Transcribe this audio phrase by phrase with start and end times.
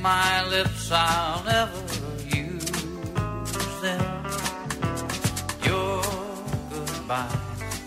[0.00, 1.72] My lips, I'll never
[2.26, 2.64] use
[3.80, 4.24] them.
[5.64, 6.02] Your
[6.70, 7.28] goodbye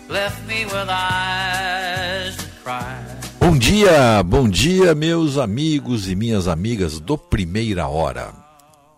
[0.08, 3.04] left me with eyes that cry.
[3.40, 8.32] Bom dia, bom dia, meus amigos e minhas amigas do Primeira Hora.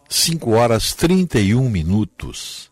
[0.09, 2.70] 5 horas 31 minutos,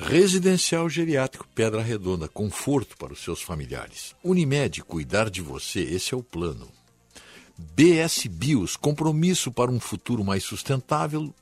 [0.00, 4.14] Residencial Geriátrico Pedra Redonda, conforto para os seus familiares.
[4.22, 6.68] Unimed, cuidar de você, esse é o plano.
[7.58, 11.34] BS Bios, compromisso para um futuro mais sustentável.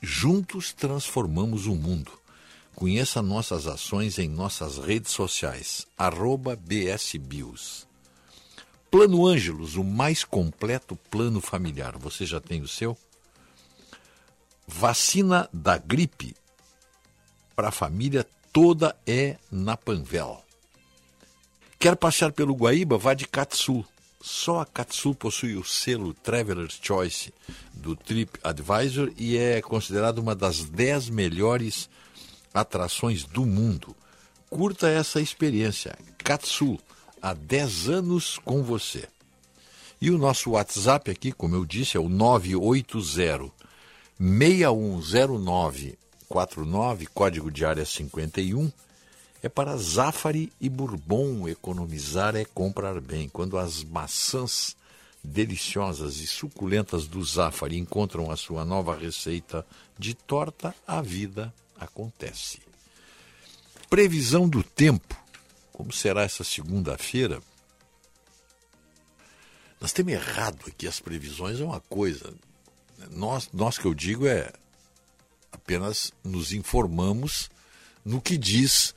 [0.00, 2.10] Juntos transformamos o mundo.
[2.74, 7.86] Conheça nossas ações em nossas redes sociais, arroba BSBios.
[8.90, 11.98] Plano Ângelos, o mais completo plano familiar.
[11.98, 12.96] Você já tem o seu?
[14.66, 16.34] Vacina da gripe
[17.54, 20.42] para a família toda é na Panvel.
[21.78, 22.98] Quer passear pelo Guaíba?
[22.98, 23.84] Vá de Katsu.
[24.20, 27.32] Só a Katsu possui o selo Traveler's Choice
[27.72, 31.88] do Trip Advisor e é considerada uma das 10 melhores
[32.52, 33.96] atrações do mundo.
[34.50, 35.96] Curta essa experiência.
[36.18, 36.78] Katsu,
[37.22, 39.08] há 10 anos com você.
[40.00, 43.50] E o nosso WhatsApp aqui, como eu disse, é o 980
[44.18, 45.98] 6109
[46.30, 48.70] 49, código de área 51,
[49.42, 51.48] é para Zafari e Bourbon.
[51.48, 53.28] Economizar é comprar bem.
[53.28, 54.76] Quando as maçãs
[55.24, 59.66] deliciosas e suculentas do Zafari encontram a sua nova receita
[59.98, 62.60] de torta, a vida acontece.
[63.88, 65.16] Previsão do tempo.
[65.72, 67.42] Como será essa segunda-feira?
[69.80, 72.32] Nós temos errado aqui as previsões, é uma coisa.
[73.10, 74.52] Nós, nós que eu digo é
[75.70, 77.48] apenas nos informamos
[78.04, 78.92] no que diz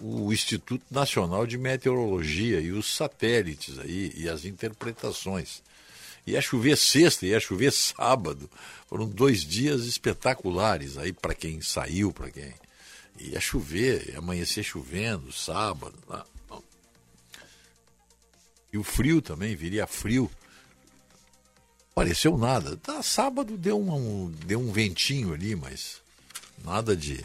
[0.00, 5.62] o Instituto Nacional de Meteorologia e os satélites aí e as interpretações.
[6.26, 8.48] Ia chover sexta, ia chover sábado.
[8.88, 12.54] Foram dois dias espetaculares aí para quem saiu, para quem
[13.20, 15.94] ia chover, ia amanhecer chovendo, sábado.
[18.72, 20.30] E o frio também, viria frio.
[21.94, 22.78] Pareceu nada.
[22.78, 26.02] Tá, sábado deu um, deu um ventinho ali, mas
[26.62, 27.24] nada de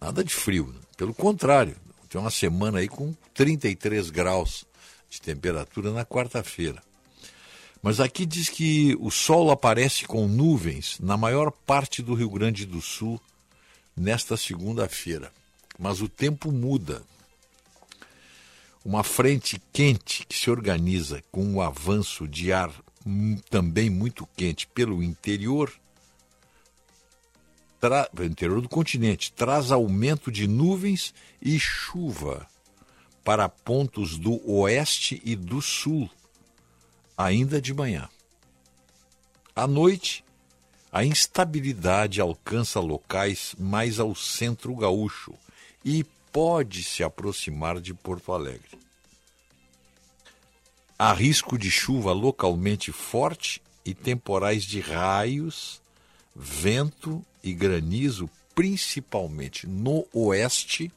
[0.00, 0.74] nada de frio.
[0.96, 1.76] Pelo contrário,
[2.08, 4.64] tem uma semana aí com 33 graus
[5.10, 6.82] de temperatura na quarta-feira.
[7.82, 12.66] Mas aqui diz que o sol aparece com nuvens na maior parte do Rio Grande
[12.66, 13.20] do Sul
[13.96, 15.32] nesta segunda-feira.
[15.78, 17.02] Mas o tempo muda.
[18.84, 22.72] Uma frente quente que se organiza com o avanço de ar
[23.48, 25.72] também muito quente pelo interior
[27.80, 28.08] tra...
[28.20, 32.46] interior do continente, traz aumento de nuvens e chuva
[33.24, 36.08] para pontos do oeste e do sul,
[37.16, 38.08] ainda de manhã.
[39.54, 40.24] À noite,
[40.90, 45.34] a instabilidade alcança locais mais ao centro gaúcho
[45.84, 48.78] e pode se aproximar de Porto Alegre.
[50.98, 55.80] Há risco de chuva localmente forte e temporais de raios,
[56.34, 60.92] vento e granizo, principalmente no oeste,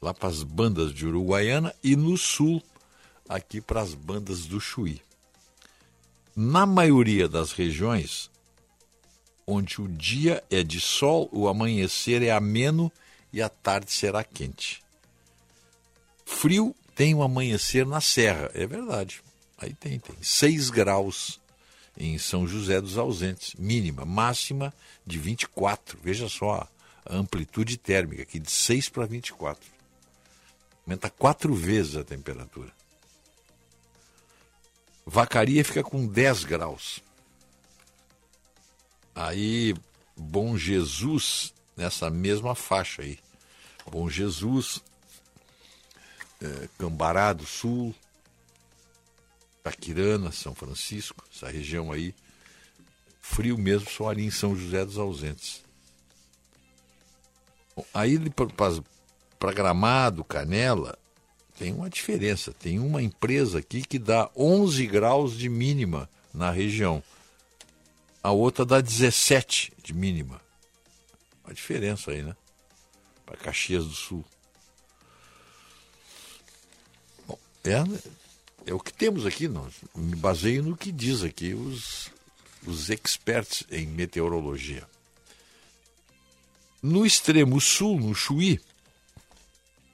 [0.00, 2.62] lá para as bandas de Uruguaiana, e no sul,
[3.28, 5.00] aqui para as bandas do Chuí.
[6.34, 8.30] Na maioria das regiões,
[9.46, 12.90] onde o dia é de sol, o amanhecer é ameno
[13.32, 14.82] e a tarde será quente.
[16.24, 19.22] Frio tem um amanhecer na serra, é verdade.
[19.58, 21.40] Aí tem, tem 6 graus
[21.96, 24.72] em São José dos Ausentes, mínima, máxima
[25.06, 25.98] de 24.
[26.02, 26.68] Veja só
[27.04, 29.64] a amplitude térmica aqui de 6 para 24.
[30.86, 32.72] Aumenta quatro vezes a temperatura.
[35.04, 37.02] Vacaria fica com 10 graus.
[39.14, 39.74] Aí,
[40.16, 43.18] Bom Jesus, nessa mesma faixa aí.
[43.90, 44.80] Bom Jesus,
[46.40, 47.94] é, Cambará do Sul,
[49.62, 52.14] Taquirana, São Francisco, essa região aí.
[53.20, 55.62] Frio mesmo só ali em São José dos Ausentes.
[57.76, 58.18] Bom, aí
[59.38, 60.98] para Gramado, Canela,
[61.58, 62.52] tem uma diferença.
[62.52, 67.02] Tem uma empresa aqui que dá 11 graus de mínima na região.
[68.22, 70.40] A outra dá 17 de mínima.
[71.44, 72.36] Uma diferença aí, né?
[73.24, 74.24] Para Caxias do Sul.
[77.26, 77.82] Bom, é,
[78.66, 79.48] é o que temos aqui.
[79.48, 82.10] Nós me baseio no que diz aqui os,
[82.66, 84.86] os experts em meteorologia.
[86.82, 88.60] No extremo sul, no Chuí,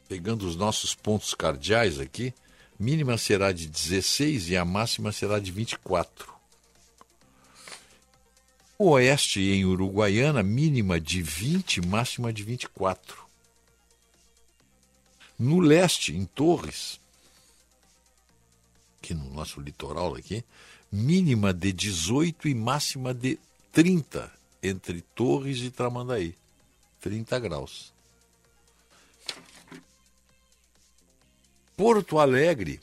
[0.08, 2.32] pegando os nossos pontos cardeais aqui,
[2.78, 6.32] mínima será de 16 e a máxima será de 24.
[8.78, 13.26] O oeste em Uruguaiana, mínima de 20, máxima de 24.
[15.38, 17.00] No leste, em Torres,
[19.08, 20.44] aqui no nosso litoral aqui,
[20.92, 23.38] mínima de 18 e máxima de
[23.72, 24.30] 30
[24.62, 26.34] entre Torres e Tramandaí.
[27.00, 27.92] 30 graus.
[31.76, 32.80] Porto Alegre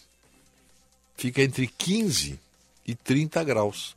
[1.16, 2.40] fica entre 15
[2.88, 3.96] e 30 graus.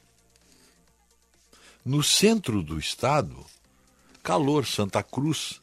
[1.85, 3.47] No centro do estado,
[4.23, 5.63] calor, Santa Cruz,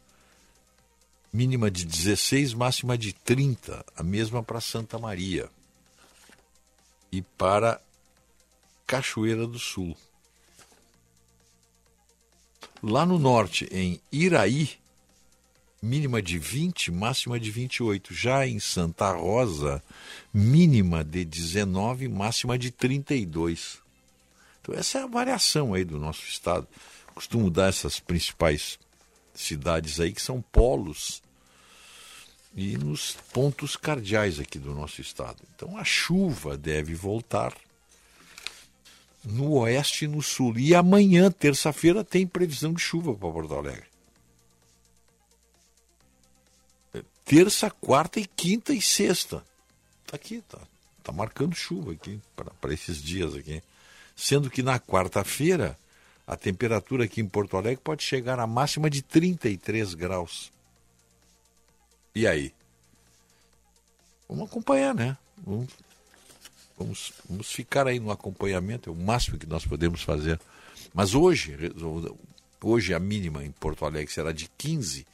[1.32, 5.52] mínima de 16, máxima de 30, a mesma para Santa Maria.
[7.12, 7.82] E para
[8.86, 9.96] Cachoeira do Sul.
[12.84, 14.78] Lá no norte, em Iraí,
[15.82, 18.14] mínima de 20, máxima de 28.
[18.14, 19.84] Já em Santa Rosa,
[20.34, 23.80] mínima de 19, máxima de 32.
[24.62, 26.68] Então, essa é a variação aí do nosso estado.
[27.14, 28.78] Costumo dar essas principais
[29.34, 31.22] cidades aí que são polos
[32.56, 35.38] e nos pontos cardeais aqui do nosso estado.
[35.56, 37.54] Então, a chuva deve voltar
[39.24, 40.58] no oeste e no sul.
[40.58, 43.96] E amanhã, terça-feira, tem previsão de chuva para Porto Alegre.
[47.26, 49.44] terça, quarta e quinta e sexta.
[50.06, 50.60] Tá aqui, tá,
[51.04, 52.22] tá marcando chuva aqui
[52.62, 53.62] para esses dias aqui.
[54.16, 55.78] Sendo que na quarta-feira
[56.26, 60.52] a temperatura aqui em Porto Alegre pode chegar à máxima de 33 graus.
[62.16, 62.54] E aí?
[64.30, 65.18] Vamos acompanhar, né?
[65.46, 65.68] Vamos,
[66.78, 70.40] vamos, vamos ficar aí no acompanhamento, é o máximo que nós podemos fazer.
[70.94, 71.58] Mas hoje,
[72.64, 75.06] hoje a mínima em Porto Alegre será de 15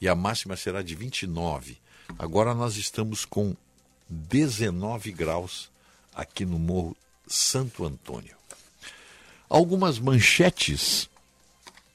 [0.00, 1.76] e a máxima será de 29.
[2.18, 3.54] Agora nós estamos com
[4.08, 5.70] 19 graus
[6.14, 8.34] aqui no Morro Santo Antônio.
[9.50, 11.10] Algumas manchetes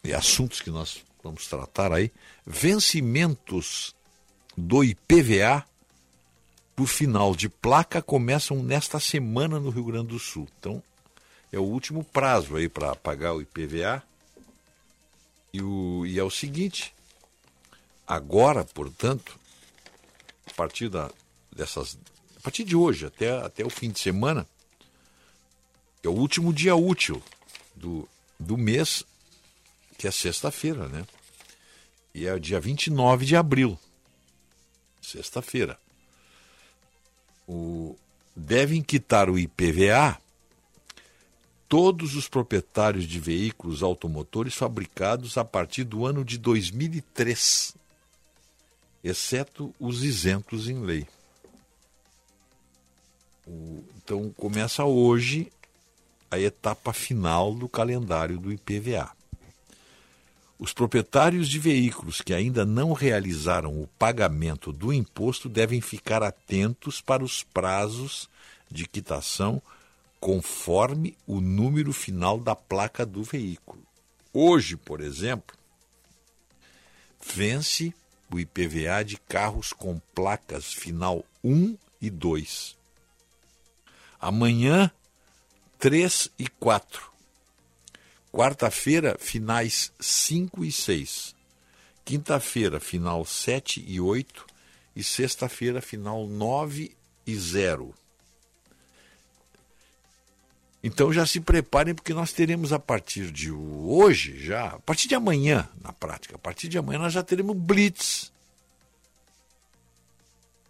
[0.04, 2.12] e assuntos que nós vamos tratar aí.
[2.46, 3.96] Vencimentos
[4.58, 5.66] do IPVA
[6.76, 10.48] por final de placa começam nesta semana no Rio Grande do Sul.
[10.60, 10.82] Então,
[11.52, 14.04] é o último prazo aí para pagar o IPVA.
[15.54, 16.94] E, o, e é o seguinte,
[18.08, 19.40] Agora, portanto,
[20.46, 21.10] a partir da,
[21.52, 21.98] dessas.
[22.38, 24.46] A partir de hoje, até, até o fim de semana,
[26.04, 27.24] é o último dia útil
[27.74, 28.08] do,
[28.38, 29.04] do mês,
[29.98, 31.06] que é sexta-feira, né?
[32.14, 33.80] E é dia 29 de abril.
[35.04, 35.78] Sexta-feira.
[37.48, 37.96] O,
[38.36, 40.18] devem quitar o IPVA
[41.68, 47.76] todos os proprietários de veículos automotores fabricados a partir do ano de 2003,
[49.04, 51.08] exceto os isentos em lei.
[53.46, 55.52] O, então começa hoje
[56.32, 59.12] a etapa final do calendário do IPVA.
[60.64, 67.02] Os proprietários de veículos que ainda não realizaram o pagamento do imposto devem ficar atentos
[67.02, 68.30] para os prazos
[68.72, 69.62] de quitação
[70.22, 73.84] conforme o número final da placa do veículo.
[74.32, 75.54] Hoje, por exemplo,
[77.22, 77.94] vence
[78.32, 82.78] o IPVA de carros com placas final 1 e 2.
[84.18, 84.90] Amanhã,
[85.78, 87.13] 3 e 4.
[88.34, 91.36] Quarta-feira, finais 5 e 6.
[92.04, 94.48] Quinta-feira, final 7 e 8.
[94.96, 96.98] E sexta-feira, final 9
[97.28, 97.94] e 0.
[100.84, 105.14] Então já se preparem, porque nós teremos a partir de hoje, já, a partir de
[105.14, 108.34] amanhã, na prática, a partir de amanhã nós já teremos Blitz.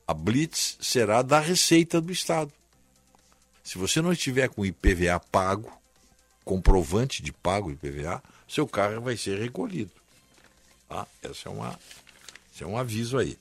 [0.06, 2.52] A Blitz será da Receita do Estado.
[3.64, 5.72] Se você não estiver com IPVA pago,
[6.44, 9.92] comprovante de pago IPVA, seu carro vai ser recolhido.
[10.88, 11.08] Tá?
[11.24, 11.80] Esse, é uma,
[12.54, 13.38] esse é um aviso aí.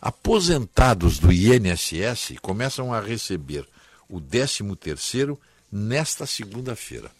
[0.00, 3.68] Aposentados do INSS começam a receber
[4.08, 5.38] o 13º
[5.70, 7.10] nesta segunda-feira.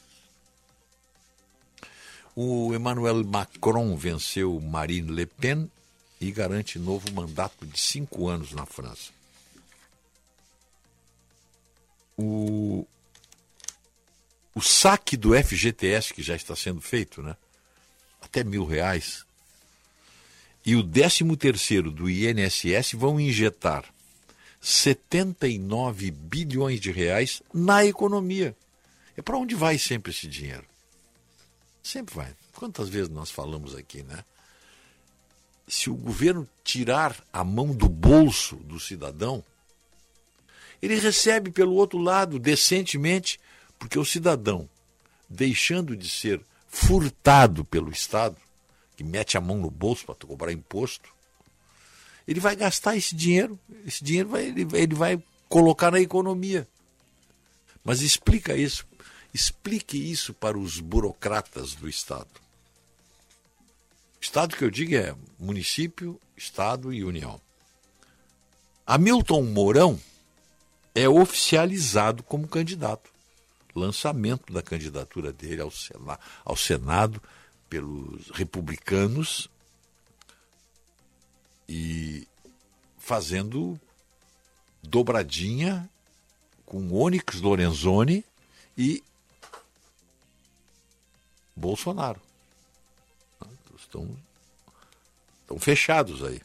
[2.34, 5.70] O Emmanuel Macron venceu Marine Le Pen
[6.20, 9.10] e garante novo mandato de cinco anos na França.
[12.16, 12.86] o,
[14.54, 17.36] o saque do FGTS, que já está sendo feito, né?
[18.20, 19.24] até mil reais,
[20.64, 23.84] e o 13 terceiro do INSS vão injetar
[24.60, 28.56] 79 bilhões de reais na economia.
[29.16, 30.64] É para onde vai sempre esse dinheiro?
[31.82, 32.32] Sempre vai.
[32.54, 34.24] Quantas vezes nós falamos aqui, né?
[35.66, 39.44] Se o governo tirar a mão do bolso do cidadão,
[40.80, 43.40] ele recebe pelo outro lado decentemente,
[43.82, 44.68] porque o cidadão,
[45.28, 48.36] deixando de ser furtado pelo Estado,
[48.96, 51.12] que mete a mão no bolso para cobrar imposto,
[52.26, 56.68] ele vai gastar esse dinheiro, esse dinheiro vai, ele, ele vai colocar na economia.
[57.82, 58.86] Mas explica isso,
[59.34, 62.30] explique isso para os burocratas do Estado.
[64.20, 67.40] Estado que eu digo é município, Estado e União.
[68.86, 70.00] Hamilton Mourão
[70.94, 73.11] é oficializado como candidato.
[73.74, 75.62] Lançamento da candidatura dele
[76.44, 77.22] ao, Senado,
[77.68, 79.48] pelos republicanos
[81.68, 82.28] e
[82.98, 83.80] fazendo
[84.82, 85.88] dobradinha
[86.66, 88.24] com Onyx Lorenzoni
[88.76, 89.02] e
[91.56, 92.20] Bolsonaro.
[93.78, 94.16] Estão,
[95.42, 96.40] estão fechados aí.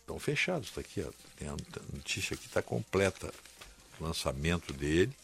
[0.00, 1.10] Estão fechados, está aqui, ó.
[1.36, 1.56] Tem a
[1.92, 3.32] notícia aqui, está completa.
[4.02, 5.16] Lançamento dele.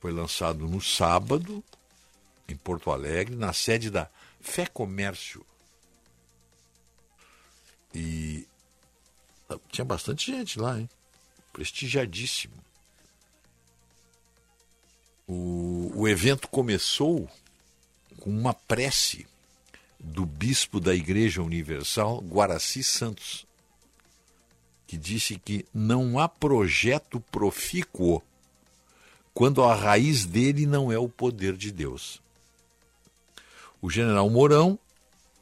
[0.00, 1.62] Foi lançado no sábado,
[2.48, 4.10] em Porto Alegre, na sede da
[4.40, 5.46] Fé Comércio.
[7.94, 8.46] E
[9.48, 10.88] ah, tinha bastante gente lá, hein?
[11.52, 12.54] Prestigiadíssimo.
[15.28, 17.30] O, o evento começou
[18.18, 19.26] com uma prece
[20.00, 23.46] do bispo da Igreja Universal, Guaraci Santos,
[24.92, 28.22] que disse que não há projeto profícuo
[29.32, 32.20] quando a raiz dele não é o poder de Deus.
[33.80, 34.78] O general Mourão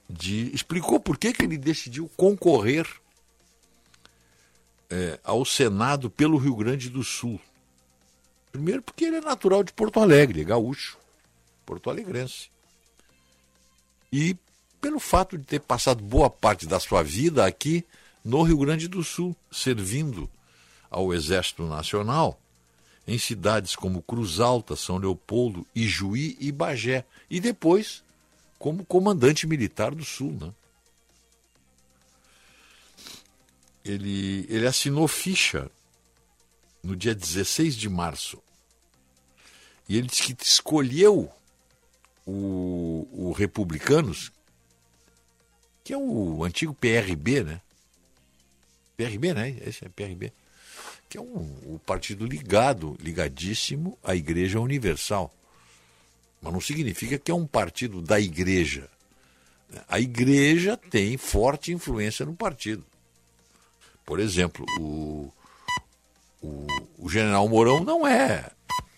[0.09, 2.87] de, explicou por que, que ele decidiu concorrer
[4.89, 7.41] é, ao Senado pelo Rio Grande do Sul.
[8.53, 10.97] Primeiro, porque ele é natural de Porto Alegre, é gaúcho,
[11.67, 12.51] porto-alegrense.
[14.13, 14.37] E
[14.81, 17.85] pelo fato de ter passado boa parte da sua vida aqui
[18.25, 20.31] no Rio Grande do Sul, servindo
[20.91, 22.41] ao Exército Nacional
[23.07, 28.05] em cidades como Cruz Alta, São Leopoldo, Ijuí e Bagé, e depois
[28.59, 30.33] como comandante militar do Sul.
[30.41, 30.53] Né?
[33.85, 35.71] Ele, ele assinou ficha
[36.83, 38.41] no dia 16 de março.
[39.89, 41.33] E ele disse que escolheu
[42.25, 44.31] o, o Republicanos,
[45.83, 47.61] que é o antigo PRB, né?
[49.01, 49.57] PRB, né?
[49.67, 50.31] Esse é PRB.
[51.09, 55.35] Que é um, o partido ligado, ligadíssimo à Igreja Universal.
[56.43, 58.89] Mas não significa que é um partido da Igreja.
[59.89, 62.85] A Igreja tem forte influência no partido.
[64.05, 65.33] Por exemplo, o,
[66.43, 66.67] o,
[66.99, 68.51] o general Mourão não é,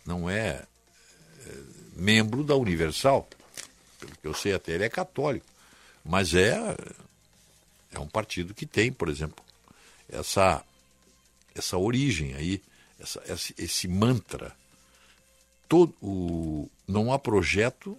[0.04, 0.64] não é,
[1.47, 1.56] é
[1.94, 3.28] membro da Universal.
[4.00, 5.47] Pelo que eu sei até ele é católico.
[6.04, 6.56] Mas é,
[7.92, 9.44] é um partido que tem, por exemplo,
[10.12, 10.64] essa,
[11.54, 12.62] essa origem aí,
[13.00, 14.54] essa, esse, esse mantra.
[15.69, 17.99] Todo, o, não há projeto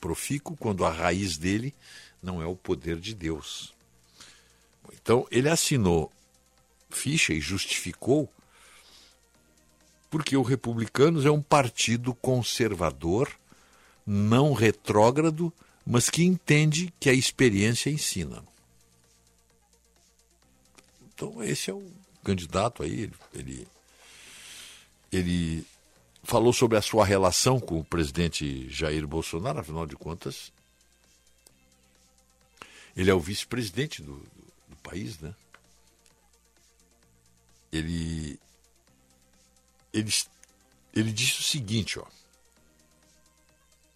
[0.00, 1.74] profícuo quando a raiz dele
[2.22, 3.72] não é o poder de Deus.
[4.92, 6.12] Então, ele assinou
[6.90, 8.30] ficha e justificou
[10.10, 13.30] porque o Republicanos é um partido conservador,
[14.06, 15.52] não retrógrado,
[15.86, 18.42] mas que entende que a experiência ensina.
[21.18, 21.84] Então, esse é o
[22.22, 23.66] candidato aí, ele,
[25.10, 25.66] ele
[26.22, 30.52] falou sobre a sua relação com o presidente Jair Bolsonaro, afinal de contas,
[32.96, 35.34] ele é o vice-presidente do, do, do, país, né?
[37.72, 38.38] Ele,
[39.92, 40.12] ele,
[40.94, 42.06] ele disse o seguinte, ó.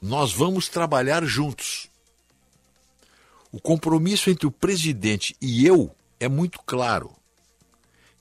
[0.00, 1.88] Nós vamos trabalhar juntos.
[3.52, 7.12] O compromisso entre o presidente e eu é muito claro.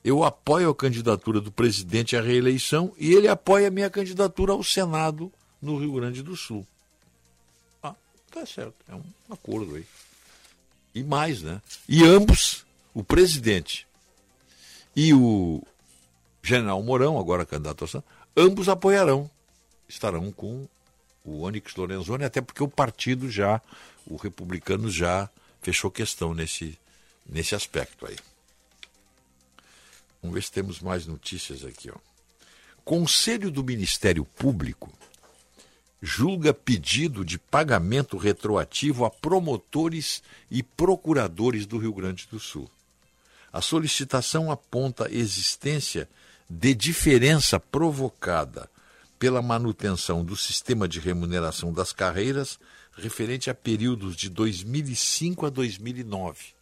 [0.04, 4.64] Eu apoio a candidatura do presidente à reeleição e ele apoia a minha candidatura ao
[4.64, 6.66] Senado no Rio Grande do Sul.
[7.80, 7.94] Ah,
[8.30, 9.86] tá certo, é um acordo aí.
[10.92, 11.62] E mais, né?
[11.88, 13.86] E ambos, o presidente
[14.96, 15.62] e o
[16.42, 18.06] general Mourão, agora candidato ao Senado,
[18.36, 19.30] ambos apoiarão,
[19.88, 20.66] estarão com
[21.24, 23.62] o Onyx Lorenzoni, até porque o partido já,
[24.04, 25.30] o republicano já
[25.62, 26.76] fechou questão nesse,
[27.32, 28.16] nesse aspecto aí.
[30.20, 31.90] Vamos ver se temos mais notícias aqui.
[31.90, 31.96] Ó.
[32.84, 34.92] Conselho do Ministério Público
[36.00, 42.68] julga pedido de pagamento retroativo a promotores e procuradores do Rio Grande do Sul.
[43.52, 46.08] A solicitação aponta a existência
[46.48, 48.68] de diferença provocada
[49.18, 52.58] pela manutenção do sistema de remuneração das carreiras
[52.96, 56.61] referente a períodos de 2005 a 2009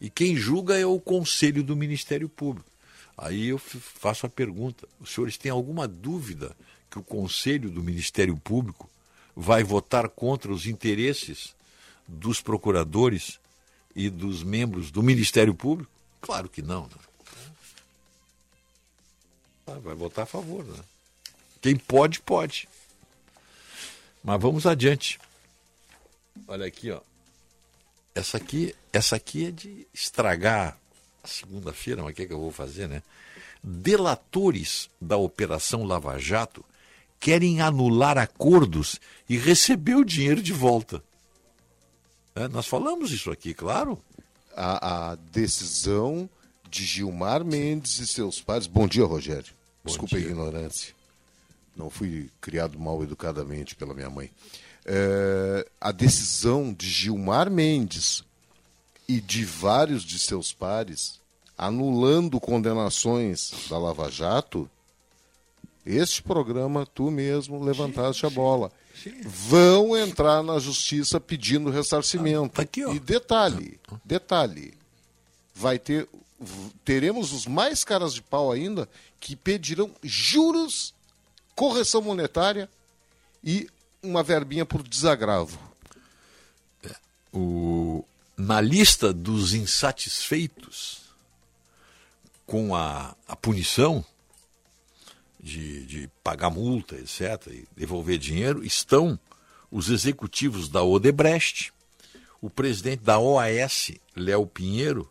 [0.00, 2.68] e quem julga é o Conselho do Ministério Público.
[3.16, 6.56] Aí eu faço a pergunta: os senhores têm alguma dúvida
[6.90, 8.88] que o Conselho do Ministério Público
[9.36, 11.54] vai votar contra os interesses
[12.08, 13.38] dos procuradores
[13.94, 15.90] e dos membros do Ministério Público?
[16.20, 16.82] Claro que não.
[16.82, 16.88] Né?
[19.66, 20.64] Ah, vai votar a favor.
[20.64, 20.78] Né?
[21.60, 22.68] Quem pode, pode.
[24.24, 25.18] Mas vamos adiante.
[26.48, 27.00] Olha aqui, ó.
[28.14, 30.76] Essa aqui, essa aqui é de estragar
[31.22, 33.02] a segunda-feira, mas o que, é que eu vou fazer, né?
[33.62, 36.64] Delatores da Operação Lava Jato
[37.20, 41.02] querem anular acordos e receber o dinheiro de volta.
[42.34, 44.02] É, nós falamos isso aqui, claro.
[44.56, 46.28] A, a, decisão
[46.68, 48.66] de Gilmar Mendes e seus pais.
[48.66, 49.52] Bom dia, Rogério.
[49.84, 50.26] Bom Desculpa dia.
[50.26, 50.94] a ignorância.
[51.76, 54.30] Não fui criado mal educadamente pela minha mãe
[54.84, 58.22] é, a decisão de Gilmar Mendes
[59.08, 61.20] e de vários de seus pares
[61.60, 64.68] anulando condenações da Lava Jato,
[65.84, 68.72] este programa tu mesmo levantaste a bola.
[69.26, 72.58] Vão entrar na justiça pedindo ressarcimento.
[72.58, 74.72] Ah, aqui, e detalhe, detalhe,
[75.54, 76.08] vai ter
[76.84, 78.88] teremos os mais caras de pau ainda
[79.18, 80.94] que pedirão juros,
[81.54, 82.68] correção monetária
[83.44, 83.68] e
[84.02, 85.58] uma verbinha por desagravo.
[87.32, 88.04] O,
[88.36, 91.02] na lista dos insatisfeitos
[92.46, 94.04] com a, a punição
[95.38, 99.18] de, de pagar multa, etc., e devolver dinheiro, estão
[99.70, 101.72] os executivos da Odebrecht,
[102.40, 105.08] o presidente da OAS, Léo Pinheiro,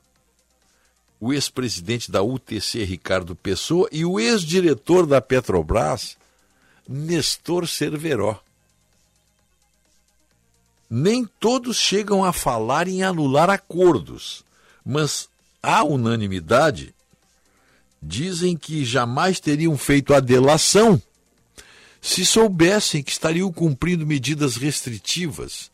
[1.20, 6.18] o ex-presidente da UTC, Ricardo Pessoa, e o ex-diretor da Petrobras,
[6.88, 8.44] Nestor Cerveró
[10.90, 14.44] nem todos chegam a falar em anular acordos,
[14.84, 15.30] mas
[15.62, 16.96] a unanimidade
[18.02, 21.02] dizem que jamais teriam feito a delação
[22.02, 25.70] se soubessem que estariam cumprindo medidas restritivas,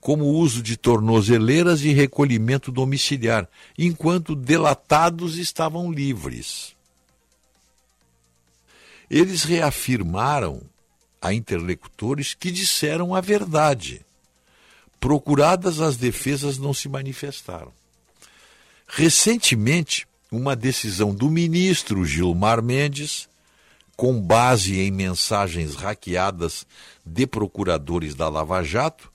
[0.00, 6.74] como o uso de tornozeleiras e recolhimento domiciliar, enquanto delatados estavam livres.
[9.08, 10.60] Eles reafirmaram
[11.22, 14.04] a interlocutores que disseram a verdade
[15.00, 17.72] Procuradas as defesas não se manifestaram.
[18.86, 23.28] Recentemente, uma decisão do ministro Gilmar Mendes,
[23.96, 26.66] com base em mensagens hackeadas
[27.04, 29.10] de procuradores da Lava Jato,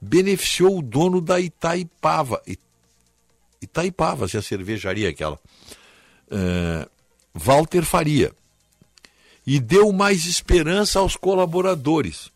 [0.00, 2.42] beneficiou o dono da Itaipava.
[3.60, 5.38] Itaipava, se a cervejaria aquela.
[6.30, 6.88] Uh,
[7.34, 8.32] Walter Faria.
[9.46, 12.30] E deu mais esperança aos colaboradores.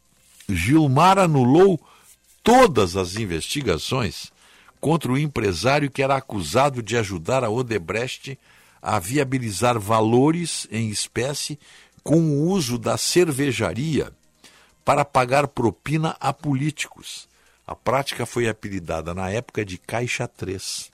[0.49, 1.81] Gilmar anulou
[2.43, 4.33] todas as investigações
[4.81, 8.39] contra o empresário que era acusado de ajudar a Odebrecht
[8.81, 11.59] a viabilizar valores em espécie
[12.03, 14.11] com o uso da cervejaria
[14.85, 17.29] para pagar propina a políticos.
[17.67, 20.91] A prática foi apelidada na época de Caixa 3.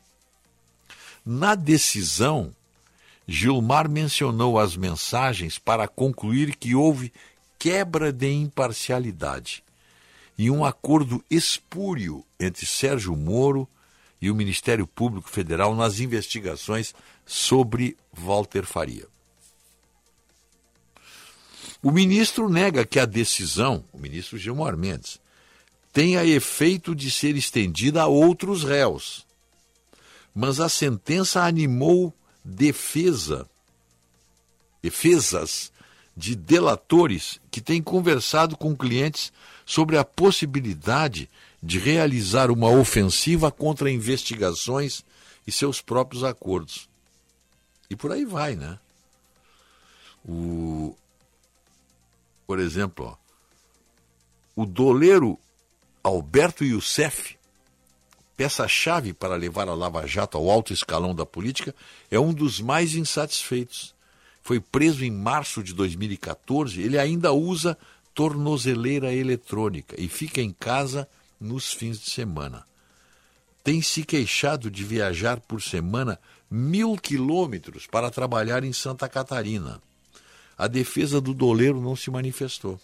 [1.25, 2.53] Na decisão,
[3.27, 7.13] Gilmar mencionou as mensagens para concluir que houve
[7.59, 9.65] quebra de imparcialidade
[10.39, 13.69] e um acordo espúrio entre Sérgio Moro
[14.21, 16.95] e o Ministério Público Federal nas investigações
[17.25, 19.07] sobre Walter Faria.
[21.83, 25.21] O ministro nega que a decisão, o ministro Gilmar Mendes,
[25.93, 29.25] tenha efeito de ser estendida a outros réus.
[30.35, 32.13] Mas a sentença animou
[32.45, 33.49] defesa,
[34.83, 35.73] defesas
[36.17, 39.33] de delatores que têm conversado com clientes
[39.67, 41.29] sobre a possibilidade
[41.61, 45.05] de realizar uma ofensiva contra investigações
[45.45, 46.89] e seus próprios acordos.
[47.91, 48.79] E por aí vai, né?
[50.25, 50.97] O,
[52.47, 53.17] por exemplo, ó,
[54.55, 55.39] o doleiro
[56.03, 57.37] Alberto Youssef,
[58.37, 61.75] peça-chave para levar a Lava Jato ao alto escalão da política,
[62.11, 63.95] é um dos mais insatisfeitos.
[64.43, 67.77] Foi preso em março de 2014, ele ainda usa
[68.17, 71.07] tornozeleira eletrônica e fica em casa
[71.39, 72.65] nos fins de semana.
[73.63, 76.19] Tem se queixado de viajar por semana
[76.51, 79.83] mil quilômetros para trabalhar em Santa Catarina.
[80.57, 82.81] A defesa do doleiro não se manifestou.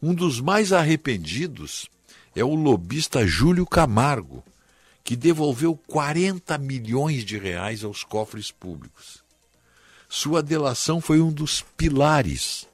[0.00, 1.90] Um dos mais arrependidos
[2.34, 4.42] é o lobista Júlio Camargo,
[5.04, 9.22] que devolveu 40 milhões de reais aos cofres públicos.
[10.08, 12.71] Sua delação foi um dos pilares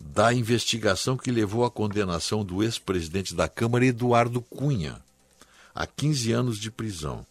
[0.00, 5.00] da investigação que levou à condenação do ex-presidente da Câmara, Eduardo Cunha,
[5.74, 7.26] a 15 anos de prisão.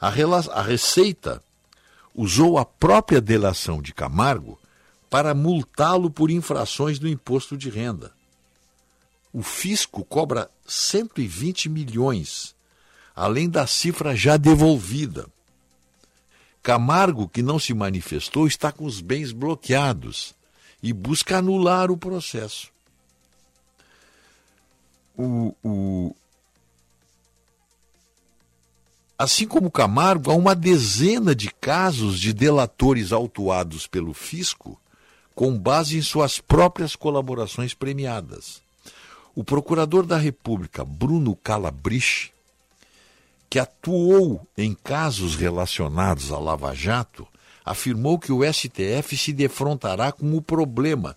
[0.00, 1.42] A, a Receita
[2.14, 4.58] usou a própria delação de Camargo
[5.08, 8.12] para multá-lo por infrações do imposto de renda.
[9.32, 12.54] O fisco cobra 120 milhões,
[13.14, 15.26] além da cifra já devolvida.
[16.62, 20.34] Camargo, que não se manifestou, está com os bens bloqueados
[20.82, 22.70] e busca anular o processo.
[25.16, 26.14] O, o...
[29.18, 34.80] Assim como Camargo, há uma dezena de casos de delatores autuados pelo fisco
[35.34, 38.60] com base em suas próprias colaborações premiadas.
[39.36, 42.32] O procurador da República, Bruno Calabrich,
[43.48, 47.24] que atuou em casos relacionados à Lava Jato,
[47.70, 51.16] afirmou que o STF se defrontará com o problema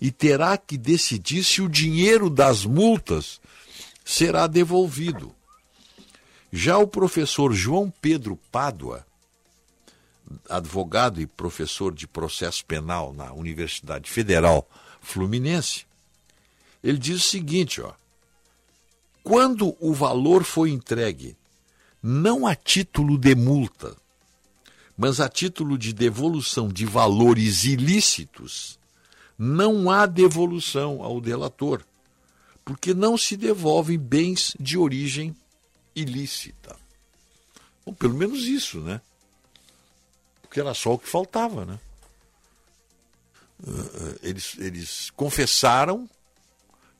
[0.00, 3.40] e terá que decidir se o dinheiro das multas
[4.04, 5.34] será devolvido.
[6.52, 9.06] Já o professor João Pedro Pádua,
[10.48, 14.68] advogado e professor de processo penal na Universidade Federal
[15.00, 15.86] Fluminense,
[16.84, 17.92] ele diz o seguinte, ó:
[19.24, 21.36] Quando o valor foi entregue
[22.02, 23.96] não a título de multa,
[24.96, 28.78] mas a título de devolução de valores ilícitos,
[29.38, 31.84] não há devolução ao delator,
[32.64, 35.36] porque não se devolvem bens de origem
[35.94, 36.76] ilícita.
[37.84, 39.00] Bom, pelo menos isso, né?
[40.42, 41.78] Porque era só o que faltava, né?
[43.64, 46.08] Eh, eles, eles confessaram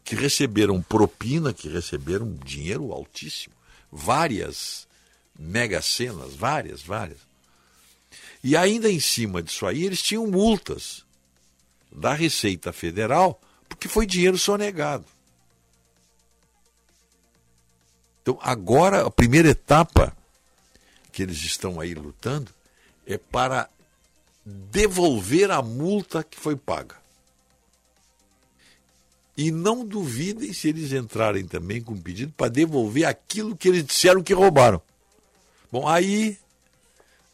[0.05, 3.55] que receberam propina, que receberam dinheiro altíssimo,
[3.91, 4.87] várias
[5.37, 7.26] mega cenas, várias, várias.
[8.47, 11.05] E ainda em cima disso aí, eles tinham multas
[11.91, 15.05] da Receita Federal, porque foi dinheiro sonegado.
[18.23, 20.17] Então, agora, a primeira etapa
[21.11, 22.53] que eles estão aí lutando
[23.05, 23.69] é para
[24.45, 26.95] devolver a multa que foi paga.
[29.37, 33.85] E não duvidem se eles entrarem também com um pedido para devolver aquilo que eles
[33.85, 34.81] disseram que roubaram.
[35.73, 36.39] Bom, aí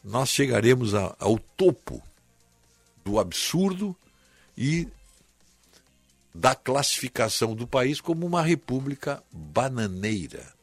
[0.03, 2.03] nós chegaremos a, ao topo
[3.05, 3.95] do absurdo
[4.57, 4.87] e
[6.33, 10.53] da classificação do país como uma república bananeira.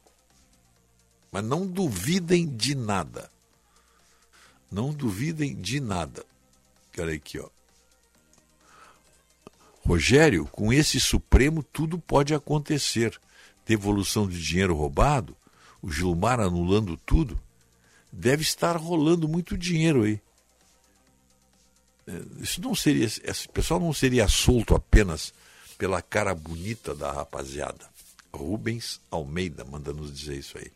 [1.32, 3.30] Mas não duvidem de nada.
[4.70, 6.24] Não duvidem de nada.
[6.98, 7.48] Olha aqui, ó.
[9.86, 13.18] Rogério, com esse Supremo tudo pode acontecer.
[13.64, 15.36] Devolução de dinheiro roubado,
[15.80, 17.40] o Gilmar anulando tudo
[18.12, 20.20] deve estar rolando muito dinheiro aí.
[22.06, 25.32] é, isso não seria, esse pessoal não seria solto apenas
[25.78, 27.88] pela cara bonita da rapaziada.
[28.32, 30.70] Rubens Almeida manda nos dizer isso aí.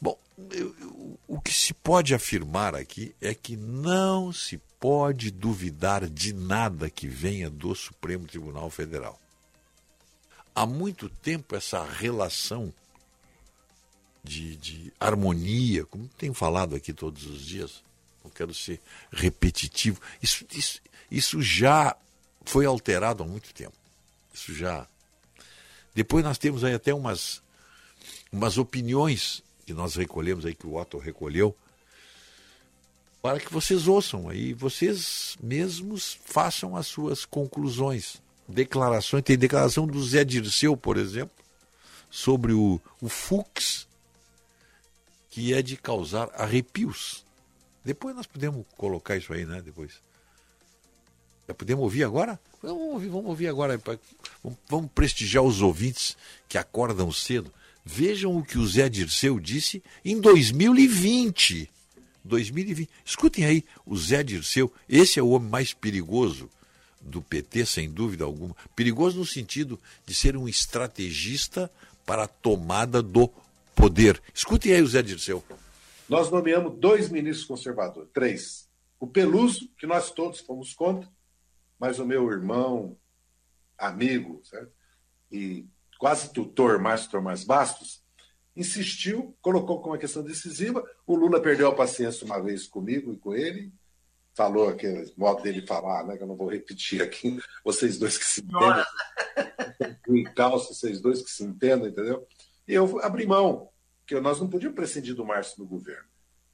[0.00, 0.18] Bom,
[0.50, 6.32] eu, eu, o que se pode afirmar aqui é que não se pode duvidar de
[6.32, 9.18] nada que venha do Supremo Tribunal Federal.
[10.54, 12.72] Há muito tempo essa relação
[14.24, 17.84] de, de harmonia, como tenho falado aqui todos os dias,
[18.24, 18.80] não quero ser
[19.12, 21.94] repetitivo, isso, isso, isso já
[22.44, 23.76] foi alterado há muito tempo.
[24.32, 24.86] Isso já.
[25.94, 27.42] Depois nós temos aí até umas,
[28.32, 31.56] umas opiniões que nós recolhemos aí, que o Otto recolheu,
[33.22, 38.22] para que vocês ouçam aí, vocês mesmos façam as suas conclusões.
[38.46, 41.34] Declarações, tem declaração do Zé Dirceu, por exemplo,
[42.10, 43.88] sobre o, o Fux,
[45.34, 47.24] que é de causar arrepios.
[47.84, 49.60] Depois nós podemos colocar isso aí, né?
[49.60, 49.94] Depois.
[51.48, 52.38] Já podemos ouvir agora?
[52.62, 53.82] Vamos ouvir, vamos ouvir agora.
[54.68, 56.16] Vamos prestigiar os ouvintes
[56.48, 57.52] que acordam cedo.
[57.84, 61.68] Vejam o que o Zé Dirceu disse em 2020.
[62.22, 62.88] 2020.
[63.04, 64.72] Escutem aí o Zé Dirceu.
[64.88, 66.48] Esse é o homem mais perigoso
[67.00, 68.54] do PT, sem dúvida alguma.
[68.76, 71.68] Perigoso no sentido de ser um estrategista
[72.06, 73.28] para a tomada do
[73.84, 74.22] poder.
[74.32, 75.44] Escutem aí o Zé Dirceu.
[76.08, 78.66] Nós nomeamos dois ministros conservadores, três.
[78.98, 81.06] O Peluso, que nós todos fomos contra,
[81.78, 82.96] mas o meu irmão,
[83.76, 84.72] amigo, certo?
[85.30, 85.66] e
[85.98, 88.02] quase tutor, Márcio Tomás Bastos,
[88.56, 90.82] insistiu, colocou como uma questão decisiva.
[91.06, 93.70] O Lula perdeu a paciência uma vez comigo e com ele,
[94.32, 98.24] falou aquele modo dele falar, né, que eu não vou repetir aqui, vocês dois que
[98.24, 98.84] se entendem,
[100.08, 102.26] em calça, vocês dois que se entendem, entendeu?
[102.66, 103.68] E eu abri mão,
[104.06, 106.08] que nós não podíamos prescindir do Márcio no governo.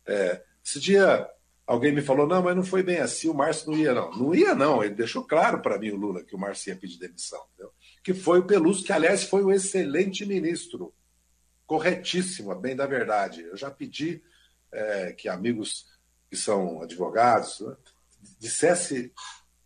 [0.07, 1.29] É, esse dia
[1.67, 4.11] alguém me falou, não, mas não foi bem assim, o Márcio não ia não.
[4.13, 6.99] Não ia não, ele deixou claro para mim, o Lula, que o Márcio ia pedir
[6.99, 7.73] demissão, entendeu?
[8.03, 10.93] que foi o Peluso, que aliás foi um excelente ministro,
[11.67, 13.43] corretíssimo, bem da verdade.
[13.43, 14.23] Eu já pedi
[14.73, 15.87] é, que amigos
[16.29, 17.77] que são advogados né,
[18.39, 19.13] dissesse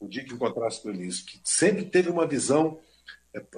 [0.00, 2.80] o dia que encontrasse com ele isso, que sempre teve uma visão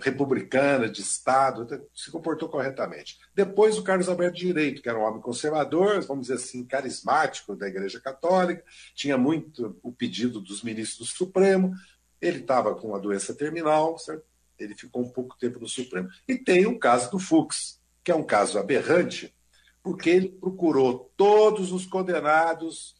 [0.00, 3.18] republicana, de Estado, se comportou corretamente.
[3.34, 7.68] Depois o Carlos Alberto Direito, que era um homem conservador, vamos dizer assim, carismático da
[7.68, 11.74] Igreja Católica, tinha muito o pedido dos ministros do Supremo,
[12.20, 14.24] ele estava com uma doença terminal, certo?
[14.58, 16.08] ele ficou um pouco tempo no Supremo.
[16.26, 19.34] E tem o caso do Fux, que é um caso aberrante,
[19.82, 22.96] porque ele procurou todos os condenados,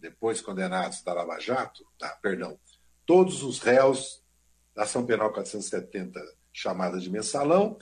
[0.00, 2.58] depois condenados da Lava Jato, tá, perdão,
[3.04, 4.23] todos os réus
[4.74, 6.20] da ação penal 470,
[6.52, 7.78] chamada de mensalão,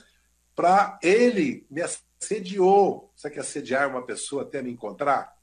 [0.55, 3.11] para ele me assediou.
[3.15, 5.33] Sabe que assediar uma pessoa até me encontrar?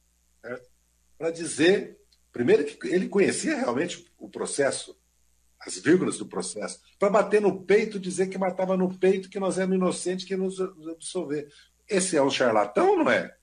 [1.19, 1.99] Para dizer,
[2.33, 4.97] primeiro, que ele conhecia realmente o processo,
[5.61, 9.59] as vírgulas do processo, para bater no peito, dizer que matava no peito, que nós
[9.59, 11.53] éramos inocentes, que nos absolver.
[11.89, 13.37] Esse é um charlatão, não é?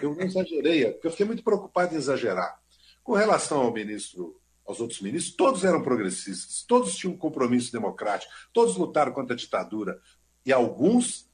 [0.00, 2.60] Eu não exagerei, porque eu fiquei muito preocupado em exagerar.
[3.02, 8.32] Com relação ao ministro, aos outros ministros, todos eram progressistas, todos tinham um compromisso democrático,
[8.52, 10.00] todos lutaram contra a ditadura.
[10.44, 11.30] E alguns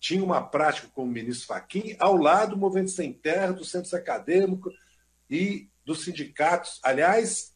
[0.00, 3.96] tinham uma prática como o ministro Fachin, ao lado do Movimento Sem Terra, do Centro
[3.96, 4.70] Acadêmico
[5.30, 6.80] e dos sindicatos.
[6.82, 7.54] Aliás,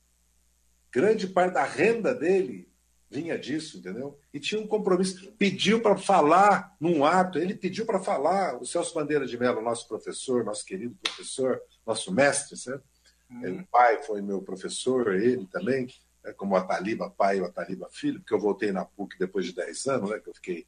[0.91, 2.69] grande parte da renda dele
[3.11, 4.19] vinha disso, entendeu?
[4.33, 5.33] E tinha um compromisso.
[5.33, 9.89] Pediu para falar num ato, ele pediu para falar, o Celso Bandeira de Mello, nosso
[9.89, 12.85] professor, nosso querido professor, nosso mestre, certo?
[13.31, 13.61] Hum.
[13.61, 15.87] O pai foi meu professor, ele também,
[16.25, 19.47] né, como o Ataliba pai e o Ataliba filho, porque eu voltei na PUC depois
[19.47, 20.67] de 10 anos, né, que eu fiquei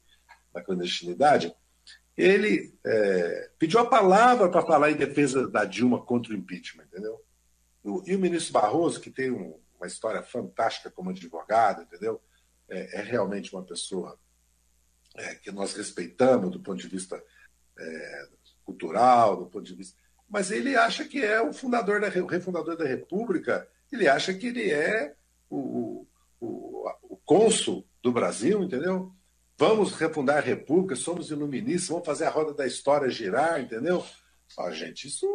[0.53, 1.55] na clandestinidade.
[2.15, 7.23] Ele é, pediu a palavra para falar em defesa da Dilma contra o impeachment, entendeu?
[8.05, 12.21] E o ministro Barroso, que tem um, uma história fantástica como advogado, entendeu?
[12.69, 14.19] É, é realmente uma pessoa
[15.15, 17.21] é, que nós respeitamos do ponto de vista
[17.79, 18.27] é,
[18.63, 19.97] cultural, do ponto de vista.
[20.31, 24.47] Mas ele acha que é o fundador da, o refundador da República, ele acha que
[24.47, 25.13] ele é
[25.49, 26.07] o,
[26.39, 29.11] o, o cônsul do Brasil, entendeu?
[29.57, 34.05] Vamos refundar a República, somos iluministas, vamos fazer a roda da história girar, entendeu?
[34.57, 35.27] Ah, gente, isso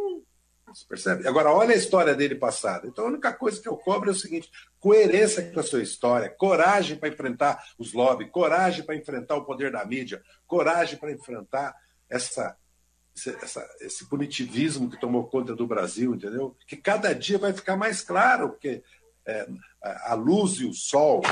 [0.66, 1.28] você percebe?
[1.28, 2.88] Agora, olha a história dele passada.
[2.88, 6.28] Então, a única coisa que eu cobro é o seguinte: coerência com a sua história,
[6.30, 11.74] coragem para enfrentar os lobbies, coragem para enfrentar o poder da mídia, coragem para enfrentar
[12.08, 12.56] essa,
[13.42, 16.56] essa, esse punitivismo que tomou conta do Brasil, entendeu?
[16.66, 18.82] Que cada dia vai ficar mais claro, porque
[19.26, 19.48] é,
[19.82, 21.22] a luz e o sol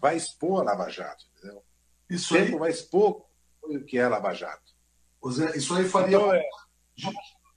[0.00, 1.62] vai expor a Lava Jato, entendeu?
[2.08, 2.58] Isso o tempo aí...
[2.58, 3.24] vai expor
[3.62, 4.72] o que é Lava Jato.
[5.30, 6.16] Zé, isso aí faria.
[6.16, 6.42] Então, é,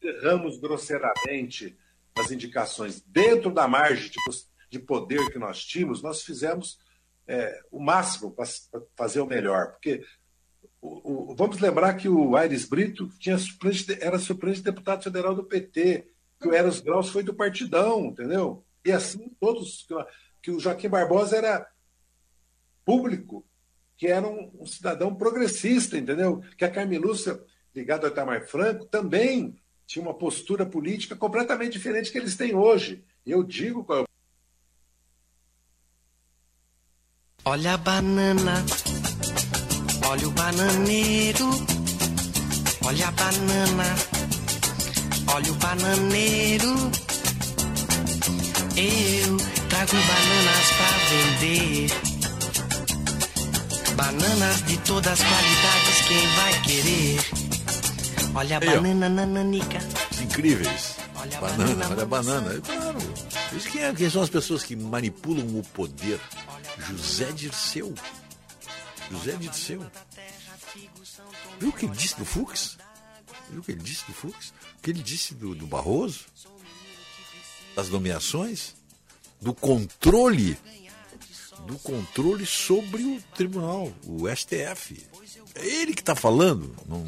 [0.02, 1.78] erramos grosseiramente
[2.18, 4.18] as indicações dentro da margem de,
[4.70, 6.80] de poder que nós tínhamos, nós fizemos
[7.28, 8.46] é, o máximo para
[8.96, 9.72] fazer o melhor.
[9.72, 10.04] Porque
[10.82, 15.34] o, o, vamos lembrar que o Aires Brito tinha suplente, era suplente de deputado federal
[15.34, 16.08] do PT,
[16.40, 18.64] que o Eros Graus foi do Partidão, entendeu?
[18.86, 19.88] E assim todos.
[20.42, 21.68] Que o Joaquim Barbosa era
[22.86, 23.46] público,
[23.98, 26.42] que era um, um cidadão progressista, entendeu?
[26.58, 27.42] Que a Carmelúcia,
[27.76, 33.04] ligada ao Itamar Franco, também tinha uma postura política completamente diferente que eles têm hoje.
[33.26, 34.06] E eu digo é
[37.44, 38.66] Olha a banana,
[40.08, 41.50] olha o bananeiro,
[42.86, 43.96] olha a banana,
[45.34, 46.76] olha o bananeiro.
[48.76, 49.38] Eu
[49.70, 51.90] trago bananas pra vender.
[53.96, 57.20] Bananas de todas as qualidades, quem vai querer?
[58.36, 58.76] Olha a ó.
[58.76, 59.80] banana nananica.
[60.22, 60.96] Incríveis.
[61.20, 62.42] Olha Banana, banana, olha a banana.
[62.42, 62.62] maçã.
[62.62, 62.98] Claro.
[63.54, 66.20] Isso quem, é, quem são as pessoas que manipulam o poder?
[66.88, 67.94] José Dirceu.
[69.12, 69.86] José Dirceu.
[71.60, 72.78] Viu o que ele disse do Fux?
[73.50, 74.50] Viu o que ele disse do Fux?
[74.78, 76.26] O que ele disse do, do Barroso?
[77.76, 78.76] Das nomeações?
[79.42, 80.58] Do controle?
[81.66, 85.06] Do controle sobre o tribunal, o STF.
[85.56, 86.76] É ele que está falando.
[86.88, 87.06] Não,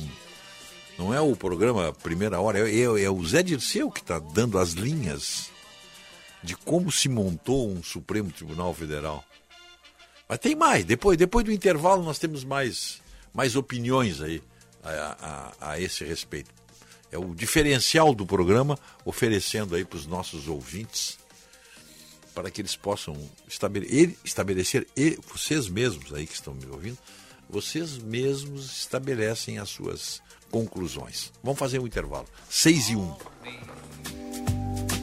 [0.98, 4.58] não é o programa Primeira Hora, é, é- é o Zé Dirceu que está dando
[4.58, 5.50] as linhas
[6.44, 9.24] de como se montou um Supremo Tribunal Federal.
[10.30, 13.02] Mas tem mais, depois, depois do intervalo nós temos mais,
[13.34, 14.42] mais opiniões aí
[14.84, 16.52] a, a- a esse respeito.
[17.12, 21.18] É o diferencial do programa oferecendo aí para os nossos ouvintes
[22.36, 26.98] para que eles possam estabelecer, estabelecer e vocês mesmos aí que estão me ouvindo,
[27.50, 31.34] vocês mesmos estabelecem as suas conclusões.
[31.44, 32.28] Vamos fazer um intervalo.
[32.48, 33.18] 6 e 1.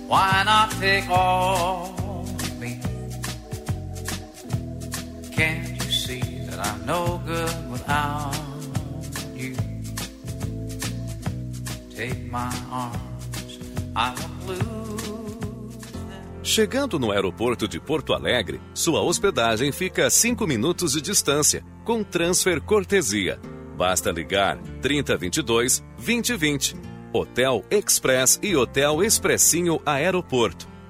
[0.09, 2.25] Why not take all
[2.61, 2.81] me?
[5.37, 8.35] Can't you see that I'm no good without
[9.35, 9.55] you?
[11.95, 13.59] Take my arms,
[13.95, 14.87] I won't lose.
[16.43, 22.03] Chegando no aeroporto de Porto Alegre, sua hospedagem fica a 5 minutos de distância, com
[22.03, 23.39] transfer cortesia.
[23.77, 26.77] Basta ligar 3022 2020.
[27.13, 30.76] Hotel Express e Hotel Expressinho Aeroporto.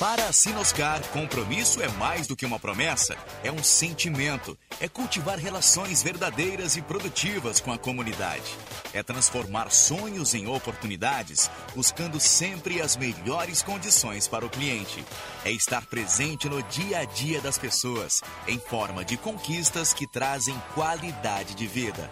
[0.00, 4.56] Para a Sinoscar, compromisso é mais do que uma promessa, é um sentimento.
[4.80, 8.56] É cultivar relações verdadeiras e produtivas com a comunidade.
[8.94, 15.04] É transformar sonhos em oportunidades, buscando sempre as melhores condições para o cliente.
[15.44, 20.58] É estar presente no dia a dia das pessoas, em forma de conquistas que trazem
[20.72, 22.10] qualidade de vida.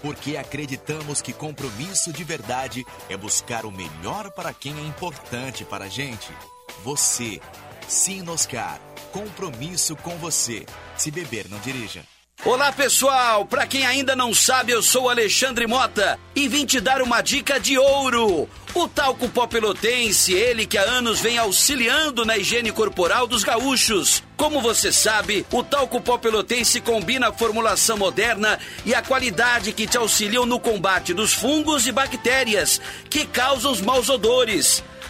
[0.00, 5.84] Porque acreditamos que compromisso de verdade é buscar o melhor para quem é importante para
[5.84, 6.32] a gente.
[6.84, 7.40] Você.
[7.88, 8.80] Sinoscar.
[9.12, 10.66] Compromisso com você.
[10.96, 12.02] Se beber, não dirija.
[12.44, 17.00] Olá pessoal, pra quem ainda não sabe, eu sou Alexandre Mota e vim te dar
[17.00, 18.48] uma dica de ouro.
[18.74, 24.22] O talco pó pelotense, ele que há anos vem auxiliando na higiene corporal dos gaúchos.
[24.36, 29.86] Como você sabe, o talco pó pelotense combina a formulação moderna e a qualidade que
[29.86, 34.84] te auxiliam no combate dos fungos e bactérias que causam os maus odores.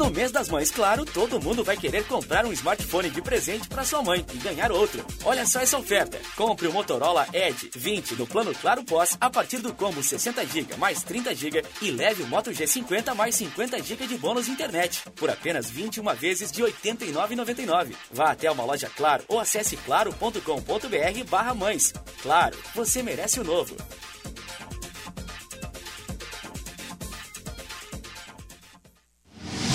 [0.00, 3.84] No mês das mães, claro, todo mundo vai querer comprar um smartphone de presente para
[3.84, 5.04] sua mãe e ganhar outro.
[5.26, 6.18] Olha só essa oferta.
[6.36, 11.04] Compre o Motorola Edge 20 no plano Claro Pós a partir do combo 60GB mais
[11.04, 16.50] 30GB e leve o Moto G50 mais 50GB de bônus internet por apenas 21 vezes
[16.50, 17.92] de R$ 89,99.
[18.10, 21.92] Vá até uma loja Claro ou acesse claro.com.br barra mães.
[22.22, 23.76] Claro, você merece o novo.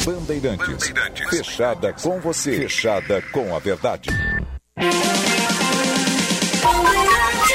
[0.06, 0.94] Bandeirantes.
[1.32, 2.58] Fechada com você.
[2.58, 4.10] Fechada com a verdade.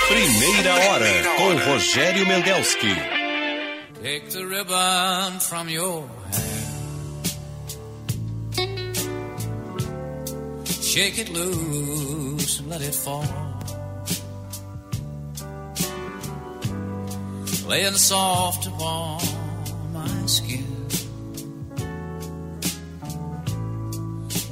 [0.08, 2.94] Primeira hora com Rogério Mendelski.
[4.02, 6.60] Take the ribbon from your hair.
[10.82, 13.24] Shake it loose and let it fall.
[17.68, 19.20] Laying soft upon
[19.92, 20.69] my skin.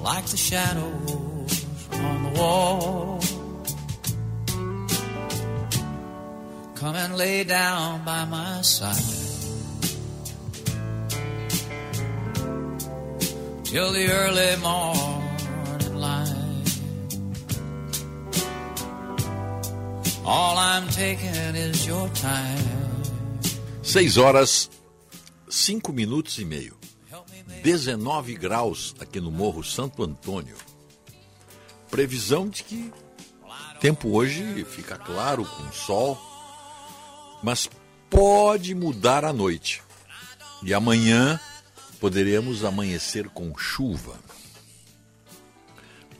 [0.09, 3.21] Like the shadows on the wall.
[6.77, 8.97] Come and lay down by my side.
[13.65, 16.71] Till the early morning light.
[20.25, 23.03] All I'm taking is your time.
[23.83, 24.71] 6 horas,
[25.51, 26.78] 5 minutos e meio.
[27.63, 30.57] 19 graus aqui no Morro Santo Antônio.
[31.91, 32.93] Previsão de que
[33.81, 36.19] tempo hoje fica claro, com sol,
[37.43, 37.69] mas
[38.11, 39.83] pode mudar à noite.
[40.63, 41.39] E amanhã
[42.01, 44.19] poderemos amanhecer com chuva.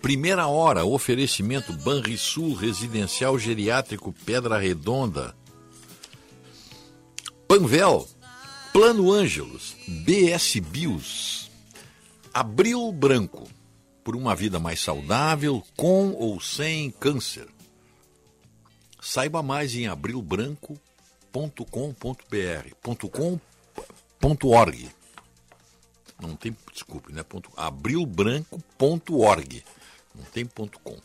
[0.01, 5.35] Primeira hora, oferecimento Banrisul Residencial Geriátrico Pedra Redonda.
[7.49, 8.09] Panvel,
[8.79, 11.51] Plano Ângelos, BS Bios,
[12.33, 13.49] Abril Branco,
[14.05, 17.49] por uma vida mais saudável, com ou sem câncer.
[19.01, 20.79] Saiba mais em abrilbranco.com.br,
[24.31, 24.91] .com.org.
[26.23, 27.25] Não tem, desculpe, né?
[27.57, 29.65] Abrilbranco.org.
[30.15, 30.97] Não tem ponto .com.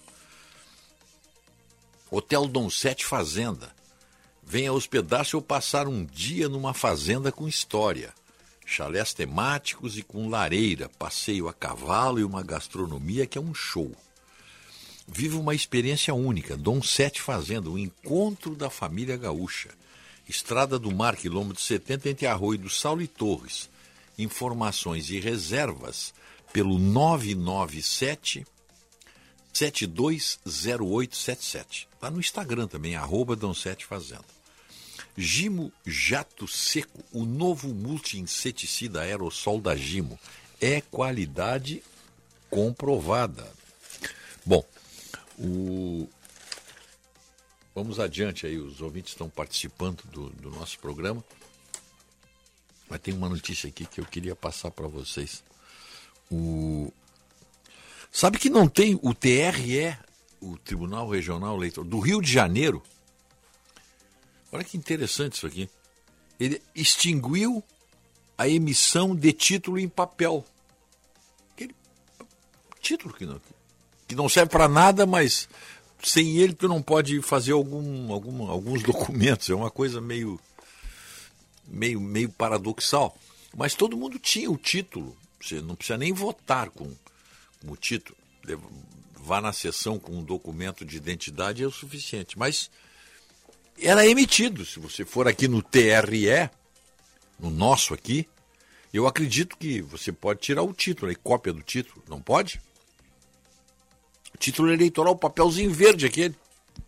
[2.12, 3.73] Hotel Dom Sete Fazenda.
[4.46, 8.14] Venha hospedar-se ou passar um dia numa fazenda com história.
[8.66, 13.92] Chalés temáticos e com lareira, passeio a cavalo e uma gastronomia que é um show.
[15.08, 16.56] Viva uma experiência única.
[16.56, 19.72] Dom Sete Fazenda, o encontro da família gaúcha.
[20.28, 23.70] Estrada do Mar, quilômetro 70, entre Arroio do Saulo e Torres.
[24.18, 26.14] Informações e reservas
[26.54, 28.46] pelo 997
[29.52, 31.90] 720877.
[31.94, 34.33] Está no Instagram também, arroba Dom Sete Fazenda.
[35.16, 40.20] Gimo Jato Seco, o novo multi-inseticida aerossol da Gimo.
[40.60, 41.84] É qualidade
[42.50, 43.52] comprovada.
[44.46, 44.66] Bom,
[45.38, 46.08] o...
[47.76, 51.24] vamos adiante aí, os ouvintes estão participando do, do nosso programa.
[52.90, 55.44] Mas tem uma notícia aqui que eu queria passar para vocês.
[56.32, 56.92] O...
[58.12, 59.98] Sabe que não tem o TRE,
[60.40, 62.84] o Tribunal Regional Eleitoral do Rio de Janeiro?
[64.54, 65.68] Olha que interessante isso aqui.
[66.40, 67.64] Ele extinguiu
[68.38, 70.46] a emissão de título em papel.
[71.52, 71.76] Aquele
[72.80, 73.42] título que não,
[74.08, 75.50] que não serve para nada, mas
[76.04, 79.50] sem ele tu não pode fazer algum, algum, alguns documentos.
[79.50, 80.40] É uma coisa meio,
[81.68, 83.18] meio, meio paradoxal.
[83.58, 85.18] Mas todo mundo tinha o título.
[85.42, 86.94] Você não precisa nem votar com,
[87.60, 88.16] com o título.
[89.16, 92.38] Vá na sessão com um documento de identidade é o suficiente.
[92.38, 92.70] Mas
[93.80, 94.66] era emitido.
[94.66, 96.50] Se você for aqui no TRE,
[97.40, 98.28] no nosso aqui,
[98.94, 102.62] eu acredito que você pode tirar o título, a cópia do título, não pode?
[104.38, 106.36] Título eleitoral, papelzinho verde aquele.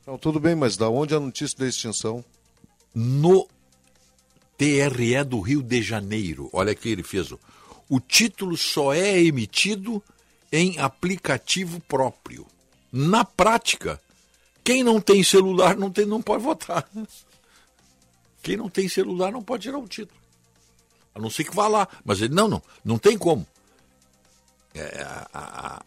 [0.05, 2.23] Não, tudo bem, mas da onde a notícia da extinção?
[2.93, 3.47] No
[4.57, 6.49] TRE do Rio de Janeiro.
[6.53, 7.31] Olha aqui, ele fez.
[7.31, 7.39] O,
[7.89, 10.01] o título só é emitido
[10.51, 12.45] em aplicativo próprio.
[12.91, 13.99] Na prática,
[14.65, 16.89] quem não tem celular não, tem, não pode votar.
[18.41, 20.19] Quem não tem celular não pode tirar o título.
[21.13, 21.87] A não ser que vá lá.
[22.03, 23.45] Mas ele, não, não, não tem como.
[24.73, 25.83] É, a, a,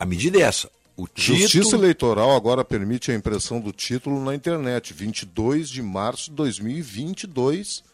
[0.00, 0.68] a, medida é essa.
[0.96, 1.38] O título...
[1.38, 4.92] Justiça Eleitoral agora permite a impressão do título na internet.
[4.92, 7.84] 22 de março de 2022,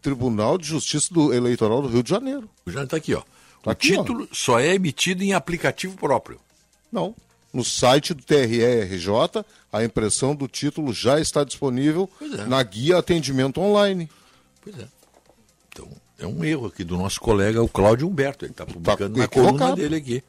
[0.00, 2.50] Tribunal de Justiça do Eleitoral do Rio de Janeiro.
[2.66, 3.20] Já está aqui, ó.
[3.20, 3.26] Tá
[3.66, 4.34] o aqui, título ó.
[4.34, 6.40] só é emitido em aplicativo próprio.
[6.90, 7.14] Não.
[7.56, 9.42] No site do TRE-RJ,
[9.72, 12.44] a impressão do título já está disponível é.
[12.44, 14.10] na guia atendimento online.
[14.62, 14.86] Pois é.
[15.70, 15.88] Então,
[16.18, 18.44] é um erro aqui do nosso colega, o Cláudio Humberto.
[18.44, 19.58] Ele está publicando na equivocado.
[19.58, 20.22] coluna dele aqui.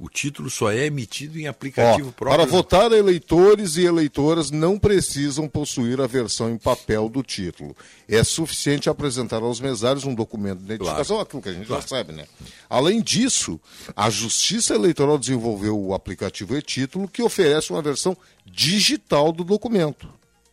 [0.00, 2.38] O título só é emitido em Ó, aplicativo próprio.
[2.38, 7.76] para votar, eleitores e eleitoras não precisam possuir a versão em papel do título.
[8.08, 11.82] É suficiente apresentar aos mesários um documento de identificação, aquilo que a gente Claro.
[11.82, 12.28] já sabe, né?
[12.70, 13.60] Além disso,
[13.96, 20.08] a Justiça Eleitoral desenvolveu o aplicativo e-título que oferece uma versão digital do documento.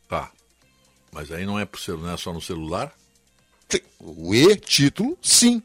[0.09, 0.31] Tá.
[1.11, 2.91] Mas aí não é, pro celu- não é só no celular?
[3.99, 5.61] O e-título, sim.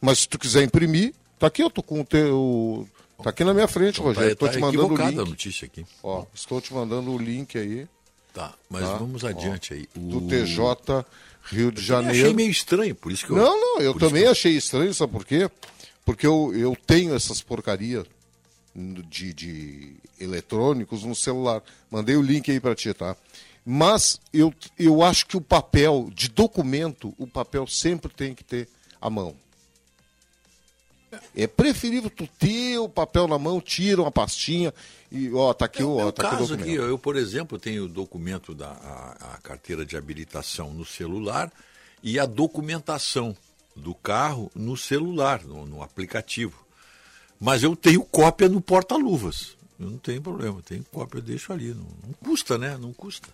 [0.00, 2.88] Mas se tu quiser imprimir, tá aqui, eu tô com o teu.
[3.22, 4.28] Tá aqui na minha frente, Rogério.
[4.36, 5.30] tá, Estou te tá mandando o equivocada a link.
[5.30, 5.84] notícia aqui.
[6.02, 7.86] Ó, estou te mandando o link aí.
[8.32, 8.96] Tá, mas Tá.
[8.96, 9.88] vamos adiante aí.
[9.96, 9.98] O...
[10.00, 11.04] do TJ
[11.44, 12.18] Rio de Eu Janeiro.
[12.26, 13.36] achei meio estranho, por isso que eu...
[13.36, 15.50] Não, não, eu também que achei estranho, sabe por quê?
[16.04, 18.06] Porque eu, eu tenho essas porcarias
[18.74, 21.62] de, de eletrônicos no celular.
[21.90, 23.16] Mandei o link aí para ti, tá?
[23.64, 28.68] Mas eu, eu acho que o papel de documento, o papel sempre tem que ter
[29.00, 29.36] a mão.
[31.36, 34.72] É preferível tu ter o papel na mão, tira uma pastinha
[35.10, 36.80] e ó, tá aqui, É ó, tá aqui o caso documento.
[36.80, 41.52] aqui, eu, por exemplo, tenho o documento da a, a carteira de habilitação no celular
[42.02, 43.36] e a documentação
[43.76, 46.64] do carro no celular, no, no aplicativo.
[47.40, 49.56] Mas eu tenho cópia no porta-luvas.
[49.80, 51.68] Eu não tenho problema, tenho cópia, eu deixo ali.
[51.68, 52.76] Não, não custa, né?
[52.80, 53.28] Não custa.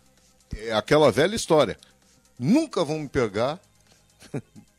[0.56, 1.78] É aquela velha história.
[2.38, 3.60] Nunca vão me pegar.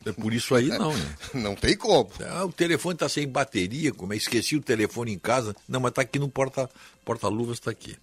[0.04, 1.16] É por isso aí não, né?
[1.34, 2.10] Não tem como.
[2.26, 4.16] Ah, o telefone está sem bateria, como é?
[4.16, 5.54] Esqueci o telefone em casa.
[5.68, 6.70] Não, mas está aqui no porta-
[7.04, 7.96] porta-luvas, está aqui.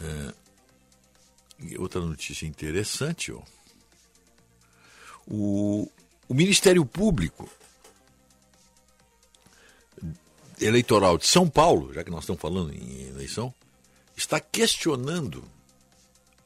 [0.00, 0.32] É,
[1.78, 3.42] outra notícia interessante, ó.
[5.26, 5.90] O,
[6.26, 7.50] o Ministério Público
[10.58, 13.52] Eleitoral de São Paulo, já que nós estamos falando em eleição,
[14.16, 15.44] está questionando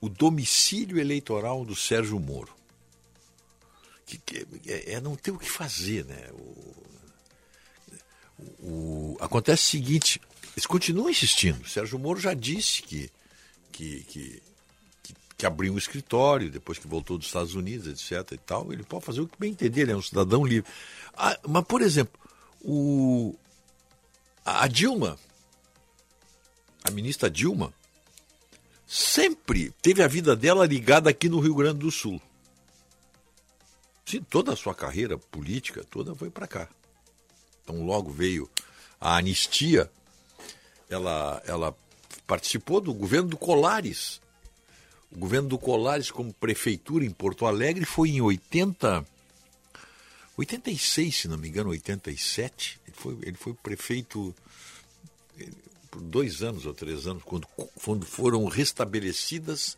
[0.00, 2.61] o domicílio eleitoral do Sérgio Moro
[4.18, 6.28] que, que é, é não ter o que fazer, né?
[6.32, 6.74] O,
[8.60, 10.20] o- acontece o seguinte,
[10.54, 11.66] eles continuam insistindo.
[11.68, 13.10] Sérgio Moro já disse que,
[13.70, 14.42] que, que,
[15.02, 18.32] que, que abriu um escritório depois que voltou dos Estados Unidos, etc.
[18.32, 18.72] e tal.
[18.72, 20.70] Ele pode fazer o que bem entender, ele é um cidadão livre.
[21.14, 22.18] Ah, mas, por exemplo,
[22.60, 23.34] o,
[24.44, 25.18] a Dilma,
[26.84, 27.72] a ministra Dilma,
[28.86, 32.20] sempre teve a vida dela ligada aqui no Rio Grande do Sul.
[34.04, 36.68] Sim, toda a sua carreira política toda foi para cá.
[37.62, 38.50] Então logo veio
[39.00, 39.90] a anistia,
[40.88, 41.76] ela, ela
[42.26, 44.20] participou do governo do Colares.
[45.10, 49.06] O governo do Colares como prefeitura em Porto Alegre foi em 80
[50.36, 52.80] 86, se não me engano, 87.
[52.86, 54.34] Ele foi, ele foi prefeito
[55.90, 57.46] por dois anos ou três anos, quando,
[57.84, 59.76] quando foram restabelecidas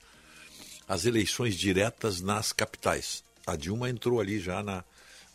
[0.86, 3.24] as eleições diretas nas capitais.
[3.46, 4.84] A Dilma entrou ali já na,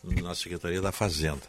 [0.04, 1.42] na Secretaria da Fazenda.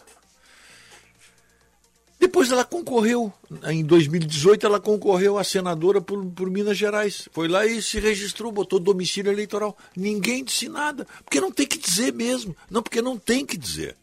[2.19, 3.33] Depois ela concorreu,
[3.63, 7.27] em 2018, ela concorreu a senadora por, por Minas Gerais.
[7.31, 9.75] Foi lá e se registrou, botou domicílio eleitoral.
[9.95, 12.55] Ninguém disse nada, porque não tem que dizer mesmo.
[12.69, 13.97] Não, porque não tem que dizer.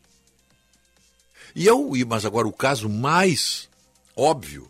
[1.55, 3.69] E eu, e- mas agora o caso mais
[4.17, 4.69] óbvio,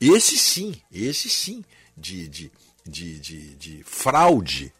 [0.00, 1.64] esse sim, esse sim,
[1.96, 2.50] de, de,
[2.86, 4.72] de, de fraude,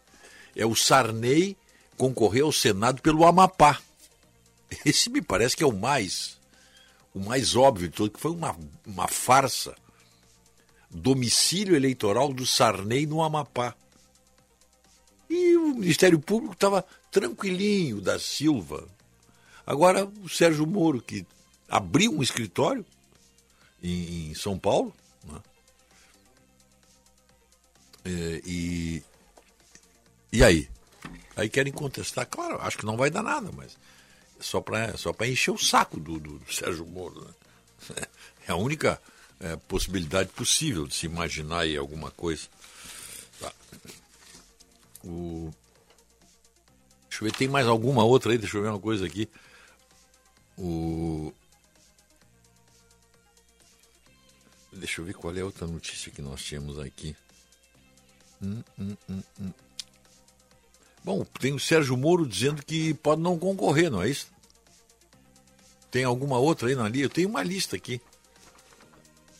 [0.55, 1.57] é o Sarney
[1.97, 3.81] concorrer ao Senado pelo Amapá.
[4.85, 6.37] Esse me parece que é o mais,
[7.13, 9.75] o mais óbvio de tudo, que foi uma, uma farsa.
[10.89, 13.75] Domicílio eleitoral do Sarney no Amapá.
[15.29, 18.87] E o Ministério Público estava tranquilinho da Silva.
[19.65, 21.25] Agora o Sérgio Moro, que
[21.67, 22.85] abriu um escritório
[23.83, 24.93] em, em São Paulo,
[25.25, 25.41] né?
[28.05, 29.03] É, e,
[30.31, 30.69] e aí?
[31.35, 33.77] Aí querem contestar, claro, acho que não vai dar nada, mas
[34.39, 37.23] só para só encher o saco do, do- do Sérgio Moro.
[37.25, 38.05] né?
[38.47, 38.99] É a única
[39.41, 42.47] é, possibilidade possível de se imaginar aí alguma coisa.
[43.41, 43.51] Tá.
[45.03, 45.53] O...
[47.09, 48.37] Deixa eu ver, tem mais alguma outra aí?
[48.37, 49.27] Deixa eu ver uma coisa aqui.
[50.57, 51.33] O...
[54.71, 57.15] Deixa eu ver qual é a outra notícia que nós tínhamos aqui.
[58.41, 59.51] Hum, hum, hum, hum.
[61.07, 64.27] Bom, tem o Sérgio Moro dizendo que pode não concorrer, não é isso?
[65.89, 67.05] Tem alguma outra aí na lista?
[67.05, 68.01] Eu tenho uma lista aqui.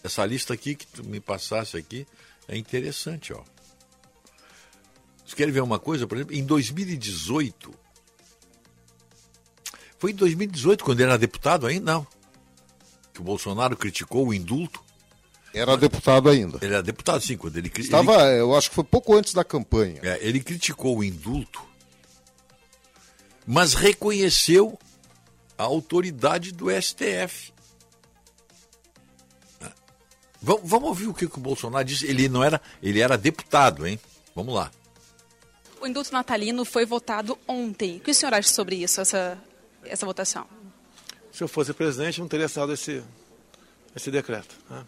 [0.02, 2.08] Essa lista aqui que tu me passasse aqui
[2.48, 3.44] é interessante, ó.
[5.18, 6.08] Vocês querem ver uma coisa?
[6.08, 7.74] Por exemplo, em 2018.
[10.00, 12.08] Foi em 2018, quando ele era deputado ainda, não.
[13.14, 14.82] Que o Bolsonaro criticou o indulto.
[15.54, 16.58] Era deputado ainda.
[16.62, 17.70] Ele era deputado, sim, quando ele...
[17.70, 20.00] cri- Estava, eu acho que foi pouco antes da campanha.
[20.04, 21.62] É, ele criticou o indulto,
[23.46, 24.78] mas reconheceu
[25.58, 27.52] a autoridade do STF.
[29.62, 29.72] É.
[30.42, 32.06] Vamos, vamos ouvir o que, que o Bolsonaro disse.
[32.06, 34.00] Ele não era, ele era deputado, hein?
[34.36, 34.70] Vamos lá.
[35.82, 37.98] O indulto natalino foi votado ontem.
[37.98, 39.38] O que o senhor acha sobre isso, essa,
[39.86, 40.46] essa votação?
[41.32, 43.02] Se eu fosse presidente, não teria assinado esse,
[43.96, 44.56] esse decreto.
[44.70, 44.86] né?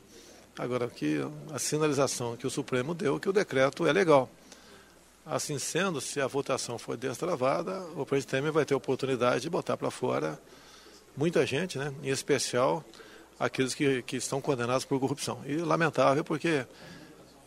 [0.60, 1.16] Agora, aqui,
[1.54, 4.30] a sinalização que o Supremo deu é que o decreto é legal.
[5.26, 9.50] Assim sendo, se a votação for destravada, o presidente Temer vai ter a oportunidade de
[9.50, 10.38] botar para fora
[11.16, 11.94] muita gente, né?
[12.04, 12.84] em especial
[13.40, 15.42] aqueles que, que estão condenados por corrupção.
[15.46, 16.68] E lamentável porque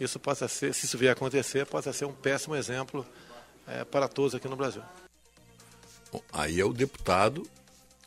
[0.00, 3.04] isso passa a ser, se isso vier a acontecer, passa a ser um péssimo exemplo
[3.68, 4.82] eh, para todos aqui no Brasil.
[6.10, 7.46] Bom, aí é o deputado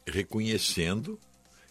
[0.08, 1.20] reconhecendo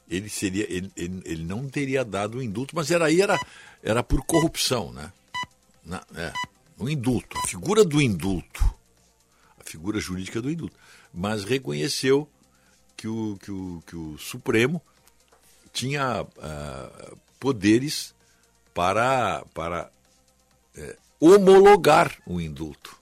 [0.08, 3.38] ele seria ele, ele, ele não teria dado o indulto, mas era aí era,
[3.82, 5.12] era por corrupção, né?
[5.84, 6.32] Na, é,
[6.78, 8.62] o indulto, a figura do indulto,
[9.58, 10.76] a figura jurídica do indulto,
[11.12, 12.28] mas reconheceu
[12.96, 14.80] que o, que o, que o Supremo
[15.72, 18.14] tinha uh, poderes
[18.72, 19.90] para, para
[20.76, 22.96] é, homologar o indulto.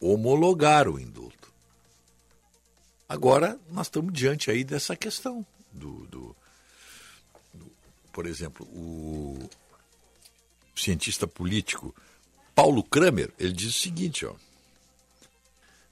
[0.00, 1.52] Homologar o indulto.
[3.08, 6.36] Agora, nós estamos diante aí dessa questão do, do,
[7.54, 7.72] do
[8.12, 9.48] por exemplo, o
[10.74, 11.94] cientista político
[12.54, 14.34] Paulo Kramer, ele diz o seguinte, ó,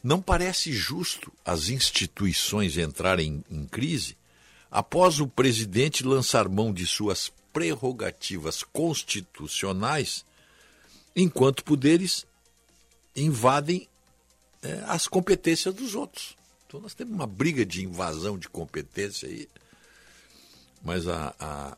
[0.03, 4.17] não parece justo as instituições entrarem em crise
[4.71, 10.25] após o presidente lançar mão de suas prerrogativas constitucionais,
[11.17, 12.27] enquanto poderes
[13.17, 13.89] invadem
[14.63, 16.37] é, as competências dos outros.
[16.67, 19.49] Então nós temos uma briga de invasão de competência aí,
[20.83, 21.77] mas a, a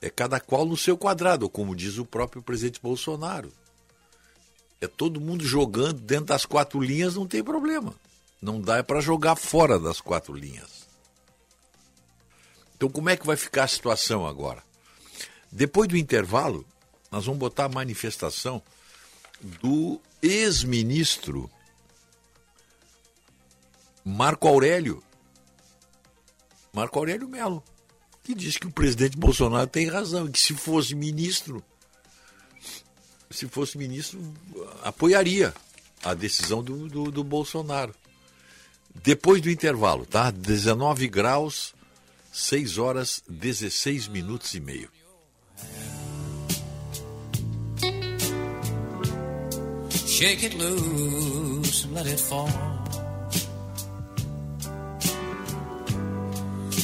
[0.00, 3.52] é cada qual no seu quadrado, como diz o próprio presidente Bolsonaro.
[4.80, 7.94] É todo mundo jogando dentro das quatro linhas, não tem problema.
[8.40, 10.86] Não dá é para jogar fora das quatro linhas.
[12.76, 14.62] Então, como é que vai ficar a situação agora?
[15.50, 16.64] Depois do intervalo,
[17.10, 18.62] nós vamos botar a manifestação
[19.40, 21.50] do ex-ministro
[24.04, 25.02] Marco Aurélio.
[26.72, 27.62] Marco Aurélio Melo,
[28.22, 31.62] que diz que o presidente Bolsonaro tem razão, que se fosse ministro,
[33.30, 34.20] se fosse ministro,
[34.82, 35.54] apoiaria
[36.04, 37.94] a decisão do, do, do Bolsonaro.
[39.02, 40.30] Depois do intervalo, tá?
[40.30, 41.74] 19 graus
[42.32, 44.88] 6 horas 16 minutos e meio.
[50.06, 52.48] Shake it loose let it fall.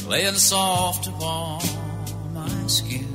[0.08, 1.58] Laying soft upon
[2.32, 3.08] my skin.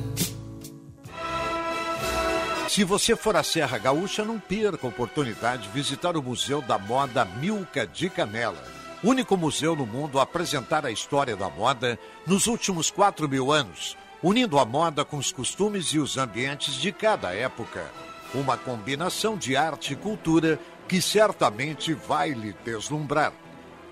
[2.68, 6.78] Se você for à Serra Gaúcha, não perca a oportunidade de visitar o Museu da
[6.78, 12.46] Moda Milka de Canela único museu no mundo a apresentar a história da moda nos
[12.46, 17.34] últimos quatro mil anos, unindo a moda com os costumes e os ambientes de cada
[17.34, 17.90] época.
[18.34, 23.32] Uma combinação de arte e cultura que certamente vai lhe deslumbrar.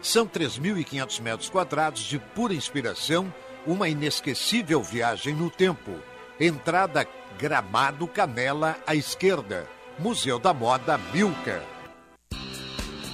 [0.00, 3.32] São 3.500 metros quadrados de pura inspiração,
[3.66, 5.92] uma inesquecível viagem no tempo.
[6.38, 7.06] Entrada
[7.38, 9.68] Gramado Canela à esquerda.
[9.98, 11.62] Museu da Moda Milka.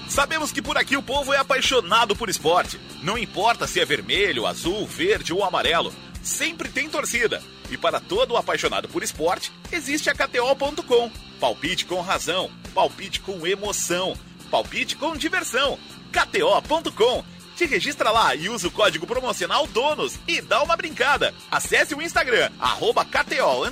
[0.09, 2.79] Sabemos que por aqui o povo é apaixonado por esporte.
[3.03, 7.43] Não importa se é vermelho, azul, verde ou amarelo, sempre tem torcida.
[7.71, 11.11] E para todo apaixonado por esporte, existe a KTO.com.
[11.41, 14.15] Palpite com razão, palpite com emoção,
[14.51, 15.79] palpite com diversão.
[16.15, 17.25] KTO.com.
[17.57, 21.35] Te registra lá e usa o código promocional DONOS e dá uma brincada.
[21.51, 23.65] Acesse o Instagram, arroba KTO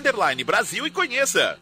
[0.44, 1.58] Brasil e conheça.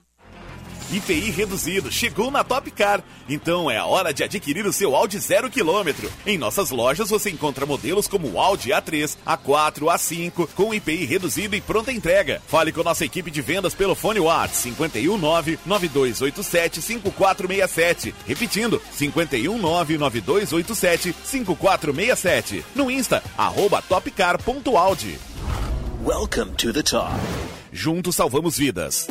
[0.92, 3.02] IPI reduzido chegou na Top Car.
[3.28, 6.10] Então é a hora de adquirir o seu Audi zero quilômetro.
[6.26, 11.54] Em nossas lojas você encontra modelos como o Audi A3, A4, A5 com IPI reduzido
[11.54, 12.42] e pronta entrega.
[12.46, 18.14] Fale com nossa equipe de vendas pelo fone WhatsApp 519 9287 5467.
[18.26, 22.64] Repetindo, 519 9287 5467.
[22.74, 25.18] No Insta, arroba topcar.audi.
[26.02, 27.12] Welcome to the top.
[27.72, 29.06] Juntos salvamos vidas.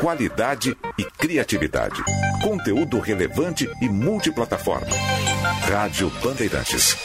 [0.00, 2.02] Qualidade e criatividade.
[2.42, 4.94] Conteúdo relevante e multiplataforma.
[5.68, 6.96] Rádio Bandeirantes.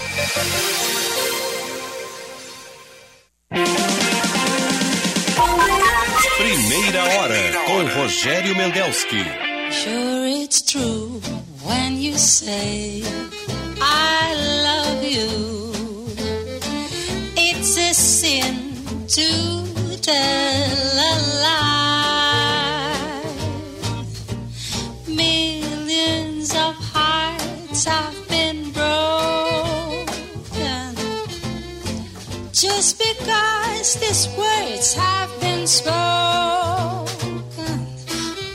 [6.37, 7.35] Primeira hora
[7.65, 9.23] com Rogério Mendelski.
[9.71, 11.19] Sure it's true
[11.65, 13.03] when you say
[13.81, 14.33] I
[14.63, 16.13] love you.
[17.35, 18.73] It's a sin
[19.07, 21.72] to tell a lie.
[27.83, 30.05] since I've been broken.
[32.53, 37.05] Just because these words have been spoken,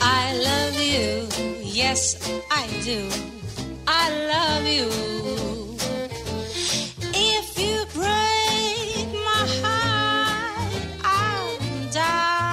[0.01, 1.29] I love you.
[1.63, 2.17] Yes,
[2.51, 3.09] I do.
[3.87, 4.89] I love you.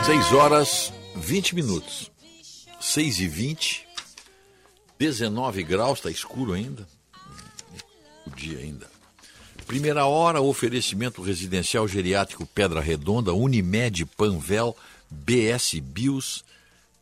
[0.06, 2.12] Seis horas, vinte minutos.
[2.80, 3.85] Seis e vinte.
[4.98, 6.88] 19 graus, está escuro ainda.
[8.26, 8.90] O dia ainda.
[9.68, 14.76] Primeira hora, oferecimento residencial geriátrico Pedra Redonda, Unimed Panvel,
[15.10, 16.46] BS Bios,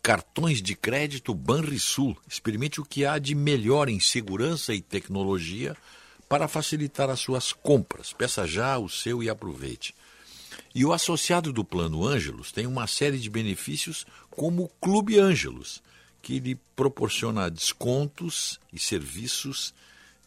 [0.01, 2.17] cartões de crédito Banrisul.
[2.27, 5.75] Experimente o que há de melhor em segurança e tecnologia
[6.29, 8.13] para facilitar as suas compras.
[8.13, 9.93] Peça já o seu e aproveite.
[10.73, 15.82] E o associado do Plano Ângelos tem uma série de benefícios, como o Clube Ângelos,
[16.23, 19.73] que lhe proporciona descontos e serviços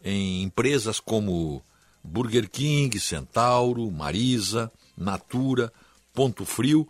[0.03, 1.63] em empresas como
[2.03, 5.73] Burger King, Centauro, Marisa, Natura,
[6.13, 6.87] Ponto Frio,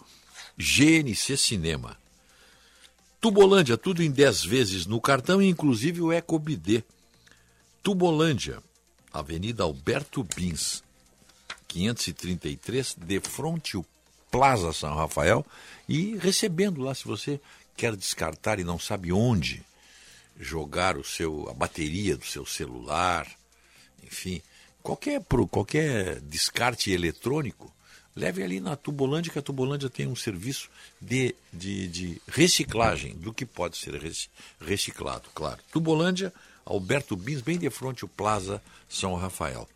[0.57, 1.97] GNC Cinema.
[3.21, 6.83] Tubolândia, tudo em 10 vezes no cartão, inclusive o EcoBD.
[7.81, 8.61] Tubolândia,
[9.13, 10.83] Avenida Alberto Bins,
[11.67, 13.85] 533, de frente ao
[14.29, 15.45] Plaza São Rafael,
[15.87, 17.39] e recebendo lá, se você
[17.77, 19.63] quer descartar e não sabe onde
[20.39, 23.27] jogar o seu, a bateria do seu celular,
[24.03, 24.41] enfim,
[24.81, 27.73] qualquer, qualquer descarte eletrônico,
[28.15, 30.69] leve ali na Tubolândia, que a Tubolândia tem um serviço
[30.99, 33.93] de, de, de reciclagem do que pode ser
[34.59, 35.59] reciclado, claro.
[35.71, 36.33] Tubolândia,
[36.65, 39.67] Alberto Bins, bem de frente ao Plaza São Rafael.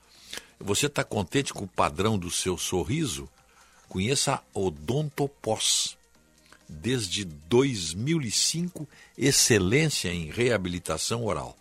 [0.59, 3.29] Você está contente com o padrão do seu sorriso?
[3.87, 5.97] Conheça a Odontopós.
[6.73, 11.57] Desde 2005, excelência em reabilitação oral.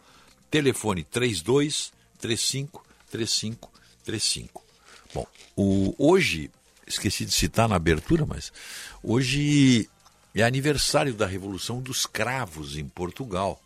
[0.50, 3.70] Telefone 32 35 35
[4.04, 4.64] 35.
[5.12, 6.48] Bom, o, hoje,
[6.86, 8.52] esqueci de citar na abertura, mas
[9.02, 9.90] hoje
[10.34, 13.60] é aniversário da Revolução dos Cravos em Portugal.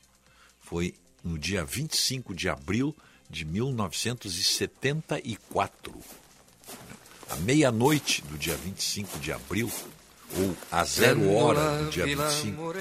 [0.61, 2.97] Foi no dia 25 de abril
[3.29, 5.95] de 1974.
[7.31, 9.71] À meia-noite do dia 25 de abril,
[10.37, 12.75] ou a zero hora do dia 25,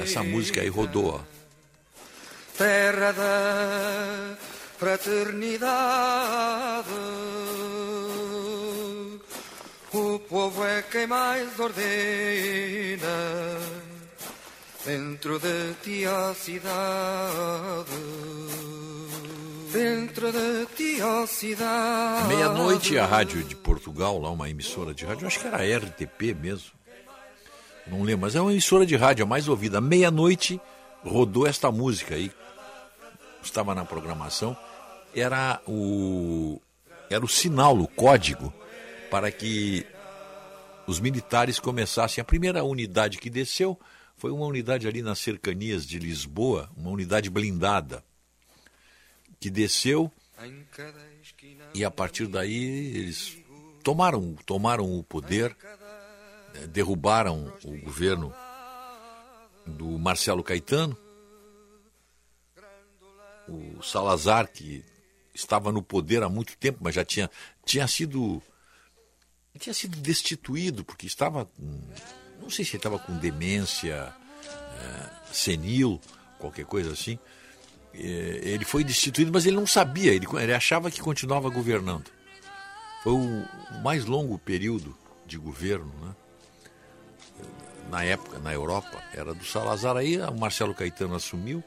[0.00, 1.14] essa música aí rodou.
[1.14, 1.20] Ó.
[2.56, 4.36] Terra da
[4.78, 6.88] fraternidade,
[9.92, 13.06] o povo é quem mais ordena.
[14.84, 17.90] Dentro de ti a cidade
[19.76, 22.28] dentro de ti, ó cidade.
[22.28, 26.70] Meia-noite, a rádio de Portugal, lá uma emissora de rádio, acho que era RTP mesmo.
[27.86, 29.80] Não lembro, mas é uma emissora de rádio, a mais ouvida.
[29.80, 30.60] Meia-noite
[31.04, 32.32] rodou esta música aí.
[33.42, 34.56] Estava na programação.
[35.14, 36.60] Era o
[37.08, 38.52] era o sinal, o código
[39.10, 39.86] para que
[40.86, 42.20] os militares começassem.
[42.20, 43.78] A primeira unidade que desceu
[44.16, 48.04] foi uma unidade ali nas cercanias de Lisboa, uma unidade blindada
[49.38, 50.10] que desceu
[51.74, 53.36] e a partir daí eles
[53.82, 55.56] tomaram, tomaram o poder,
[56.68, 58.32] derrubaram o governo
[59.66, 60.96] do Marcelo Caetano,
[63.48, 64.84] o Salazar, que
[65.34, 67.30] estava no poder há muito tempo, mas já tinha,
[67.64, 68.42] tinha sido
[69.58, 71.48] tinha sido destituído porque estava
[72.40, 74.12] não sei se estava com demência
[74.78, 76.00] é, senil,
[76.38, 77.18] qualquer coisa assim.
[77.94, 82.10] É, ele foi destituído, mas ele não sabia, ele, ele achava que continuava governando.
[83.02, 83.46] Foi o
[83.82, 84.96] mais longo período
[85.26, 86.14] de governo, né?
[87.90, 89.96] Na época, na Europa, era do Salazar.
[89.96, 91.62] Aí o Marcelo Caetano assumiu,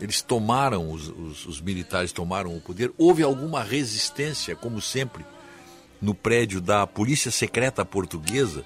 [0.00, 2.92] eles tomaram, os, os, os militares tomaram o poder.
[2.98, 5.24] Houve alguma resistência, como sempre,
[6.00, 8.64] no prédio da Polícia Secreta Portuguesa,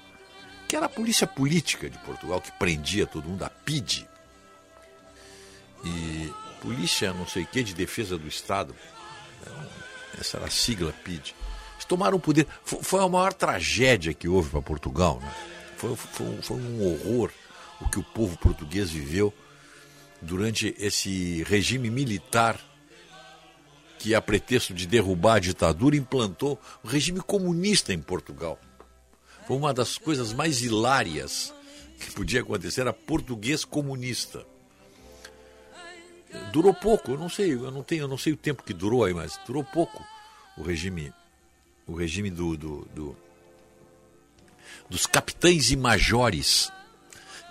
[0.67, 4.07] que era a polícia política de Portugal, que prendia todo mundo, a PID.
[5.83, 6.31] E
[6.61, 8.75] Polícia não sei o que de Defesa do Estado.
[10.19, 11.33] Essa era a sigla PID.
[11.75, 12.45] Eles tomaram o poder.
[12.63, 15.19] Foi a maior tragédia que houve para Portugal.
[15.21, 15.33] Né?
[15.79, 17.31] Foi, foi, foi um horror
[17.79, 19.33] o que o povo português viveu
[20.21, 22.59] durante esse regime militar
[23.97, 28.59] que, a pretexto de derrubar a ditadura, implantou o regime comunista em Portugal.
[29.47, 31.53] Foi uma das coisas mais hilárias
[31.97, 34.45] que podia acontecer, era português comunista.
[36.51, 39.05] Durou pouco, eu não sei, eu não tenho, eu não sei o tempo que durou
[39.05, 40.03] aí, mas durou pouco
[40.57, 41.13] o regime,
[41.87, 43.28] o regime do, do, do
[44.89, 46.71] dos capitães e majores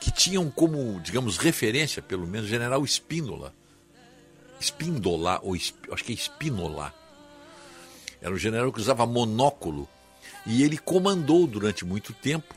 [0.01, 3.55] que tinham como, digamos, referência, pelo menos, general Espínola.
[4.61, 6.95] Espíndola, ou acho que é Espínola.
[8.20, 9.89] Era um general que usava monóculo
[10.45, 12.55] e ele comandou durante muito tempo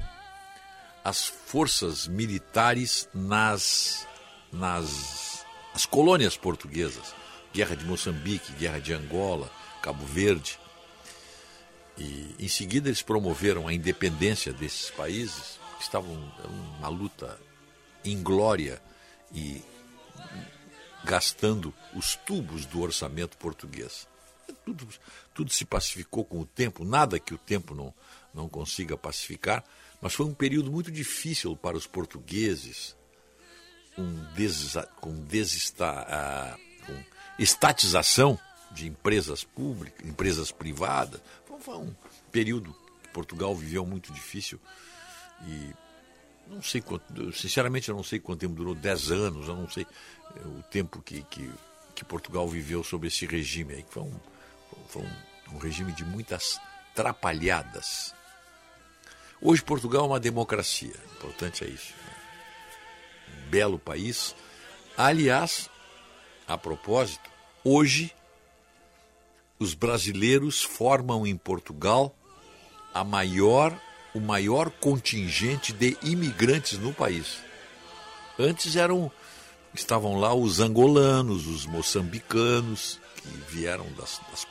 [1.03, 4.07] as forças militares nas,
[4.51, 5.31] nas
[5.73, 7.15] as colônias portuguesas,
[7.53, 9.49] guerra de Moçambique, guerra de Angola,
[9.81, 10.59] Cabo Verde.
[12.01, 16.15] E em seguida eles promoveram a independência desses países, estavam
[16.79, 17.39] uma luta
[18.03, 18.81] inglória
[19.31, 19.61] e
[21.03, 24.07] gastando os tubos do orçamento português.
[24.65, 24.87] Tudo,
[25.33, 27.93] tudo se pacificou com o tempo, nada que o tempo não,
[28.33, 29.63] não consiga pacificar,
[30.01, 32.95] mas foi um período muito difícil para os portugueses,
[34.35, 37.03] des, com, desesta, uh, com
[37.37, 38.39] estatização
[38.71, 41.21] de empresas públicas, empresas privadas.
[41.61, 41.93] Foi, um
[42.31, 44.59] período que Portugal viveu muito difícil
[45.45, 45.73] e
[46.47, 49.85] não sei quanto, sinceramente eu não sei quanto tempo durou, 10 anos, eu não sei
[50.35, 51.49] eh, o tempo que, que,
[51.95, 54.19] que Portugal viveu sob esse regime aí, que foi um,
[54.87, 56.59] foi um, um regime de muitas
[56.95, 58.13] trapalhadas.
[59.39, 61.93] Hoje Portugal é uma democracia, importante é isso.
[61.93, 62.13] Né?
[63.37, 64.35] Um belo país.
[64.97, 65.69] Aliás,
[66.47, 67.29] a propósito,
[67.63, 68.13] hoje
[69.61, 72.17] os brasileiros formam em Portugal
[72.91, 73.79] a maior
[74.11, 77.37] o maior contingente de imigrantes no país.
[78.39, 79.11] Antes eram
[79.71, 84.47] estavam lá os angolanos, os moçambicanos, que vieram das, das,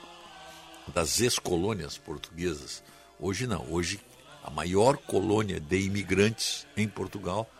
[0.94, 2.80] das ex-colônias portuguesas.
[3.18, 4.00] Hoje não, hoje
[4.44, 7.50] a maior colônia de imigrantes em Portugal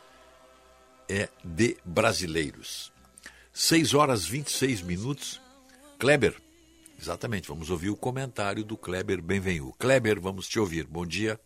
[1.08, 2.92] é de brasileiros.
[3.52, 5.40] 6 horas 26 minutos.
[5.98, 6.40] Kleber,
[7.00, 9.74] exatamente, vamos ouvir o comentário do Kleber Benvenu.
[9.78, 10.86] Kleber, vamos te ouvir.
[10.86, 11.40] Bom dia.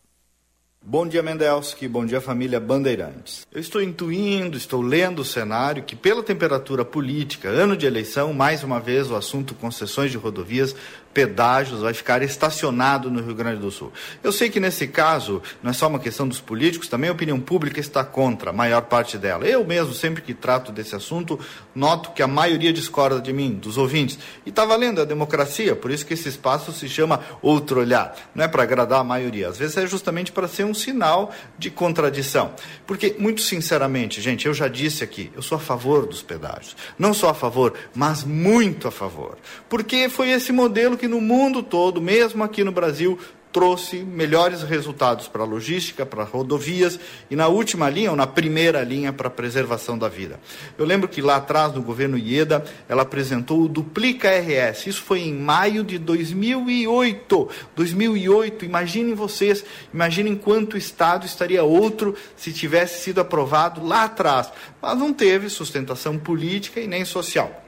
[0.87, 1.87] Bom dia, Mendelski.
[1.87, 3.47] Bom dia, família Bandeirantes.
[3.51, 8.63] Eu estou intuindo, estou lendo o cenário que, pela temperatura política, ano de eleição, mais
[8.63, 10.75] uma vez o assunto concessões de rodovias
[11.15, 13.91] pedágios vai ficar estacionado no Rio Grande do Sul.
[14.21, 17.39] Eu sei que nesse caso não é só uma questão dos políticos, também a opinião
[17.39, 19.45] pública está contra, a maior parte dela.
[19.45, 21.39] Eu mesmo, sempre que trato desse assunto,
[21.73, 24.19] noto que a maioria discorda de mim, dos ouvintes.
[24.45, 28.13] E está valendo a democracia, por isso que esse espaço se chama Outro Olhar.
[28.35, 31.71] Não é para agradar a maioria, às vezes é justamente para ser um sinal de
[31.71, 32.53] contradição.
[32.85, 36.75] Porque, muito sinceramente, gente, eu já disse aqui, eu sou a favor dos pedágios.
[36.99, 39.37] Não só a favor, mas muito a favor.
[39.69, 43.19] Porque foi esse modelo que que no mundo todo, mesmo aqui no Brasil,
[43.53, 46.99] trouxe melhores resultados para a logística, para rodovias
[47.29, 50.39] e na última linha, ou na primeira linha, para a preservação da vida.
[50.77, 54.87] Eu lembro que lá atrás, no governo Ieda, ela apresentou o Duplica RS.
[54.87, 57.49] Isso foi em maio de 2008.
[57.75, 64.51] 2008, imaginem vocês, imaginem quanto Estado estaria outro se tivesse sido aprovado lá atrás.
[64.81, 67.64] Mas não teve sustentação política e nem social.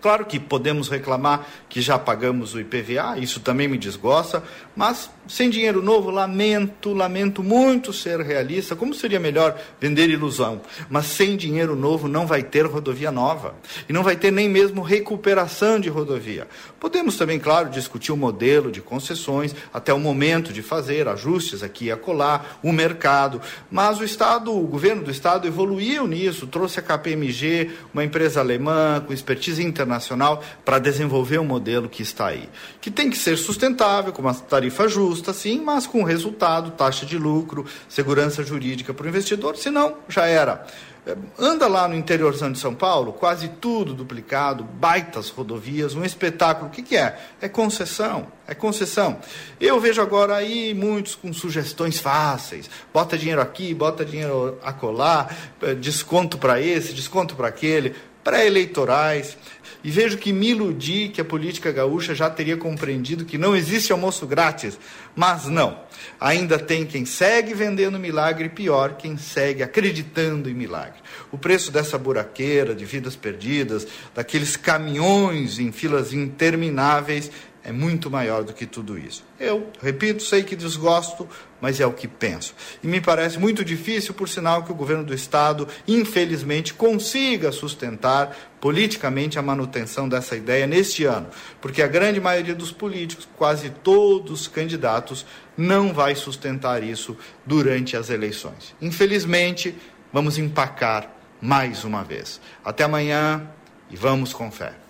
[0.00, 4.42] Claro que podemos reclamar que já pagamos o IPVA, isso também me desgosta,
[4.80, 8.74] mas sem dinheiro novo, lamento, lamento muito ser realista.
[8.74, 10.60] Como seria melhor vender ilusão?
[10.88, 13.54] Mas sem dinheiro novo não vai ter rodovia nova.
[13.88, 16.48] E não vai ter nem mesmo recuperação de rodovia.
[16.80, 21.84] Podemos também, claro, discutir o modelo de concessões até o momento de fazer ajustes aqui
[21.84, 23.40] e acolá, o mercado.
[23.70, 29.00] Mas o Estado, o governo do Estado evoluiu nisso, trouxe a KPMG, uma empresa alemã
[29.06, 32.48] com expertise internacional, para desenvolver um modelo que está aí.
[32.80, 34.34] Que tem que ser sustentável, com uma
[34.70, 39.96] tarifa justa, sim, mas com resultado, taxa de lucro, segurança jurídica para o investidor, senão
[40.08, 40.64] já era.
[41.04, 46.68] É, anda lá no interiorzão de São Paulo, quase tudo duplicado, baitas rodovias, um espetáculo.
[46.68, 47.18] O que, que é?
[47.40, 49.18] É concessão, é concessão.
[49.60, 52.70] Eu vejo agora aí muitos com sugestões fáceis.
[52.92, 55.28] Bota dinheiro aqui, bota dinheiro acolá,
[55.62, 59.36] é, desconto para esse, desconto para aquele, pré-eleitorais.
[59.82, 63.92] E vejo que me iludi que a política gaúcha já teria compreendido que não existe
[63.92, 64.78] almoço grátis.
[65.16, 65.78] Mas não.
[66.20, 71.00] Ainda tem quem segue vendendo milagre pior, quem segue acreditando em milagre.
[71.32, 77.30] O preço dessa buraqueira de vidas perdidas, daqueles caminhões em filas intermináveis,
[77.62, 79.24] é muito maior do que tudo isso.
[79.38, 81.28] Eu, repito, sei que desgosto,
[81.60, 82.54] mas é o que penso.
[82.82, 88.34] E me parece muito difícil, por sinal, que o governo do Estado, infelizmente, consiga sustentar
[88.60, 91.28] politicamente a manutenção dessa ideia neste ano,
[91.60, 97.96] porque a grande maioria dos políticos, quase todos os candidatos, não vai sustentar isso durante
[97.96, 98.74] as eleições.
[98.80, 99.74] Infelizmente,
[100.12, 102.40] vamos empacar mais uma vez.
[102.64, 103.48] Até amanhã
[103.90, 104.89] e vamos com fé.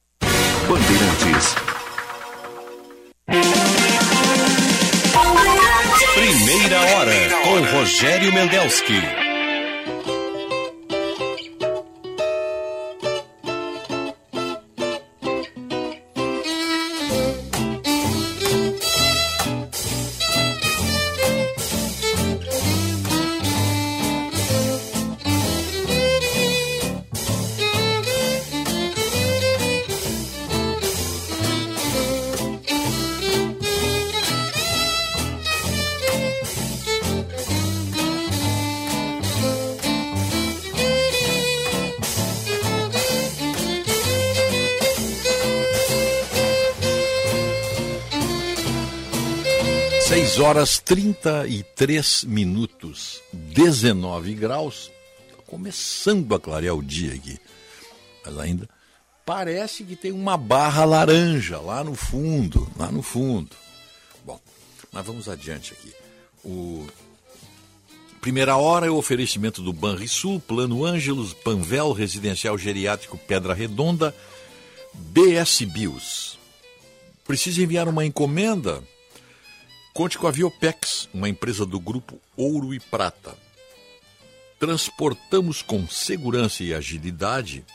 [0.71, 1.55] Bandeirantes.
[6.13, 9.30] Primeira hora com Rogério Mendelski.
[50.31, 54.89] Seis horas 33 minutos, 19 graus.
[55.29, 57.37] Tá começando a clarear o dia aqui.
[58.25, 58.69] Mas ainda
[59.25, 63.49] parece que tem uma barra laranja lá no fundo, lá no fundo.
[64.25, 64.39] Bom,
[64.89, 65.93] mas vamos adiante aqui.
[66.45, 66.87] O
[68.21, 74.15] Primeira hora é o oferecimento do Banrisul, Plano Ângelos, Panvel, Residencial Geriátrico Pedra Redonda,
[74.93, 76.39] BS Bios.
[77.27, 78.81] Precisa enviar uma encomenda?
[79.93, 83.37] Conte com a Viopex, uma empresa do grupo Ouro e Prata.
[84.57, 87.65] Transportamos com segurança e agilidade.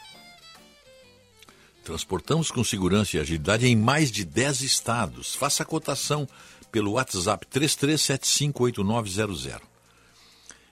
[1.85, 5.35] Transportamos com segurança e agilidade em mais de 10 estados.
[5.35, 6.27] Faça a cotação
[6.73, 9.61] pelo WhatsApp 33758900.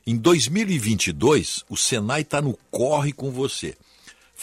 [0.06, 3.76] Em 2022, o Senai está no corre com você.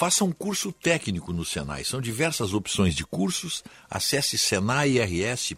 [0.01, 1.83] Faça um curso técnico no Senai.
[1.83, 3.63] São diversas opções de cursos.
[3.87, 5.53] Acesse senairs.org.br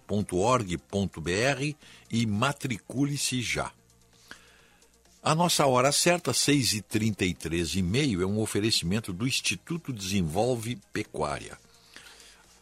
[2.12, 3.72] e matricule-se já.
[5.24, 11.58] A nossa hora certa, 6h33 e meio, é um oferecimento do Instituto Desenvolve Pecuária.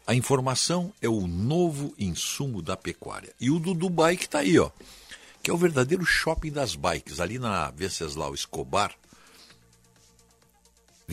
[0.06, 3.34] A informação é o novo insumo da pecuária.
[3.42, 4.70] E o do Dubai que está aí, ó,
[5.42, 8.96] que é o verdadeiro shopping das bikes, ali na Venceslau Escobar,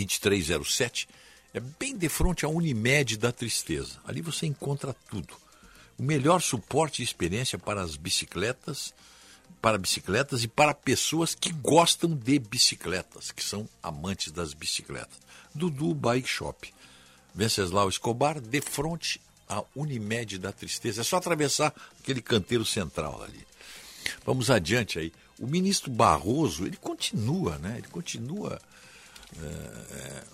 [0.07, 1.09] 2307,
[1.53, 3.99] é bem de frente à Unimed da Tristeza.
[4.05, 5.35] Ali você encontra tudo.
[5.99, 8.95] O melhor suporte e experiência para as bicicletas,
[9.61, 15.19] para bicicletas e para pessoas que gostam de bicicletas, que são amantes das bicicletas.
[15.55, 16.73] Dudu Bike Shop.
[17.35, 21.01] Venceslau Escobar, de frente à Unimed da Tristeza.
[21.01, 23.47] É só atravessar aquele canteiro central ali.
[24.25, 25.13] Vamos adiante aí.
[25.39, 27.77] O ministro Barroso, ele continua, né?
[27.79, 28.61] Ele continua
[29.43, 30.25] é,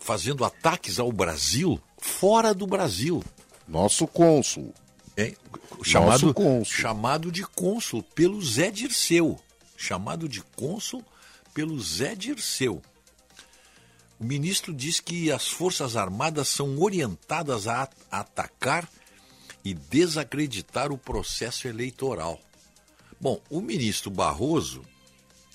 [0.00, 3.22] fazendo ataques ao Brasil fora do Brasil.
[3.66, 4.74] Nosso cônsul.
[5.16, 5.34] É,
[5.82, 6.74] chamado, Nosso cônsul.
[6.74, 9.38] chamado de cônsul pelo Zé Dirceu.
[9.76, 11.04] Chamado de cônsul
[11.54, 12.82] pelo Zé Dirceu.
[14.18, 18.88] O ministro diz que as Forças Armadas são orientadas a atacar
[19.64, 22.40] e desacreditar o processo eleitoral.
[23.20, 24.82] Bom, o ministro Barroso,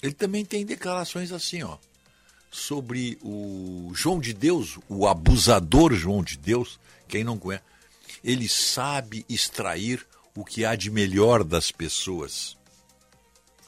[0.02, 1.78] ele também tem declarações assim, ó,
[2.50, 7.64] sobre o João de Deus, o abusador João de Deus, quem não conhece.
[8.24, 12.58] Ele sabe extrair o que há de melhor das pessoas.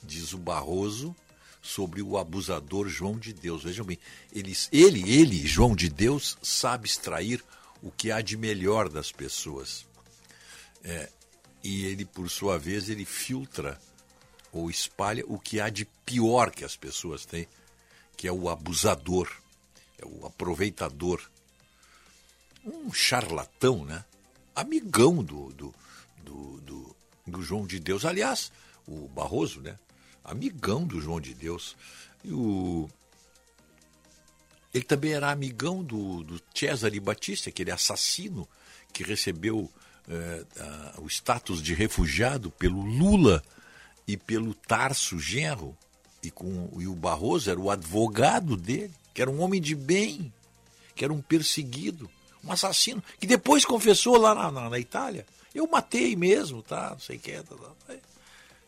[0.04, 1.16] Diz o Barroso
[1.62, 3.64] sobre o abusador João de Deus.
[3.64, 4.00] Vejam bem,
[4.34, 7.44] ele, ele, ele, João de Deus, sabe extrair
[7.82, 9.86] o que há de melhor das pessoas.
[10.84, 11.10] É,
[11.64, 13.80] e ele, por sua vez, ele filtra
[14.52, 17.48] ou espalha o que há de pior que as pessoas têm,
[18.20, 19.32] que é o abusador,
[19.98, 21.22] é o aproveitador.
[22.66, 24.04] Um charlatão, né?
[24.54, 25.74] Amigão do, do,
[26.18, 26.96] do, do,
[27.26, 28.04] do João de Deus.
[28.04, 28.52] Aliás,
[28.86, 29.80] o Barroso, né?
[30.22, 31.78] amigão do João de Deus.
[32.22, 32.90] E o...
[34.74, 38.46] Ele também era amigão do, do Cesare Batista, aquele assassino
[38.92, 39.72] que recebeu
[40.10, 43.42] eh, a, o status de refugiado pelo Lula
[44.06, 45.78] e pelo Tarso Genro.
[46.22, 50.34] E, com, e o Barroso era o advogado dele, que era um homem de bem,
[50.96, 52.10] que era um perseguido,
[52.44, 55.26] um assassino, que depois confessou lá na, na, na Itália.
[55.54, 56.92] Eu matei mesmo, tá?
[56.92, 57.32] Não sei o que.
[57.32, 57.56] Tá,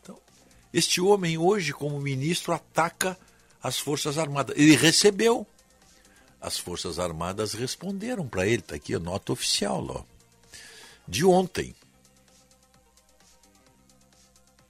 [0.03, 0.13] tá.
[0.73, 3.17] Este homem, hoje, como ministro, ataca
[3.61, 4.57] as Forças Armadas.
[4.57, 5.45] Ele recebeu.
[6.39, 8.61] As Forças Armadas responderam para ele.
[8.61, 10.03] Está aqui a nota oficial, ó,
[11.07, 11.75] de ontem.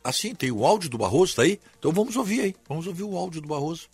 [0.04, 1.60] Assim, tem o áudio do Barroso, está aí?
[1.78, 2.56] Então vamos ouvir aí.
[2.68, 3.88] Vamos ouvir o áudio do Barroso.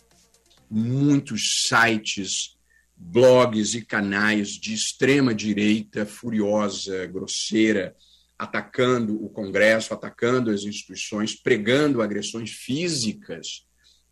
[0.70, 2.56] Muitos sites,
[2.96, 7.94] blogs e canais de extrema direita, furiosa, grosseira,
[8.38, 13.66] atacando o Congresso, atacando as instituições, pregando agressões físicas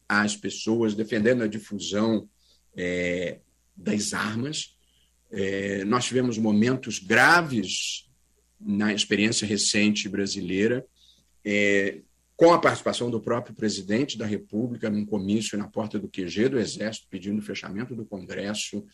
[0.09, 2.29] às pessoas, defendendo a difusão
[2.77, 3.41] é,
[3.77, 4.77] das armas.
[5.31, 8.09] É, nós tivemos momentos graves
[8.61, 10.85] na experiência recente brasileira,
[11.47, 12.01] é,
[12.37, 16.59] com a participação do próprio presidente da República num comício na porta do QG do
[16.59, 18.85] Exército, pedindo o fechamento do Congresso,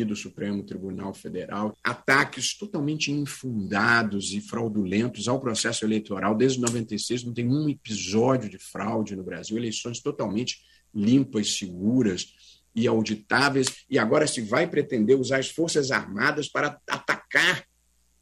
[0.00, 6.36] e do Supremo Tribunal Federal, ataques totalmente infundados e fraudulentos ao processo eleitoral.
[6.36, 10.58] Desde 96 não tem um episódio de fraude no Brasil, eleições totalmente
[10.94, 12.32] limpas, seguras
[12.74, 17.64] e auditáveis, e agora se vai pretender usar as Forças Armadas para atacar,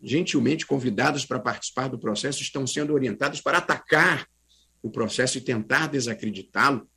[0.02, 4.28] gentilmente convidadas para participar do processo, estão sendo orientadas para atacar
[4.82, 6.88] o processo e tentar desacreditá-lo.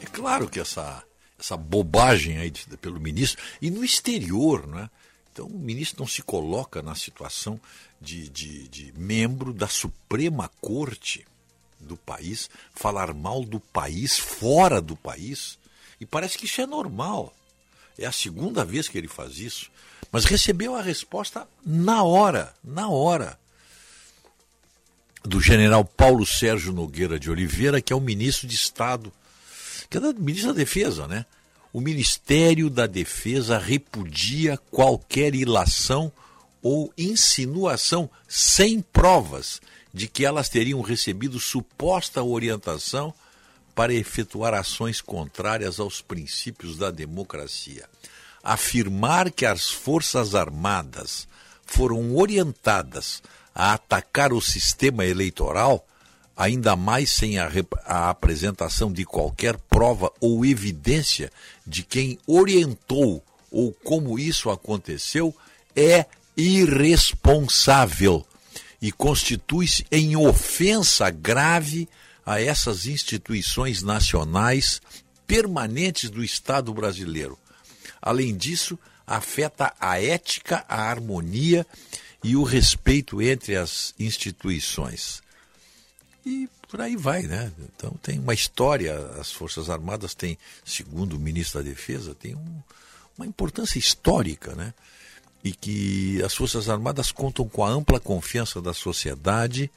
[0.00, 1.04] É claro que essa
[1.38, 4.90] essa bobagem aí pelo ministro, e no exterior, né?
[5.32, 7.60] Então o ministro não se coloca na situação
[8.00, 11.24] de, de, de membro da Suprema Corte
[11.78, 15.58] do país, falar mal do país fora do país,
[16.00, 17.32] e parece que isso é normal.
[17.96, 19.70] É a segunda vez que ele faz isso,
[20.10, 23.38] mas recebeu a resposta na hora, na hora
[25.24, 29.12] do general Paulo Sérgio Nogueira de Oliveira, que é o ministro de Estado
[29.88, 31.24] que é da ministra da Defesa, né?
[31.72, 36.12] O Ministério da Defesa repudia qualquer ilação
[36.62, 39.60] ou insinuação sem provas
[39.92, 43.14] de que elas teriam recebido suposta orientação
[43.74, 47.88] para efetuar ações contrárias aos princípios da democracia.
[48.52, 51.28] Afirmar que as Forças Armadas
[51.66, 53.22] foram orientadas
[53.54, 55.84] a atacar o sistema eleitoral
[56.38, 57.50] ainda mais sem a,
[57.84, 61.32] a, apresentação de qualquer prova ou evidência
[61.66, 65.34] de quem orientou ou como isso aconteceu,
[65.74, 66.06] é
[66.36, 68.24] irresponsável
[68.80, 71.88] e constitui-se em ofensa grave
[72.24, 74.80] a essas instituições nacionais
[75.26, 77.36] permanentes do Estado brasileiro.
[78.00, 81.66] Além disso, afeta a ética, a harmonia
[82.22, 85.22] e o respeito entre as instituições.
[86.26, 87.50] E por aí vai, né?
[87.74, 92.62] Então tem uma história, as Forças Armadas têm, segundo o ministro da Defesa, tem um,
[93.16, 94.74] uma importância histórica, né?
[95.42, 99.70] E que as Forças Armadas contam com a ampla confiança da sociedade,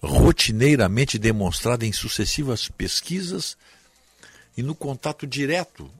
[0.00, 3.56] rotineiramente demonstrada em sucessivas pesquisas
[4.56, 5.90] e no contato direto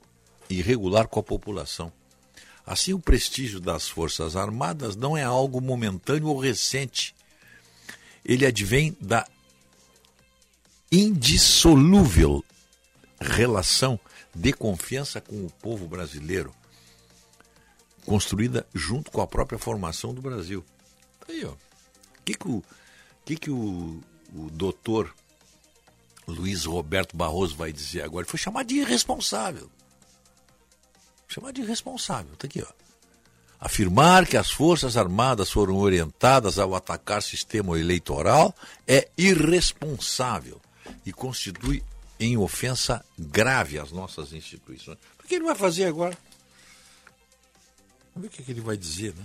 [0.50, 1.92] e regular com a população.
[2.66, 7.14] Assim, o prestígio das Forças Armadas não é algo momentâneo ou recente.
[8.24, 9.26] Ele advém da
[10.92, 12.44] indissolúvel
[13.20, 13.98] relação
[14.34, 16.54] de confiança com o povo brasileiro,
[18.04, 20.64] construída junto com a própria formação do Brasil.
[21.20, 21.52] Tá aí, ó.
[21.52, 21.58] O
[22.24, 22.64] que, que o,
[23.24, 24.00] que que o,
[24.34, 25.14] o doutor
[26.26, 28.24] Luiz Roberto Barroso vai dizer agora?
[28.24, 29.70] Ele foi chamado de irresponsável.
[31.30, 32.32] Chamar de irresponsável.
[32.34, 32.72] Está aqui, ó.
[33.60, 38.54] Afirmar que as Forças Armadas foram orientadas ao atacar sistema eleitoral
[38.88, 40.60] é irresponsável
[41.06, 41.84] e constitui
[42.18, 44.98] em ofensa grave às nossas instituições.
[45.22, 46.18] O que ele vai fazer agora?
[48.14, 49.24] Vamos ver o que, que ele vai dizer, né?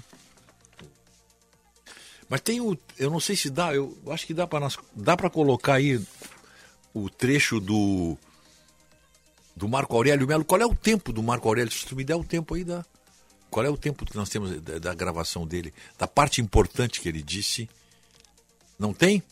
[2.30, 2.78] Mas tem o.
[3.00, 6.00] Eu não sei se dá, eu acho que dá para dá para colocar aí
[6.94, 8.18] o trecho do
[9.56, 10.44] do Marco Aurélio Melo.
[10.44, 11.72] Qual é o tempo do Marco Aurélio?
[11.72, 12.86] Se tu me der o tempo aí da.
[13.50, 15.74] Qual é o tempo que nós temos da, da gravação dele?
[15.98, 17.70] Da parte importante que ele disse.
[18.78, 19.24] Não tem?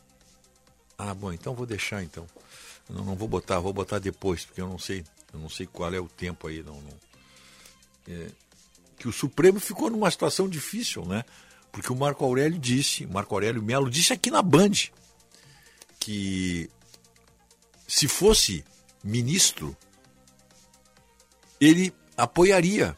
[0.98, 2.26] Ah, bom, então vou deixar então.
[2.90, 5.94] Não, não vou botar, vou botar depois, porque eu não sei, eu não sei qual
[5.94, 6.76] é o tempo aí, não.
[6.82, 6.94] não.
[8.08, 8.28] É,
[8.98, 11.26] que o Supremo ficou numa situação difícil, né?
[11.72, 14.72] Porque o Marco Aurélio disse, Marco Aurélio Melo disse aqui na Band
[16.00, 16.70] que
[17.88, 18.64] se fosse
[19.04, 19.76] ministro,
[21.66, 22.96] ele apoiaria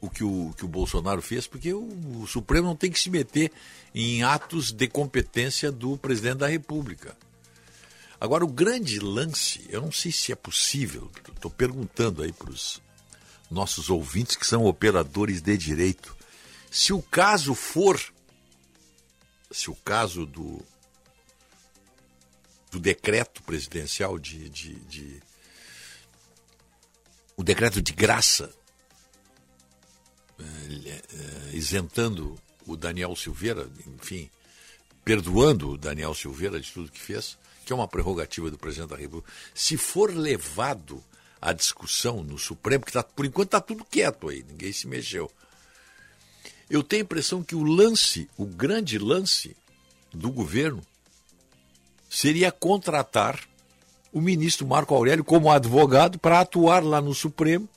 [0.00, 3.08] o que o, que o Bolsonaro fez, porque o, o Supremo não tem que se
[3.08, 3.52] meter
[3.94, 7.16] em atos de competência do presidente da República.
[8.20, 12.80] Agora, o grande lance, eu não sei se é possível, estou perguntando aí para os
[13.50, 16.16] nossos ouvintes que são operadores de direito,
[16.70, 18.00] se o caso for,
[19.50, 20.64] se o caso do,
[22.70, 25.22] do decreto presidencial de, de, de
[27.42, 28.54] o decreto de graça
[30.38, 34.30] é, é, isentando o Daniel Silveira, enfim,
[35.04, 37.36] perdoando o Daniel Silveira de tudo que fez,
[37.66, 41.02] que é uma prerrogativa do presidente da República, se for levado
[41.40, 45.28] à discussão no Supremo, que tá, por enquanto está tudo quieto aí, ninguém se mexeu.
[46.70, 49.56] Eu tenho a impressão que o lance, o grande lance
[50.14, 50.80] do governo,
[52.08, 53.40] seria contratar
[54.12, 57.68] o ministro Marco Aurélio como advogado para atuar lá no Supremo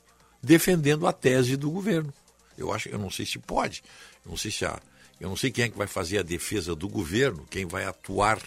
[0.42, 2.14] defendendo a tese do governo.
[2.58, 3.84] Eu acho, eu não sei se pode,
[4.24, 4.80] eu não sei se há,
[5.20, 8.40] eu não sei quem é que vai fazer a defesa do governo, quem vai atuar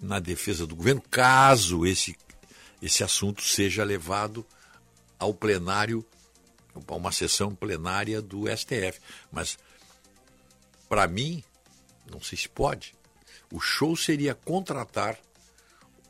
[0.00, 2.16] na defesa do governo, caso esse
[2.82, 4.44] esse assunto seja levado
[5.18, 6.04] ao plenário
[6.86, 9.00] para uma sessão plenária do STF.
[9.32, 9.58] Mas,
[10.86, 11.42] para mim,
[12.10, 12.94] não sei se pode,
[13.50, 15.18] o show seria contratar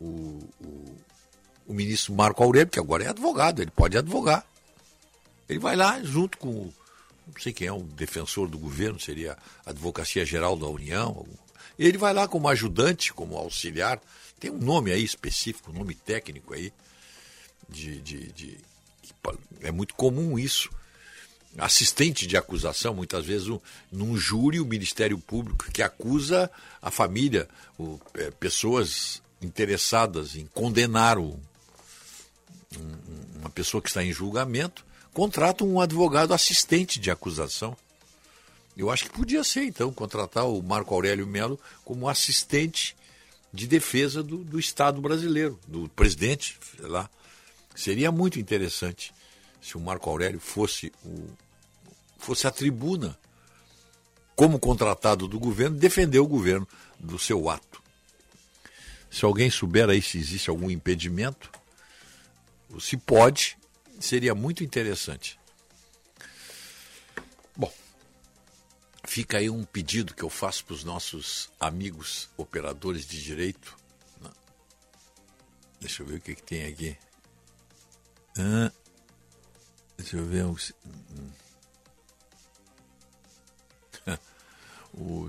[0.04, 0.96] o, o,
[1.68, 4.46] o, ministro Marco Aurélio, que agora é advogado, ele pode advogar.
[5.48, 6.72] Ele vai lá junto com,
[7.26, 11.26] não sei quem é, o defensor do governo, seria a Advocacia Geral da União.
[11.78, 14.00] Ele vai lá como ajudante, como auxiliar.
[14.38, 16.72] Tem um nome aí específico, um nome técnico aí,
[17.68, 18.58] de, de, de
[19.60, 20.70] é muito comum isso.
[21.56, 23.60] Assistente de acusação, muitas vezes, um,
[23.90, 26.50] num júri, o Ministério Público que acusa
[26.82, 27.48] a família,
[27.78, 31.38] o, é, pessoas interessadas em condenar o,
[32.76, 32.96] um,
[33.40, 37.76] uma pessoa que está em julgamento, contrata um advogado assistente de acusação.
[38.76, 42.96] Eu acho que podia ser, então, contratar o Marco Aurélio Melo como assistente
[43.52, 47.08] de defesa do, do Estado brasileiro, do presidente lá.
[47.74, 49.14] Seria muito interessante
[49.62, 51.28] se o Marco Aurélio fosse, o,
[52.18, 53.16] fosse a tribuna,
[54.34, 56.66] como contratado do governo, defender o governo
[56.98, 57.73] do seu ato.
[59.14, 61.48] Se alguém souber aí se existe algum impedimento,
[62.80, 63.56] se pode,
[64.00, 65.38] seria muito interessante.
[67.54, 67.72] Bom,
[69.04, 73.76] fica aí um pedido que eu faço para os nossos amigos operadores de direito.
[75.80, 76.98] Deixa eu ver o que, que tem aqui.
[78.36, 78.72] Ah,
[79.96, 80.44] deixa eu ver.
[84.96, 85.28] O,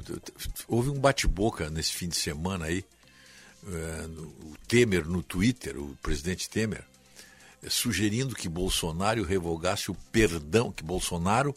[0.67, 2.85] houve um bate-boca nesse fim de semana aí.
[3.67, 4.05] É,
[4.43, 6.83] o Temer no Twitter, o presidente Temer,
[7.63, 11.55] é, sugerindo que Bolsonaro revogasse o perdão, que Bolsonaro.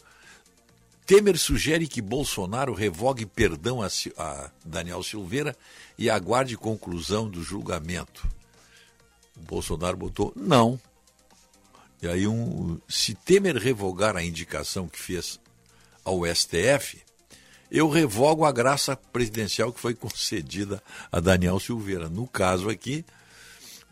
[1.05, 3.87] Temer sugere que Bolsonaro revogue perdão a,
[4.17, 5.55] a Daniel Silveira
[5.97, 8.27] e aguarde conclusão do julgamento.
[9.35, 10.79] O Bolsonaro botou não.
[12.01, 15.39] E aí, um, se Temer revogar a indicação que fez
[16.03, 17.01] ao STF,
[17.71, 20.81] eu revogo a graça presidencial que foi concedida
[21.11, 22.09] a Daniel Silveira.
[22.09, 23.05] No caso aqui,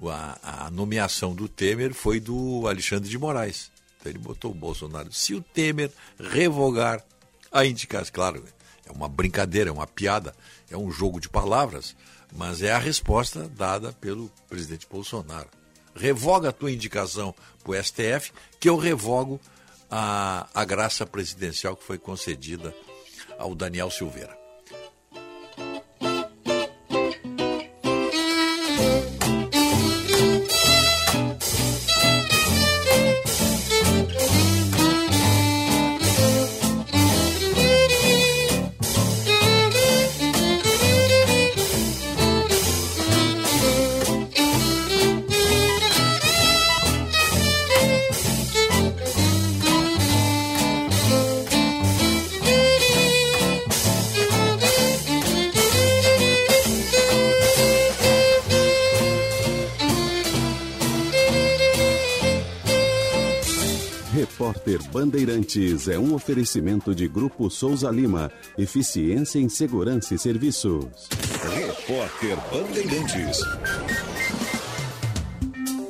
[0.04, 3.72] a, a nomeação do Temer foi do Alexandre de Moraes.
[4.00, 5.12] Então ele botou o Bolsonaro.
[5.12, 7.04] Se o Temer revogar
[7.52, 8.44] a indicação, claro,
[8.86, 10.36] é uma brincadeira, é uma piada,
[10.70, 11.96] é um jogo de palavras,
[12.36, 15.50] mas é a resposta dada pelo presidente Bolsonaro
[15.98, 17.34] revoga a tua indicação
[17.64, 19.42] para o STF, que eu revogo
[19.90, 22.74] a, a graça presidencial que foi concedida
[23.38, 24.47] ao Daniel Silveira.
[64.48, 68.32] Repórter Bandeirantes é um oferecimento de Grupo Souza Lima.
[68.58, 71.10] Eficiência em Segurança e Serviços.
[71.54, 73.40] Repórter Bandeirantes.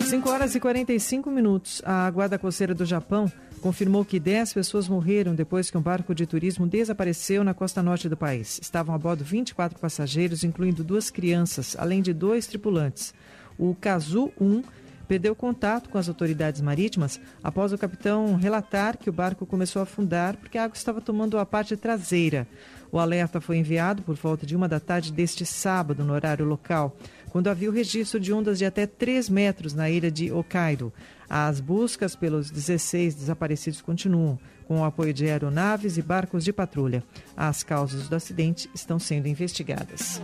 [0.10, 1.84] 5 horas e 45 minutos.
[1.86, 3.32] A Guarda Costeira do Japão
[3.62, 8.10] confirmou que 10 pessoas morreram depois que um barco de turismo desapareceu na costa norte
[8.10, 8.58] do país.
[8.60, 13.14] Estavam a bordo 24 passageiros, incluindo duas crianças, além de dois tripulantes.
[13.56, 14.64] O Kazu 1
[15.08, 19.84] perdeu contato com as autoridades marítimas após o capitão relatar que o barco começou a
[19.84, 22.48] afundar porque a água estava tomando a parte traseira.
[22.92, 26.96] O alerta foi enviado por volta de uma da tarde deste sábado, no horário local,
[27.30, 30.94] quando havia o registro de ondas de até 3 metros na ilha de Hokkaido.
[31.30, 37.04] As buscas pelos 16 desaparecidos continuam, com o apoio de aeronaves e barcos de patrulha.
[37.36, 40.22] As causas do acidente estão sendo investigadas.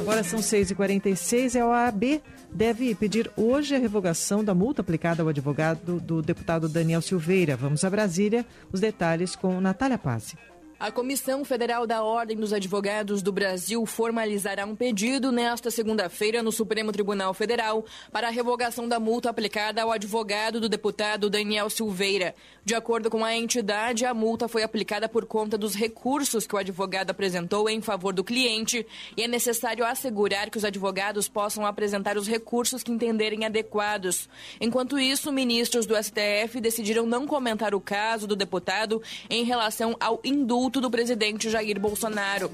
[0.00, 2.22] Agora são 6h46 e a OAB
[2.52, 7.56] deve pedir hoje a revogação da multa aplicada ao advogado do deputado Daniel Silveira.
[7.56, 8.44] Vamos a Brasília.
[8.72, 10.36] Os detalhes com Natália Pazzi.
[10.80, 16.52] A Comissão Federal da Ordem dos Advogados do Brasil formalizará um pedido nesta segunda-feira no
[16.52, 22.32] Supremo Tribunal Federal para a revogação da multa aplicada ao advogado do deputado Daniel Silveira.
[22.64, 26.58] De acordo com a entidade, a multa foi aplicada por conta dos recursos que o
[26.58, 28.86] advogado apresentou em favor do cliente
[29.16, 34.28] e é necessário assegurar que os advogados possam apresentar os recursos que entenderem adequados.
[34.60, 40.20] Enquanto isso, ministros do STF decidiram não comentar o caso do deputado em relação ao
[40.22, 42.50] indulto do presidente Jair Bolsonaro.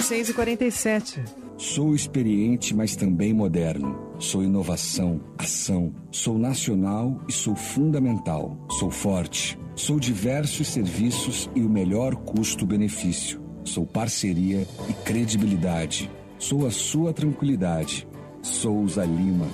[0.00, 4.14] 6 e 47 Sou experiente, mas também moderno.
[4.18, 5.94] Sou inovação, ação.
[6.10, 8.58] Sou nacional e sou fundamental.
[8.78, 9.58] Sou forte.
[9.74, 13.42] Sou diversos serviços e o melhor custo-benefício.
[13.64, 16.10] Sou parceria e credibilidade.
[16.38, 18.06] Sou a sua tranquilidade.
[18.42, 19.48] Souza Lima.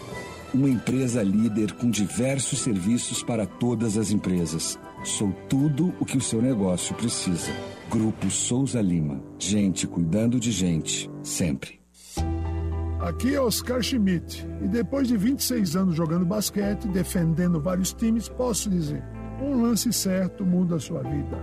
[0.52, 4.78] Uma empresa líder com diversos serviços para todas as empresas.
[5.04, 7.50] Sou tudo o que o seu negócio precisa.
[7.90, 9.20] Grupo Souza Lima.
[9.36, 11.80] Gente cuidando de gente, sempre.
[13.00, 18.70] Aqui é Oscar Schmidt e depois de 26 anos jogando basquete, defendendo vários times, posso
[18.70, 19.02] dizer:
[19.42, 21.36] um lance certo muda a sua vida.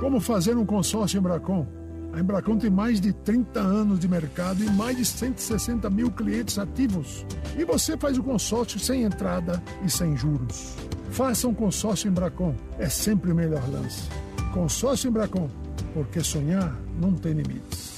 [0.00, 1.66] Como fazer um consórcio Embracon?
[2.12, 6.58] A Embracon tem mais de 30 anos de mercado e mais de 160 mil clientes
[6.58, 7.24] ativos.
[7.56, 10.74] E você faz o consórcio sem entrada e sem juros.
[11.10, 14.08] Faça um consórcio Embracon, é sempre o melhor lance.
[14.52, 15.48] Consórcio Embracon
[15.94, 17.96] porque sonhar não tem limites.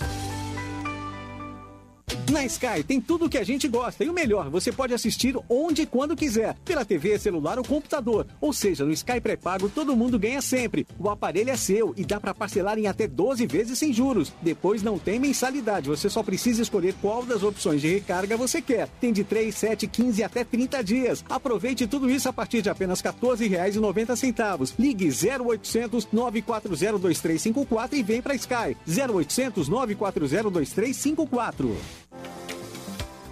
[2.31, 5.37] Na Sky tem tudo o que a gente gosta e o melhor, você pode assistir
[5.49, 8.27] onde e quando quiser, pela TV, celular ou computador.
[8.41, 10.87] Ou seja, no Sky pré-pago todo mundo ganha sempre.
[10.99, 14.33] O aparelho é seu e dá para parcelar em até 12 vezes sem juros.
[14.41, 18.89] Depois não tem mensalidade, você só precisa escolher qual das opções de recarga você quer.
[19.01, 21.25] Tem de 3, 7, 15 até 30 dias.
[21.29, 24.75] Aproveite tudo isso a partir de apenas R$ 14,90.
[24.79, 28.77] Ligue 0800 940 2354 e vem para Sky.
[28.87, 32.00] 0800 940 2354.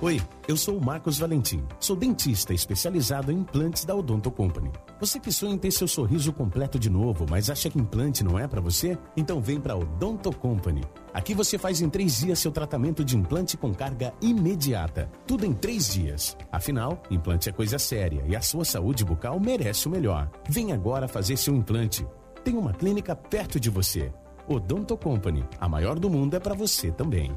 [0.00, 1.60] Oi, eu sou o Marcos Valentim.
[1.80, 4.70] Sou dentista especializado em implantes da Odonto Company.
[5.00, 8.38] Você que sonha em ter seu sorriso completo de novo, mas acha que implante não
[8.38, 8.96] é para você?
[9.16, 10.84] Então vem para Odonto Company.
[11.12, 15.10] Aqui você faz em três dias seu tratamento de implante com carga imediata.
[15.26, 16.36] Tudo em três dias.
[16.52, 20.30] Afinal, implante é coisa séria e a sua saúde bucal merece o melhor.
[20.48, 22.06] Vem agora fazer seu implante.
[22.44, 24.12] Tem uma clínica perto de você.
[24.46, 25.44] Odonto Company.
[25.60, 27.36] A maior do mundo é para você também.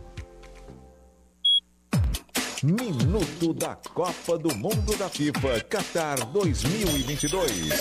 [2.64, 7.72] Minuto da Copa do Mundo da FIFA Qatar 2022.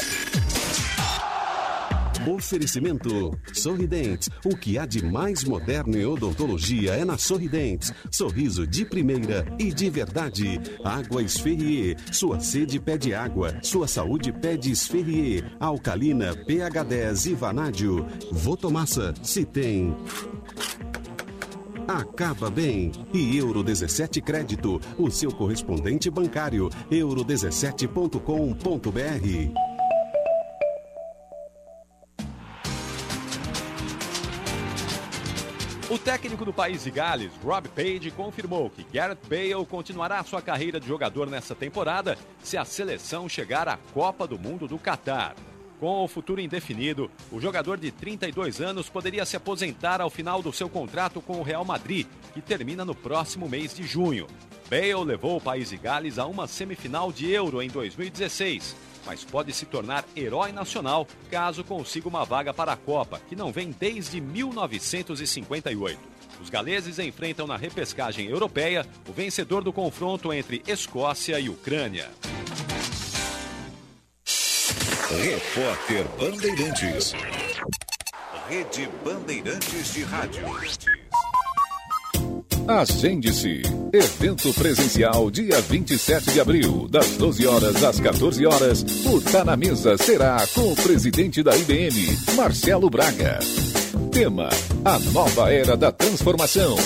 [2.26, 4.30] Oferecimento Sorridentes.
[4.42, 7.92] O que há de mais moderno em odontologia é na Sorridentes.
[8.10, 10.58] Sorriso de primeira e de verdade.
[10.82, 11.98] Água Esferrier.
[12.10, 13.58] Sua sede pede água.
[13.62, 15.44] Sua saúde pede Esferrier.
[15.60, 18.06] Alcalina, pH 10 e Vanádio.
[18.32, 19.12] Votomassa.
[19.22, 19.94] Se tem.
[21.90, 22.92] Acaba bem.
[23.12, 26.70] E Euro 17 Crédito, o seu correspondente bancário.
[26.88, 29.50] euro17.com.br.
[35.90, 40.78] O técnico do país de Gales, Rob Page, confirmou que Gareth Bale continuará sua carreira
[40.78, 45.34] de jogador nessa temporada se a seleção chegar à Copa do Mundo do Catar.
[45.80, 50.52] Com o futuro indefinido, o jogador de 32 anos poderia se aposentar ao final do
[50.52, 54.26] seu contrato com o Real Madrid, que termina no próximo mês de junho.
[54.68, 58.76] Bale levou o país de Gales a uma semifinal de Euro em 2016,
[59.06, 63.50] mas pode se tornar herói nacional caso consiga uma vaga para a Copa, que não
[63.50, 65.98] vem desde 1958.
[66.42, 72.10] Os galeses enfrentam na repescagem europeia o vencedor do confronto entre Escócia e Ucrânia.
[75.10, 77.12] Repórter Bandeirantes.
[78.48, 80.44] Rede Bandeirantes de Rádio.
[82.68, 83.62] Agende-se.
[83.92, 88.84] Evento presencial dia 27 de abril, das 12 horas às 14 horas.
[89.04, 93.40] O Tá na Mesa será com o presidente da IBM, Marcelo Braga.
[94.12, 94.48] Tema:
[94.84, 96.76] A nova era da transformação.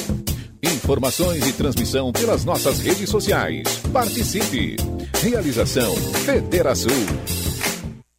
[0.62, 3.64] Informações e transmissão pelas nossas redes sociais.
[3.92, 4.76] Participe.
[5.20, 5.94] Realização
[6.24, 7.43] Federação.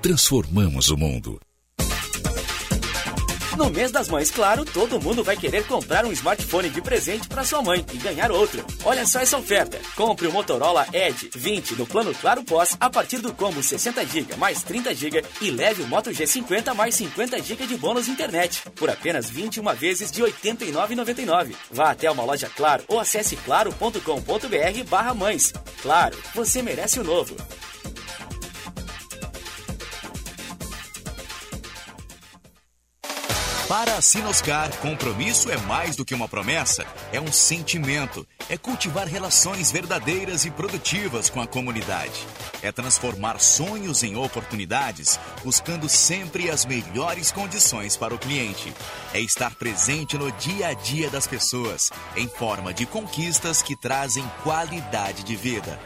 [0.00, 1.40] transformamos o mundo.
[3.56, 7.44] No mês das mães, claro, todo mundo vai querer comprar um smartphone de presente para
[7.44, 8.64] sua mãe e ganhar outro.
[8.82, 9.78] Olha só essa oferta.
[9.94, 14.36] Compre o Motorola Edge 20 no plano Claro Pós a partir do combo 60 GB
[14.36, 18.88] mais 30 GB e leve o Moto G50 mais 50 GB de bônus internet por
[18.88, 21.54] apenas 21 vezes de R$ 89,99.
[21.70, 25.52] Vá até uma loja Claro ou acesse claro.com.br/mães.
[25.82, 27.36] Claro, você merece o novo.
[33.70, 38.26] Para a Sinoscar, compromisso é mais do que uma promessa, é um sentimento.
[38.48, 42.26] É cultivar relações verdadeiras e produtivas com a comunidade.
[42.64, 48.74] É transformar sonhos em oportunidades, buscando sempre as melhores condições para o cliente.
[49.14, 54.28] É estar presente no dia a dia das pessoas, em forma de conquistas que trazem
[54.42, 55.78] qualidade de vida.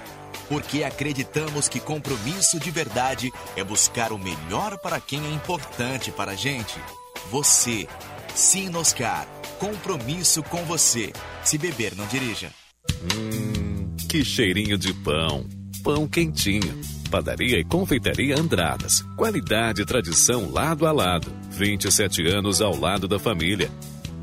[0.49, 6.33] Porque acreditamos que compromisso de verdade é buscar o melhor para quem é importante para
[6.33, 6.81] a gente.
[7.31, 7.87] Você.
[8.35, 9.27] Sinoscar.
[9.59, 11.13] Compromisso com você.
[11.43, 12.51] Se beber, não dirija.
[13.03, 15.47] Hum, que cheirinho de pão.
[15.83, 16.81] Pão quentinho.
[17.11, 19.03] Padaria e Confeitaria Andradas.
[19.17, 21.33] Qualidade e tradição lado a lado.
[21.51, 23.71] 27 anos ao lado da família.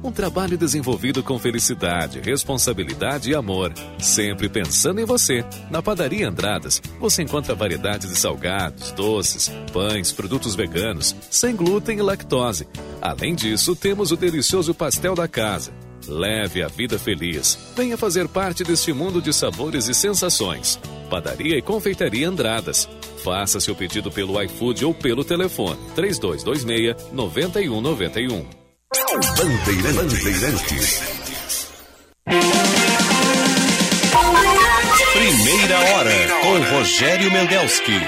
[0.03, 3.71] Um trabalho desenvolvido com felicidade, responsabilidade e amor.
[3.99, 5.45] Sempre pensando em você.
[5.69, 12.01] Na Padaria Andradas, você encontra variedades de salgados, doces, pães, produtos veganos, sem glúten e
[12.01, 12.67] lactose.
[12.99, 15.71] Além disso, temos o delicioso pastel da casa.
[16.07, 17.57] Leve a vida feliz.
[17.75, 20.79] Venha fazer parte deste mundo de sabores e sensações.
[21.11, 22.89] Padaria e Confeitaria Andradas.
[23.23, 28.60] Faça seu pedido pelo iFood ou pelo telefone 3226 9191.
[28.91, 31.01] Bandeirantes.
[35.13, 36.11] Primeira hora
[36.41, 38.01] com Rogério Mendelski.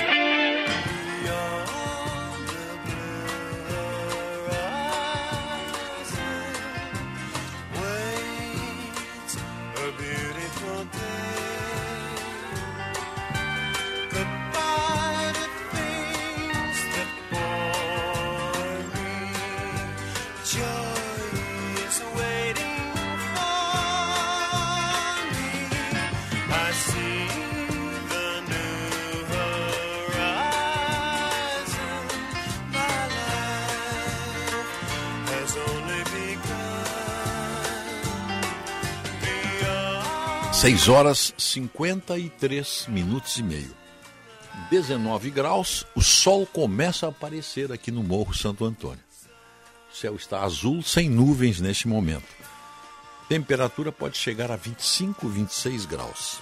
[40.64, 43.76] Seis horas 53 minutos e meio.
[44.72, 49.04] 19 graus, o sol começa a aparecer aqui no Morro Santo Antônio.
[49.92, 52.24] O céu está azul, sem nuvens neste momento.
[53.28, 56.40] Temperatura pode chegar a 25, 26 graus.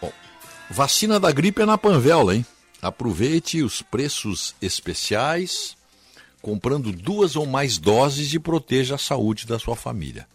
[0.00, 0.12] Bom,
[0.70, 2.46] vacina da gripe é na Panvel, hein?
[2.80, 5.76] Aproveite os preços especiais,
[6.40, 10.28] comprando duas ou mais doses e proteja a saúde da sua família.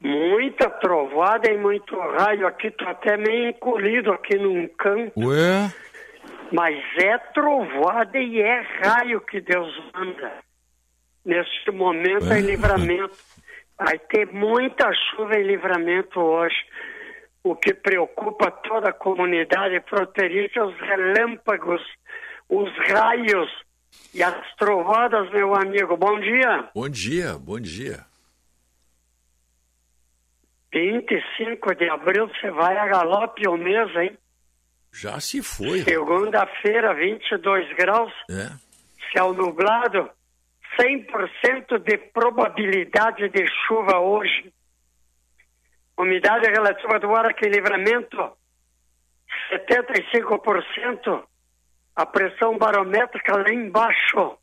[0.00, 5.12] Muita trovada e muito raio aqui, tô até meio encolhido aqui num canto.
[5.16, 5.72] Ué?
[6.52, 10.32] Mas é trovada e é raio que Deus manda.
[11.24, 13.16] Neste momento é, livramento.
[13.78, 16.56] Vai ter muita chuva em livramento hoje.
[17.42, 21.82] O que preocupa toda a comunidade fronteiriça os relâmpagos,
[22.48, 23.50] os raios
[24.14, 25.96] e as trovadas, meu amigo.
[25.96, 26.68] Bom dia.
[26.74, 28.04] Bom dia, bom dia.
[30.72, 34.16] 25 de abril, você vai a galope o mês, hein?
[34.92, 35.80] Já se foi.
[35.82, 38.50] Segunda-feira, 22 graus, É.
[39.12, 40.10] céu nublado,
[40.80, 44.52] 100% de probabilidade de chuva hoje.
[45.96, 48.16] Umidade relativa do ar aqui em livramento,
[49.50, 51.24] 75%.
[51.94, 54.38] A pressão barométrica lá embaixo,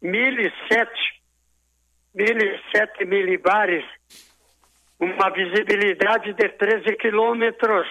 [0.00, 0.90] 1007,
[2.14, 3.84] 1007 milibares.
[5.00, 7.86] Uma visibilidade de 13 quilômetros.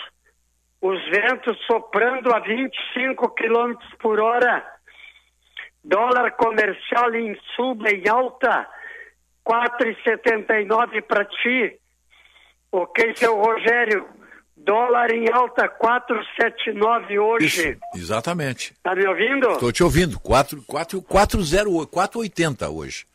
[0.84, 4.62] Os ventos soprando a 25 quilômetros por hora.
[5.82, 8.68] Dólar comercial em suba e alta,
[9.48, 11.80] 4,79 para ti.
[12.70, 14.06] Ok, seu Rogério?
[14.58, 17.46] Dólar em alta, 4,79 hoje.
[17.46, 18.74] Isso, exatamente.
[18.84, 19.52] Tá me ouvindo?
[19.52, 20.20] Estou te ouvindo.
[20.20, 23.06] 4, 4, 408, 480 hoje.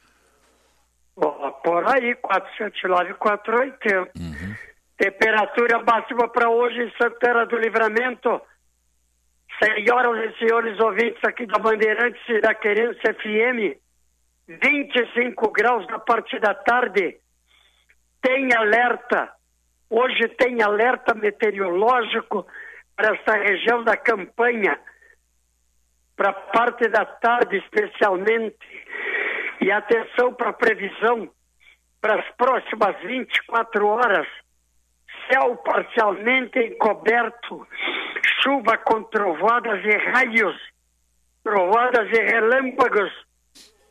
[1.14, 4.10] Por aí, 479, 480.
[4.98, 8.42] Temperatura máxima para hoje em Santana do Livramento.
[9.62, 13.78] Senhoras e senhores ouvintes aqui da Bandeirantes e da Querência FM,
[14.48, 17.16] 25 graus na parte da tarde.
[18.20, 19.32] Tem alerta.
[19.88, 22.44] Hoje tem alerta meteorológico
[22.96, 24.78] para essa região da campanha,
[26.16, 28.58] para parte da tarde especialmente.
[29.60, 31.30] E atenção para a previsão
[32.00, 34.26] para as próximas 24 horas.
[35.30, 37.66] Céu parcialmente encoberto,
[38.42, 40.56] chuva com trovadas e raios,
[41.44, 43.10] trovadas e relâmpagos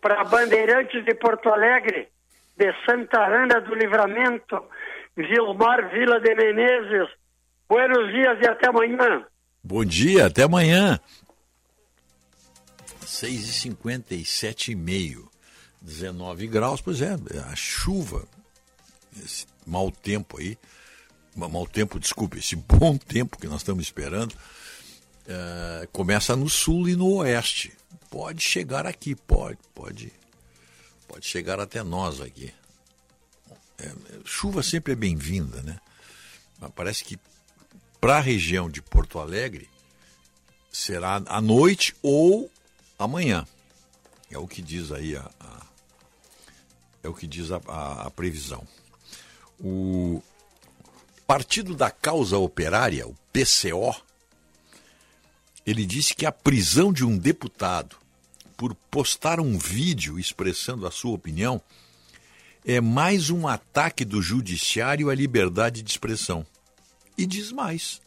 [0.02, 2.10] para Bandeirantes de Porto Alegre,
[2.56, 4.64] de Santa Ana do Livramento,
[5.16, 7.10] Vilmar Vila de Menezes.
[7.70, 9.26] Buenos dias e até amanhã.
[9.64, 11.00] Bom dia, até amanhã.
[13.06, 15.30] 6h57 e meio.
[15.82, 17.16] 19 graus, pois é,
[17.52, 18.28] a chuva,
[19.16, 20.58] esse mau tempo aí,
[21.38, 24.36] mau tempo, desculpe, esse bom tempo que nós estamos esperando,
[25.28, 27.74] eh, começa no sul e no oeste.
[28.10, 30.12] Pode chegar aqui, pode, pode,
[31.08, 32.52] pode chegar até nós aqui.
[33.78, 33.92] É,
[34.26, 35.80] chuva sempre é bem-vinda, né?
[36.60, 37.20] Mas parece que
[38.02, 39.70] para a região de Porto Alegre
[40.72, 42.50] será à noite ou
[42.98, 43.46] amanhã.
[44.32, 45.66] É o que diz aí a, a-
[47.04, 48.66] é o que diz a, a- a previsão.
[49.60, 50.22] O
[51.28, 53.94] Partido da Causa Operária, o PCO,
[55.66, 57.98] ele disse que a prisão de um deputado
[58.56, 61.62] por postar um vídeo expressando a sua opinião
[62.66, 66.48] é mais um ataque do judiciário à liberdade de expressão.
[67.18, 68.02] E diz mais: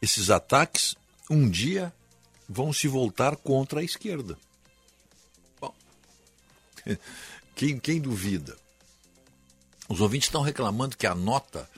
[0.00, 0.94] esses ataques
[1.28, 1.92] um dia
[2.48, 4.38] vão se voltar contra a esquerda.
[5.60, 5.74] Bom,
[7.56, 8.56] quem, quem duvida?
[9.88, 11.68] Os ouvintes estão reclamando que a nota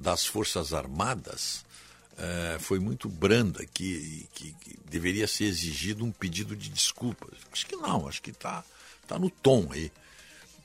[0.00, 1.64] das Forças Armadas
[2.18, 7.30] eh, foi muito branda, que, que- que deveria ser exigido um pedido de desculpas.
[7.52, 8.64] Acho que não, acho que está
[9.06, 9.92] tá no tom aí.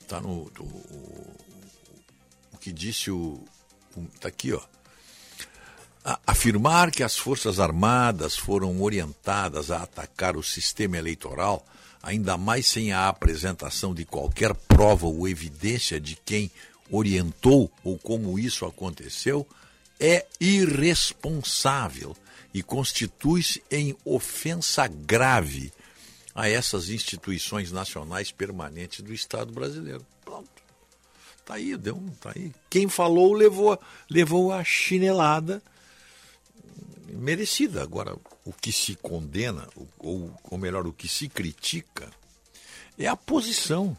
[0.00, 0.50] Está no.
[0.50, 1.36] do- o,
[2.52, 3.44] o que disse o.
[4.14, 4.60] Está aqui, ó.
[6.24, 11.66] Afirmar que as Forças Armadas foram orientadas a atacar o sistema eleitoral,
[12.00, 16.48] ainda mais sem a apresentação de qualquer prova ou evidência de quem
[16.90, 19.46] orientou ou como isso aconteceu,
[19.98, 22.16] é irresponsável
[22.52, 25.72] e constitui-se em ofensa grave
[26.34, 30.04] a essas instituições nacionais permanentes do Estado brasileiro.
[30.24, 30.50] Pronto.
[31.44, 32.52] Tá aí, deu um, tá aí.
[32.68, 33.78] Quem falou levou,
[34.10, 35.62] levou a chinelada
[37.08, 37.82] merecida.
[37.82, 39.68] Agora, o que se condena,
[39.98, 42.10] ou, ou melhor, o que se critica,
[42.98, 43.96] é a posição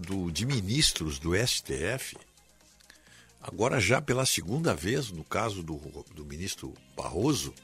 [0.00, 2.16] do, de ministros do STF,
[3.40, 5.76] agora já pela segunda vez, no caso do,
[6.14, 7.54] do ministro Barroso,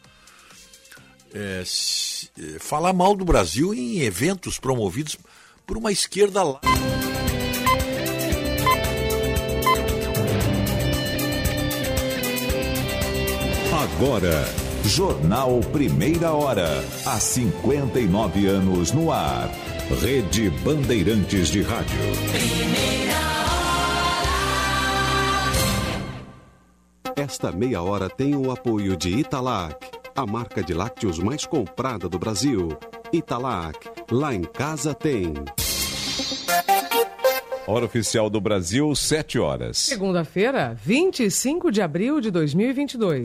[1.34, 5.16] é, se- é, falar mal do Brasil em eventos promovidos
[5.66, 6.60] por uma esquerda lá.
[13.72, 14.44] Agora,
[14.84, 16.84] Jornal Primeira Hora.
[17.04, 19.50] Há 59 anos no ar.
[19.90, 21.96] Rede Bandeirantes de Rádio.
[27.14, 29.76] Esta meia hora tem o apoio de Italac,
[30.14, 32.76] a marca de lácteos mais comprada do Brasil.
[33.12, 35.32] Italac, lá em casa tem.
[37.64, 39.78] Hora oficial do Brasil, 7 horas.
[39.78, 43.22] Segunda-feira, 25 de abril de 2022.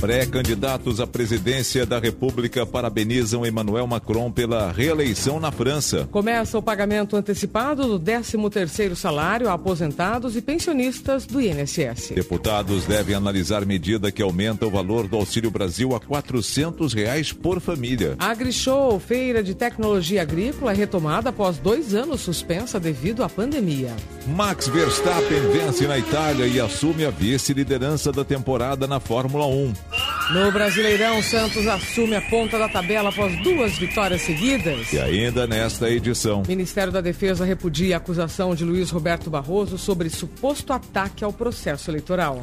[0.00, 6.08] Pré-candidatos à presidência da República parabenizam Emmanuel Macron pela reeleição na França.
[6.10, 12.12] Começa o pagamento antecipado do 13º salário a aposentados e pensionistas do INSS.
[12.14, 17.60] Deputados devem analisar medida que aumenta o valor do Auxílio Brasil a 400 reais por
[17.60, 18.16] família.
[18.18, 23.94] AgriShow, feira de tecnologia agrícola, é retomada após dois anos suspensa devido à pandemia.
[24.26, 29.89] Max Verstappen vence na Itália e assume a vice-liderança da temporada na Fórmula 1.
[30.32, 34.92] No Brasileirão, Santos assume a ponta da tabela após duas vitórias seguidas.
[34.92, 36.44] E ainda nesta edição.
[36.46, 41.90] Ministério da Defesa repudia a acusação de Luiz Roberto Barroso sobre suposto ataque ao processo
[41.90, 42.42] eleitoral.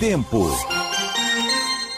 [0.00, 0.50] Tempo.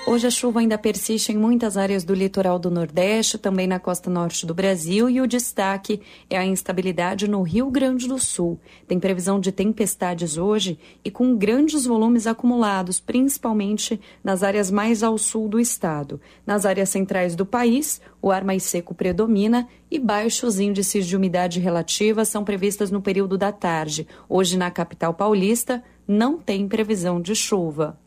[0.08, 4.08] Hoje a chuva ainda persiste em muitas áreas do litoral do Nordeste, também na costa
[4.08, 6.00] norte do Brasil, e o destaque
[6.30, 8.56] é a instabilidade no Rio Grande do Sul.
[8.86, 15.18] Tem previsão de tempestades hoje e com grandes volumes acumulados, principalmente nas áreas mais ao
[15.18, 16.20] sul do estado.
[16.46, 21.58] Nas áreas centrais do país, o ar mais seco predomina e baixos índices de umidade
[21.58, 24.06] relativa são previstas no período da tarde.
[24.28, 27.98] Hoje, na capital paulista, não tem previsão de chuva.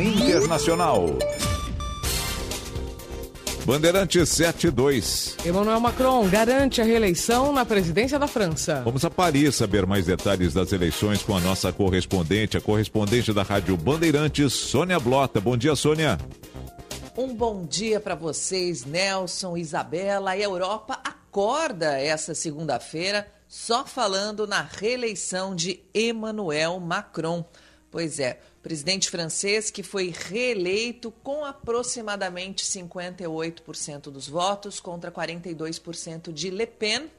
[0.00, 1.18] Internacional.
[3.64, 5.36] Bandeirantes 72.
[5.46, 8.82] Emmanuel Macron garante a reeleição na presidência da França.
[8.84, 13.42] Vamos a Paris saber mais detalhes das eleições com a nossa correspondente, a correspondente da
[13.42, 15.40] Rádio Bandeirantes, Sônia Blota.
[15.40, 16.18] Bom dia, Sônia.
[17.16, 20.32] Um bom dia para vocês, Nelson, Isabela.
[20.32, 27.44] A Europa acorda essa segunda-feira só falando na reeleição de Emmanuel Macron.
[27.90, 36.48] Pois é, presidente francês que foi reeleito com aproximadamente 58% dos votos contra 42% de
[36.48, 37.10] Le Pen,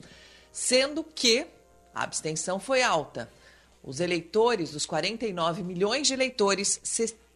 [0.51, 1.45] sendo que
[1.93, 3.29] a abstenção foi alta.
[3.83, 6.79] Os eleitores, dos 49 milhões de eleitores,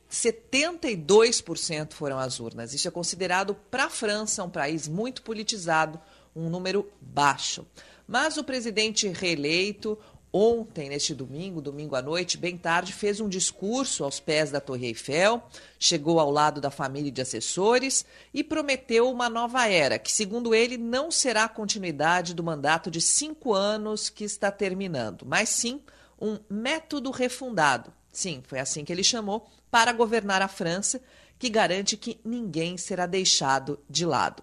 [0.10, 2.74] 72% foram às urnas.
[2.74, 6.00] Isso é considerado para a França, um país muito politizado,
[6.34, 7.68] um número baixo.
[8.08, 10.00] Mas o presidente reeleito,
[10.32, 14.88] ontem, neste domingo, domingo à noite, bem tarde, fez um discurso aos pés da Torre
[14.88, 15.42] Eiffel,
[15.80, 20.78] chegou ao lado da família de assessores e prometeu uma nova era, que, segundo ele,
[20.78, 25.82] não será a continuidade do mandato de cinco anos que está terminando, mas sim
[26.20, 27.94] um método refundado.
[28.12, 31.02] Sim, foi assim que ele chamou, para governar a França,
[31.38, 34.42] que garante que ninguém será deixado de lado.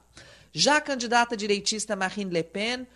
[0.53, 2.87] Já a candidata direitista Marine Le Pen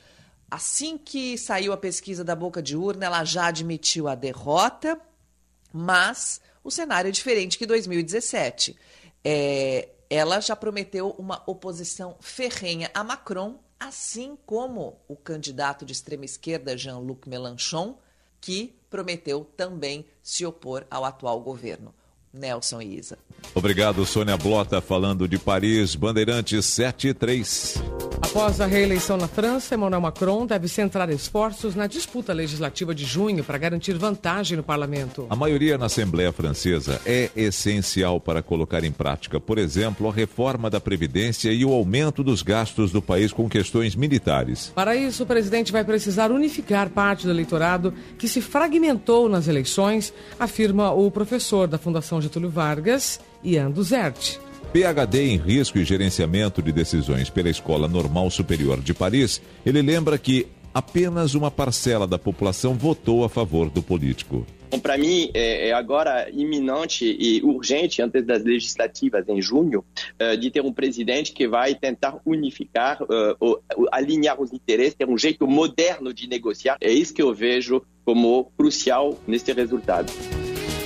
[0.51, 4.99] Assim que saiu a pesquisa da boca de urna, ela já admitiu a derrota,
[5.73, 8.77] mas o cenário é diferente que 2017.
[9.23, 16.25] É, ela já prometeu uma oposição ferrenha a Macron, assim como o candidato de extrema
[16.25, 17.99] esquerda Jean-Luc Mélenchon,
[18.41, 21.95] que prometeu também se opor ao atual governo.
[22.33, 23.19] Nelson e Isa.
[23.55, 27.83] Obrigado, Sônia Blota, falando de Paris, Bandeirantes 73.
[28.21, 33.43] Após a reeleição na França, Emmanuel Macron deve centrar esforços na disputa legislativa de junho
[33.43, 35.27] para garantir vantagem no parlamento.
[35.31, 40.69] A maioria na Assembleia Francesa é essencial para colocar em prática, por exemplo, a reforma
[40.69, 44.71] da Previdência e o aumento dos gastos do país com questões militares.
[44.75, 50.13] Para isso, o presidente vai precisar unificar parte do eleitorado que se fragmentou nas eleições,
[50.39, 54.39] afirma o professor da Fundação Getúlio Vargas, Ian Duzert.
[54.73, 60.19] PhD em Risco e Gerenciamento de Decisões pela Escola Normal Superior de Paris, ele lembra
[60.19, 64.47] que apenas uma parcela da população votou a favor do político.
[64.69, 69.82] Então, para mim, é, é, agora iminente e urgente, antes das legislativas em junho,
[70.20, 75.16] uh, de ter um presidente que vai tentar unificar, uh, alinhar os interesses, ter um
[75.16, 76.77] jeito moderno de negociar.
[76.82, 80.12] É isso que eu vejo como crucial nesse resultado.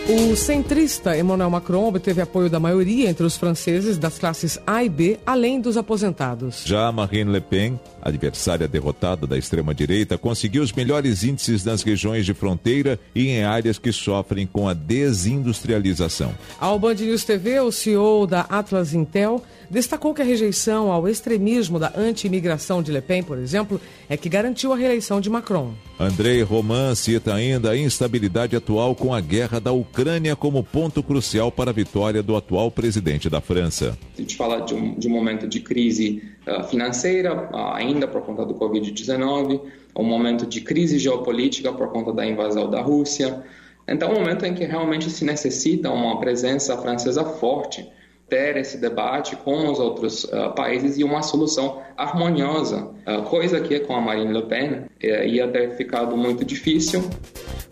[0.08, 4.88] O centrista Emmanuel Macron obteve apoio da maioria entre os franceses das classes A e
[4.88, 6.64] B, além dos aposentados.
[6.66, 12.34] Já Marine Le Pen, adversária derrotada da extrema-direita, conseguiu os melhores índices nas regiões de
[12.34, 16.34] fronteira e em áreas que sofrem com a desindustrialização.
[16.58, 19.42] Ao Band News TV, o CEO da Atlas Intel
[19.72, 24.28] destacou que a rejeição ao extremismo da anti-imigração de Le Pen, por exemplo, é que
[24.28, 25.72] garantiu a reeleição de Macron.
[25.98, 31.50] Andrei Roman cita ainda a instabilidade atual com a guerra da Ucrânia como ponto crucial
[31.50, 33.96] para a vitória do atual presidente da França.
[34.14, 38.23] A gente fala de um, de um momento de crise uh, financeira, uh, ainda por
[38.23, 39.60] conta do Covid-19,
[39.97, 43.43] um momento de crise geopolítica por conta da invasão da Rússia.
[43.86, 47.89] Então, um momento em que realmente se necessita uma presença francesa forte
[48.32, 53.80] ter esse debate com os outros uh, países e uma solução harmoniosa, uh, coisa que
[53.80, 57.04] com a Marine Le Pen uh, ia ter ficado muito difícil.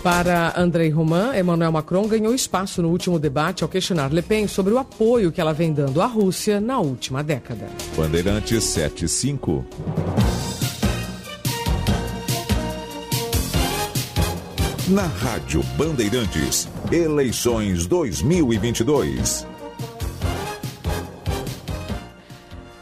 [0.03, 4.75] Para André Roman, Emmanuel Macron ganhou espaço no último debate ao questionar Le Pen sobre
[4.75, 7.67] o apoio que ela vem dando à Rússia na última década.
[7.97, 9.65] Bandeirantes 75.
[14.91, 19.50] Na Rádio Bandeirantes, eleições 2022.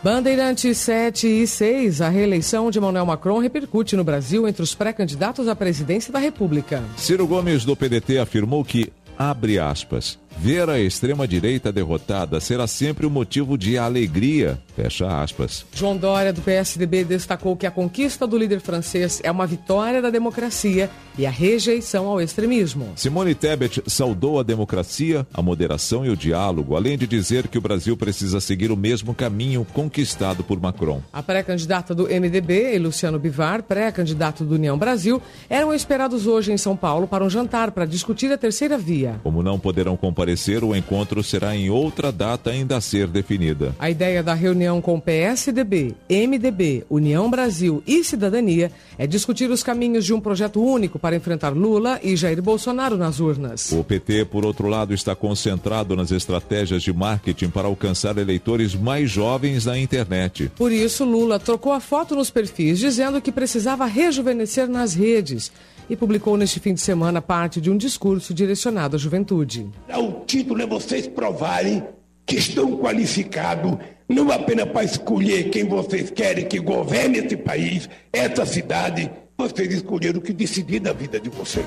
[0.02, 5.48] Bandeirantes 7 e 6, a reeleição de Emmanuel Macron repercute no Brasil entre os pré-candidatos
[5.48, 6.84] à presidência da República.
[6.96, 13.10] Ciro Gomes, do PDT, afirmou que, abre aspas, ver a extrema-direita derrotada será sempre um
[13.10, 15.66] motivo de alegria, fecha aspas.
[15.74, 20.10] João Dória, do PSDB, destacou que a conquista do líder francês é uma vitória da
[20.10, 20.88] democracia
[21.18, 22.92] e a rejeição ao extremismo.
[22.94, 27.60] Simone Tebet saudou a democracia, a moderação e o diálogo, além de dizer que o
[27.60, 31.02] Brasil precisa seguir o mesmo caminho conquistado por Macron.
[31.12, 35.20] A pré-candidata do MDB e Luciano Bivar, pré-candidato do União Brasil,
[35.50, 39.18] eram esperados hoje em São Paulo para um jantar para discutir a terceira via.
[39.24, 40.27] Como não poderão comparecer,
[40.62, 43.74] o encontro será em outra data ainda a ser definida.
[43.78, 50.04] A ideia da reunião com PSDB, MDB, União Brasil e Cidadania é discutir os caminhos
[50.04, 53.72] de um projeto único para enfrentar Lula e Jair Bolsonaro nas urnas.
[53.72, 59.10] O PT, por outro lado, está concentrado nas estratégias de marketing para alcançar eleitores mais
[59.10, 60.50] jovens na internet.
[60.56, 65.50] Por isso, Lula trocou a foto nos perfis dizendo que precisava rejuvenescer nas redes
[65.88, 69.70] e publicou neste fim de semana parte de um discurso direcionado à juventude.
[69.88, 71.82] O título é vocês provarem
[72.26, 73.78] que estão qualificados
[74.08, 80.18] não apenas para escolher quem vocês querem que governe esse país, essa cidade, vocês escolheram
[80.18, 81.66] o que decidir da vida de vocês.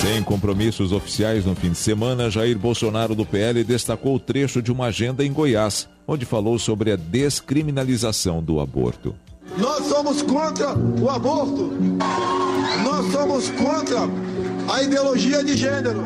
[0.00, 4.72] Sem compromissos oficiais no fim de semana, Jair Bolsonaro do PL destacou o trecho de
[4.72, 9.14] uma agenda em Goiás, onde falou sobre a descriminalização do aborto.
[9.56, 11.72] Nós somos contra o aborto.
[12.84, 14.00] Nós somos contra
[14.72, 16.04] a ideologia de gênero.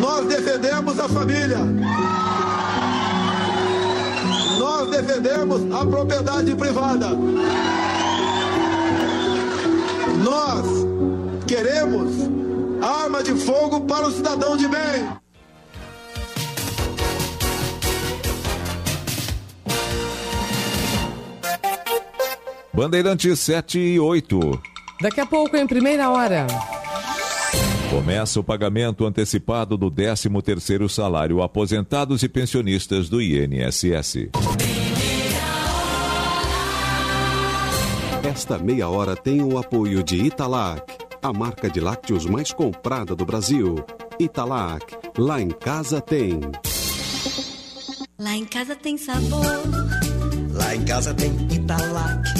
[0.00, 1.58] Nós defendemos a família.
[4.58, 7.08] Nós defendemos a propriedade privada.
[10.24, 10.66] Nós
[11.46, 12.12] queremos
[12.82, 15.19] arma de fogo para o cidadão de bem.
[22.72, 24.62] Bandeirantes 7 e 8.
[25.00, 26.46] Daqui a pouco, em primeira hora.
[27.90, 34.28] Começa o pagamento antecipado do 13º salário aposentados e pensionistas do INSS.
[38.22, 40.82] Esta meia hora tem o apoio de Italac,
[41.20, 43.84] a marca de lácteos mais comprada do Brasil.
[44.20, 46.40] Italac, lá em casa tem.
[48.16, 49.40] Lá em casa tem sabor.
[50.52, 52.39] Lá em casa tem Italac.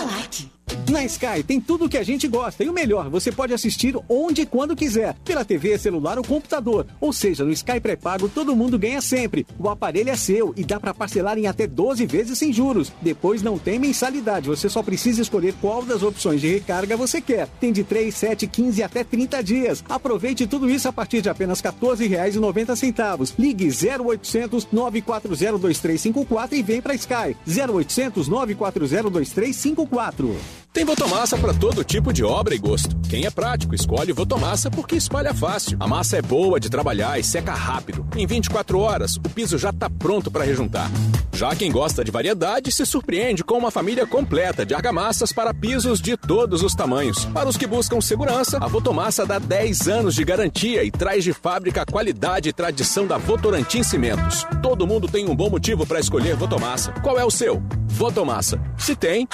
[0.91, 3.95] Na Sky tem tudo o que a gente gosta e o melhor, você pode assistir
[4.09, 6.85] onde e quando quiser, pela TV, celular ou computador.
[6.99, 9.47] Ou seja, no Sky pré-pago todo mundo ganha sempre.
[9.57, 12.91] O aparelho é seu e dá para parcelar em até 12 vezes sem juros.
[13.01, 17.47] Depois não tem mensalidade, você só precisa escolher qual das opções de recarga você quer.
[17.61, 19.83] Tem de 3, 7, 15 até 30 dias.
[19.87, 23.33] Aproveite tudo isso a partir de apenas R$ 14,90.
[23.39, 27.37] Ligue 0800 940 2354 e vem para Sky.
[27.47, 30.60] 0800 940 2354.
[30.73, 32.95] Tem Votomassa para todo tipo de obra e gosto.
[33.09, 35.75] Quem é prático, escolhe Votomassa porque espalha fácil.
[35.81, 38.07] A massa é boa de trabalhar e seca rápido.
[38.15, 40.89] Em 24 horas, o piso já está pronto para rejuntar.
[41.33, 45.99] Já quem gosta de variedade se surpreende com uma família completa de argamassas para pisos
[45.99, 47.25] de todos os tamanhos.
[47.25, 51.33] Para os que buscam segurança, a Votomassa dá 10 anos de garantia e traz de
[51.33, 54.47] fábrica a qualidade e tradição da Votorantim Cimentos.
[54.63, 56.93] Todo mundo tem um bom motivo para escolher Votomassa.
[57.03, 57.61] Qual é o seu?
[57.87, 58.57] Votomassa.
[58.77, 59.27] Se tem,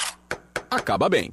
[0.70, 1.32] acaba bem.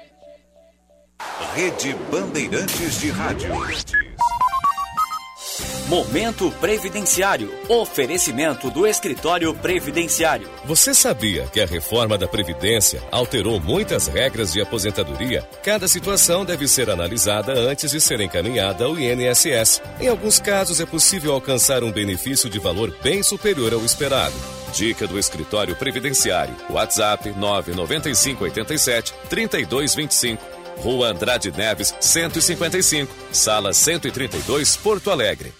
[1.55, 3.51] Rede Bandeirantes de Rádio.
[5.87, 7.53] Momento Previdenciário.
[7.67, 10.49] Oferecimento do Escritório Previdenciário.
[10.63, 15.41] Você sabia que a reforma da Previdência alterou muitas regras de aposentadoria?
[15.61, 19.81] Cada situação deve ser analisada antes de ser encaminhada ao INSS.
[19.99, 24.35] Em alguns casos, é possível alcançar um benefício de valor bem superior ao esperado.
[24.71, 26.55] Dica do Escritório Previdenciário.
[26.69, 30.50] WhatsApp 99587 3225.
[30.77, 33.13] Rua Andrade Neves, 155.
[33.31, 35.53] Sala 132, Porto Alegre.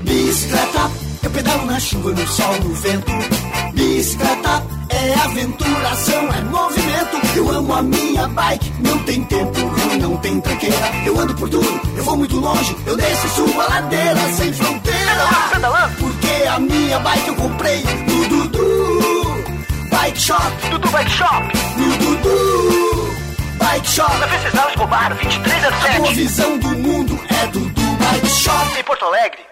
[0.00, 0.90] Bicicleta,
[1.22, 3.12] eu pedalo na chuva, no sol, no vento.
[3.74, 7.36] Bicicleta é aventuração, é movimento.
[7.36, 10.90] Eu amo a minha bike, não tem tempo ruim, não tem tranqueira.
[11.06, 14.52] Eu ando por tudo, eu vou muito longe, eu desço e subo a ladeira sem
[14.52, 15.02] fronteira.
[15.98, 19.44] Porque a minha bike eu comprei no Dudu
[19.90, 20.68] Bike Shop.
[20.70, 21.42] Dudu Bike Shop.
[21.76, 22.91] No Dudu
[23.58, 24.16] Bike Shop.
[24.18, 26.08] Na Venceslau Escobar, 2307.
[26.08, 28.78] A visão do mundo é Dudu Bike Shop.
[28.78, 29.51] Em Porto Alegre.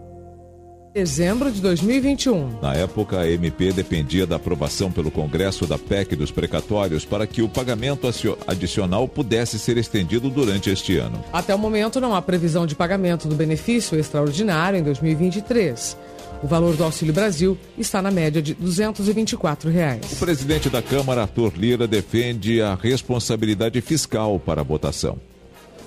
[0.93, 2.59] Dezembro de 2021.
[2.61, 7.41] Na época, a MP dependia da aprovação pelo Congresso da PEC dos precatórios para que
[7.41, 8.09] o pagamento
[8.45, 11.23] adicional pudesse ser estendido durante este ano.
[11.31, 15.95] Até o momento, não há previsão de pagamento do benefício extraordinário em 2023.
[16.43, 20.11] O valor do Auxílio Brasil está na média de 224 reais.
[20.11, 25.17] O presidente da Câmara, Arthur Lira, defende a responsabilidade fiscal para a votação.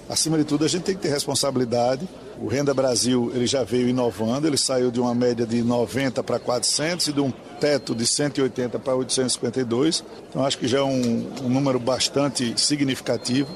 [0.08, 2.08] Acima de tudo, a gente tem que ter responsabilidade.
[2.40, 6.38] O Renda Brasil ele já veio inovando, ele saiu de uma média de 90 para
[6.38, 7.30] 400 e de um
[7.60, 10.04] teto de 180 para 852.
[10.28, 13.54] Então, acho que já é um, um número bastante significativo,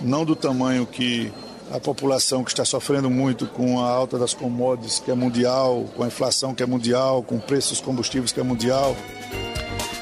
[0.00, 1.32] não do tamanho que
[1.72, 6.02] a população que está sofrendo muito com a alta das commodities que é mundial, com
[6.02, 8.96] a inflação que é mundial, com o preço dos combustíveis que é mundial.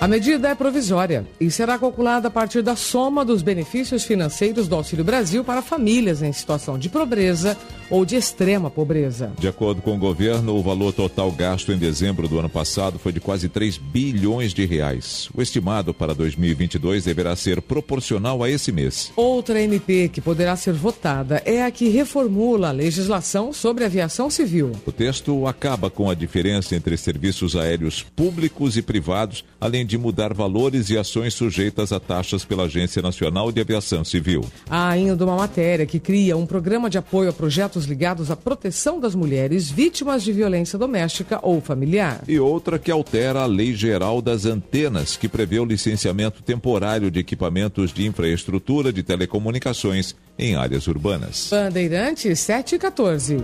[0.00, 4.74] A medida é provisória e será calculada a partir da soma dos benefícios financeiros do
[4.74, 7.56] Auxílio Brasil para famílias em situação de pobreza
[7.90, 9.32] ou de extrema pobreza.
[9.38, 13.12] De acordo com o governo, o valor total gasto em dezembro do ano passado foi
[13.12, 15.28] de quase 3 bilhões de reais.
[15.34, 19.12] O estimado para 2022 deverá ser proporcional a esse mês.
[19.16, 24.72] Outra MP que poderá ser votada é a que reformula a legislação sobre aviação civil.
[24.86, 30.32] O texto acaba com a diferença entre serviços aéreos públicos e privados, além de mudar
[30.32, 34.44] valores e ações sujeitas a taxas pela Agência Nacional de Aviação Civil.
[34.68, 39.00] Há ainda uma matéria que cria um programa de apoio a projetos ligados à proteção
[39.00, 42.22] das mulheres vítimas de violência doméstica ou familiar.
[42.26, 47.20] E outra que altera a Lei Geral das Antenas, que prevê o licenciamento temporário de
[47.20, 51.48] equipamentos de infraestrutura de telecomunicações em áreas urbanas.
[51.50, 53.36] Bandeirantes 7 e 14.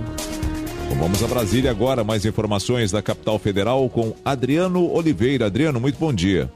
[0.89, 2.05] Bom, vamos a Brasília agora.
[2.05, 5.47] Mais informações da capital federal com Adriano Oliveira.
[5.47, 6.51] Adriano, muito bom dia.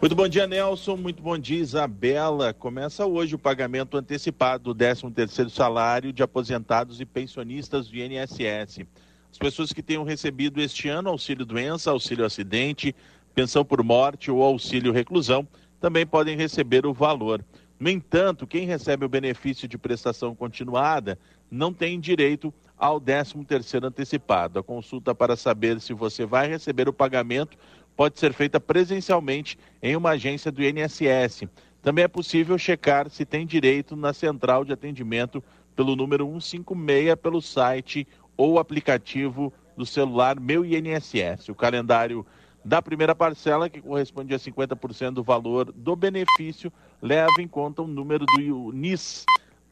[0.00, 0.96] Muito bom dia, Nelson.
[0.96, 2.54] Muito bom dia, Isabela.
[2.54, 8.86] Começa hoje o pagamento antecipado do 13º salário de aposentados e pensionistas do INSS.
[9.28, 12.94] As pessoas que tenham recebido este ano auxílio doença, auxílio acidente,
[13.34, 15.46] pensão por morte ou auxílio reclusão
[15.80, 17.44] também podem receber o valor.
[17.78, 21.18] No entanto, quem recebe o benefício de prestação continuada
[21.50, 24.60] não tem direito ao 13º antecipado.
[24.60, 27.58] A consulta para saber se você vai receber o pagamento
[27.98, 31.48] pode ser feita presencialmente em uma agência do INSS.
[31.82, 35.42] Também é possível checar se tem direito na central de atendimento
[35.74, 38.06] pelo número 156 pelo site
[38.36, 41.48] ou aplicativo do celular Meu INSS.
[41.48, 42.24] O calendário
[42.64, 46.72] da primeira parcela, que corresponde a 50% do valor do benefício,
[47.02, 49.24] leva em conta o número do NIS.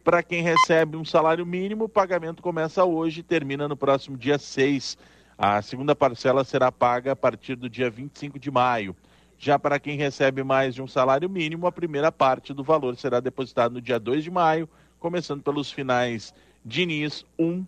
[0.03, 4.37] Para quem recebe um salário mínimo, o pagamento começa hoje e termina no próximo dia
[4.37, 4.99] 6.
[5.39, 8.97] A segunda parcela será paga a partir do dia 25 de maio.
[9.39, 13.21] Já para quem recebe mais de um salário mínimo, a primeira parte do valor será
[13.21, 14.67] depositada no dia 2 de maio,
[14.99, 16.33] começando pelos finais
[16.65, 17.67] de NIS 1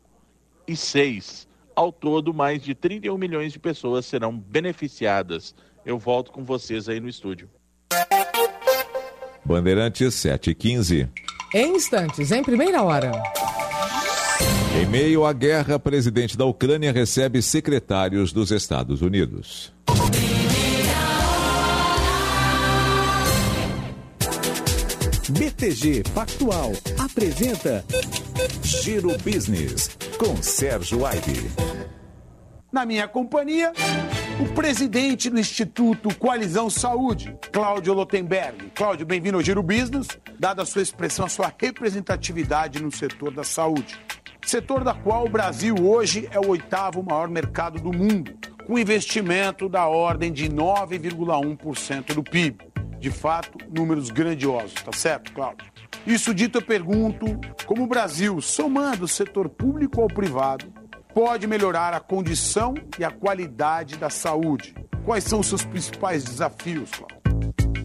[0.66, 1.46] e 6.
[1.76, 5.54] Ao todo, mais de 31 milhões de pessoas serão beneficiadas.
[5.84, 7.50] Eu volto com vocês aí no estúdio.
[9.44, 11.08] Bandeirantes 715.
[11.54, 13.12] Em instantes, em primeira hora.
[14.78, 19.72] Em meio à guerra, presidente da Ucrânia recebe secretários dos Estados Unidos.
[25.30, 27.84] BTG Pactual apresenta
[28.62, 31.50] Giro Business com Sérgio Aibe.
[32.70, 33.72] Na minha companhia,
[34.40, 38.70] o presidente do Instituto Coalizão Saúde, Cláudio Lotenberg.
[38.76, 40.06] Cláudio, bem-vindo ao Giro Business,
[40.38, 43.98] dada a sua expressão, a sua representatividade no setor da saúde.
[44.42, 48.36] Setor da qual o Brasil hoje é o oitavo maior mercado do mundo,
[48.66, 52.66] com investimento da ordem de 9,1% do PIB.
[52.98, 55.66] De fato, números grandiosos, tá certo, Cláudio?
[56.06, 57.26] Isso dito, eu pergunto
[57.66, 60.72] como o Brasil, somando o setor público ao privado,
[61.14, 64.74] pode melhorar a condição e a qualidade da saúde?
[65.04, 67.18] Quais são os seus principais desafios, Cláudio?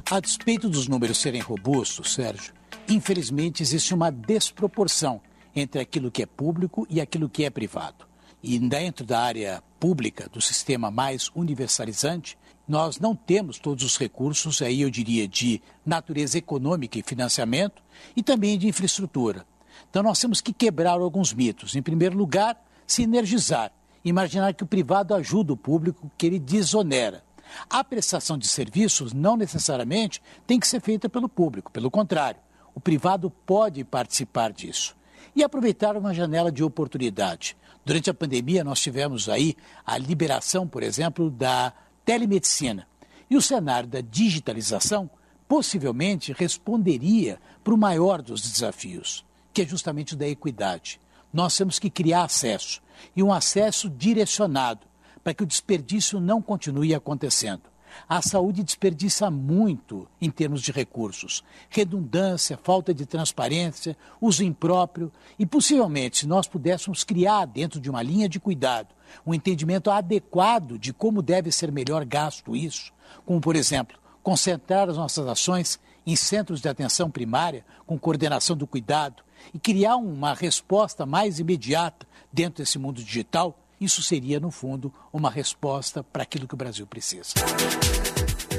[0.10, 2.54] A despeito dos números serem robustos, Sérgio,
[2.88, 5.22] infelizmente existe uma desproporção
[5.56, 8.06] entre aquilo que é público e aquilo que é privado.
[8.42, 14.62] E dentro da área pública, do sistema mais universalizante, nós não temos todos os recursos,
[14.62, 17.82] aí eu diria, de natureza econômica e financiamento
[18.16, 19.46] e também de infraestrutura.
[19.90, 21.76] Então nós temos que quebrar alguns mitos.
[21.76, 22.58] Em primeiro lugar,
[22.88, 23.72] sinergizar,
[24.04, 27.24] imaginar que o privado ajuda o público, que ele desonera.
[27.70, 32.40] A prestação de serviços não necessariamente tem que ser feita pelo público, pelo contrário,
[32.74, 34.96] o privado pode participar disso.
[35.36, 37.58] E aproveitar uma janela de oportunidade.
[37.84, 39.56] Durante a pandemia, nós tivemos aí
[39.86, 41.74] a liberação, por exemplo, da
[42.06, 42.88] telemedicina.
[43.30, 45.10] E o cenário da digitalização
[45.48, 51.00] possivelmente responderia para o maior dos desafios, que é justamente o da equidade.
[51.32, 52.82] Nós temos que criar acesso,
[53.16, 54.82] e um acesso direcionado,
[55.24, 57.73] para que o desperdício não continue acontecendo.
[58.08, 61.44] A saúde desperdiça muito em termos de recursos.
[61.70, 65.12] Redundância, falta de transparência, uso impróprio.
[65.38, 68.94] E possivelmente, se nós pudéssemos criar dentro de uma linha de cuidado
[69.26, 72.92] um entendimento adequado de como deve ser melhor gasto isso,
[73.26, 78.68] como, por exemplo, concentrar as nossas ações em centros de atenção primária, com coordenação do
[78.68, 84.94] cuidado, e criar uma resposta mais imediata dentro desse mundo digital, isso seria, no fundo,
[85.12, 87.34] uma resposta para aquilo que o Brasil precisa.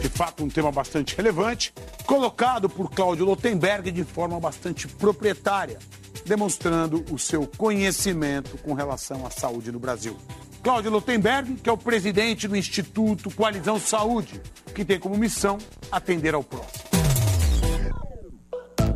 [0.00, 1.72] De fato, um tema bastante relevante,
[2.04, 5.78] colocado por Cláudio Lotenberg de forma bastante proprietária,
[6.26, 10.16] demonstrando o seu conhecimento com relação à saúde no Brasil.
[10.62, 14.40] Cláudio Lotenberg, que é o presidente do Instituto Coalizão Saúde,
[14.74, 15.58] que tem como missão
[15.90, 16.84] atender ao próximo.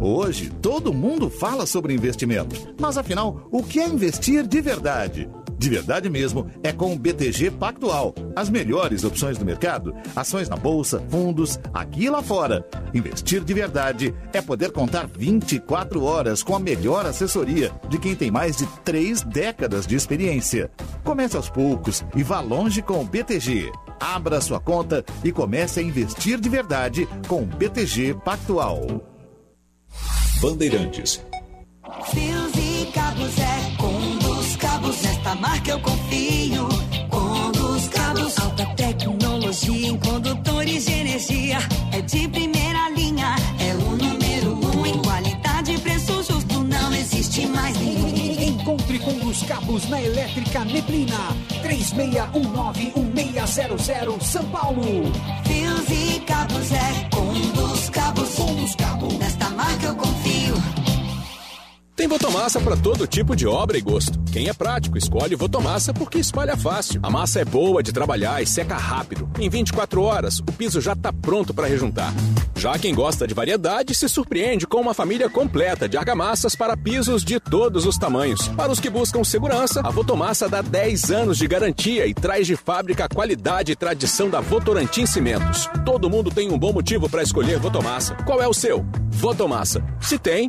[0.01, 2.75] Hoje, todo mundo fala sobre investimento.
[2.81, 5.29] Mas afinal, o que é investir de verdade?
[5.59, 8.15] De verdade mesmo, é com o BTG Pactual.
[8.37, 12.65] As melhores opções do mercado, ações na bolsa, fundos, aqui e lá fora.
[12.95, 18.31] Investir de verdade é poder contar 24 horas com a melhor assessoria de quem tem
[18.31, 20.71] mais de três décadas de experiência.
[21.03, 23.73] Comece aos poucos e vá longe com o BTG.
[23.99, 29.03] Abra sua conta e comece a investir de verdade com o BTG Pactual.
[30.41, 31.21] Bandeirantes.
[32.13, 33.48] Fios e cabos é
[35.19, 36.69] nesta marca eu confio.
[37.11, 41.59] Com dos cabos, alta tecnologia em condutores de energia.
[41.93, 46.63] É de primeira linha, é o número um em qualidade e preço justo.
[46.63, 48.49] Não existe mais ninguém.
[48.49, 51.37] Encontre com os cabos na Elétrica Neblina.
[51.63, 55.13] 3619-1600 São Paulo.
[55.45, 58.35] Fios e cabos é com dos cabos.
[58.35, 59.19] Com dos cabos.
[59.19, 60.55] Nesta marca eu confio.
[61.99, 64.21] Tem Votomassa para todo tipo de obra e gosto.
[64.33, 67.01] Quem é prático escolhe Votomassa porque espalha fácil.
[67.03, 69.29] A massa é boa de trabalhar e seca rápido.
[69.37, 72.15] Em 24 horas, o piso já está pronto para rejuntar.
[72.55, 77.25] Já quem gosta de variedade se surpreende com uma família completa de argamassas para pisos
[77.25, 78.47] de todos os tamanhos.
[78.47, 82.55] Para os que buscam segurança, a Votomassa dá 10 anos de garantia e traz de
[82.55, 85.69] fábrica a qualidade e tradição da Votorantim Cimentos.
[85.85, 88.15] Todo mundo tem um bom motivo para escolher Votomassa.
[88.25, 88.87] Qual é o seu?
[89.11, 89.85] Votomassa.
[90.01, 90.49] Se tem,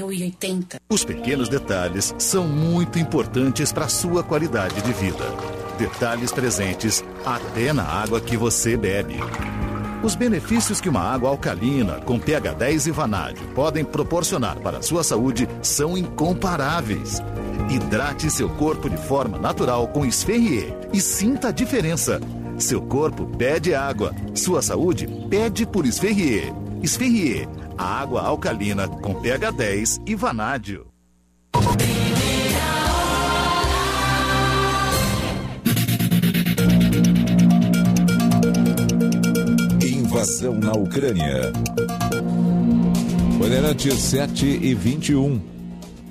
[0.00, 0.80] 12.080.
[0.88, 5.24] Os pequenos detalhes são muito importantes para a sua qualidade de vida.
[5.78, 9.16] Detalhes presentes até na água que você bebe.
[10.02, 14.82] Os benefícios que uma água alcalina com pH 10 e vanádio podem proporcionar para a
[14.82, 17.20] sua saúde são incomparáveis.
[17.70, 22.18] Hidrate seu corpo de forma natural com Esferrier e sinta a diferença.
[22.58, 26.52] Seu corpo pede água, sua saúde pede por Esferrier.
[26.82, 27.46] Esferrier,
[27.80, 30.86] a água alcalina com pH 10 e vanádio.
[39.82, 41.50] Invasão na Ucrânia.
[43.38, 45.59] Bandeirantes 7 e 21.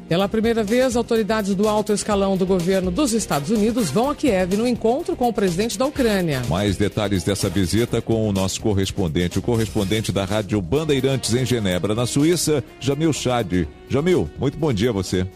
[0.09, 4.57] Pela primeira vez, autoridades do alto escalão do governo dos Estados Unidos vão a Kiev
[4.57, 6.41] no encontro com o presidente da Ucrânia.
[6.49, 11.93] Mais detalhes dessa visita com o nosso correspondente, o correspondente da Rádio Bandeirantes em Genebra,
[11.93, 13.67] na Suíça, Jamil Chad.
[13.87, 15.27] Jamil, muito bom dia a você.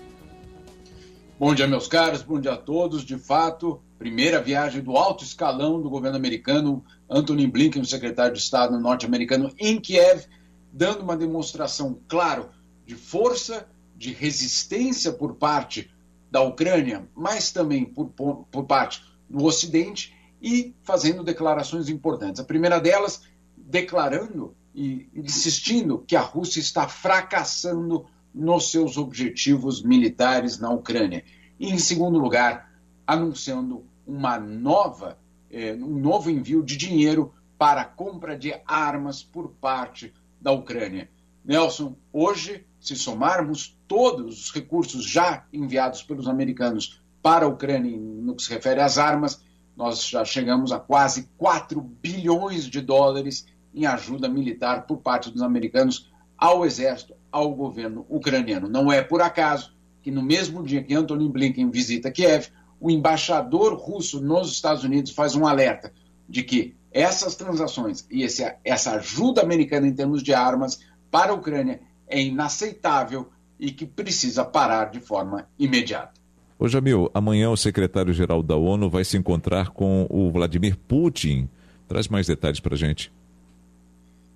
[1.39, 3.05] Bom dia, meus caros, bom dia a todos.
[3.05, 8.39] De fato, primeira viagem do alto escalão do governo americano, Anthony Blinken, o secretário de
[8.39, 10.23] Estado norte-americano, em Kiev,
[10.71, 12.49] dando uma demonstração, claro,
[12.87, 13.67] de força,
[14.03, 15.89] de resistência por parte
[16.29, 22.41] da Ucrânia, mas também por, por, parte do Ocidente e fazendo declarações importantes.
[22.41, 23.21] A primeira delas,
[23.55, 31.23] declarando e insistindo que a Rússia está fracassando nos seus objetivos militares na Ucrânia.
[31.57, 32.73] E, em segundo lugar,
[33.07, 35.17] anunciando uma nova,
[35.49, 41.09] eh, um novo envio de dinheiro para compra de armas por parte da Ucrânia.
[41.45, 48.35] Nelson, hoje, se somarmos todos os recursos já enviados pelos americanos para a Ucrânia no
[48.35, 49.41] que se refere às armas,
[49.75, 55.41] nós já chegamos a quase 4 bilhões de dólares em ajuda militar por parte dos
[55.41, 58.67] americanos ao exército, ao governo ucraniano.
[58.67, 62.49] Não é por acaso que no mesmo dia que Antony Blinken visita Kiev,
[62.81, 65.93] o embaixador russo nos Estados Unidos faz um alerta
[66.27, 71.35] de que essas transações e esse, essa ajuda americana em termos de armas para a
[71.35, 71.79] Ucrânia
[72.13, 73.29] é inaceitável
[73.59, 76.21] e que precisa parar de forma imediata.
[76.59, 81.49] Ô Jamil, amanhã o secretário-geral da ONU vai se encontrar com o Vladimir Putin.
[81.87, 83.11] Traz mais detalhes para a gente.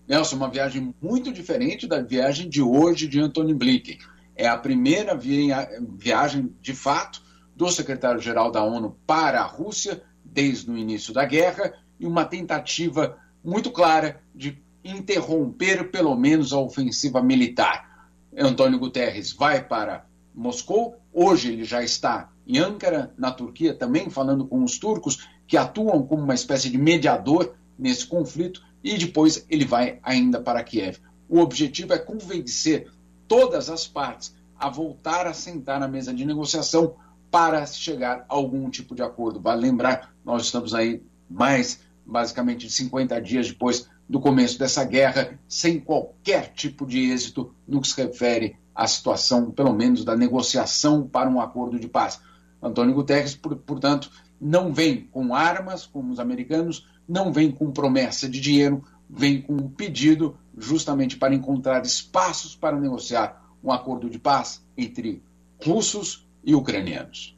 [0.08, 4.00] Nelson, uma viagem muito diferente da viagem de hoje de Antony Blinken.
[4.36, 7.22] É a primeira via viagem, de fato,
[7.56, 13.18] do secretário-geral da ONU para a Rússia desde o início da guerra e uma tentativa
[13.44, 18.10] muito clara de interromper pelo menos a ofensiva militar.
[18.38, 24.46] Antônio Guterres vai para Moscou, hoje ele já está em Ankara, na Turquia, também falando
[24.46, 29.66] com os turcos, que atuam como uma espécie de mediador nesse conflito, e depois ele
[29.66, 31.00] vai ainda para Kiev.
[31.28, 32.90] O objetivo é convencer
[33.28, 36.96] todas as partes a voltar a sentar na mesa de negociação
[37.30, 39.42] para chegar a algum tipo de acordo.
[39.42, 45.38] Vale lembrar, nós estamos aí mais basicamente de 50 dias depois do começo dessa guerra,
[45.48, 51.08] sem qualquer tipo de êxito no que se refere à situação, pelo menos, da negociação
[51.08, 52.20] para um acordo de paz.
[52.62, 54.10] Antônio Guterres, portanto,
[54.40, 59.54] não vem com armas, como os americanos, não vem com promessa de dinheiro, vem com
[59.54, 65.24] um pedido justamente para encontrar espaços para negociar um acordo de paz entre
[65.64, 67.37] russos e ucranianos.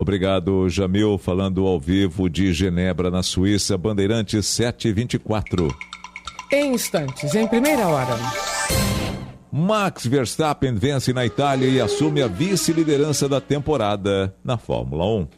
[0.00, 5.68] Obrigado, Jamil, falando ao vivo de Genebra, na Suíça, Bandeirantes 724.
[6.50, 8.16] Em instantes, em primeira hora.
[9.52, 15.28] Max Verstappen vence na Itália e assume a vice-liderança da temporada na Fórmula 1.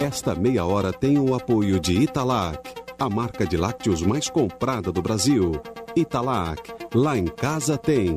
[0.00, 2.74] Esta meia hora tem o apoio de Italac.
[2.98, 5.52] a marca de lácteos mais comprada do Brasil.
[5.94, 8.16] Italac, lá em casa tem.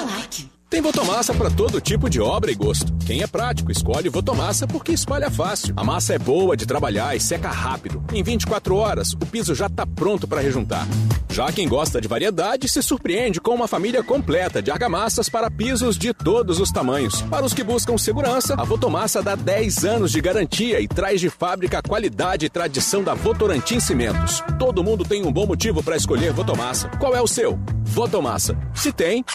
[0.71, 2.93] Tem Votomassa para todo tipo de obra e gosto.
[3.05, 5.73] Quem é prático escolhe Votomassa porque espalha fácil.
[5.75, 8.01] A massa é boa de trabalhar e seca rápido.
[8.13, 10.87] Em 24 horas, o piso já está pronto para rejuntar.
[11.29, 15.97] Já quem gosta de variedade se surpreende com uma família completa de argamassas para pisos
[15.97, 17.21] de todos os tamanhos.
[17.23, 21.29] Para os que buscam segurança, a Votomassa dá 10 anos de garantia e traz de
[21.29, 24.41] fábrica a qualidade e tradição da Votorantim Cimentos.
[24.57, 26.87] Todo mundo tem um bom motivo para escolher Votomassa.
[26.97, 27.59] Qual é o seu?
[27.83, 28.57] Votomassa.
[28.73, 29.25] Se tem,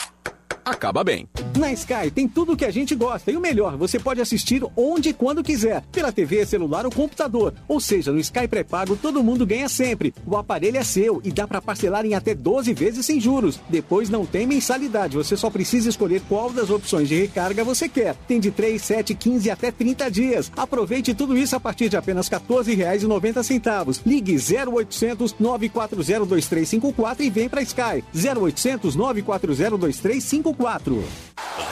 [0.66, 1.28] acaba bem.
[1.56, 4.62] Na Sky tem tudo o que a gente gosta e o melhor, você pode assistir
[4.76, 7.54] onde e quando quiser, pela TV, celular ou computador.
[7.68, 10.12] Ou seja, no Sky pré-pago todo mundo ganha sempre.
[10.26, 13.60] O aparelho é seu e dá para parcelar em até 12 vezes sem juros.
[13.68, 18.16] Depois não tem mensalidade, você só precisa escolher qual das opções de recarga você quer.
[18.26, 20.52] Tem de 3, 7, 15 até 30 dias.
[20.56, 24.00] Aproveite tudo isso a partir de apenas R$ 14,90.
[24.04, 28.02] Ligue 0800 940 2354 e vem para Sky.
[28.12, 31.04] 0800 940 2354 quatro.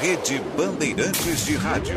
[0.00, 1.96] Rede Bandeirantes de Rádio.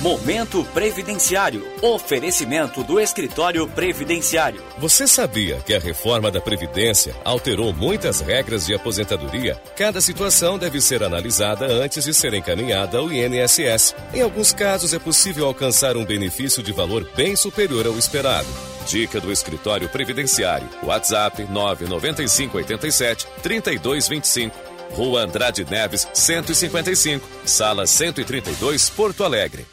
[0.00, 1.66] Momento Previdenciário.
[1.82, 4.62] Oferecimento do Escritório Previdenciário.
[4.78, 9.60] Você sabia que a reforma da Previdência alterou muitas regras de aposentadoria?
[9.76, 13.94] Cada situação deve ser analisada antes de ser encaminhada ao INSS.
[14.14, 18.48] Em alguns casos, é possível alcançar um benefício de valor bem superior ao esperado.
[18.88, 20.66] Dica do Escritório Previdenciário.
[20.82, 24.56] WhatsApp 99587 3225.
[24.92, 27.26] Rua Andrade Neves, 155.
[27.44, 29.66] Sala 132, Porto Alegre.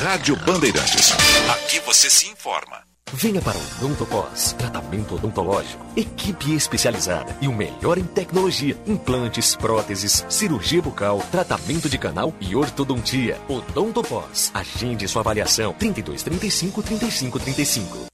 [0.00, 1.12] Rádio Bandeirantes.
[1.50, 2.85] Aqui você se informa.
[3.12, 10.26] Venha para o Odontopós, tratamento odontológico, equipe especializada e o melhor em tecnologia, implantes, próteses,
[10.28, 13.38] cirurgia bucal, tratamento de canal e ortodontia.
[13.48, 18.06] Odontopós, agende sua avaliação 32 35 35 35.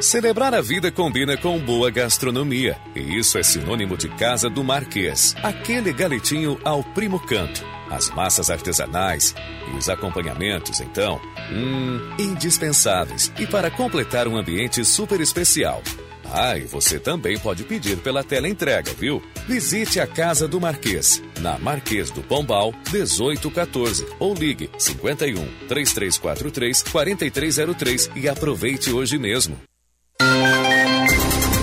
[0.00, 2.76] Celebrar a vida combina com boa gastronomia.
[2.94, 5.34] E isso é sinônimo de Casa do Marquês.
[5.42, 7.64] Aquele galetinho ao primo canto.
[7.92, 9.34] As massas artesanais
[9.70, 11.20] e os acompanhamentos, então,
[11.52, 13.30] hum, indispensáveis.
[13.38, 15.82] E para completar um ambiente super especial.
[16.24, 19.22] Ah, e você também pode pedir pela tela entrega, viu?
[19.46, 28.10] Visite a Casa do Marquês, na Marquês do Pombal, 1814, ou ligue 51 3343 4303
[28.16, 29.58] e aproveite hoje mesmo.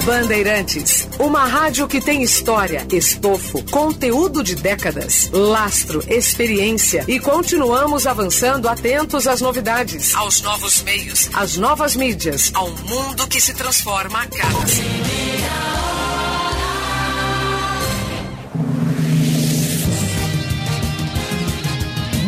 [0.09, 8.67] Bandeirantes, uma rádio que tem história, estofo, conteúdo de décadas, lastro, experiência e continuamos avançando
[8.67, 14.25] atentos às novidades, aos novos meios, às novas mídias, ao mundo que se transforma a
[14.25, 14.49] cada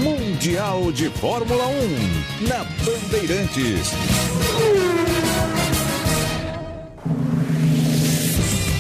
[0.04, 5.21] Mundial de Fórmula 1 na Bandeirantes.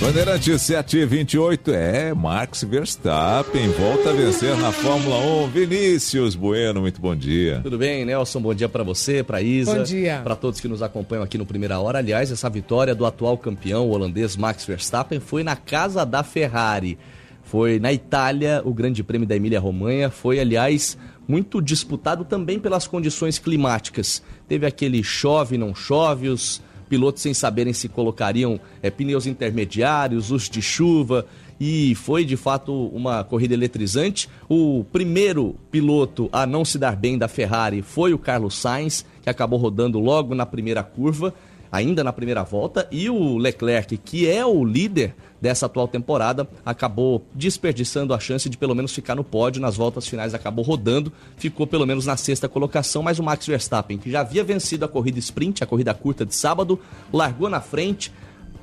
[0.01, 5.15] Bandeirantes 728 é Max Verstappen volta a vencer na Fórmula
[5.45, 5.47] 1.
[5.49, 7.59] Vinícius Bueno, muito bom dia.
[7.61, 8.41] Tudo bem, Nelson?
[8.41, 10.21] Bom dia para você, para Isa, Bom dia.
[10.23, 11.99] para todos que nos acompanham aqui no Primeira Hora.
[11.99, 16.97] Aliás, essa vitória do atual campeão o holandês Max Verstappen foi na casa da Ferrari.
[17.43, 20.09] Foi na Itália, o Grande Prêmio da Emília-Romanha.
[20.09, 20.97] Foi, aliás,
[21.27, 24.23] muito disputado também pelas condições climáticas.
[24.47, 26.59] Teve aquele chove, não chove, os
[26.91, 31.25] pilotos sem saberem se colocariam é, pneus intermediários, uso de chuva,
[31.57, 34.27] e foi de fato uma corrida eletrizante.
[34.49, 39.29] O primeiro piloto a não se dar bem da Ferrari foi o Carlos Sainz, que
[39.29, 41.33] acabou rodando logo na primeira curva,
[41.71, 47.25] ainda na primeira volta, e o Leclerc, que é o líder dessa atual temporada, acabou
[47.33, 51.65] desperdiçando a chance de pelo menos ficar no pódio nas voltas finais, acabou rodando, ficou
[51.65, 55.17] pelo menos na sexta colocação, mas o Max Verstappen, que já havia vencido a corrida
[55.19, 56.79] sprint, a corrida curta de sábado,
[57.11, 58.11] largou na frente,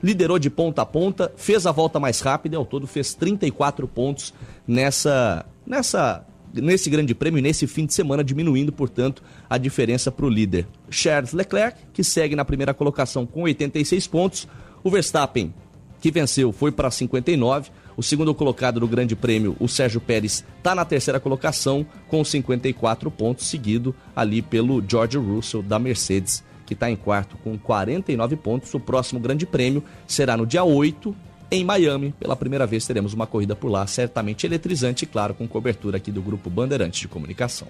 [0.03, 3.89] liderou de ponta a ponta, fez a volta mais rápida e ao todo fez 34
[3.89, 4.33] pontos
[4.67, 10.31] nessa nessa nesse grande prêmio, nesse fim de semana, diminuindo, portanto, a diferença para o
[10.31, 10.67] líder.
[10.91, 14.49] Charles Leclerc, que segue na primeira colocação com 86 pontos.
[14.83, 15.53] O Verstappen,
[16.01, 17.71] que venceu, foi para 59.
[17.97, 23.11] O segundo colocado do Grande Prêmio, o Sérgio Pérez, está na terceira colocação com 54
[23.11, 28.73] pontos, seguido ali pelo George Russell da Mercedes, que está em quarto com 49 pontos.
[28.73, 31.15] O próximo Grande Prêmio será no dia 8,
[31.51, 32.15] em Miami.
[32.19, 36.23] Pela primeira vez teremos uma corrida por lá, certamente eletrizante, claro, com cobertura aqui do
[36.23, 37.69] Grupo Bandeirantes de Comunicação.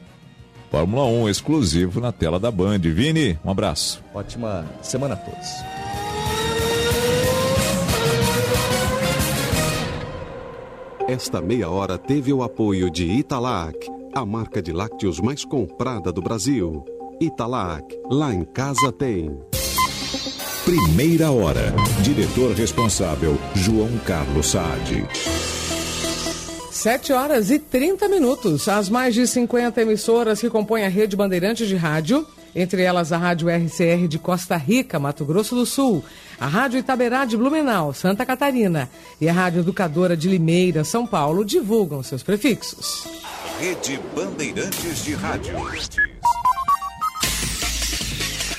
[0.71, 2.79] Fórmula 1 exclusivo na tela da Band.
[2.81, 4.03] Vini, um abraço.
[4.15, 5.49] Ótima semana a todos.
[11.09, 13.79] Esta meia hora teve o apoio de Italac,
[14.15, 16.85] a marca de lácteos mais comprada do Brasil.
[17.19, 19.35] Italac, lá em casa tem.
[20.69, 21.73] Primeira hora.
[22.03, 25.09] Diretor responsável, João Carlos Saad.
[26.71, 28.69] 7 horas e 30 minutos.
[28.69, 33.17] As mais de 50 emissoras que compõem a rede Bandeirantes de Rádio, entre elas a
[33.17, 36.05] Rádio RCR de Costa Rica, Mato Grosso do Sul,
[36.39, 41.47] a Rádio Itaberá de Blumenau, Santa Catarina e a Rádio Educadora de Limeira, São Paulo,
[41.47, 43.09] divulgam seus prefixos.
[43.59, 45.55] Rede Bandeirantes de Rádio.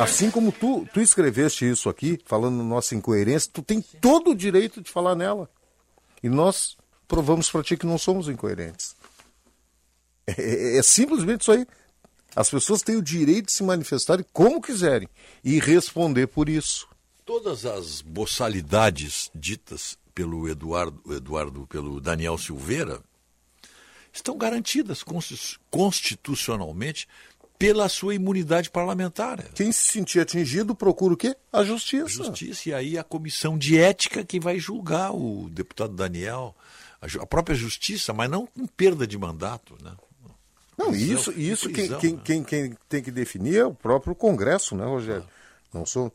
[0.00, 4.80] Assim como tu, tu escreveste isso aqui, falando nossa incoerência, tu tem todo o direito
[4.80, 5.50] de falar nela.
[6.22, 8.96] E nós provamos para ti que não somos incoerentes.
[10.26, 11.66] É, é, é, simplesmente isso aí.
[12.34, 15.08] As pessoas têm o direito de se manifestarem como quiserem
[15.44, 16.88] e responder por isso.
[17.26, 23.02] Todas as boçalidades ditas pelo Eduardo, Eduardo pelo Daniel Silveira,
[24.12, 25.04] estão garantidas
[25.70, 27.06] constitucionalmente
[27.60, 29.44] pela sua imunidade parlamentar.
[29.52, 31.36] Quem se sentir atingido procura o quê?
[31.52, 32.22] A justiça.
[32.22, 36.56] A justiça, e aí a comissão de ética que vai julgar o deputado Daniel,
[37.02, 39.92] a própria justiça, mas não com perda de mandato, né?
[40.78, 42.20] Não, prisão, isso, isso prisão, quem, né?
[42.24, 45.26] quem, quem, tem que definir é o próprio Congresso, né, Rogério?
[45.28, 45.74] Ah.
[45.74, 46.10] Não sou.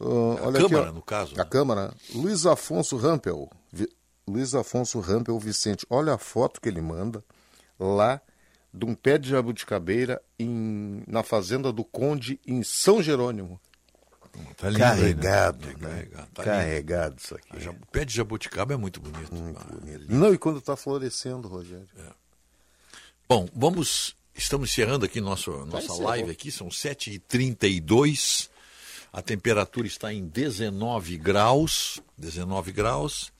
[0.00, 1.34] Uh, a olha Câmara, aqui, no caso.
[1.36, 1.44] A né?
[1.44, 1.94] Câmara.
[2.12, 3.48] Luiz Afonso Rampel.
[3.72, 3.88] Vi,
[4.26, 5.86] Luiz Afonso Rampel Vicente.
[5.88, 7.22] Olha a foto que ele manda
[7.78, 8.20] lá
[8.78, 13.60] de um pé de jabuticabeira em, na fazenda do Conde, em São Jerônimo.
[14.56, 15.88] Tá lindo, carregado, aí, né?
[15.88, 17.68] Carregado, tá carregado isso aqui.
[17.68, 19.34] O pé de jabuticaba é muito bonito.
[19.34, 20.04] Muito ah, bonito.
[20.08, 21.88] Não, e quando está florescendo, Rogério.
[21.98, 22.12] É.
[23.28, 24.16] Bom, vamos.
[24.34, 28.48] Estamos encerrando aqui nosso, nossa live aqui, são 7h32.
[29.12, 32.00] A temperatura está em 19 graus.
[32.16, 33.32] 19 graus.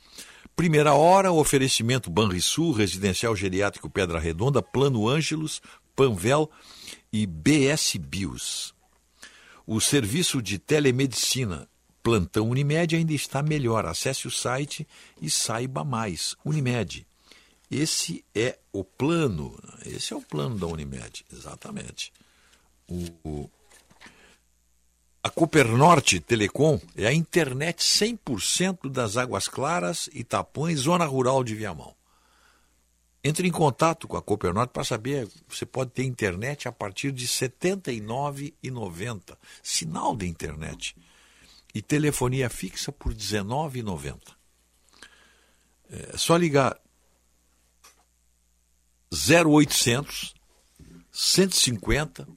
[0.58, 5.62] Primeira hora, oferecimento Banrisul, Residencial Geriátrico Pedra Redonda, Plano Ângelos,
[5.94, 6.50] Panvel
[7.12, 8.74] e BS Bios.
[9.64, 11.68] O serviço de telemedicina
[12.02, 13.86] Plantão Unimed ainda está melhor.
[13.86, 14.84] Acesse o site
[15.22, 16.34] e saiba mais.
[16.44, 17.06] Unimed.
[17.70, 19.56] Esse é o plano.
[19.86, 22.12] Esse é o plano da Unimed, exatamente.
[22.88, 23.50] O, o
[25.22, 31.96] a Copernorte Telecom é a internet 100% das Águas Claras, Itapões, Zona Rural de Viamão.
[33.22, 37.24] Entre em contato com a Copernorte para saber, você pode ter internet a partir de
[37.24, 39.36] R$ 79,90.
[39.62, 40.96] Sinal de internet.
[41.74, 44.18] E telefonia fixa por R$ 19,90.
[45.90, 46.78] É só ligar
[49.12, 50.34] 0800
[51.10, 52.28] 150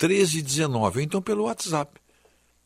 [0.00, 2.00] 1319, ou então pelo WhatsApp.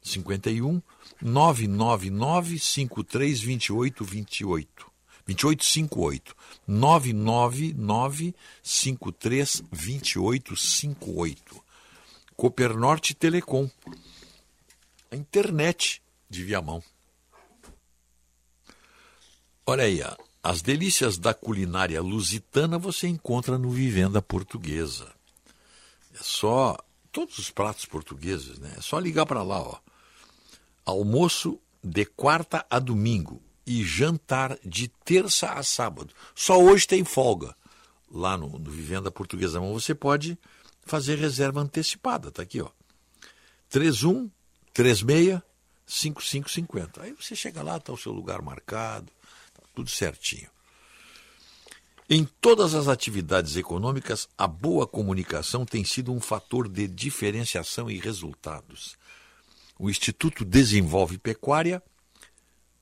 [0.03, 0.81] 51
[1.21, 4.89] 999 53 28 28.
[5.27, 6.35] 2858
[6.67, 11.65] 999 53 2858.
[12.37, 13.69] Copernorte Telecom.
[15.11, 16.83] A internet de Viamão.
[19.67, 20.01] Olha aí,
[20.43, 25.13] as delícias da culinária lusitana você encontra no Vivenda Portuguesa.
[26.15, 26.77] É só
[27.13, 28.75] todos os pratos portugueses, né?
[28.77, 29.79] É só ligar para lá, ó.
[30.85, 36.15] Almoço de quarta a domingo e jantar de terça a sábado.
[36.35, 37.55] Só hoje tem folga
[38.11, 39.61] lá no, no Vivenda Portuguesa.
[39.61, 40.39] Mas você pode
[40.85, 42.71] fazer reserva antecipada, tá aqui, ó.
[43.69, 44.31] 31
[44.73, 45.41] 36
[45.87, 47.03] 5550.
[47.03, 49.11] Aí você chega lá, tá o seu lugar marcado,
[49.55, 50.49] tá tudo certinho.
[52.11, 57.99] Em todas as atividades econômicas, a boa comunicação tem sido um fator de diferenciação e
[57.99, 58.97] resultados.
[59.79, 61.83] O Instituto Desenvolve Pecuária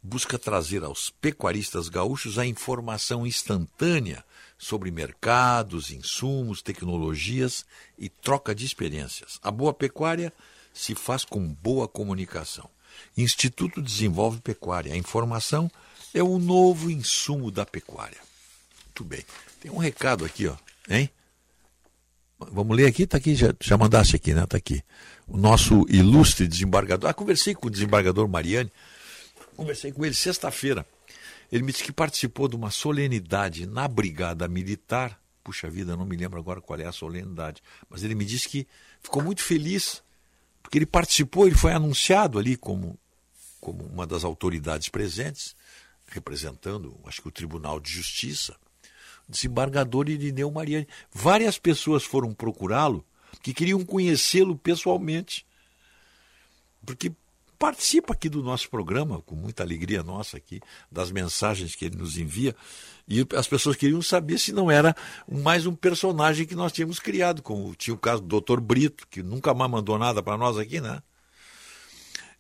[0.01, 4.25] busca trazer aos pecuaristas gaúchos a informação instantânea
[4.57, 7.67] sobre mercados, insumos, tecnologias
[7.99, 9.41] e troca de experiências.
[9.43, 10.33] A boa pecuária
[10.73, 12.71] se faz com boa comunicação.
[13.19, 14.93] Instituto Desenvolve Pecuária.
[14.93, 15.69] A informação
[16.15, 18.26] é o novo insumo da pecuária.
[18.97, 19.23] Muito bem.
[19.61, 20.57] Tem um recado aqui, ó.
[20.89, 21.11] Hein?
[22.39, 23.07] Vamos ler aqui?
[23.07, 24.47] Tá aqui, já, já mandaste aqui, né?
[24.47, 24.83] Tá aqui.
[25.27, 27.11] O nosso ilustre desembargador.
[27.11, 28.73] Ah, conversei com o desembargador Mariani.
[29.55, 30.87] Conversei com ele sexta-feira.
[31.53, 35.21] Ele me disse que participou de uma solenidade na Brigada Militar.
[35.45, 37.63] Puxa vida, não me lembro agora qual é a solenidade.
[37.91, 38.67] Mas ele me disse que
[39.03, 40.03] ficou muito feliz,
[40.63, 42.99] porque ele participou, ele foi anunciado ali como,
[43.61, 45.55] como uma das autoridades presentes,
[46.09, 48.57] representando, acho que o Tribunal de Justiça,
[49.29, 50.87] desembargador Irineu Mariani.
[51.13, 53.05] Várias pessoas foram procurá-lo
[53.43, 55.47] que queriam conhecê-lo pessoalmente.
[56.85, 57.13] Porque
[57.59, 62.17] participa aqui do nosso programa, com muita alegria nossa aqui, das mensagens que ele nos
[62.17, 62.55] envia.
[63.09, 64.95] E as pessoas queriam saber se não era
[65.31, 68.61] mais um personagem que nós tínhamos criado, como tinha o caso do Dr.
[68.61, 71.03] Brito, que nunca mais mandou nada para nós aqui, né?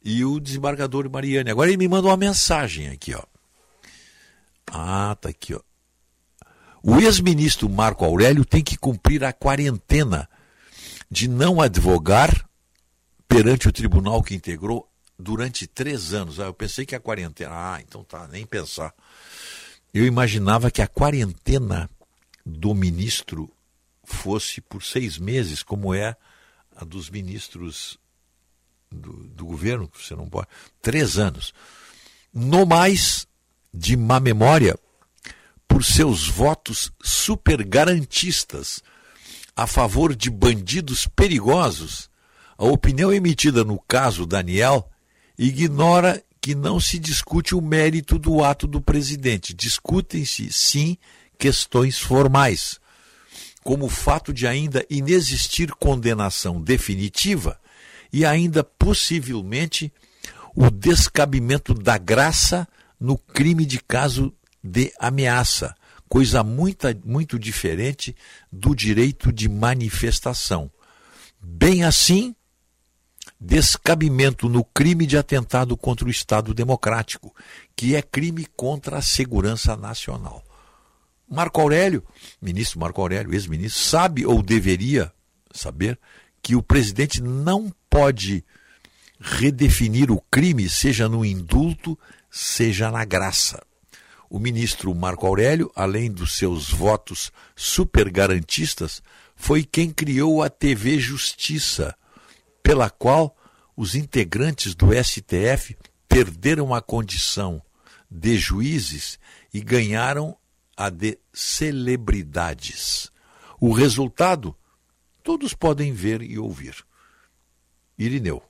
[0.04, 1.50] E o desembargador Mariane.
[1.50, 3.24] Agora ele me mandou uma mensagem aqui, ó.
[4.68, 5.60] Ah, tá aqui, ó.
[6.88, 10.30] O ex-ministro Marco Aurélio tem que cumprir a quarentena
[11.10, 12.48] de não advogar
[13.26, 14.88] perante o tribunal que integrou
[15.18, 16.38] durante três anos.
[16.38, 17.50] Ah, eu pensei que a quarentena.
[17.52, 18.94] Ah, então tá, nem pensar.
[19.92, 21.90] Eu imaginava que a quarentena
[22.44, 23.52] do ministro
[24.04, 26.14] fosse por seis meses, como é
[26.76, 27.98] a dos ministros
[28.92, 30.46] do, do governo, que você não pode.
[30.80, 31.52] Três anos.
[32.32, 33.26] No mais,
[33.74, 34.78] de má memória,
[35.68, 38.82] por seus votos super garantistas
[39.56, 42.10] a favor de bandidos perigosos,
[42.58, 44.90] a opinião emitida no caso Daniel
[45.38, 49.52] ignora que não se discute o mérito do ato do presidente.
[49.52, 50.96] Discutem-se, sim,
[51.38, 52.78] questões formais,
[53.64, 57.58] como o fato de ainda inexistir condenação definitiva
[58.12, 59.92] e ainda possivelmente
[60.54, 62.68] o descabimento da graça
[62.98, 64.32] no crime de caso
[64.66, 65.74] de ameaça,
[66.08, 68.14] coisa muito, muito diferente
[68.52, 70.70] do direito de manifestação.
[71.40, 72.34] Bem assim,
[73.40, 77.34] descabimento no crime de atentado contra o Estado Democrático,
[77.74, 80.42] que é crime contra a segurança nacional.
[81.28, 82.04] Marco Aurélio,
[82.40, 85.12] ministro Marco Aurélio, ex-ministro, sabe ou deveria
[85.52, 85.98] saber
[86.40, 88.44] que o presidente não pode
[89.18, 91.98] redefinir o crime, seja no indulto,
[92.30, 93.65] seja na graça.
[94.28, 99.02] O ministro Marco Aurélio, além dos seus votos super garantistas,
[99.36, 101.96] foi quem criou a TV Justiça
[102.62, 103.36] pela qual
[103.76, 105.76] os integrantes do STF
[106.08, 107.62] perderam a condição
[108.10, 109.18] de juízes
[109.52, 110.36] e ganharam
[110.76, 113.10] a de celebridades.
[113.60, 114.56] O resultado,
[115.22, 116.84] todos podem ver e ouvir.
[117.98, 118.42] Irineu.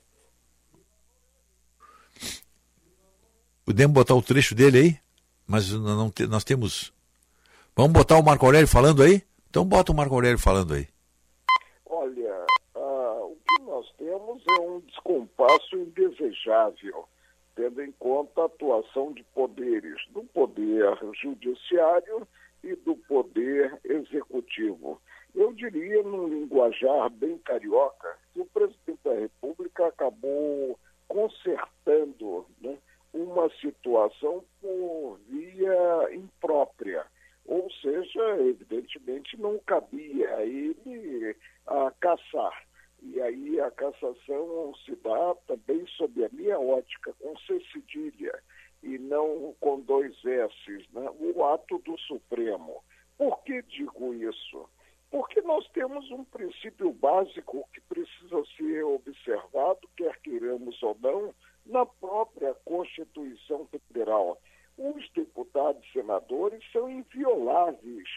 [3.65, 5.06] Podemos botar o trecho dele aí?
[5.47, 6.93] Mas não, nós temos.
[7.75, 9.23] Vamos botar o Marco Aurélio falando aí?
[9.49, 10.89] Então bota o Marco Aurélio falando aí.
[14.49, 17.09] é um descompasso indesejável,
[17.55, 22.27] tendo em conta a atuação de poderes, do poder judiciário
[22.63, 25.01] e do poder executivo.
[25.35, 32.77] Eu diria, num linguajar bem carioca, que o presidente da República acabou consertando né,
[33.17, 37.05] uma situação por via imprópria.
[37.47, 41.37] Ou seja, evidentemente não cabia a ele
[41.67, 42.67] a caçar
[43.03, 48.43] e aí a cassação se dá também sob a minha ótica, com C cedilha
[48.83, 51.09] e não com dois S, né?
[51.19, 52.83] o ato do Supremo.
[53.17, 54.69] Por que digo isso?
[55.11, 61.35] Porque nós temos um princípio básico que precisa ser observado, quer queiramos ou não,
[61.67, 64.39] na própria Constituição Federal.
[64.79, 68.09] Os deputados e senadores são invioláveis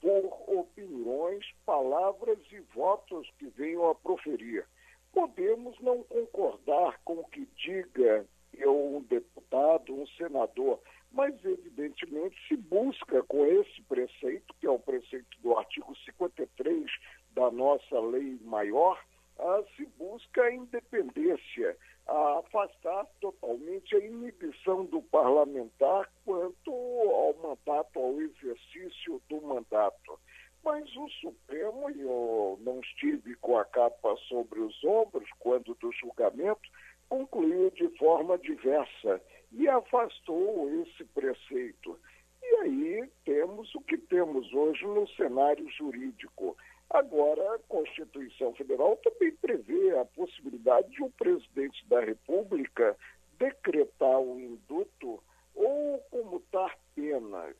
[0.00, 4.66] por opiniões, palavras e votos que venham a proferir.
[5.12, 10.78] Podemos não concordar com o que diga eu, um deputado, um senador,
[11.10, 16.90] mas evidentemente se busca com esse preceito, que é o preceito do artigo 53
[17.32, 19.02] da nossa lei maior,
[19.38, 21.76] uh, se busca a independência,
[22.06, 30.18] a afastar totalmente a inibição do parlamentar quanto ao candidato ao exercício do mandato.
[30.62, 35.92] Mas o Supremo, e eu não estive com a capa sobre os ombros quando do
[35.92, 36.68] julgamento,
[37.08, 39.20] concluiu de forma diversa
[39.52, 41.98] e afastou esse preceito.
[42.42, 46.56] E aí temos o que temos hoje no cenário jurídico.
[46.94, 52.96] Agora, a Constituição Federal também prevê a possibilidade de o um presidente da República
[53.36, 55.20] decretar o induto
[55.56, 57.52] ou comutar pena.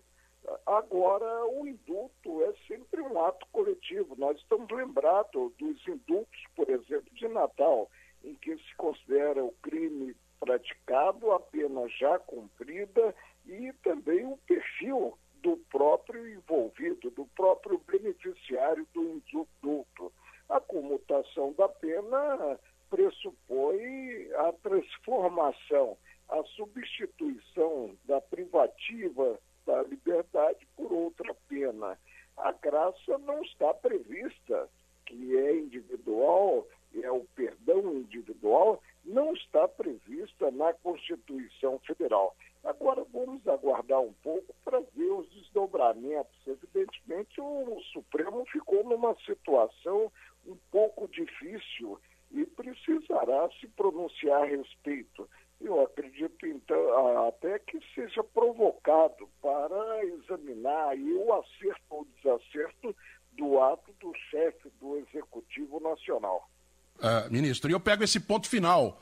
[0.64, 4.14] Agora, o indulto é sempre um ato coletivo.
[4.16, 7.90] Nós estamos lembrados dos indultos, por exemplo, de Natal,
[8.22, 13.12] em que se considera o crime praticado, a pena já cumprida
[13.46, 20.10] e também o perfil do próprio envolvido, do próprio beneficiário do indulto.
[20.48, 22.58] A comutação da pena
[22.88, 25.98] pressupõe a transformação,
[26.30, 31.98] a substituição da privativa da liberdade por outra pena.
[32.38, 34.68] A graça não está prevista,
[35.04, 36.66] que é individual,
[37.02, 42.34] é o perdão individual, não está prevista na Constituição Federal.
[42.64, 46.34] Agora vamos aguardar um pouco para ver os desdobramentos.
[46.46, 50.10] Evidentemente, o Supremo ficou numa situação
[50.46, 52.00] um pouco difícil
[52.30, 55.28] e precisará se pronunciar a respeito.
[55.60, 62.96] Eu acredito, então, até que seja provocado para examinar aí o acerto ou desacerto
[63.32, 66.48] do ato do chefe do Executivo Nacional.
[66.96, 69.00] Uh, ministro, e eu pego esse ponto final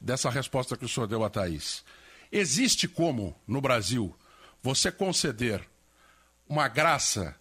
[0.00, 1.84] dessa resposta que o senhor deu a Thaís.
[2.36, 4.12] Existe como, no Brasil,
[4.60, 5.60] você conceder
[6.48, 7.38] uma graça,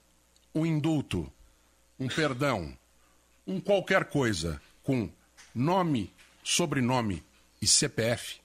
[0.53, 1.33] um indulto,
[1.99, 2.77] um perdão,
[3.47, 5.09] um qualquer coisa com
[5.55, 6.13] nome,
[6.43, 7.23] sobrenome
[7.59, 8.39] e CPF?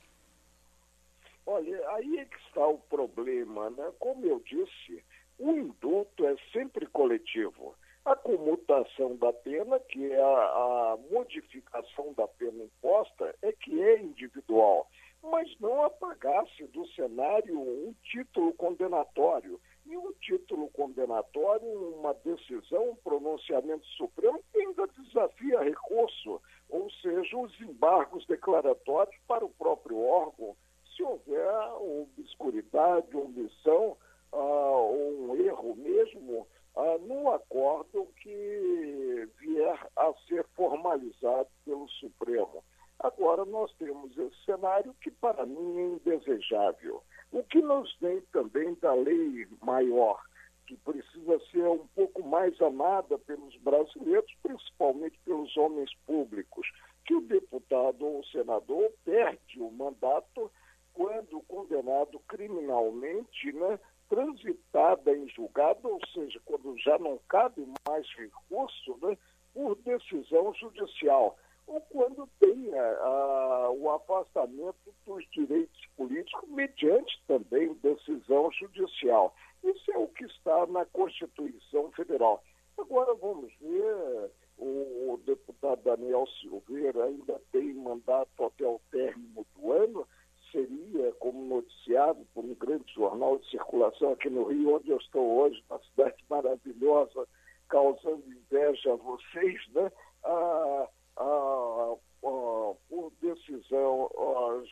[1.45, 3.93] Olha, aí é que está o problema, né?
[3.99, 5.05] Como eu disse,
[5.39, 7.75] o indulto é sempre coletivo.
[8.07, 14.01] A comutação da pena, que é a, a modificação da pena imposta, é que é
[14.01, 14.89] individual.
[15.31, 19.61] Mas não apagasse do cenário um título condenatório.
[19.87, 21.67] E um título condenatório,
[21.99, 29.51] uma decisão, um pronunciamento supremo, ainda desafia recurso, ou seja, os embargos declaratórios para o
[29.51, 30.55] próprio órgão
[30.99, 31.49] se houver
[31.81, 33.97] obscuridade, omissão
[34.33, 36.47] ah, ou um erro mesmo
[36.77, 42.65] ah, no acordo que vier a ser formalizado pelo Supremo.
[43.01, 47.03] Agora nós temos esse cenário que para mim é indesejável.
[47.31, 50.21] O que nos vem também da lei maior,
[50.67, 56.67] que precisa ser um pouco mais amada pelos brasileiros, principalmente pelos homens públicos,
[57.05, 60.51] que o deputado ou o senador perde o mandato
[60.93, 68.99] quando condenado criminalmente, né, transitada em julgado, ou seja, quando já não cabe mais recurso,
[69.01, 69.17] né,
[69.55, 71.37] por decisão judicial,
[71.69, 79.35] ou quando tem a, a, o afastamento dos direitos políticos mediante também decisão judicial.
[79.63, 82.43] Isso é o que está na Constituição Federal.
[82.79, 90.09] Agora vamos ver, o, deputado Daniel Silveira ainda tem mandato até o término do ano,
[90.51, 95.41] seria, como noticiado por um grande jornal de circulação aqui no Rio, onde eu estou
[95.41, 97.29] hoje, uma cidade maravilhosa,
[97.69, 99.93] causando inveja a vocês, né?
[100.25, 100.89] a,
[101.19, 104.11] a, a, por decisão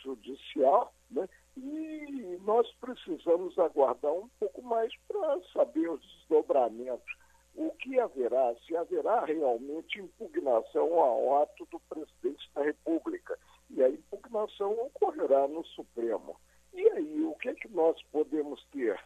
[0.03, 1.29] judicial, né?
[1.57, 7.17] e nós precisamos aguardar um pouco mais para saber os desdobramentos.
[7.55, 13.39] O que haverá, se haverá realmente impugnação ao ato do presidente da República
[13.71, 16.37] e a impugnação ocorrerá no Supremo.
[16.75, 19.01] E aí, o que é que nós podemos ter?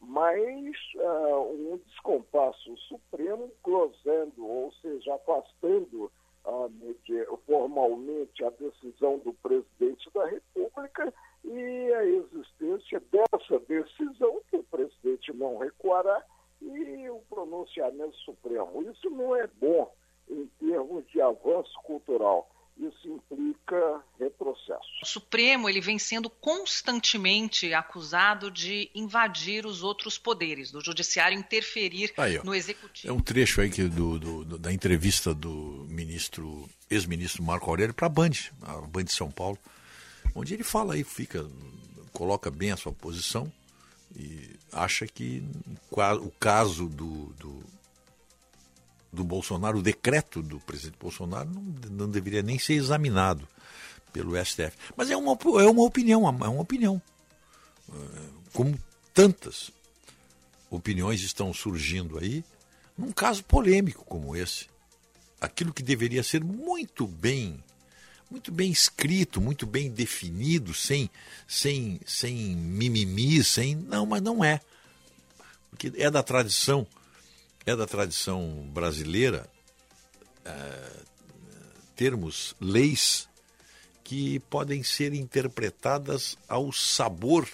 [0.00, 6.12] Mais uh, um descompasso Supremo glosando, ou seja, afastando
[7.46, 11.12] formalmente a decisão do presidente da República
[11.44, 16.22] e a existência dessa decisão que o presidente não recuará
[16.60, 18.82] e o pronunciamento supremo.
[18.90, 19.92] Isso não é bom
[20.28, 22.48] em termos de avanço cultural
[22.78, 24.82] isso implica retrocesso.
[25.02, 32.12] O Supremo ele vem sendo constantemente acusado de invadir os outros poderes, do judiciário interferir
[32.16, 33.12] aí, no executivo.
[33.12, 37.94] É um trecho aí que do, do, do da entrevista do ministro, ex-ministro Marco Aurélio
[37.94, 38.32] para a Band,
[38.62, 39.58] a Band de São Paulo,
[40.34, 41.48] onde ele fala aí, fica,
[42.12, 43.52] coloca bem a sua posição
[44.16, 45.44] e acha que
[45.90, 47.64] o caso do, do
[49.14, 53.48] do Bolsonaro, o decreto do presidente Bolsonaro, não, não deveria nem ser examinado
[54.12, 54.76] pelo STF.
[54.96, 57.00] Mas é uma, é uma opinião, é uma opinião.
[57.90, 57.94] É,
[58.52, 58.78] como
[59.12, 59.70] tantas.
[60.70, 62.44] opiniões estão surgindo aí
[62.96, 64.68] num caso polêmico como esse.
[65.40, 67.62] Aquilo que deveria ser muito bem
[68.30, 71.08] muito bem escrito, muito bem definido, sem
[71.46, 74.60] sem sem mimimi, sem não, mas não é.
[75.70, 76.86] Porque é da tradição,
[77.66, 79.48] é da tradição brasileira
[80.44, 80.90] é,
[81.96, 83.28] termos leis
[84.02, 87.48] que podem ser interpretadas ao sabor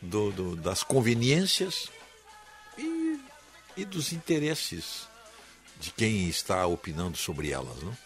[0.00, 1.90] do, do, das conveniências
[2.78, 3.20] e,
[3.76, 5.08] e, dos interesses
[5.80, 7.82] de quem está opinando sobre elas.
[7.82, 7.96] Não?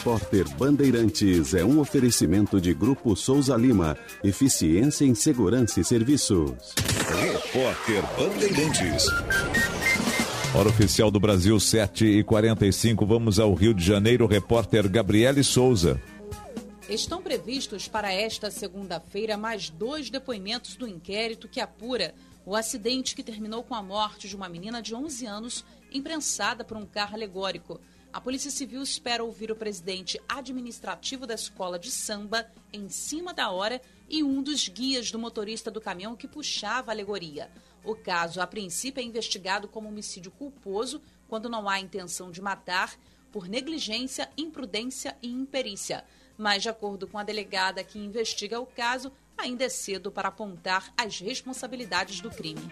[0.00, 3.98] Repórter Bandeirantes é um oferecimento de Grupo Souza Lima.
[4.24, 6.74] Eficiência em Segurança e Serviços.
[7.20, 9.04] Repórter Bandeirantes.
[10.56, 14.26] Hora oficial do Brasil, 7 e 45 Vamos ao Rio de Janeiro.
[14.26, 16.00] Repórter Gabriele Souza.
[16.88, 22.14] Estão previstos para esta segunda-feira mais dois depoimentos do inquérito que apura
[22.46, 26.78] o acidente que terminou com a morte de uma menina de 11 anos imprensada por
[26.78, 27.78] um carro alegórico.
[28.12, 33.50] A Polícia Civil espera ouvir o presidente administrativo da escola de samba em cima da
[33.50, 37.48] hora e um dos guias do motorista do caminhão que puxava a alegoria.
[37.84, 42.98] O caso, a princípio, é investigado como homicídio culposo quando não há intenção de matar
[43.30, 46.04] por negligência, imprudência e imperícia.
[46.36, 50.92] Mas, de acordo com a delegada que investiga o caso, ainda é cedo para apontar
[50.96, 52.68] as responsabilidades do crime.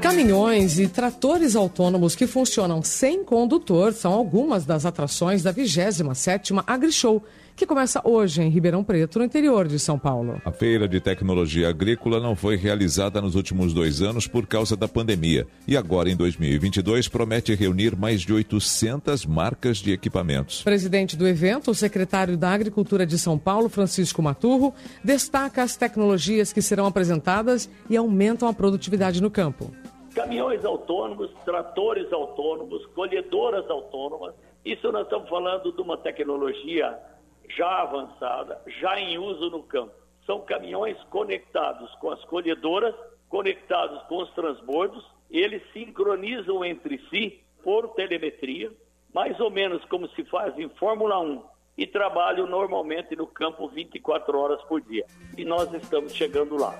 [0.00, 7.22] Caminhões e tratores autônomos que funcionam sem condutor são algumas das atrações da 27ª AgriShow,
[7.56, 10.40] que começa hoje em Ribeirão Preto, no interior de São Paulo.
[10.44, 14.86] A feira de tecnologia agrícola não foi realizada nos últimos dois anos por causa da
[14.86, 20.62] pandemia e agora, em 2022, promete reunir mais de 800 marcas de equipamentos.
[20.62, 24.72] Presidente do evento, o secretário da Agricultura de São Paulo, Francisco Maturro,
[25.02, 29.72] destaca as tecnologias que serão apresentadas e aumentam a produtividade no campo.
[30.18, 34.34] Caminhões autônomos, tratores autônomos, colhedoras autônomas.
[34.64, 36.98] Isso nós estamos falando de uma tecnologia
[37.56, 39.94] já avançada, já em uso no campo.
[40.26, 42.96] São caminhões conectados com as colhedoras,
[43.28, 48.72] conectados com os transbordos, eles sincronizam entre si por telemetria,
[49.14, 51.44] mais ou menos como se faz em Fórmula 1,
[51.76, 55.06] e trabalham normalmente no campo 24 horas por dia.
[55.36, 56.76] E nós estamos chegando lá.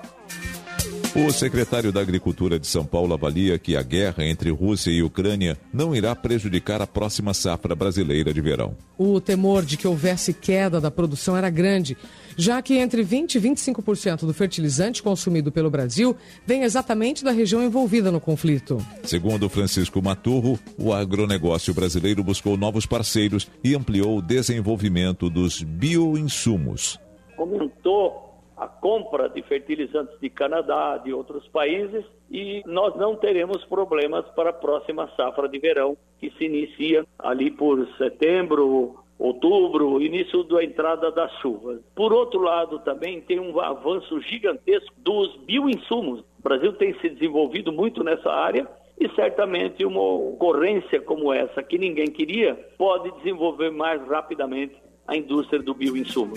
[1.15, 5.57] O secretário da Agricultura de São Paulo avalia que a guerra entre Rússia e Ucrânia
[5.73, 8.77] não irá prejudicar a próxima safra brasileira de verão.
[8.95, 11.97] O temor de que houvesse queda da produção era grande,
[12.37, 17.63] já que entre 20% e 25% do fertilizante consumido pelo Brasil vem exatamente da região
[17.63, 18.77] envolvida no conflito.
[19.03, 26.99] Segundo Francisco Maturro, o agronegócio brasileiro buscou novos parceiros e ampliou o desenvolvimento dos bioinsumos.
[27.35, 28.28] Aumentou
[28.59, 34.49] a compra de fertilizantes de Canadá, de outros países, e nós não teremos problemas para
[34.49, 41.09] a próxima safra de verão, que se inicia ali por setembro, outubro, início da entrada
[41.09, 41.79] das chuvas.
[41.95, 46.19] Por outro lado, também tem um avanço gigantesco dos bioinsumos.
[46.19, 48.67] O Brasil tem se desenvolvido muito nessa área
[48.99, 54.75] e certamente uma ocorrência como essa, que ninguém queria, pode desenvolver mais rapidamente
[55.09, 56.33] a indústria do bioinsumo.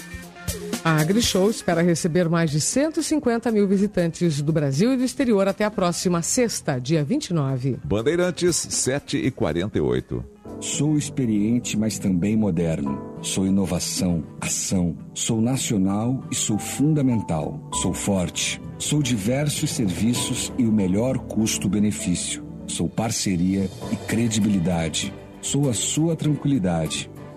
[0.85, 5.65] A AgriShow espera receber mais de 150 mil visitantes do Brasil e do exterior até
[5.65, 7.79] a próxima sexta, dia 29.
[7.85, 10.25] Bandeirantes 7 e 48.
[10.61, 13.17] Sou experiente, mas também moderno.
[13.21, 14.97] Sou inovação, ação.
[15.15, 17.61] Sou nacional e sou fundamental.
[17.75, 18.61] Sou forte.
[18.79, 22.45] Sou diversos serviços e o melhor custo-benefício.
[22.67, 25.13] Sou parceria e credibilidade.
[25.41, 27.11] Sou a sua tranquilidade.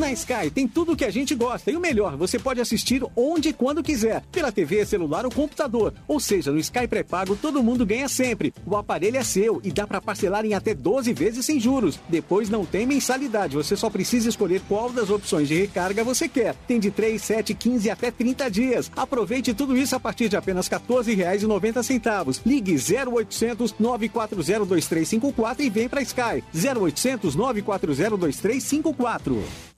[0.00, 3.02] Na Sky tem tudo o que a gente gosta e o melhor, você pode assistir
[3.14, 5.92] onde e quando quiser, pela TV, celular ou computador.
[6.08, 8.52] Ou seja, no Sky pré-pago todo mundo ganha sempre.
[8.66, 11.98] O aparelho é seu e dá para parcelar em até 12 vezes sem juros.
[12.08, 16.54] Depois não tem mensalidade, você só precisa escolher qual das opções de recarga você quer.
[16.66, 18.90] Tem de 3, 7, 15 até 30 dias.
[18.96, 22.40] Aproveite tudo isso a partir de apenas R$ 14,90.
[22.46, 26.42] Ligue 0800 940 2354 e vem para Sky.
[26.54, 29.69] 0800 940 2354.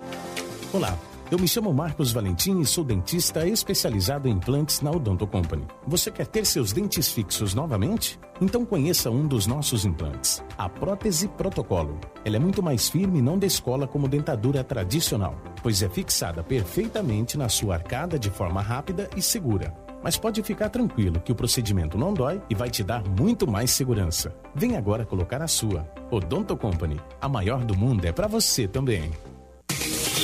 [0.72, 0.98] Olá.
[1.32, 5.66] Eu me chamo Marcos Valentim e sou dentista especializado em implantes na Odonto Company.
[5.86, 8.20] Você quer ter seus dentes fixos novamente?
[8.38, 11.98] Então conheça um dos nossos implantes, a prótese protocolo.
[12.22, 17.38] Ela é muito mais firme e não descola como dentadura tradicional, pois é fixada perfeitamente
[17.38, 19.74] na sua arcada de forma rápida e segura.
[20.02, 23.70] Mas pode ficar tranquilo que o procedimento não dói e vai te dar muito mais
[23.70, 24.34] segurança.
[24.54, 25.90] Vem agora colocar a sua.
[26.10, 29.10] Odonto Company, a maior do mundo é para você também.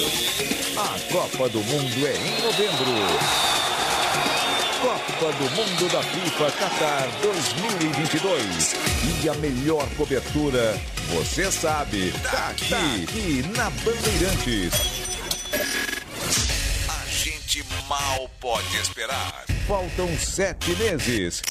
[0.00, 2.92] A Copa do Mundo é em novembro.
[4.80, 8.76] Copa do Mundo da FIFA Qatar 2022.
[9.24, 14.72] E a melhor cobertura, você sabe, tá aqui, tá aqui na Bandeirantes.
[16.88, 19.46] A gente mal pode esperar.
[19.66, 21.42] Faltam sete meses.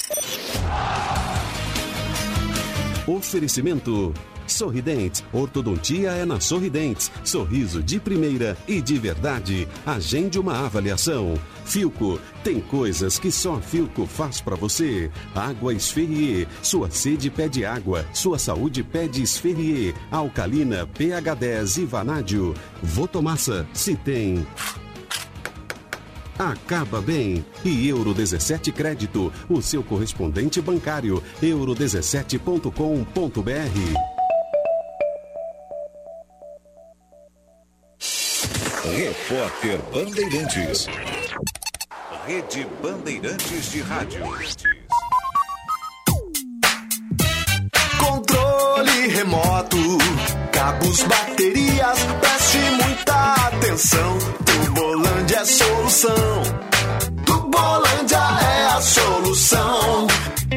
[3.06, 4.14] Oferecimento.
[4.48, 5.24] Sorridentes.
[5.32, 7.12] Ortodontia é na Sorridentes.
[7.24, 9.68] Sorriso de primeira e de verdade.
[9.86, 11.36] Agende uma avaliação.
[11.66, 12.20] Filco.
[12.44, 15.12] Tem coisas que só a Filco faz para você.
[15.36, 16.48] Água Esferrier.
[16.62, 18.06] Sua sede pede água.
[18.14, 19.94] Sua saúde pede Esferrier.
[20.10, 22.54] Alcalina, pH 10 e Vanádio.
[22.82, 23.68] Votomassa.
[23.74, 24.46] Se tem.
[26.38, 27.44] Acaba bem.
[27.66, 31.24] E Euro 17 Crédito, o seu correspondente bancário.
[31.42, 34.17] euro17.com.br.
[38.96, 40.88] Repórter Bandeirantes.
[42.26, 44.24] Rede Bandeirantes de Rádio.
[48.00, 49.78] Controle remoto,
[50.52, 54.18] cabos, baterias, preste muita atenção.
[54.46, 56.42] Tubolândia é solução.
[57.26, 60.08] Tubolândia é a solução.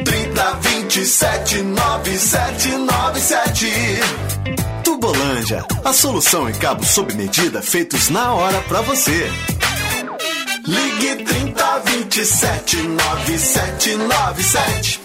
[0.05, 3.67] 30 27 9797.
[4.83, 9.29] Tubolândia, a solução em cabos sob medida feitos na hora pra você.
[10.65, 15.01] Ligue 30 27 9797.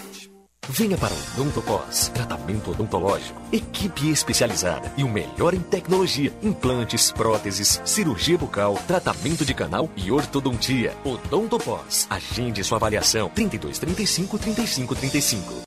[0.69, 7.81] Venha para o Odontocos, tratamento odontológico, equipe especializada e o melhor em tecnologia, implantes, próteses,
[7.85, 10.93] cirurgia bucal, tratamento de canal e ortodontia.
[11.05, 15.66] Odontopós, agende sua avaliação 32 35 35 35.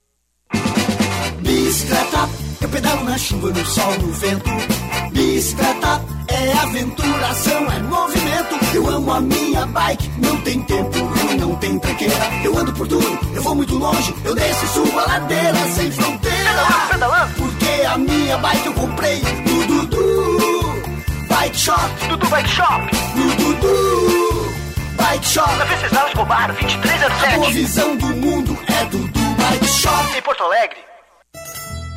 [1.71, 4.49] Bicicleta, eu pedalo na chuva, no sol, no vento.
[5.13, 7.29] Bicicleta é aventura,
[7.73, 8.75] é movimento.
[8.75, 12.29] Eu amo a minha bike, não tem tempo ruim, não tem tranqueira.
[12.43, 15.89] Eu ando por tudo, eu vou muito longe, eu desço e subo a ladeira sem
[15.93, 16.49] fronteira.
[16.91, 17.35] Pedalando.
[17.35, 20.83] Porque a minha bike eu comprei no Dudu
[21.29, 22.07] Bike Shop.
[22.09, 22.81] Dudu Bike Shop.
[23.15, 24.53] No Dudu
[24.97, 25.55] Bike Shop.
[25.55, 27.33] Na Venceslau Escobar, 2307.
[27.33, 30.17] A visão do mundo é Dudu Bike Shop.
[30.17, 30.90] Em Porto Alegre.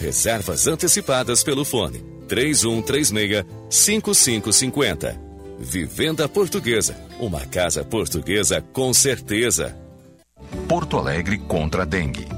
[0.00, 5.20] Reservas antecipadas pelo fone 3136 5550.
[5.58, 6.96] Vivenda Portuguesa.
[7.18, 9.76] Uma casa portuguesa com certeza.
[10.68, 12.37] Porto Alegre contra a dengue.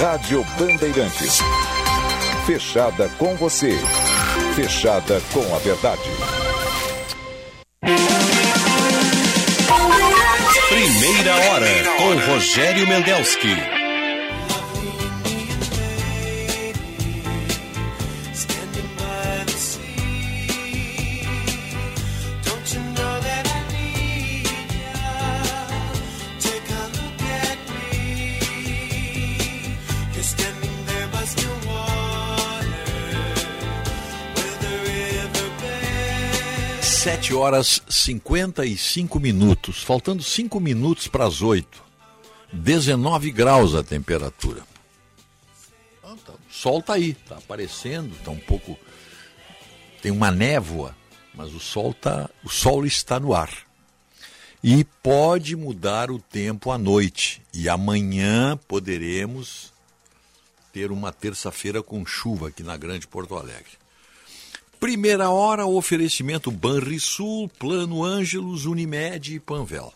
[0.00, 1.40] Rádio Bandeirantes.
[2.46, 3.78] Fechada com você.
[4.56, 6.00] Fechada com a verdade.
[10.70, 11.66] Primeira hora
[11.98, 13.79] com Rogério Mendelski.
[37.20, 41.84] Sete horas 55 minutos, faltando cinco minutos para as oito.
[42.50, 44.62] 19 graus a temperatura.
[46.02, 48.74] Ah, tá, O sol tá aí, tá aparecendo, tá um pouco.
[50.00, 50.96] Tem uma névoa,
[51.34, 53.52] mas o sol tá, o sol está no ar.
[54.64, 57.42] E pode mudar o tempo à noite.
[57.52, 59.74] E amanhã poderemos
[60.72, 63.79] ter uma terça-feira com chuva aqui na Grande Porto Alegre.
[64.80, 69.92] Primeira hora, oferecimento Banrisul, Plano Ângelos, Unimed e Panvel.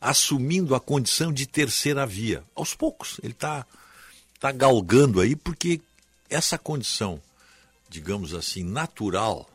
[0.01, 2.43] assumindo a condição de terceira via.
[2.55, 3.67] Aos poucos, ele está
[4.39, 5.81] está galgando aí, porque
[6.31, 7.21] essa condição,
[7.89, 9.51] digamos assim, natural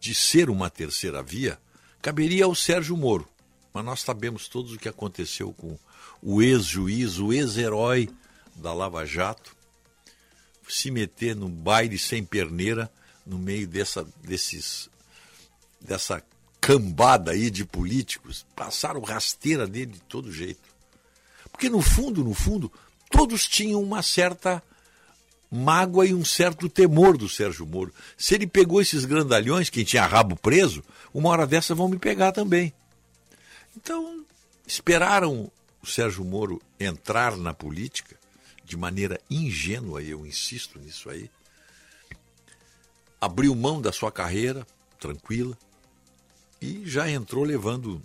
[0.00, 1.60] de ser uma terceira via,
[2.00, 3.28] caberia ao Sérgio Moro.
[3.74, 5.78] Mas nós sabemos todos o que aconteceu com
[6.22, 8.08] o ex-juiz, o ex-herói
[8.56, 9.54] da Lava Jato,
[10.66, 12.90] se meter no baile sem perneira
[13.26, 14.88] no meio dessa, desses,
[15.78, 16.22] dessa
[16.58, 20.68] cambada aí de políticos, passaram rasteira dele de todo jeito.
[21.50, 22.72] Porque no fundo, no fundo,
[23.10, 24.62] todos tinham uma certa
[25.50, 27.92] mágoa e um certo temor do Sérgio Moro.
[28.16, 32.32] Se ele pegou esses grandalhões, quem tinha rabo preso, uma hora dessa vão me pegar
[32.32, 32.72] também.
[33.76, 34.24] Então,
[34.66, 35.50] esperaram
[35.82, 38.16] o Sérgio Moro entrar na política
[38.64, 41.30] de maneira ingênua, eu insisto nisso aí.
[43.20, 44.66] Abriu mão da sua carreira,
[45.00, 45.56] tranquila,
[46.60, 48.02] e já entrou levando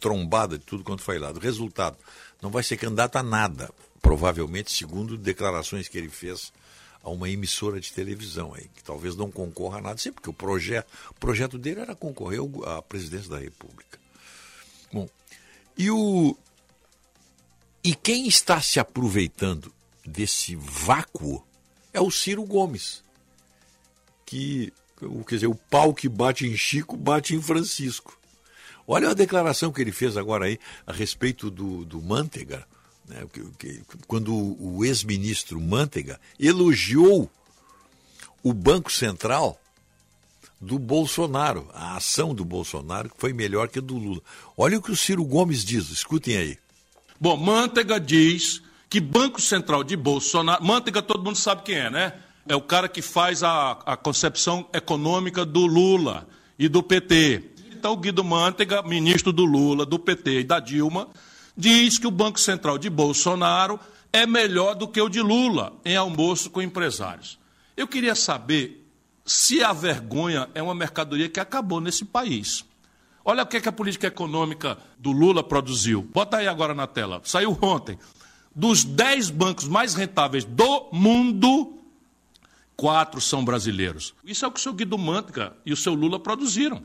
[0.00, 1.38] trombada de tudo quanto foi lado.
[1.38, 1.98] Resultado,
[2.40, 3.70] não vai ser candidato a nada
[4.00, 6.52] provavelmente segundo declarações que ele fez
[7.02, 10.32] a uma emissora de televisão aí, que talvez não concorra a nada, sempre porque o
[10.32, 13.98] projeto, o projeto dele era concorrer à presidência da República.
[14.92, 15.08] Bom,
[15.78, 16.36] e o
[17.84, 19.72] e quem está se aproveitando
[20.04, 21.46] desse vácuo
[21.92, 23.04] é o Ciro Gomes,
[24.24, 24.72] que
[25.28, 28.18] quer dizer, o pau que bate em Chico bate em Francisco.
[28.88, 32.66] Olha a declaração que ele fez agora aí a respeito do, do Manteiga,
[33.08, 33.24] né,
[34.06, 37.30] quando o ex-ministro Manteiga elogiou
[38.42, 39.60] o Banco Central
[40.60, 44.20] do Bolsonaro, a ação do Bolsonaro que foi melhor que a do Lula.
[44.56, 46.58] Olha o que o Ciro Gomes diz, escutem aí.
[47.20, 50.64] Bom, Manteiga diz que Banco Central de Bolsonaro.
[50.64, 52.12] Manteiga todo mundo sabe quem é, né?
[52.48, 56.26] É o cara que faz a, a concepção econômica do Lula
[56.58, 57.42] e do PT.
[57.72, 61.08] Então, Guido Manteiga, ministro do Lula, do PT e da Dilma,
[61.56, 63.80] diz que o Banco Central de Bolsonaro
[64.12, 67.38] é melhor do que o de Lula em almoço com empresários.
[67.76, 68.86] Eu queria saber
[69.24, 72.64] se a vergonha é uma mercadoria que acabou nesse país.
[73.24, 76.02] Olha o que, que a política econômica do Lula produziu.
[76.02, 77.20] Bota aí agora na tela.
[77.24, 77.98] Saiu ontem.
[78.54, 81.74] Dos 10 bancos mais rentáveis do mundo,
[82.76, 84.14] quatro são brasileiros.
[84.24, 86.82] Isso é o que o seu Guido Mantega e o seu Lula produziram.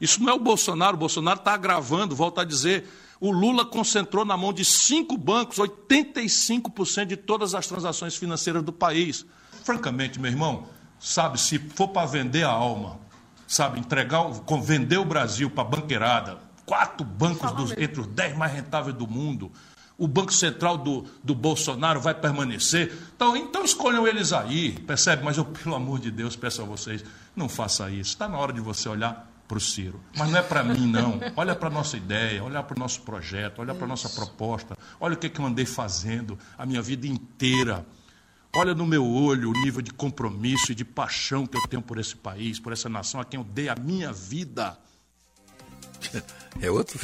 [0.00, 0.94] Isso não é o Bolsonaro.
[0.94, 2.86] O Bolsonaro está agravando, volta a dizer.
[3.20, 8.72] O Lula concentrou na mão de cinco bancos 85% de todas as transações financeiras do
[8.72, 9.26] país.
[9.64, 10.66] Francamente, meu irmão,
[11.00, 12.98] sabe, se for para vender a alma,
[13.46, 14.24] sabe, entregar,
[14.62, 19.06] vender o Brasil para a banqueirada, quatro bancos dos, entre os dez mais rentáveis do
[19.06, 19.50] mundo,
[19.96, 22.96] o Banco Central do, do Bolsonaro vai permanecer.
[23.16, 25.24] Então, então escolham eles aí, percebe?
[25.24, 28.10] Mas eu, pelo amor de Deus, peço a vocês, não faça isso.
[28.12, 29.98] Está na hora de você olhar para o Ciro.
[30.14, 31.18] Mas não é para mim, não.
[31.34, 34.76] Olha para a nossa ideia, olha para o nosso projeto, olha para a nossa proposta,
[35.00, 37.84] olha o que, que eu andei fazendo a minha vida inteira.
[38.54, 41.98] Olha no meu olho o nível de compromisso e de paixão que eu tenho por
[41.98, 44.78] esse país, por essa nação a quem eu dei a minha vida.
[46.60, 46.98] É, outro,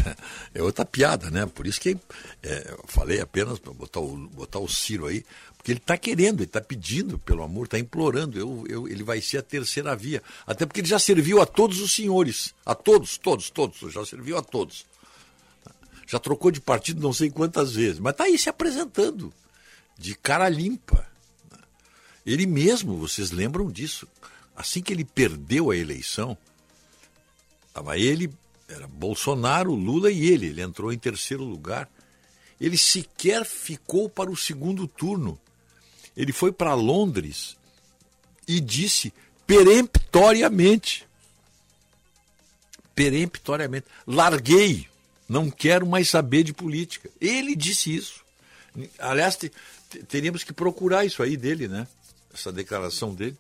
[0.53, 1.47] é outra piada, né?
[1.47, 1.97] Por isso que
[2.43, 5.25] é, eu falei apenas para botar o, botar o Ciro aí,
[5.65, 8.39] porque ele está querendo, ele está pedindo, pelo amor, está implorando.
[8.39, 10.23] Eu, eu, ele vai ser a terceira via.
[10.47, 12.55] Até porque ele já serviu a todos os senhores.
[12.67, 13.91] A todos, todos, todos.
[13.91, 14.85] Já serviu a todos.
[16.07, 17.99] Já trocou de partido não sei quantas vezes.
[17.99, 19.33] Mas está aí se apresentando.
[19.97, 21.09] De cara limpa.
[22.27, 24.07] Ele mesmo, vocês lembram disso?
[24.55, 26.37] Assim que ele perdeu a eleição,
[27.69, 28.31] estava ele,
[28.69, 30.49] era Bolsonaro, Lula e ele.
[30.49, 31.89] Ele entrou em terceiro lugar.
[32.61, 35.41] Ele sequer ficou para o segundo turno.
[36.17, 37.57] Ele foi para Londres
[38.47, 39.13] e disse
[39.47, 41.07] peremptoriamente:
[42.95, 44.89] peremptoriamente, larguei,
[45.29, 47.11] não quero mais saber de política.
[47.21, 48.25] Ele disse isso.
[48.99, 49.39] Aliás,
[50.09, 51.87] teríamos que procurar isso aí dele, né?
[52.35, 53.37] essa declaração dele.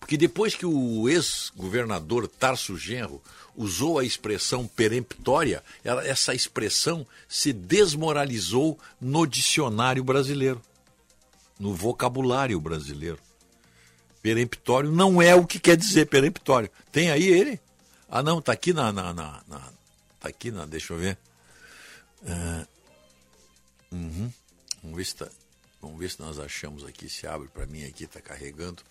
[0.00, 3.22] Porque depois que o ex-governador Tarso Genro
[3.56, 10.62] usou a expressão peremptória, ela, essa expressão se desmoralizou no dicionário brasileiro,
[11.58, 13.18] no vocabulário brasileiro.
[14.22, 16.70] Peremptório não é o que quer dizer peremptório.
[16.92, 17.60] Tem aí ele?
[18.08, 18.92] Ah, não, tá aqui na.
[18.92, 19.58] na, na, na
[20.20, 20.66] tá aqui na.
[20.66, 21.18] Deixa eu ver.
[22.22, 22.66] Uh,
[23.92, 24.32] uhum,
[24.82, 25.28] vamos ver se tá.
[25.80, 28.82] Vamos ver se nós achamos aqui, se abre para mim aqui, está carregando.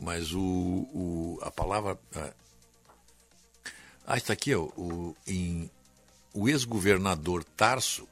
[0.00, 1.98] Mas o, o, a palavra.
[4.04, 5.70] Ah, está aqui, ó, o, em,
[6.34, 8.08] o ex-governador Tarso.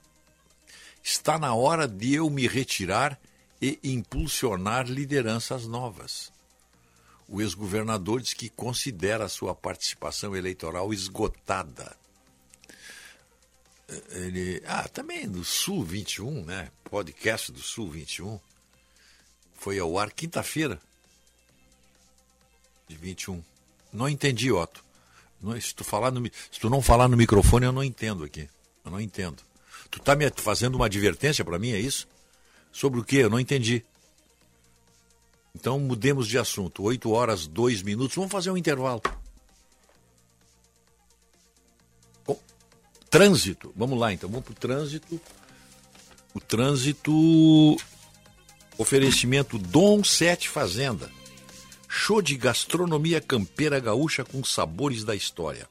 [1.02, 3.18] Está na hora de eu me retirar
[3.60, 6.32] e impulsionar lideranças novas.
[7.28, 11.96] O ex-governador diz que considera sua participação eleitoral esgotada
[14.10, 16.70] ele, ah, também do Sul 21, né?
[16.84, 18.38] Podcast do Sul 21.
[19.54, 20.80] Foi ao ar quinta-feira
[22.88, 23.42] de 21.
[23.92, 24.84] Não entendi, Otto.
[25.40, 28.48] Não, se, tu falar no, se tu não falar no microfone, eu não entendo aqui.
[28.84, 29.42] Eu não entendo.
[29.90, 32.06] Tu tá me fazendo uma advertência para mim, é isso?
[32.72, 33.16] Sobre o quê?
[33.16, 33.84] Eu não entendi.
[35.54, 36.82] Então mudemos de assunto.
[36.82, 38.14] 8 horas, 2 minutos.
[38.14, 39.02] Vamos fazer um intervalo.
[43.10, 43.72] Trânsito.
[43.76, 44.30] Vamos lá, então.
[44.30, 45.20] Vamos para o trânsito.
[46.32, 47.76] O trânsito.
[48.78, 51.10] Oferecimento Dom Sete Fazenda.
[51.88, 55.68] Show de gastronomia campeira gaúcha com sabores da história.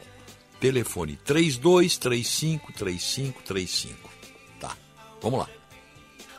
[0.60, 4.10] Telefone 3235 3535.
[4.60, 4.76] Tá,
[5.20, 5.50] vamos lá.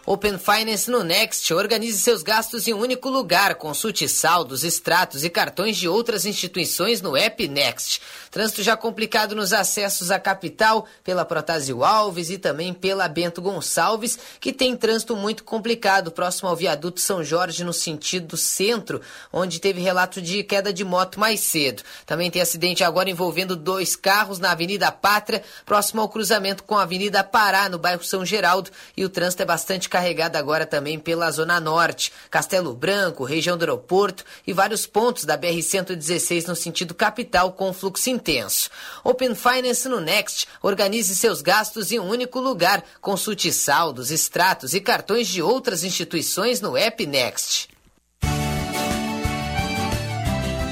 [0.09, 1.53] Open Finance no Next.
[1.53, 3.55] Organize seus gastos em um único lugar.
[3.55, 8.01] Consulte saldos, extratos e cartões de outras instituições no app Next.
[8.37, 14.19] Trânsito já complicado nos acessos à capital pela Protásio Alves e também pela Bento Gonçalves,
[14.39, 19.01] que tem trânsito muito complicado próximo ao viaduto São Jorge no sentido centro,
[19.33, 21.81] onde teve relato de queda de moto mais cedo.
[22.05, 26.83] Também tem acidente agora envolvendo dois carros na Avenida Pátria, próximo ao cruzamento com a
[26.83, 31.31] Avenida Pará, no bairro São Geraldo, e o trânsito é bastante carregado agora também pela
[31.31, 37.53] Zona Norte, Castelo Branco, região do aeroporto e vários pontos da BR-116 no sentido capital
[37.53, 38.69] com fluxo intenso.
[39.03, 40.47] Open Finance no Next.
[40.61, 42.83] Organize seus gastos em um único lugar.
[42.99, 47.69] Consulte saldos, extratos e cartões de outras instituições no app Next.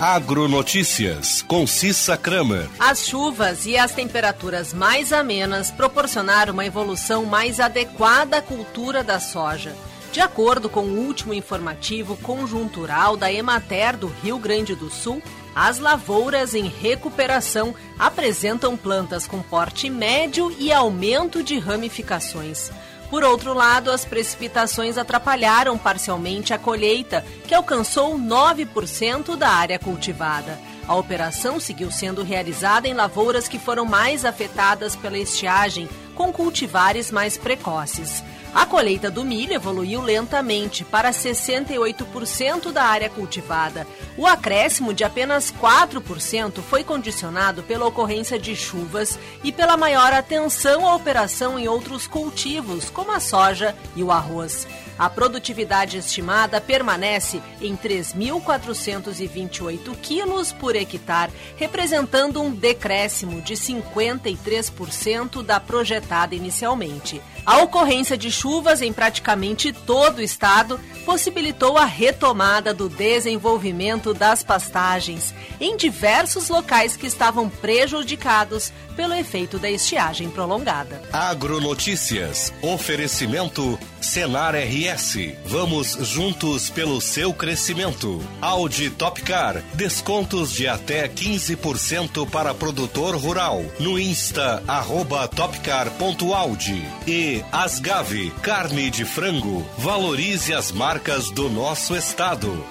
[0.01, 2.69] Agronotícias, com Cissa Kramer.
[2.77, 9.22] As chuvas e as temperaturas mais amenas proporcionaram uma evolução mais adequada à cultura da
[9.22, 9.74] soja.
[10.11, 15.22] De acordo com o último informativo conjuntural da Emater do Rio Grande do Sul,
[15.56, 22.69] as lavouras em recuperação apresentam plantas com porte médio e aumento de ramificações.
[23.09, 30.59] Por outro lado, as precipitações atrapalharam parcialmente a colheita, que alcançou 9% da área cultivada.
[30.85, 37.11] A operação seguiu sendo realizada em lavouras que foram mais afetadas pela estiagem, com cultivares
[37.11, 38.22] mais precoces.
[38.56, 43.85] A colheita do milho evoluiu lentamente para 68% da área cultivada.
[44.17, 50.88] O acréscimo de apenas 4% foi condicionado pela ocorrência de chuvas e pela maior atenção
[50.88, 54.66] à operação em outros cultivos, como a soja e o arroz.
[54.98, 65.59] A produtividade estimada permanece em 3.428 quilos por hectare, representando um decréscimo de 53% da
[65.59, 67.22] projetada inicialmente.
[67.45, 68.45] A ocorrência de chuvas
[68.82, 76.96] em praticamente todo o estado possibilitou a retomada do desenvolvimento das pastagens em diversos locais
[76.96, 81.02] que estavam prejudicados pelo efeito da estiagem prolongada.
[81.12, 82.54] Agronotícias.
[82.62, 85.34] Oferecimento Senar RS.
[85.46, 88.22] Vamos juntos pelo seu crescimento.
[88.42, 89.62] Audi Topcar.
[89.74, 93.64] Descontos de até 15% para produtor rural.
[93.80, 96.84] No Insta, arroba topcar.audi.
[97.08, 98.32] E Asgave.
[98.42, 99.66] Carne de frango.
[99.78, 102.64] Valorize as marcas do nosso estado.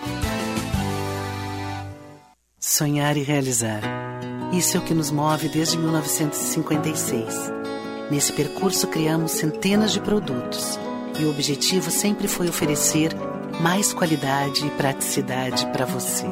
[2.59, 3.83] Sonhar e realizar.
[4.53, 7.53] Isso é o que nos move desde 1956.
[8.11, 10.79] Nesse percurso, criamos centenas de produtos
[11.19, 13.13] e o objetivo sempre foi oferecer
[13.61, 16.27] mais qualidade e praticidade para você.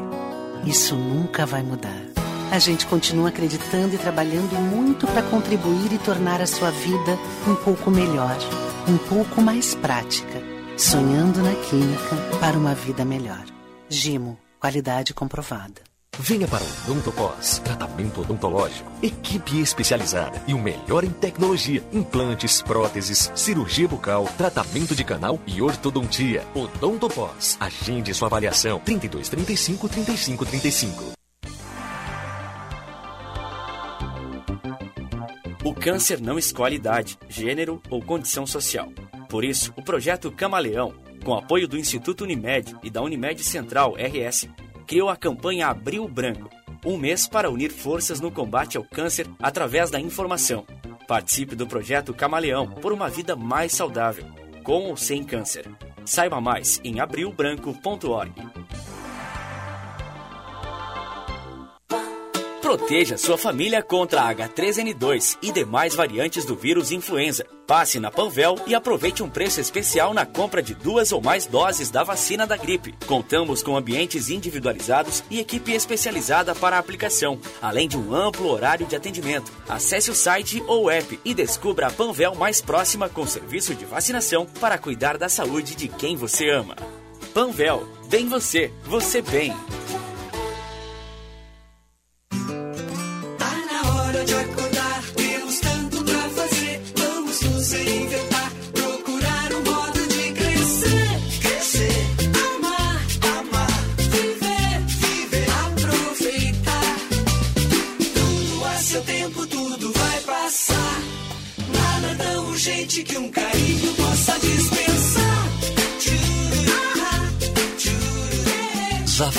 [0.64, 2.21] Isso nunca vai mudar.
[2.52, 7.54] A gente continua acreditando e trabalhando muito para contribuir e tornar a sua vida um
[7.54, 8.36] pouco melhor,
[8.86, 10.38] um pouco mais prática,
[10.76, 13.42] sonhando na química para uma vida melhor.
[13.88, 15.80] Gimo, qualidade comprovada.
[16.18, 23.32] Venha para o Odontopós, tratamento odontológico, equipe especializada e o melhor em tecnologia, implantes, próteses,
[23.34, 26.46] cirurgia bucal, tratamento de canal e ortodontia.
[26.54, 31.21] Odontopós, agende sua avaliação 32 35 35 35.
[35.64, 38.92] O câncer não escolhe idade, gênero ou condição social.
[39.28, 40.92] Por isso, o projeto Camaleão,
[41.24, 44.48] com apoio do Instituto Unimed e da Unimed Central RS,
[44.88, 46.50] criou a campanha Abril Branco,
[46.84, 50.66] um mês para unir forças no combate ao câncer através da informação.
[51.06, 54.24] Participe do projeto Camaleão por uma vida mais saudável,
[54.64, 55.70] com ou sem câncer.
[56.04, 58.32] Saiba mais em abrilbranco.org.
[62.72, 67.44] Proteja sua família contra a H3N2 e demais variantes do vírus influenza.
[67.66, 71.90] Passe na Panvel e aproveite um preço especial na compra de duas ou mais doses
[71.90, 72.94] da vacina da gripe.
[73.06, 78.86] Contamos com ambientes individualizados e equipe especializada para a aplicação, além de um amplo horário
[78.86, 79.52] de atendimento.
[79.68, 84.46] Acesse o site ou app e descubra a Panvel mais próxima com serviço de vacinação
[84.46, 86.74] para cuidar da saúde de quem você ama.
[87.34, 89.54] Panvel, bem você, você bem.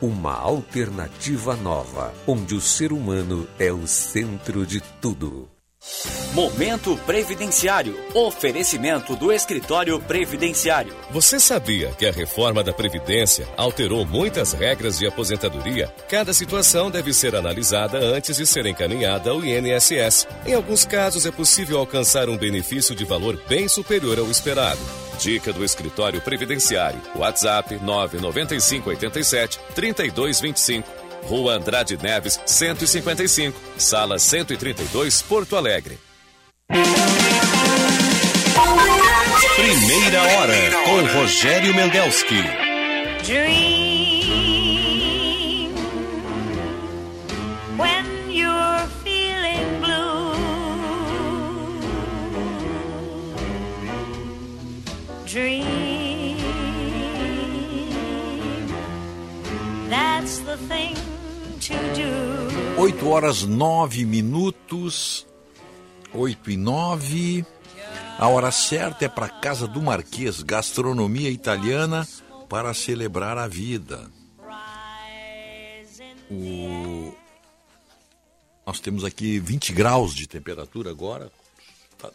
[0.00, 5.48] Uma alternativa nova, onde o ser humano é o centro de tudo.
[6.32, 7.98] Momento Previdenciário.
[8.14, 10.94] Oferecimento do Escritório Previdenciário.
[11.10, 15.92] Você sabia que a reforma da Previdência alterou muitas regras de aposentadoria?
[16.08, 20.28] Cada situação deve ser analisada antes de ser encaminhada ao INSS.
[20.46, 25.07] Em alguns casos, é possível alcançar um benefício de valor bem superior ao esperado.
[25.18, 27.00] Dica do Escritório Previdenciário.
[27.16, 31.08] WhatsApp 99587 3225.
[31.24, 35.98] Rua Andrade Neves, 155, Sala 132, Porto Alegre.
[39.56, 42.42] Primeira hora com Rogério Mendelski.
[43.26, 43.87] Dream
[60.58, 60.94] that's the thing
[61.60, 62.80] to do.
[62.80, 65.26] 8 horas 9 minutos.
[66.12, 67.46] 8 e 9.
[68.18, 72.06] A hora certa é para Casa do Marquês, gastronomia italiana
[72.48, 74.10] para celebrar a vida.
[76.30, 77.14] O...
[78.66, 81.30] Nós temos aqui 20 graus de temperatura agora.
[81.92, 82.10] Está,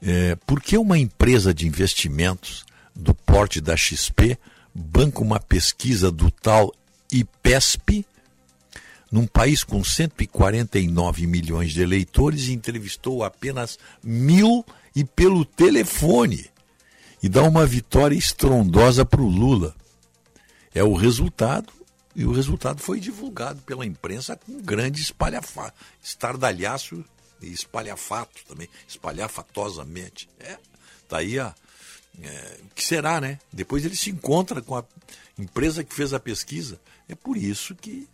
[0.03, 2.66] É, por que uma empresa de investimentos
[2.97, 4.39] do porte da XP
[4.75, 6.75] banca uma pesquisa do tal
[7.11, 8.05] IPESP,
[9.11, 16.51] num país com 149 milhões de eleitores, entrevistou apenas mil e pelo telefone.
[17.23, 19.75] E dá uma vitória estrondosa para o Lula.
[20.75, 21.73] É o resultado,
[22.15, 27.05] e o resultado foi divulgado pela imprensa com grande espalhafato, estardalhaço
[27.41, 30.29] e espalhafato também, espalhafatosamente.
[30.39, 30.59] É,
[31.09, 31.55] tá aí a.
[32.23, 33.39] É, que será, né?
[33.53, 34.85] Depois ele se encontra com a
[35.39, 36.81] empresa que fez a pesquisa.
[37.09, 38.09] É por isso que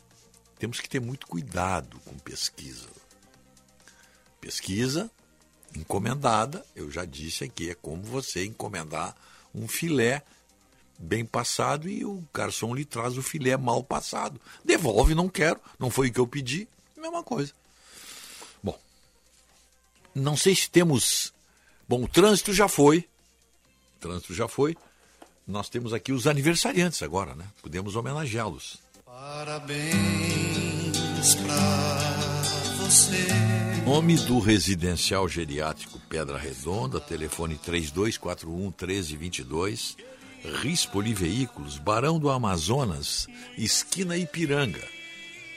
[0.58, 2.89] temos que ter muito cuidado com pesquisa.
[4.40, 5.10] Pesquisa
[5.76, 9.16] encomendada, eu já disse aqui, é como você encomendar
[9.55, 10.22] um filé
[10.98, 14.40] bem passado e o garçom lhe traz o filé mal passado.
[14.64, 17.52] Devolve, não quero, não foi o que eu pedi, mesma coisa.
[18.62, 18.78] Bom,
[20.14, 21.32] não sei se temos.
[21.89, 23.08] Bom, o trânsito já foi.
[24.02, 24.76] Trânsito já foi.
[25.47, 27.44] Nós temos aqui os aniversariantes agora, né?
[27.62, 28.78] Podemos homenageá-los.
[29.06, 29.92] Parabéns
[31.36, 33.28] pra você.
[33.86, 39.97] Nome do residencial geriátrico Pedra Redonda, telefone 3241 1322.
[40.60, 44.82] Rispoli Veículos, Barão do Amazonas, esquina Ipiranga.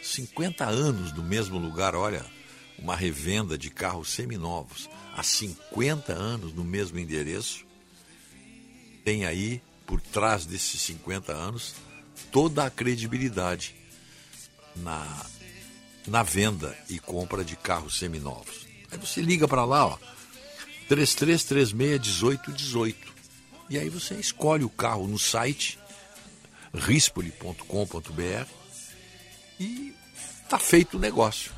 [0.04, 2.24] 50 anos no mesmo lugar, olha,
[2.78, 4.88] uma revenda de carros seminovos.
[5.16, 7.65] Há 50 anos no mesmo endereço.
[9.06, 11.76] Tem aí, por trás desses 50 anos,
[12.32, 13.76] toda a credibilidade
[14.76, 15.26] na,
[16.08, 18.66] na venda e compra de carros seminovos.
[18.92, 19.98] Aí você liga para lá, ó,
[20.90, 23.14] 3336 1818.
[23.70, 25.78] E aí você escolhe o carro no site
[26.74, 28.50] rispoli.com.br
[29.60, 29.94] e
[30.50, 31.52] tá feito o negócio.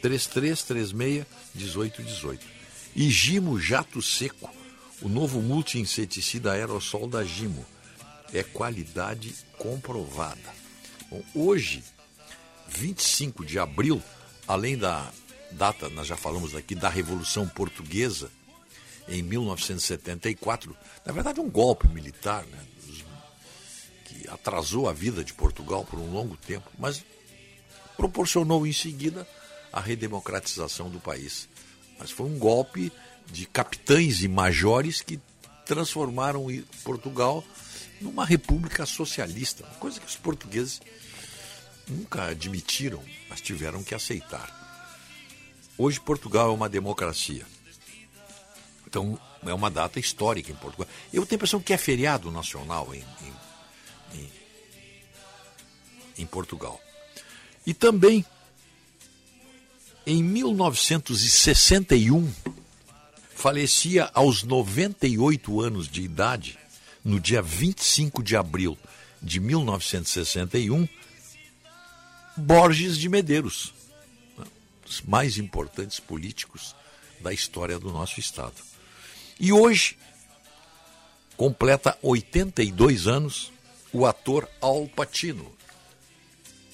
[0.00, 2.46] 3336 1818.
[2.94, 4.50] E Gimo Jato Seco,
[5.02, 7.64] o novo multi-inseticida aerossol da Gimo.
[8.32, 10.54] É qualidade comprovada.
[11.10, 11.82] Bom, hoje,
[12.68, 14.02] 25 de abril,
[14.46, 15.10] além da
[15.52, 18.30] data, nós já falamos aqui, da Revolução Portuguesa,
[19.08, 22.58] em 1974, na verdade um golpe militar, né,
[24.04, 27.04] que atrasou a vida de Portugal por um longo tempo, mas
[27.96, 29.26] proporcionou em seguida
[29.72, 31.48] a redemocratização do país.
[31.98, 32.92] Mas foi um golpe
[33.30, 35.20] de capitães e majores que
[35.64, 36.46] transformaram
[36.84, 37.44] Portugal
[38.00, 40.80] numa república socialista, uma coisa que os portugueses
[41.88, 44.54] nunca admitiram, mas tiveram que aceitar.
[45.78, 47.46] Hoje Portugal é uma democracia.
[48.86, 50.86] Então é uma data histórica em Portugal.
[51.12, 53.04] Eu tenho a impressão que é feriado nacional em,
[54.14, 54.30] em, em,
[56.18, 56.80] em Portugal.
[57.66, 58.24] E também
[60.06, 62.32] em 1961
[63.36, 66.58] falecia aos 98 anos de idade
[67.04, 68.78] no dia 25 de abril
[69.20, 70.88] de 1961,
[72.34, 73.74] Borges de Medeiros,
[74.38, 74.44] um
[74.86, 76.74] dos mais importantes políticos
[77.20, 78.56] da história do nosso Estado.
[79.38, 79.98] E hoje,
[81.36, 83.52] completa 82 anos
[83.92, 85.52] o ator Al Pacino,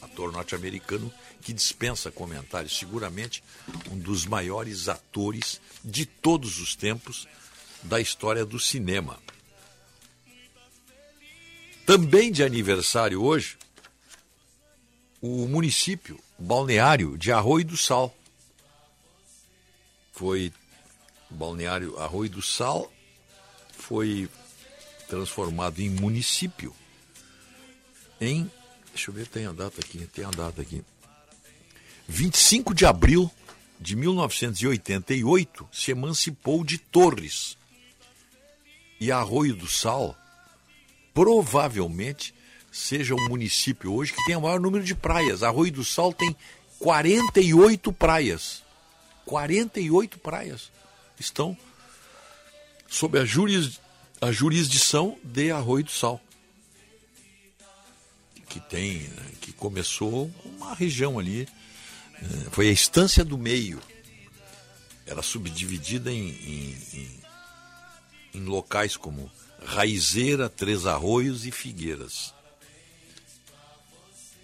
[0.01, 1.13] ator norte-americano
[1.43, 3.43] que dispensa comentários, seguramente
[3.91, 7.27] um dos maiores atores de todos os tempos
[7.83, 9.19] da história do cinema.
[11.85, 13.59] Também de aniversário hoje,
[15.21, 18.13] o município o balneário de Arroio do Sal.
[20.13, 20.53] Foi
[21.31, 22.93] o balneário Arroio do Sal
[23.73, 24.29] foi
[25.09, 26.75] transformado em município
[28.21, 28.51] em
[28.93, 30.85] deixa eu ver, tem a data aqui, tem a data aqui.
[32.09, 33.31] 25 de abril
[33.81, 37.57] de 1988 se emancipou de Torres.
[39.01, 40.17] E Arroio do Sal
[41.13, 42.33] provavelmente
[42.71, 45.43] seja o município hoje que tem o maior número de praias.
[45.43, 46.35] Arroio do Sal tem
[46.79, 48.63] 48 praias.
[49.27, 50.71] 48 praias
[51.19, 51.57] estão
[52.89, 53.81] sob a, juris,
[54.21, 56.21] a jurisdição de Arroio do Sal.
[58.49, 61.49] Que tem, né, que começou uma região ali,
[62.51, 63.81] foi a Estância do Meio.
[65.07, 67.21] Era subdividida em, em, em,
[68.35, 69.31] em locais como
[69.65, 72.35] Raizeira, Três Arroios e Figueiras.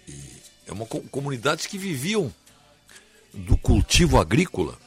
[0.07, 2.33] E é uma comunidades que viviam
[3.33, 4.77] do cultivo agrícola,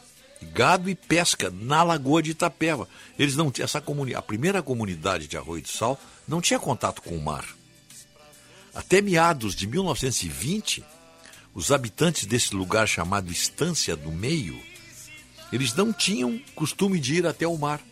[0.52, 2.88] gado e pesca na Lagoa de Itapeva.
[3.18, 7.16] Eles não essa comunidade, a primeira comunidade de Arroio do Sal não tinha contato com
[7.16, 7.44] o mar.
[8.74, 10.84] Até meados de 1920,
[11.55, 14.60] os habitantes desse lugar chamado Estância do Meio,
[15.52, 17.82] eles não tinham costume de ir até o mar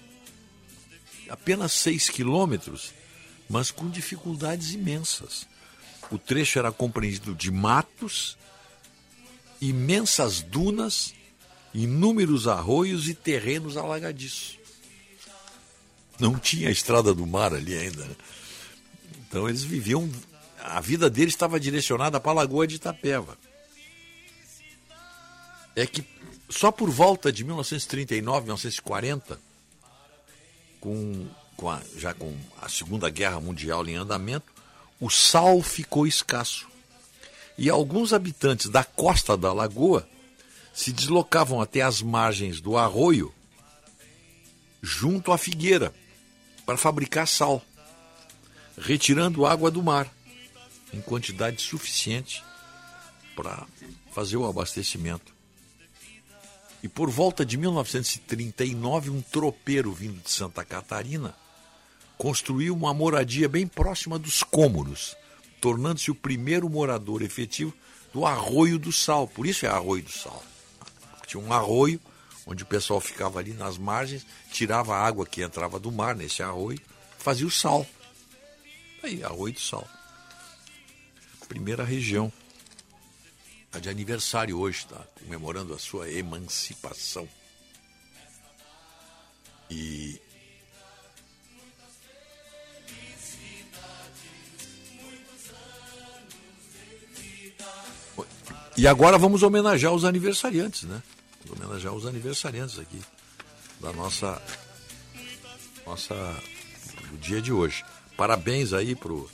[1.31, 2.93] apenas 6 quilômetros,
[3.49, 5.47] mas com dificuldades imensas.
[6.11, 8.37] O trecho era compreendido de matos,
[9.61, 11.15] imensas dunas,
[11.73, 14.59] inúmeros arroios e terrenos alagadiços.
[16.19, 18.05] Não tinha a estrada do mar ali ainda.
[18.05, 18.17] Né?
[19.29, 20.11] Então eles viviam.
[20.63, 23.39] A vida deles estava direcionada para a Lagoa de Itapeva.
[25.77, 26.05] É que
[26.49, 29.41] só por volta de 1939, 1940,
[30.81, 34.53] com, com a, já com a Segunda Guerra Mundial em andamento,
[35.01, 36.69] o sal ficou escasso.
[37.57, 40.09] E alguns habitantes da costa da lagoa
[40.73, 43.33] se deslocavam até as margens do arroio,
[44.83, 45.95] junto à figueira,
[46.65, 47.63] para fabricar sal,
[48.79, 50.13] retirando água do mar
[50.93, 52.43] em quantidade suficiente
[53.37, 53.67] para
[54.13, 55.40] fazer o abastecimento.
[56.83, 61.35] E por volta de 1939, um tropeiro vindo de Santa Catarina
[62.17, 65.17] construiu uma moradia bem próxima dos cômoros,
[65.61, 67.73] tornando-se o primeiro morador efetivo
[68.13, 69.27] do Arroio do Sal.
[69.27, 70.43] Por isso é Arroio do Sal.
[71.27, 72.01] Tinha um arroio
[72.47, 76.43] onde o pessoal ficava ali nas margens, tirava a água que entrava do mar nesse
[76.43, 76.81] arroio,
[77.19, 77.87] fazia o sal.
[79.03, 79.87] Aí, Arroio do Sal.
[81.49, 82.33] Primeira região
[83.71, 87.29] Está de aniversário hoje, está comemorando a sua emancipação.
[89.71, 90.21] E.
[98.77, 101.01] E agora vamos homenagear os aniversariantes, né?
[101.45, 103.01] Vamos homenagear os aniversariantes aqui
[103.79, 104.43] da nossa
[105.87, 106.15] nossa
[107.09, 107.85] do dia de hoje.
[108.17, 109.31] Parabéns aí pro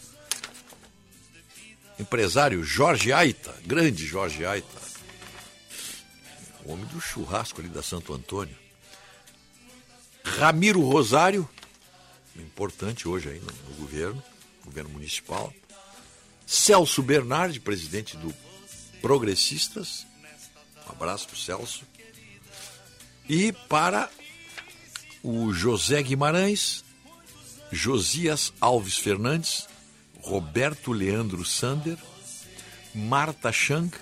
[1.98, 4.80] empresário Jorge Aita, grande Jorge Aita,
[6.64, 8.56] o homem do churrasco ali da Santo Antônio.
[10.24, 11.48] Ramiro Rosário,
[12.36, 14.22] importante hoje aí no, no governo,
[14.64, 15.52] governo municipal.
[16.46, 18.34] Celso Bernardi, presidente do
[19.00, 20.06] Progressistas.
[20.86, 21.84] Um abraço para o Celso.
[23.28, 24.08] E para
[25.22, 26.84] o José Guimarães,
[27.72, 29.68] Josias Alves Fernandes,
[30.26, 31.96] Roberto Leandro Sander,
[32.92, 33.96] Marta Shank,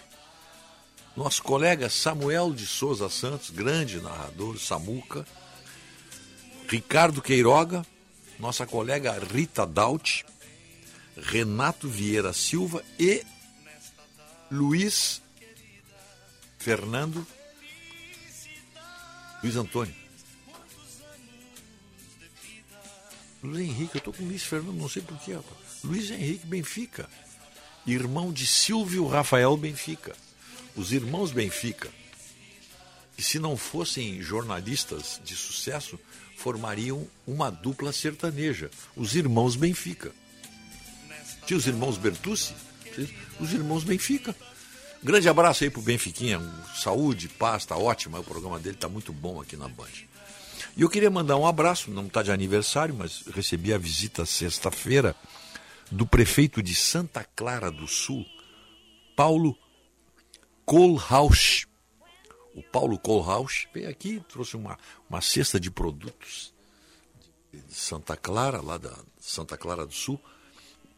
[1.14, 5.26] nosso colega Samuel de Souza Santos, grande narrador, Samuca,
[6.66, 7.84] Ricardo Queiroga,
[8.38, 10.24] nossa colega Rita Daut,
[11.14, 13.22] Renato Vieira Silva e
[14.50, 15.20] Luiz
[16.58, 17.26] Fernando
[19.42, 19.94] Luiz Antônio.
[23.42, 25.63] Luiz Henrique, eu tô com Luiz Fernando, não sei porquê, rapaz.
[25.84, 27.06] Luiz Henrique Benfica,
[27.86, 30.16] irmão de Silvio Rafael Benfica,
[30.74, 31.90] os irmãos Benfica.
[33.14, 36.00] que se não fossem jornalistas de sucesso,
[36.36, 40.10] formariam uma dupla sertaneja, os irmãos Benfica.
[41.46, 42.54] Tinha os irmãos Bertucci,
[43.38, 44.34] os irmãos Benfica.
[45.02, 46.40] Grande abraço aí pro Benfiquinha,
[46.74, 49.86] saúde, paz, tá ótimo, o programa dele tá muito bom aqui na Band.
[50.76, 55.14] E eu queria mandar um abraço, não está de aniversário, mas recebi a visita sexta-feira
[55.90, 58.24] do prefeito de Santa Clara do Sul,
[59.16, 59.56] Paulo
[60.64, 61.66] Kohlhaus.
[62.54, 66.54] O Paulo Kohlhaus veio aqui, trouxe uma, uma cesta de produtos
[67.52, 70.20] de Santa Clara, lá da Santa Clara do Sul,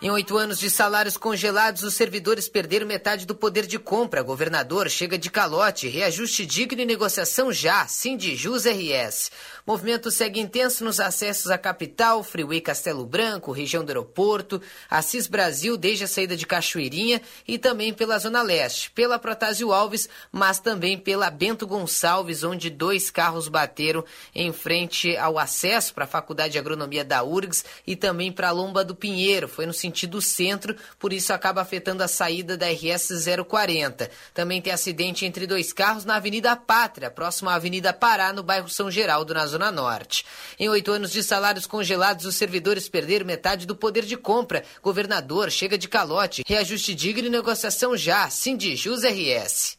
[0.00, 4.22] Em oito anos de salários congelados, os servidores perderam metade do poder de compra.
[4.22, 7.84] Governador chega de calote, reajuste digno e negociação já.
[7.88, 9.32] Sindijus RS.
[9.66, 15.76] Movimento segue intenso nos acessos à capital, Freeway Castelo Branco, região do aeroporto, Assis Brasil
[15.76, 20.96] desde a saída de Cachoeirinha e também pela Zona Leste, pela Protásio Alves, mas também
[20.96, 26.58] pela Bento Gonçalves, onde dois carros bateram em frente ao acesso para a Faculdade de
[26.58, 29.48] Agronomia da URGS e também para a Lomba do Pinheiro.
[29.48, 29.74] Foi no
[30.20, 34.10] centro, por isso acaba afetando a saída da RS 040.
[34.34, 38.68] Também tem acidente entre dois carros na Avenida Pátria, próximo à Avenida Pará, no bairro
[38.68, 40.24] São Geraldo, na Zona Norte.
[40.58, 44.64] Em oito anos de salários congelados, os servidores perderam metade do poder de compra.
[44.82, 46.42] Governador chega de calote.
[46.46, 48.28] Reajuste digno e negociação já.
[48.30, 49.78] Sindijus RS.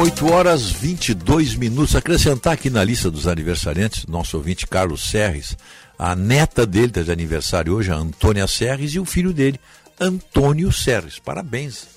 [0.00, 1.96] 8 horas 22 minutos.
[1.96, 5.56] Acrescentar aqui na lista dos aniversariantes, nosso ouvinte Carlos Serres,
[5.98, 9.58] a neta dele está de aniversário hoje, a Antônia Serres, e o filho dele,
[9.98, 11.18] Antônio Serres.
[11.18, 11.88] Parabéns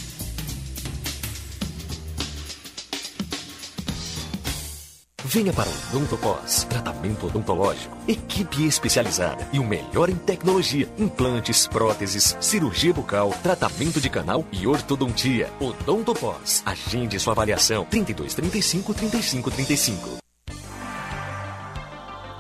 [5.31, 12.35] Venha para o Odontopós, tratamento odontológico, equipe especializada e o melhor em tecnologia, implantes, próteses,
[12.41, 15.53] cirurgia bucal, tratamento de canal e ortodontia.
[15.61, 20.09] Odontopós, agende sua avaliação 32 35 35 35.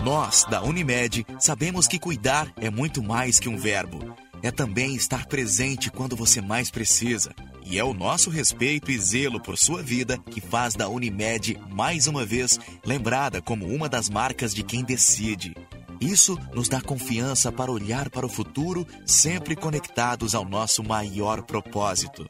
[0.02, 4.17] Nós, da Unimed, sabemos que cuidar é muito mais que um verbo.
[4.42, 7.34] É também estar presente quando você mais precisa.
[7.70, 12.06] E é o nosso respeito e zelo por sua vida que faz da Unimed, mais
[12.06, 15.55] uma vez, lembrada como uma das marcas de quem decide.
[16.00, 22.26] Isso nos dá confiança para olhar para o futuro, sempre conectados ao nosso maior propósito: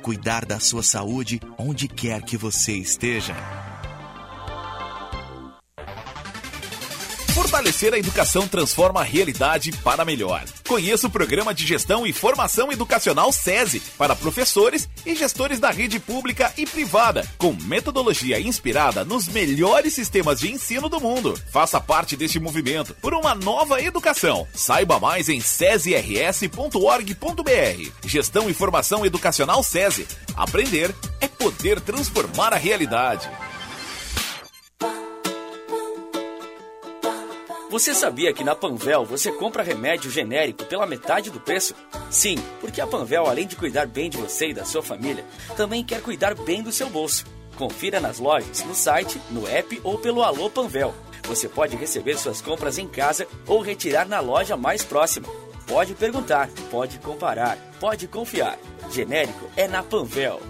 [0.00, 3.36] cuidar da sua saúde onde quer que você esteja.
[7.38, 10.44] Fortalecer a educação transforma a realidade para melhor.
[10.66, 16.00] Conheça o programa de gestão e formação educacional SESI para professores e gestores da rede
[16.00, 21.40] pública e privada, com metodologia inspirada nos melhores sistemas de ensino do mundo.
[21.52, 24.44] Faça parte deste movimento por uma nova educação.
[24.52, 26.48] Saiba mais em sesirs.org.br.
[28.04, 30.08] Gestão e formação educacional SESI.
[30.36, 33.30] Aprender é poder transformar a realidade.
[37.70, 41.74] Você sabia que na Panvel você compra remédio genérico pela metade do preço?
[42.10, 45.22] Sim, porque a Panvel, além de cuidar bem de você e da sua família,
[45.54, 47.26] também quer cuidar bem do seu bolso.
[47.56, 50.94] Confira nas lojas, no site, no app ou pelo Alô Panvel.
[51.24, 55.28] Você pode receber suas compras em casa ou retirar na loja mais próxima.
[55.66, 58.58] Pode perguntar, pode comparar, pode confiar.
[58.90, 60.40] Genérico é na Panvel.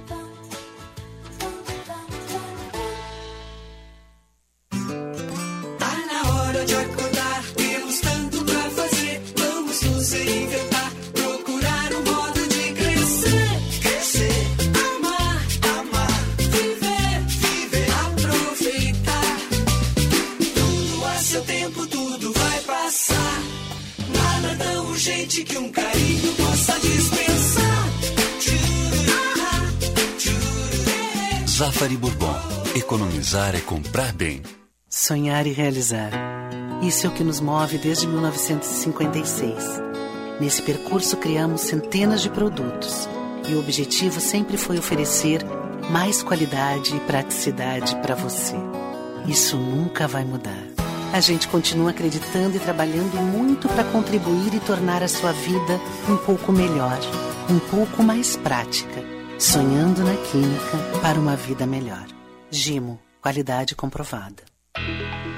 [31.59, 32.37] Zafari Bourbon.
[32.77, 34.45] Economizar é comprar bem.
[34.89, 36.13] Sonhar e realizar.
[36.81, 39.81] Isso é o que nos move desde 1956.
[40.41, 43.09] Nesse percurso, criamos centenas de produtos
[43.49, 45.45] e o objetivo sempre foi oferecer
[45.91, 48.55] mais qualidade e praticidade para você.
[49.27, 50.63] Isso nunca vai mudar.
[51.13, 56.19] A gente continua acreditando e trabalhando muito para contribuir e tornar a sua vida um
[56.19, 57.01] pouco melhor,
[57.51, 62.07] um pouco mais prática, sonhando na química para uma vida melhor.
[62.51, 64.43] Gimo, qualidade comprovada.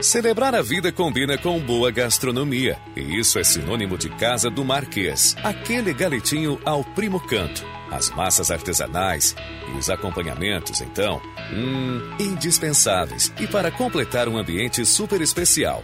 [0.03, 2.79] Celebrar a vida combina com boa gastronomia.
[2.97, 5.37] E isso é sinônimo de Casa do Marquês.
[5.45, 7.62] Aquele galetinho ao primo canto.
[7.91, 9.37] As massas artesanais
[9.69, 11.20] e os acompanhamentos, então,
[11.53, 13.31] hum, indispensáveis.
[13.39, 15.83] E para completar um ambiente super especial.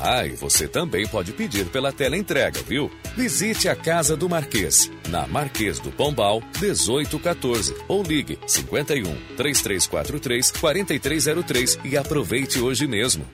[0.00, 2.90] Ah, e você também pode pedir pela tela entrega, viu?
[3.16, 9.02] Visite a Casa do Marquês, na Marquês do Pombal, 1814, ou ligue 51
[9.36, 13.24] 3343 4303 e aproveite hoje mesmo.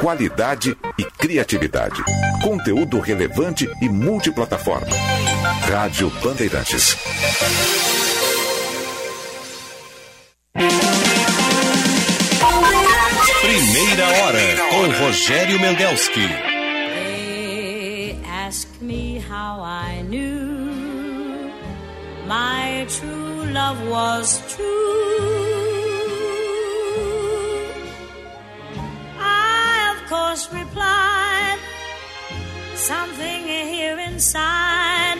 [0.00, 2.02] Qualidade e criatividade.
[2.42, 4.86] Conteúdo relevante e multiplataforma.
[5.68, 6.96] Rádio Bandeirantes.
[14.78, 16.28] Com Rogério Mendelski.
[16.94, 21.50] They ask me how I knew
[22.26, 24.66] my true love was true.
[29.18, 31.58] I, of course, replied,
[32.76, 35.18] Something here inside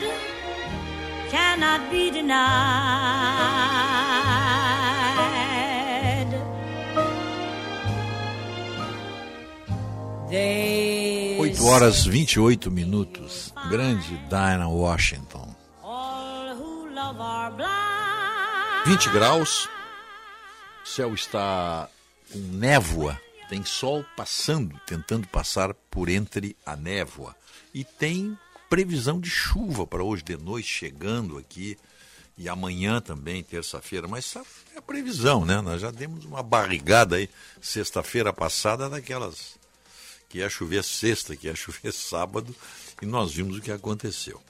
[1.29, 3.49] cannot be denied.
[10.31, 13.51] 8 horas 28 minutos.
[13.67, 15.55] Grande Dinah Washington.
[18.85, 19.67] 20 graus.
[20.85, 21.89] O céu está
[22.31, 23.19] com névoa.
[23.49, 27.35] Tem sol passando, tentando passar por entre a névoa.
[27.73, 28.37] E tem
[28.69, 31.75] previsão de chuva para hoje de noite chegando aqui.
[32.37, 34.07] E amanhã também, terça-feira.
[34.07, 34.35] Mas
[34.75, 35.59] é a previsão, né?
[35.59, 37.27] Nós já demos uma barrigada aí
[37.59, 39.58] sexta-feira passada daquelas
[40.29, 42.55] que ia chover sexta, que ia chover sábado,
[43.01, 44.41] e nós vimos o que aconteceu.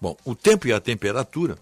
[0.00, 1.58] Bom, o tempo e a temperatura,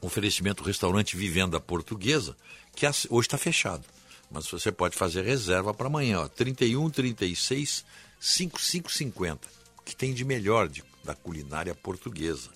[0.00, 2.36] oferecimento restaurante Vivenda Portuguesa,
[2.74, 3.84] que hoje está fechado.
[4.30, 7.84] Mas você pode fazer reserva para amanhã, ó, 31 36
[8.18, 9.48] 5550,
[9.84, 12.50] que tem de melhor de, da culinária portuguesa.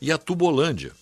[0.00, 0.92] E a Tubolândia,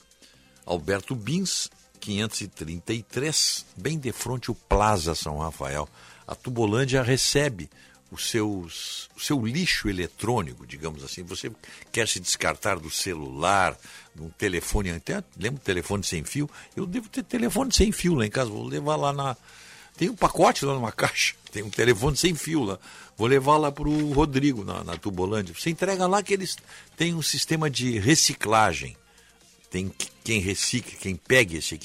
[0.64, 1.68] Alberto Bins,
[2.00, 5.88] 533, bem de frente o Plaza São Rafael.
[6.26, 7.68] A Tubolândia recebe
[8.10, 11.22] os seus, o seu lixo eletrônico, digamos assim.
[11.24, 11.50] Você
[11.90, 13.76] quer se descartar do celular,
[14.14, 16.48] do telefone, até lembro telefone sem fio.
[16.76, 19.36] Eu devo ter telefone sem fio lá em casa, vou levar lá na.
[19.96, 22.78] Tem um pacote lá numa caixa, tem um telefone sem fio lá.
[23.16, 25.54] Vou levar lá para o Rodrigo, na, na Tubolândia.
[25.54, 26.56] Você entrega lá que eles
[26.96, 28.96] têm um sistema de reciclagem.
[29.70, 29.90] Tem
[30.22, 31.80] quem recicla, quem pega esse,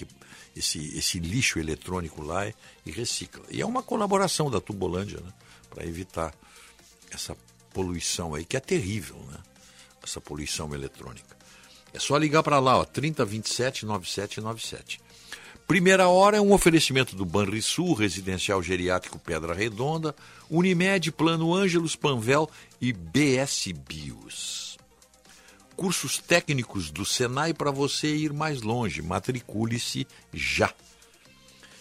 [0.55, 2.53] esse, esse lixo eletrônico lá e,
[2.85, 3.43] e recicla.
[3.49, 5.31] E é uma colaboração da Tubolândia, né?
[5.71, 6.33] Para evitar
[7.11, 7.35] essa
[7.73, 9.39] poluição aí, que é terrível, né?
[10.03, 11.35] Essa poluição eletrônica.
[11.93, 15.01] É só ligar para lá, ó, 3027 9797.
[15.67, 20.13] Primeira hora é um oferecimento do Banrisul, Residencial Geriátrico Pedra Redonda,
[20.49, 22.49] Unimed, Plano Ângelos, Panvel
[22.81, 24.77] e BS Bios.
[25.77, 29.01] Cursos técnicos do Senai para você ir mais longe.
[29.01, 30.73] Matricule-se já.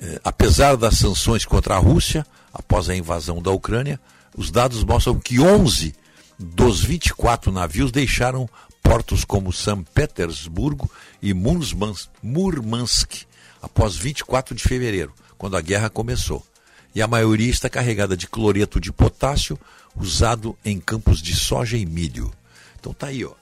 [0.00, 4.00] É, apesar das sanções contra a Rússia após a invasão da Ucrânia,
[4.36, 5.94] os dados mostram que 11
[6.38, 8.48] dos 24 navios deixaram
[8.84, 10.88] portos como São Petersburgo
[11.20, 13.24] e Murmansk
[13.60, 16.46] após 24 de fevereiro, quando a guerra começou.
[16.94, 19.58] E a maioria está carregada de cloreto de potássio
[19.96, 22.32] usado em campos de soja e milho.
[22.78, 23.32] Então tá aí, ó.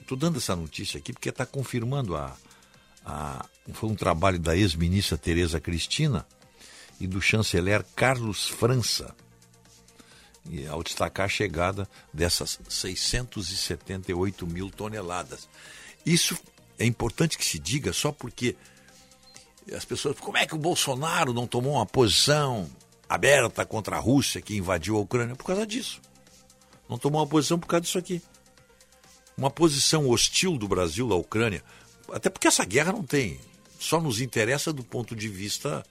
[0.00, 2.34] Estou é, dando essa notícia aqui porque está confirmando a,
[3.04, 3.44] a,
[3.74, 6.26] foi um trabalho da ex-ministra Tereza Cristina
[6.98, 9.14] e do chanceler Carlos França,
[10.70, 15.48] ao destacar a chegada dessas 678 mil toneladas.
[16.04, 16.36] Isso
[16.78, 18.56] é importante que se diga só porque
[19.74, 22.68] as pessoas, como é que o Bolsonaro não tomou uma posição
[23.08, 25.34] aberta contra a Rússia que invadiu a Ucrânia?
[25.34, 26.00] Por causa disso.
[26.88, 28.20] Não tomou uma posição por causa disso aqui.
[29.36, 31.64] Uma posição hostil do Brasil à Ucrânia,
[32.12, 33.40] até porque essa guerra não tem,
[33.80, 35.84] só nos interessa do ponto de vista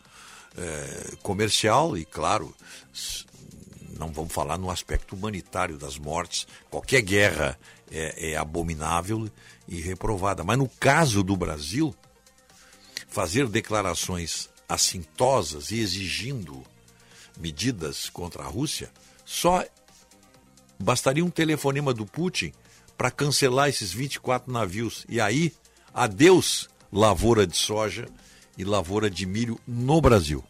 [0.57, 2.55] é, comercial e, claro,
[3.97, 6.47] não vamos falar no aspecto humanitário das mortes.
[6.69, 7.57] Qualquer guerra
[7.91, 9.29] é, é abominável
[9.67, 10.43] e reprovada.
[10.43, 11.95] Mas no caso do Brasil,
[13.07, 16.63] fazer declarações assintosas e exigindo
[17.39, 18.91] medidas contra a Rússia,
[19.25, 19.63] só
[20.79, 22.51] bastaria um telefonema do Putin
[22.97, 25.05] para cancelar esses 24 navios.
[25.07, 25.53] E aí,
[25.93, 28.07] adeus lavoura de soja
[28.57, 30.43] e lavoura de milho no Brasil.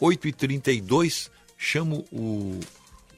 [0.00, 2.58] 8h32, chamo o,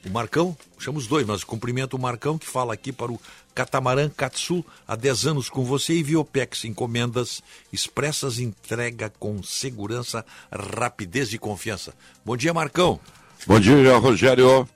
[0.05, 3.19] o Marcão, chamo os dois, mas cumprimento o Marcão que fala aqui para o
[3.53, 7.41] Catamarã Katsu, há 10 anos com você e Viopex, encomendas
[7.73, 11.93] expressas, entrega com segurança, rapidez e confiança.
[12.23, 12.99] Bom dia, Marcão.
[13.47, 14.69] Bom dia, Rogério.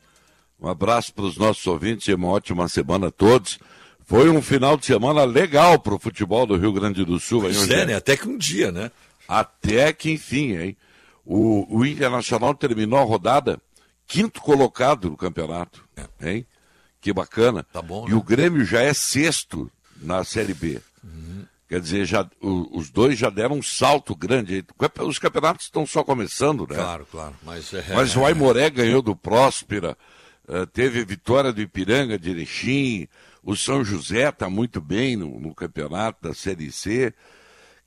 [0.59, 3.59] Um abraço para os nossos ouvintes e uma ótima semana a todos.
[4.05, 7.41] Foi um final de semana legal para o futebol do Rio Grande do Sul.
[7.41, 7.95] Pois é, né?
[7.95, 8.91] Até que um dia, né?
[9.27, 10.77] Até que enfim, hein?
[11.25, 13.59] O, o Internacional terminou a rodada
[14.07, 15.83] quinto colocado no campeonato,
[16.21, 16.45] hein?
[16.99, 17.63] Que bacana.
[17.71, 18.11] Tá bom, né?
[18.11, 20.81] E o Grêmio já é sexto na Série B.
[21.67, 24.65] Quer dizer, já, o- os dois já deram um salto grande.
[25.07, 26.75] Os campeonatos estão só começando, né?
[26.75, 27.33] Claro, claro.
[27.43, 29.97] Mas, é, Mas o Aimoré ganhou do Próspera,
[30.49, 33.07] eh, teve vitória do Ipiranga de Erechim,
[33.41, 37.13] o São José está muito bem no, no campeonato da Série C.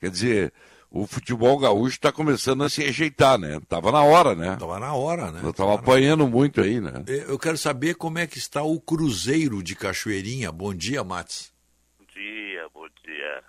[0.01, 0.53] Quer dizer,
[0.95, 3.59] o futebol gaúcho está começando a se ajeitar, né?
[3.67, 4.55] Tava na hora, né?
[4.57, 5.41] Tava na hora, né?
[5.43, 7.03] Eu tava apanhando muito aí, né?
[7.27, 10.53] Eu quero saber como é que está o Cruzeiro de Cachoeirinha.
[10.53, 11.53] Bom dia, Matos.
[11.99, 13.43] Bom dia, bom dia,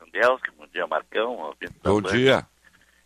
[0.00, 1.52] Andelski, bom dia, Marcão.
[1.82, 2.46] Bom dia.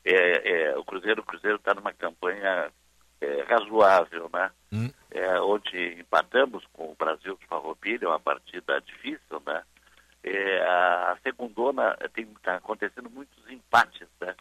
[0.04, 2.70] É, é, o Cruzeiro Cruzeiro está numa campanha
[3.18, 4.50] é, razoável, né?
[4.70, 4.90] Hum.
[5.10, 9.62] É, onde empatamos com o Brasil de Farroupilha, uma partida difícil, né?
[10.28, 14.34] É, a, segundona está acontecendo muitos empates, né?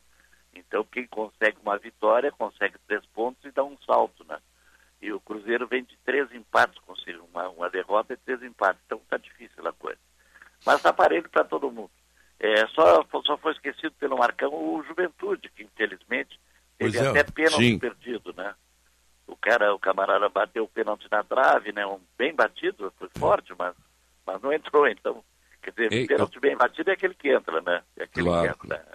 [0.56, 4.40] Então quem consegue uma vitória consegue três pontos e dá um salto, né?
[5.00, 8.98] E o Cruzeiro vem de três empates, consigo uma, uma derrota e três empates, então
[8.98, 10.00] está difícil a coisa.
[10.66, 11.92] Mas parelho para todo mundo.
[12.40, 16.40] É, só, só foi esquecido pelo Marcão o Juventude, que infelizmente
[16.80, 17.78] teve é, até pênalti sim.
[17.78, 18.56] perdido, né?
[19.28, 21.86] O cara, o camarada bateu o pênalti na trave, né?
[21.86, 23.76] Um bem batido, foi forte, mas,
[24.26, 25.24] mas não entrou, então.
[25.66, 27.82] Quer dizer, Ei, pênalti bem batido é aquele que entra, né?
[27.98, 28.86] É aquele Claro, que entra.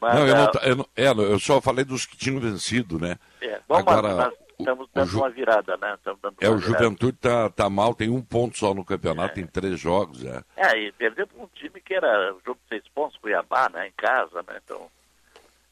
[0.00, 2.98] Mas, não, eu, não, ah, eu, não- é, eu só falei dos que tinham vencido,
[2.98, 3.16] né?
[3.40, 5.96] é, vamos Agora, nós estamos dando Ju- uma virada, né?
[6.04, 6.58] É, uma o virada.
[6.58, 10.42] Juventude tá, tá mal, tem um ponto só no campeonato, tem três jogos, é.
[10.56, 13.88] É, e perdeu para um time que era jogo de seis pontos, Cuiabá, né?
[13.88, 14.58] Em casa, né?
[14.64, 14.88] Então,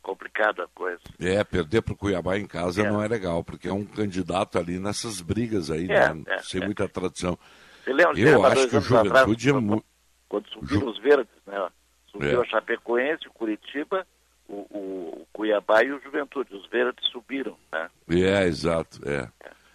[0.03, 1.01] complicado a coisa.
[1.19, 2.91] É, perder pro Cuiabá em casa É.
[2.91, 6.23] não é legal, porque é um candidato ali nessas brigas aí, É, né?
[6.27, 6.65] é, sem é.
[6.65, 7.39] muita tradição.
[7.85, 9.85] Você lembra, Eu acho que o anos atrás, Juventude é muito.
[10.29, 11.69] Quando subiram os verdes, né?
[12.11, 12.45] Subiu É.
[12.45, 14.07] a Chapecoense, o Curitiba,
[14.49, 16.55] o, o- o Cuiabá e o Juventude.
[16.55, 17.91] Os verdes subiram, né?
[18.11, 19.29] É, exato, é.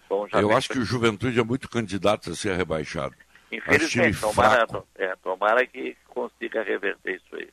[0.08, 3.14] Bom, já Eu acho que o Juventude é muito candidato a ser rebaixado.
[3.52, 4.66] Infelizmente, tomara,
[4.96, 7.48] é, tomara que consiga reverter isso aí.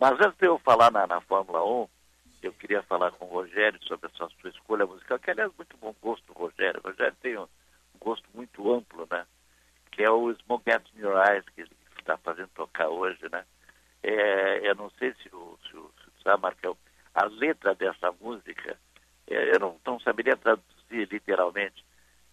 [0.00, 1.88] Mas antes de eu falar na, na Fórmula 1,
[2.42, 5.94] eu queria falar com o Rogério sobre essa sua escolha musical, que aliás muito bom
[6.02, 6.80] gosto do Rogério.
[6.82, 7.46] O Rogério tem um
[8.00, 9.24] gosto muito amplo, né?
[9.92, 11.70] Que é o Smoke in Your Eyes, que ele
[12.02, 13.44] está fazendo tocar hoje, né?
[14.02, 16.76] É, eu não sei se o, se o, se o sabe, Marcão,
[17.14, 18.76] a letra dessa música,
[19.28, 21.84] é, eu não, não saberia traduzir literalmente,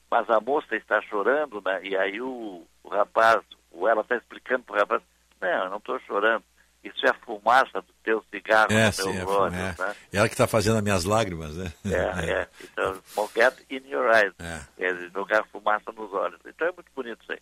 [0.09, 1.81] mas a moça está chorando, né?
[1.83, 5.01] E aí o, o rapaz, o ela está explicando para o rapaz,
[5.39, 6.43] não, eu não estou chorando,
[6.83, 9.75] isso é a fumaça do teu cigarro É, no sim, teu olho, é.
[9.77, 9.95] né?
[10.13, 11.73] Ela que está fazendo as minhas lágrimas, né?
[11.85, 12.47] É, é.
[12.63, 14.33] Então, smoke it in your eyes.
[14.39, 14.85] É.
[14.85, 16.39] É, jogar fumaça nos olhos.
[16.45, 17.39] Então é muito bonito isso aí.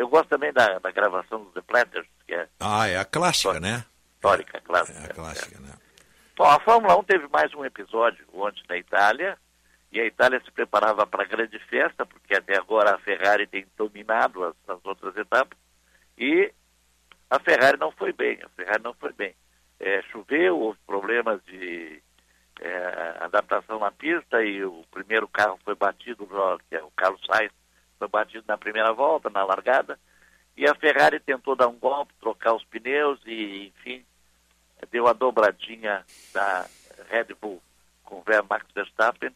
[0.00, 3.60] Eu gosto também da, da gravação dos The Platters, que é Ah, é a clássica,
[3.60, 3.84] né?
[4.14, 4.98] histórica, clássica.
[4.98, 5.74] É a clássica, né?
[6.34, 9.36] Bom, a Fórmula 1 teve mais um episódio ontem na Itália,
[9.92, 13.66] e a Itália se preparava para a grande festa, porque até agora a Ferrari tem
[13.76, 15.58] dominado as, as outras etapas,
[16.16, 16.50] e
[17.28, 19.34] a Ferrari não foi bem, a Ferrari não foi bem.
[19.78, 22.02] É, choveu, houve problemas de
[22.58, 26.26] é, adaptação na pista, e o primeiro carro foi batido,
[26.70, 27.52] que é o Carlos Sainz,
[28.00, 30.00] foi batido na primeira volta, na largada,
[30.56, 34.04] e a Ferrari tentou dar um golpe, trocar os pneus, e enfim,
[34.90, 36.66] deu a dobradinha da
[37.10, 37.62] Red Bull
[38.02, 39.30] com o Max Verstappen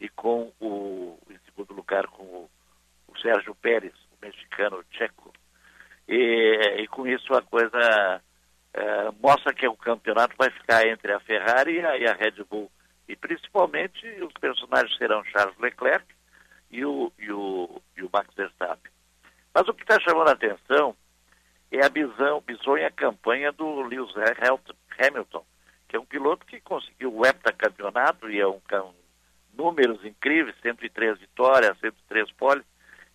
[0.00, 2.50] e com o, em segundo lugar, com o,
[3.06, 5.32] o Sérgio Pérez, o mexicano tcheco.
[6.08, 8.20] E, e com isso a coisa
[8.74, 12.44] eh, mostra que o campeonato vai ficar entre a Ferrari e a, e a Red
[12.48, 12.70] Bull.
[13.08, 16.04] E principalmente os personagens serão Charles Leclerc
[16.70, 18.90] e o, e o, e o Max Verstappen.
[19.54, 20.94] Mas o que está chamando a atenção
[21.70, 24.12] é a bizão, bizonha campanha do Lewis
[24.98, 25.44] Hamilton,
[25.88, 28.94] que é um piloto que conseguiu o heptacampeonato e é um, cam-
[29.54, 32.64] números incríveis, 103 vitórias, 103 poles,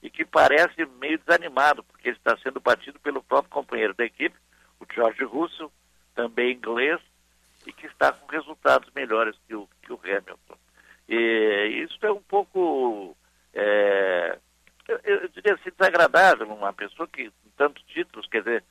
[0.02, 4.36] e que parece meio desanimado, porque ele está sendo batido pelo próprio companheiro da equipe,
[4.80, 5.72] o George Russell,
[6.14, 7.00] também inglês,
[7.66, 10.58] e que está com resultados melhores que o, que o Hamilton.
[11.08, 13.16] E isso é um pouco,
[13.54, 14.38] é,
[14.88, 18.64] eu, eu diria assim, desagradável, uma pessoa que com tantos títulos, quer dizer,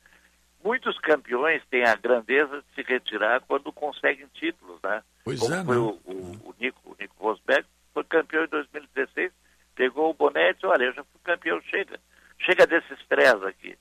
[0.63, 5.03] muitos campeões têm a grandeza de se retirar quando conseguem títulos, né?
[5.25, 5.81] Pois Como é, foi né?
[5.81, 9.33] o, o, o Nico, o Nico Rosberg, foi campeão em 2016,
[9.75, 11.99] pegou o boné e disse, olha, eu já fui campeão, chega.
[12.39, 13.79] Chega desse estresse aqui.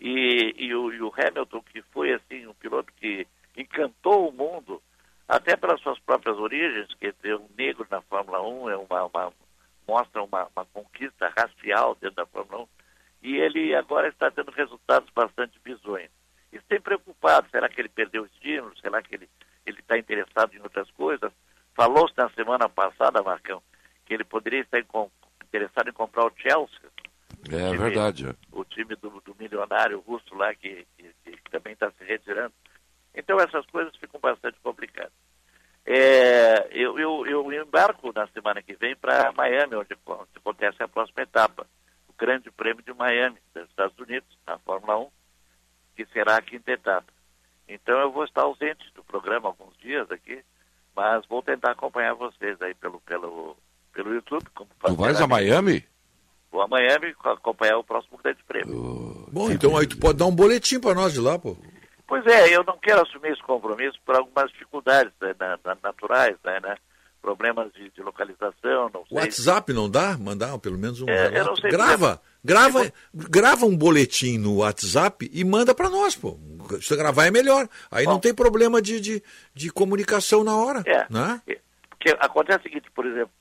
[0.00, 3.26] E, e, o, e o Hamilton, que foi assim, um piloto que
[3.56, 4.80] encantou o mundo,
[5.26, 9.32] até pelas suas próprias origens, quer dizer, um negro na Fórmula 1 é uma, uma-
[9.86, 12.68] mostra uma, uma conquista racial dentro da Fórmula 1,
[13.22, 16.10] e ele agora está tendo resultados bastante bizonhos.
[16.52, 19.28] Isso tem preocupado, será que ele perdeu o estímulo, será que ele
[19.64, 21.32] ele está interessado em outras coisas?
[21.74, 23.60] Falou-se na semana passada, Marcão,
[24.04, 24.86] que ele poderia estar em
[25.44, 26.78] interessado em comprar o Chelsea,
[27.50, 28.36] É time- verdade.
[28.52, 32.52] o time do, do milionário russo lá que, que- que também está se retirando.
[33.12, 35.12] Então essas coisas ficam bastante complicadas.
[35.86, 40.88] É, eu, eu, eu embarco na semana que vem para Miami, onde, onde acontece a
[40.88, 41.64] próxima etapa,
[42.08, 45.08] o Grande Prêmio de Miami, dos Estados Unidos, na Fórmula 1,
[45.94, 47.06] que será a quinta etapa.
[47.68, 50.42] Então eu vou estar ausente do programa alguns dias aqui,
[50.94, 53.56] mas vou tentar acompanhar vocês aí pelo, pelo,
[53.92, 54.44] pelo YouTube.
[54.54, 55.84] Como Tu vais a Miami?
[56.50, 59.28] Vou a Miami acompanhar o próximo Grande Prêmio.
[59.30, 61.56] Bom, então aí tu pode dar um boletim pra nós de lá, pô.
[62.06, 66.36] Pois é, eu não quero assumir esse compromisso por algumas dificuldades né, na- na- naturais,
[66.44, 66.76] né, né?
[67.22, 69.18] problemas de, de localização, não sei.
[69.18, 70.16] WhatsApp não dá?
[70.16, 75.44] Mandar pelo menos um É, não sei, grava, grava, grava um boletim no WhatsApp e
[75.44, 76.38] manda pra nós, pô.
[76.80, 77.68] Se gravar é melhor.
[77.90, 80.84] Aí não tem problema de, de, de comunicação na hora.
[80.86, 81.04] É.
[81.10, 81.42] Né?
[81.90, 83.32] Porque acontece o seguinte, por exemplo,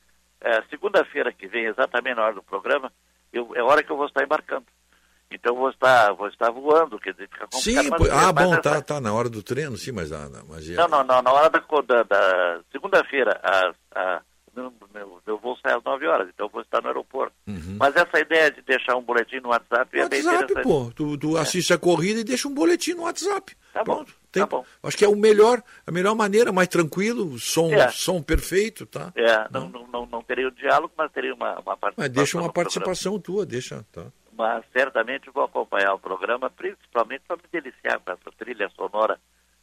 [0.41, 2.91] é, segunda-feira que vem, exatamente na hora do programa,
[3.31, 4.65] eu, é hora que eu vou estar embarcando.
[5.31, 7.83] Então vou estar, vou estar voando, quer dizer, fica complicado.
[7.83, 10.29] Sim, mas- ah, mas bom, essa- tá, tá na hora do treino, sim, mas, ah,
[10.29, 13.41] não, mas é- Não, não, não, na hora da, da, da segunda-feira,
[14.55, 17.33] meu, meu, meu voo sai às 9 horas, então eu vou estar no aeroporto.
[17.77, 20.27] Mas essa ideia de deixar um boletim no WhatsApp é bem Uhum.
[20.27, 20.63] WhatsApp, interessante.
[20.63, 20.91] pô.
[20.95, 23.53] Tu, tu assiste a corrida e deixa um boletim no WhatsApp.
[23.73, 24.63] Tá bom, Tem- tá bom.
[24.83, 27.89] Acho que é o melhor, a melhor maneira, mais tranquilo, som, É.
[27.89, 29.11] som perfeito, tá?
[29.15, 31.93] É, não, não, não, não teria o diálogo, mas teria uma, uma participação.
[31.97, 32.53] Mas deixa uma no programa.
[32.53, 34.05] participação tua, deixa, tá?
[34.37, 39.19] Mas certamente vou acompanhar o programa, principalmente para me deliciar com essa trilha sonora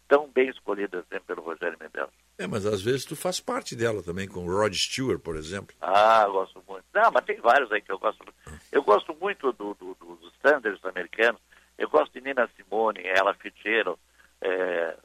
[0.09, 2.09] tão bem escolhida sempre pelo Rogério Mendes.
[2.39, 5.75] É, mas às vezes tu faz parte dela também, com o Rod Stewart, por exemplo.
[5.81, 6.85] Ah, gosto muito.
[6.95, 8.63] Não, mas tem vários aí que eu gosto muito.
[8.71, 11.41] Eu gosto muito do, do- do- dos standards americanos.
[11.79, 13.99] Eu gosto de Nina Simone, Ella Fitzgerald,
[14.41, 14.97] eh,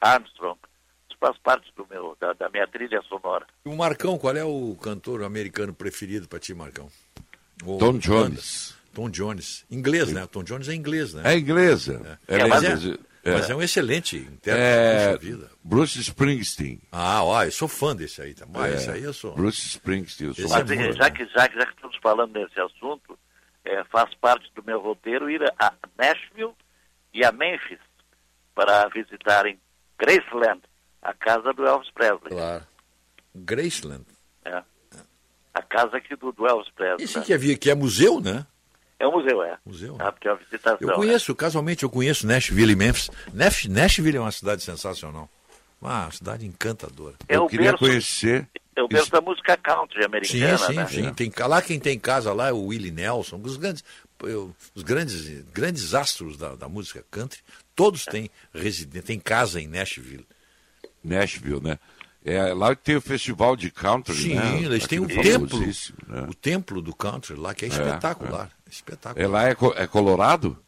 [0.00, 0.58] Armstrong.
[1.08, 3.46] Isso faz parte do meu, da, da minha trilha sonora.
[3.64, 6.88] E o Marcão, qual é o cantor americano preferido pra ti, Marcão?
[7.64, 8.76] O- Tom Jones.
[8.94, 9.64] Tom Jones.
[9.70, 10.26] Inglês, né?
[10.26, 11.22] Tom Jones é inglês, né?
[11.24, 12.18] É inglesa.
[12.28, 12.98] É, Ela mas, é, inglesa.
[13.24, 15.48] mas é um excelente intérprete, É.
[15.62, 16.80] Bruce Springsteen.
[16.92, 18.46] Ah, ó, eu sou fã desse aí, tá?
[18.48, 19.34] Mas É, esse aí eu sou.
[19.34, 20.28] Bruce Springsteen.
[20.28, 20.92] Eu sou Mas eh, fã.
[20.92, 23.18] já, que, já, que, já que estamos falando nesse assunto,
[23.90, 26.52] faz parte do meu roteiro ir a Nashville
[27.12, 27.78] e a Memphis
[28.54, 29.58] para visitarem
[29.98, 30.60] Graceland,
[31.02, 32.30] a casa do Elvis Presley.
[32.30, 32.66] Claro.
[33.34, 34.04] Graceland.
[34.44, 34.62] É.
[35.54, 37.04] A casa aqui do, do Elvis Presley.
[37.04, 37.24] Esse né?
[37.24, 38.46] que é, que é museu, né?
[39.04, 39.58] É um museu, é.
[39.66, 39.96] Museu.
[39.98, 40.78] Ah, porque é uma visitação.
[40.88, 43.10] Eu conheço, casualmente, eu conheço Nashville e Memphis.
[43.34, 45.28] Nash- Nashville é uma cidade sensacional.
[45.80, 47.14] Uma cidade encantadora.
[47.28, 48.48] É o berço- conhecer.
[48.74, 50.86] É o berço da música country Sim, americana, sim, né?
[50.86, 51.12] sim.
[51.14, 53.84] Tem, lá quem tem casa lá é o Willie Nelson, os grandes,
[54.22, 57.40] eu- os grandes, grandes astros da, da música country,
[57.76, 60.26] todos têm residência, têm casa em Nashville.
[61.04, 61.78] Nashville, né?
[62.24, 64.62] É lá que tem o festival de country, Sim, né?
[64.62, 65.60] eles têm um Aquele templo,
[66.08, 66.26] né?
[66.28, 68.50] o templo do country lá, que é É, espetacular.
[68.63, 68.63] é.
[68.74, 69.24] Espetacular.
[69.24, 70.58] É lá é, co- é Colorado?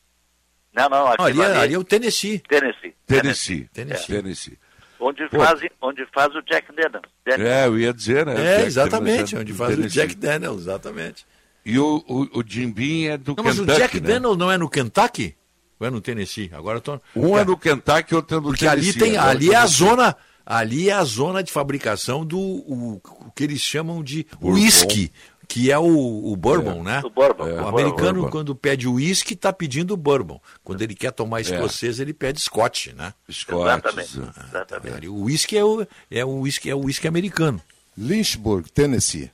[0.75, 2.39] Não, não, aquilo ali, é, ali- ali é o Tennessee.
[2.41, 2.95] Tennessee.
[3.07, 3.69] Tennessee.
[3.73, 4.07] Tennessee.
[4.17, 4.59] Tennessee.
[4.99, 5.39] Onde, Pô.
[5.45, 7.03] fazem, onde faz o Jack Daniels.
[7.25, 7.51] Daniels.
[7.51, 8.33] É, eu ia dizer, né?
[8.33, 10.01] É, Jack exatamente, Daniels é onde faz o Tennessee.
[10.01, 11.27] Jack Daniels, exatamente.
[11.65, 14.09] E o, o, o Jim Beam é do Não, mas Kentucky, o Jack né?
[14.09, 15.37] Daniels não é no Kentucky?
[15.79, 16.51] Ou é no Tennessee?
[16.55, 17.01] Agora eu tô...
[17.15, 18.99] Um é no Kentucky e outro é no Porque ali Tennessee.
[19.01, 23.01] tem, Agora ali é a não zona, ali é a zona de fabricação do o,
[23.05, 25.13] o que eles chamam de whisky,
[25.49, 26.83] que é o, o bourbon, É.
[26.83, 27.03] né?
[27.05, 27.45] O bourbon.
[27.45, 27.59] O É.
[27.69, 28.31] americano Bourbon.
[28.31, 30.41] quando pede whisky está pedindo bourbon.
[30.65, 33.15] Quando ele quer tomar escocês ele pede Scotch, né?
[33.31, 34.19] Scotch, Exatamente.
[34.21, 34.47] é.
[34.49, 34.95] exatamente.
[34.97, 37.61] Ali, O whisky é o é o whisky é o whisky americano.
[37.97, 39.31] Lynchburg, Tennessee.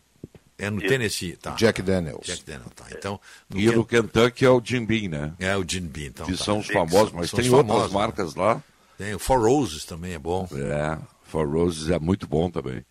[0.59, 0.89] É no Isso.
[0.89, 1.51] Tennessee, tá?
[1.53, 2.25] Jack Daniels.
[2.25, 2.85] Jack Daniels, tá.
[2.93, 3.19] Então,
[3.51, 5.33] no E no Ken- Kentucky é o Jim Beam, né?
[5.41, 6.27] é o Gin Bean, então.
[6.27, 6.45] que tá.
[6.45, 7.99] são os famosos, mas são tem os outras famosos, né?
[7.99, 8.63] marcas lá.
[8.97, 10.47] Tem o Four Roses também é bom.
[10.53, 12.85] É, For Roses é muito bom também.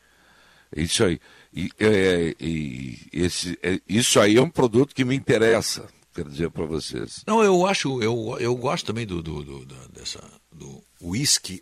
[0.76, 1.20] Isso aí.
[1.54, 6.50] E, é, e esse, é, isso aí é um produto que me interessa, quero dizer
[6.50, 7.24] para vocês.
[7.28, 11.62] Não, eu acho, eu, eu gosto também do, do, do, da- dessa, do whisky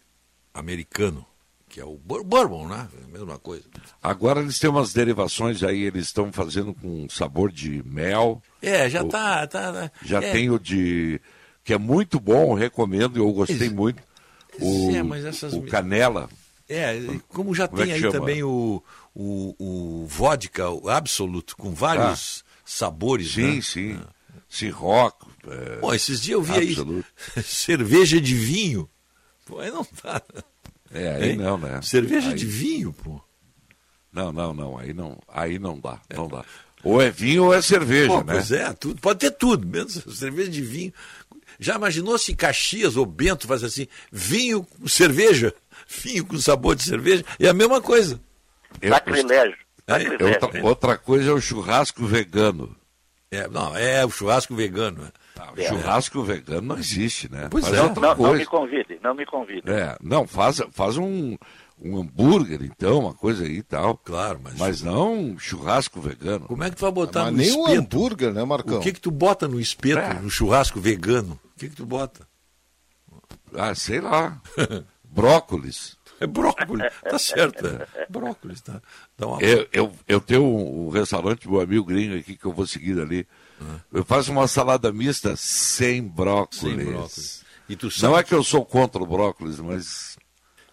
[0.54, 1.26] americano,
[1.68, 2.88] que é o bourbon, né?
[3.02, 3.64] É a mesma coisa.
[4.02, 8.42] Agora eles têm umas derivações aí, eles estão fazendo com sabor de mel.
[8.62, 9.92] É, já O- tá, tá, tá.
[10.04, 11.20] Já é, tem o de.
[11.64, 14.02] que é muito bom, recomendo, eu gostei muito.
[14.60, 16.30] O, É, essas- o canela.
[16.68, 18.12] É, como já Como é tem aí chama?
[18.14, 18.84] também o,
[19.22, 23.62] o, o vodka, o Absolute, com vários sabores, Sim, né?
[23.62, 24.00] sim.
[24.48, 25.16] Ciroc.
[25.48, 27.08] É, Pô, esses dias eu vi Absolute.
[27.36, 28.90] aí cerveja de vinho.
[29.46, 30.22] Pô, aí não dá.
[30.92, 31.36] É, aí Hein?
[31.38, 31.82] não, né?
[31.82, 33.22] Cerveja Aí- de vinho, pô.
[34.12, 34.78] Não, não, não.
[34.78, 36.00] Aí não, aí não dá.
[36.16, 36.44] Não dá.
[36.84, 38.34] Ou é vinho ou é cerveja, Pô, né?
[38.36, 40.94] Pois é, tudo, pode ter tudo, menos cerveja de vinho.
[41.60, 45.54] Já imaginou se Caxias ou Bento faz assim, vinho com cerveja,
[46.04, 47.26] vinho com sabor de cerveja?
[47.38, 48.18] É a mesma coisa.
[48.82, 49.58] Eu- Sacrilégio.
[49.88, 50.28] É, Sacrilégio.
[50.44, 52.76] outra, outra coisa é o churrasco vegano.
[53.32, 55.04] É, não, é o churrasco vegano.
[55.04, 55.12] né?
[55.56, 57.48] O Churrasco vegano não existe, né?
[57.50, 57.82] Pois faz é.
[57.84, 58.38] outra Não, não coisa.
[58.40, 59.72] me convide, não me convide.
[59.72, 61.38] É, não, faz, faz um,
[61.82, 63.96] um hambúrguer, então, uma coisa aí e tal.
[63.98, 64.58] Claro, mas.
[64.58, 66.46] Mas não um churrasco vegano.
[66.46, 67.80] Como é que tu vai botar Mas no nem um espeto?
[67.80, 68.80] hambúrguer, né, Marcão?
[68.80, 70.14] O que que tu bota no espeto, É.
[70.16, 71.40] no churrasco vegano?
[71.56, 72.28] O que que tu bota?
[73.56, 74.42] Ah, sei lá.
[75.04, 75.98] Brócolis.
[76.20, 77.66] É brócolis, tá certo.
[77.66, 78.06] É.
[78.10, 78.82] Brócolis, tá?
[79.18, 79.42] Dá uma...
[79.42, 83.26] Eu, eu, eu tenho um, restaurante, meu amigo gringo aqui, que eu vou seguir ali.
[83.92, 86.60] Eu faço uma salada mista sem brócolis.
[86.62, 87.46] Sem brócolis.
[87.68, 90.18] E tu Não sabe- é que eu sou contra o brócolis, mas.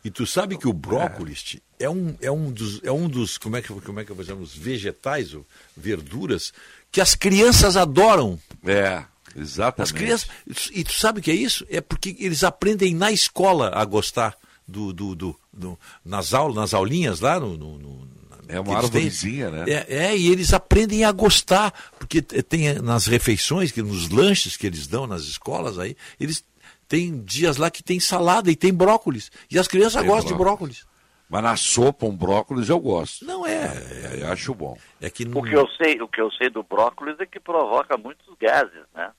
[0.05, 3.37] E tu sabe que o brócolis Ti, é um, é um dos, é um dos
[3.39, 5.45] como, é que, como é que eu vou chamar, os vegetais, ou
[5.77, 6.53] verduras,
[6.93, 8.39] que as crianças adoram.
[8.65, 9.03] É,
[9.35, 9.83] exatamente.
[9.83, 10.29] As crianças.
[10.73, 11.67] E tu sabe o que é isso?
[11.69, 14.37] É porque eles aprendem na escola a gostar
[14.67, 14.93] do.
[14.93, 17.57] do, do, do- nas, aulas, nas aulinhas lá no.
[17.57, 18.09] no- no-
[18.49, 19.65] É uma arvorezinha, né?
[19.67, 24.57] É, é, e eles aprendem a gostar, porque tem eh, nas refeições, que nos lanches
[24.57, 26.45] que eles dão nas escolas aí, eles
[26.89, 29.31] têm dias lá que tem salada e tem brócolis.
[29.51, 30.87] E as crianças Tem gostam de brócolis.
[31.29, 33.25] Mas na sopa, um brócolis eu gosto.
[33.25, 33.65] Não é.
[33.65, 34.79] É, eu acho bom.
[35.01, 37.97] É que O que eu sei, o que eu sei do brócolis é que provoca
[37.97, 39.11] muitos gases, né?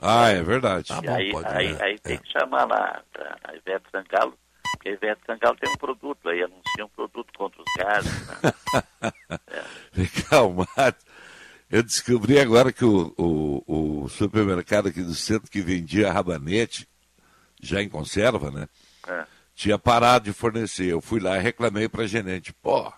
[0.00, 0.88] Ah, é verdade.
[0.88, 3.02] Tá E aí, aí, é, aí tem que chamar lá
[3.44, 4.34] a Ivete Sangalo,
[4.72, 8.52] porque a Ivete Sangalo tem um produto aí, anuncia um produto contra os gases, né?
[10.28, 10.66] Calma.
[11.70, 16.88] Eu descobri agora que o, o, o supermercado aqui do centro que vendia rabanete,
[17.60, 18.68] já em conserva, né?
[19.06, 19.24] É.
[19.54, 20.86] Tinha parado de fornecer.
[20.86, 22.52] Eu fui lá e reclamei para a gerente.
[22.54, 22.90] Pô,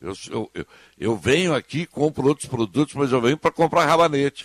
[0.00, 0.66] eu, eu, eu,
[0.98, 4.44] eu venho aqui, compro outros produtos, mas eu venho para comprar rabanete.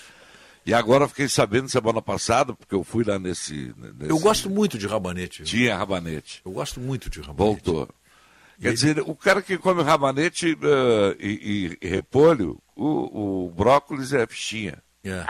[0.66, 3.74] E agora eu fiquei sabendo semana passada, porque eu fui lá nesse.
[3.77, 5.44] nesse Eu gosto muito de rabanete.
[5.44, 6.42] Tinha rabanete.
[6.44, 7.38] Eu gosto muito de rabanete.
[7.66, 7.88] Voltou.
[8.60, 14.14] Quer dizer, o cara que come rabanete eh, e, e- e repolho, o, o brócolis
[14.14, 14.82] é fichinha.
[15.03, 15.24] É.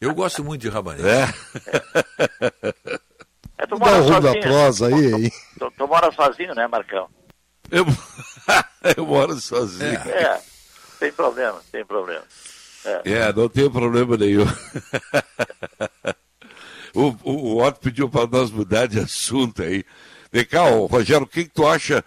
[0.00, 1.06] Eu gosto muito de rabanete.
[1.08, 1.28] É.
[3.56, 4.42] É, tu Dá da sozinho.
[4.42, 5.32] prosa aí, aí.
[5.58, 7.08] Tu, tu mora sozinho, né, Marcão?
[7.70, 7.84] Eu,
[8.96, 9.90] eu moro sozinho.
[9.98, 10.40] É,
[10.98, 12.22] sem problema, sem problema.
[13.04, 13.12] É.
[13.12, 14.44] É, não tem problema nenhum.
[16.94, 19.84] o, o, o Otto pediu para nós mudar de assunto aí.
[20.32, 22.04] Vem cá, ô, Rogério, o que, que tu acha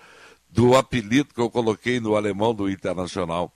[0.50, 3.52] do apelido que eu coloquei no alemão do Internacional?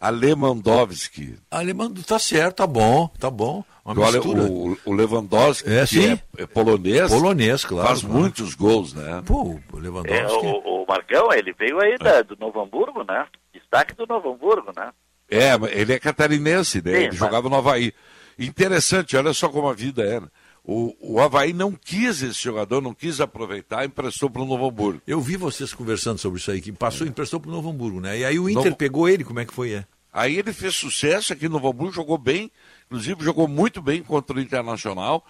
[0.00, 1.36] Alemandowski.
[1.50, 3.62] Alemão, tá certo, tá bom, tá bom.
[3.84, 6.12] Uma O, o, o Lewandowski, É, que sim.
[6.38, 8.16] é, é polonês, Polonês, claro, faz claro.
[8.18, 9.22] muitos gols, né?
[9.26, 10.46] Pô, o É, Lewandowski.
[10.46, 13.26] o, o Marcão, ele veio aí da- do Novo Hamburgo, né?
[13.52, 14.90] Destaque do Novo Hamburgo, né?
[15.30, 16.90] É, ele é catarinense, né?
[16.92, 17.92] Sim, ele mas- jogava no Havaí.
[18.38, 20.18] Interessante, olha só como a vida é.
[20.20, 20.26] né?
[20.64, 25.00] O, o Havaí não quis esse jogador, não quis aproveitar, emprestou para o Novo Hamburgo.
[25.06, 28.18] Eu vi vocês conversando sobre isso aí, que passou, emprestou pro Novo Hamburgo, né?
[28.18, 29.72] E aí o Inter Novo- pegou ele, como é que foi?
[29.72, 29.84] É?
[30.12, 32.50] Aí ele fez sucesso aqui no Novo Hamburgo, jogou bem,
[32.86, 35.24] inclusive jogou muito bem contra o Internacional,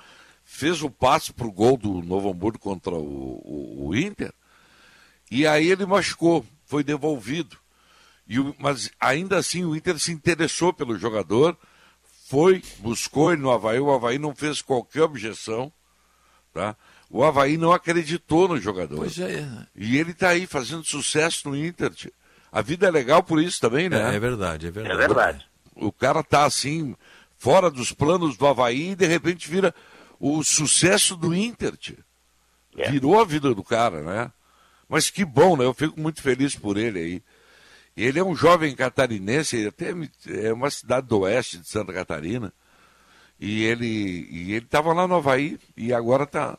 [0.45, 4.33] fez o passe para o gol do Novo Hamburgo contra o, o- o Inter,
[5.31, 7.57] e aí ele machucou, foi devolvido.
[8.31, 11.59] E o- mas ainda assim o Inter se interessou pelo jogador,
[12.29, 15.73] foi, buscou ele no Havaí, o Havaí não fez qualquer objeção,
[16.55, 16.77] tá?
[17.11, 18.99] O Havaí não acreditou no jogador.
[18.99, 19.45] Pois é.
[19.75, 21.91] E ele está aí fazendo sucesso no Inter.
[22.53, 24.13] A vida é legal por isso também, né?
[24.13, 24.95] É, é verdade, é verdade.
[24.95, 25.47] É verdade.
[25.75, 26.95] O cara tá assim,
[27.37, 29.75] fora dos planos do Havaí e de repente vira
[30.21, 31.75] o sucesso do Inter.
[32.77, 32.93] É.
[32.93, 34.31] Virou a vida do cara, né?
[34.89, 35.65] Mas que bom, né?
[35.65, 37.23] Eu fico muito feliz por ele aí.
[38.03, 39.93] Ele é um jovem catarinense, ele até
[40.47, 42.53] é uma cidade do oeste de Santa Catarina.
[43.39, 43.87] E ele
[44.31, 46.59] e ele estava lá no Havaí e agora está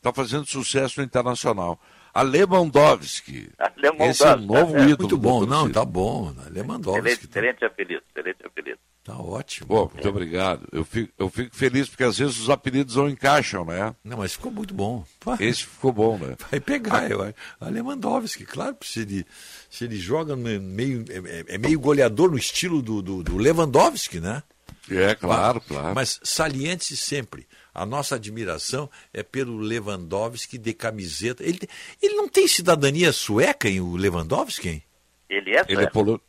[0.00, 1.78] tá fazendo sucesso no Internacional.
[2.12, 3.50] Alemandowski.
[3.58, 4.82] Alemandowski, Esse é o novo é.
[4.82, 5.08] ídolo.
[5.08, 6.34] Muito bom, não, tá bom.
[6.50, 7.08] Lewandowski.
[7.08, 8.78] Excelente, excelente apelido, excelente apelido.
[9.04, 9.66] Tá ótimo.
[9.66, 10.68] Pô, muito obrigado.
[10.70, 13.94] Eu fico, eu fico feliz porque às vezes os apelidos não encaixam, né?
[14.04, 15.04] Não, mas ficou muito bom.
[15.18, 16.36] Pá, Esse ficou bom, né?
[16.50, 17.34] Vai pegar, eu acho.
[17.60, 19.26] A Lewandowski, claro, se ele,
[19.68, 24.40] se ele joga meio, é, é meio goleador no estilo do, do, do Lewandowski, né?
[24.88, 25.94] É, claro, claro.
[25.94, 31.42] Mas saliente sempre, a nossa admiração é pelo Lewandowski de camiseta.
[31.42, 31.60] Ele,
[32.00, 34.68] ele não tem cidadania sueca, hein, o Lewandowski?
[34.68, 34.82] Hein?
[35.28, 36.20] Ele é, Ele é sueco, polo...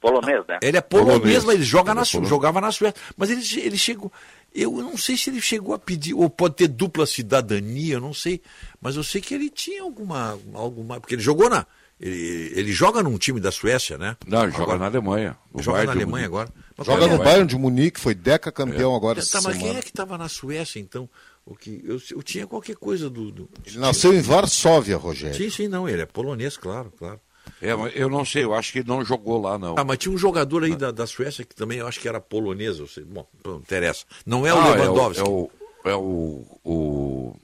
[0.00, 0.58] polonês, né?
[0.62, 1.44] Ele é polonês, Polonês.
[1.44, 2.28] mas ele joga Ele na, é Su- polonês.
[2.30, 3.00] jogava na Suécia.
[3.16, 4.12] Mas ele, ele chegou.
[4.54, 8.14] Eu não sei se ele chegou a pedir, ou pode ter dupla cidadania, eu não
[8.14, 8.40] sei.
[8.80, 10.38] Mas eu sei que ele tinha alguma.
[10.54, 11.66] alguma porque ele jogou na.
[12.00, 14.16] Ele, ele joga num time da Suécia, né?
[14.26, 15.36] Não, ele joga na Alemanha.
[15.58, 16.48] joga na Alemanha agora.
[16.76, 17.18] Mas Joga no é?
[17.24, 20.28] Bayern de Munique, foi deca campeão agora Tá, essa mas quem é que estava na
[20.28, 21.08] Suécia, então?
[21.44, 23.32] O que, eu, eu tinha qualquer coisa do.
[23.32, 25.34] do- Ele nasceu em Varsóvia, Rogério.
[25.36, 27.18] Sim, sim, não, ele é polonês, claro, claro.
[27.60, 29.74] É, eu não sei, eu acho que não jogou lá, não.
[29.78, 32.20] Ah, mas tinha um jogador aí da, da Suécia que também eu acho que era
[32.20, 32.82] polonesa.
[32.82, 33.04] eu sei.
[33.04, 34.04] Bom, não interessa.
[34.24, 35.20] Não é o Ah, Lewandowski.
[35.20, 35.50] É o,
[35.84, 37.36] é o, o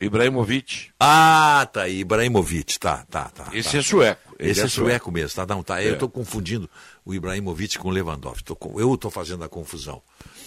[0.00, 0.90] Ibrahimovic.
[1.00, 3.48] Ah, tá aí, Ibrahimovic, tá, tá, tá.
[3.52, 3.78] Esse tá.
[3.78, 4.34] é sueco.
[4.38, 5.12] Esse é é, sueco, sueco.
[5.12, 5.46] mesmo, tá?
[5.54, 5.82] Não, tá.
[5.82, 5.88] É.
[5.88, 6.70] Eu estou confundindo
[7.04, 8.44] o Ibrahimovic com o Lewandowski.
[8.44, 10.00] Tô eu estou fazendo a confusão.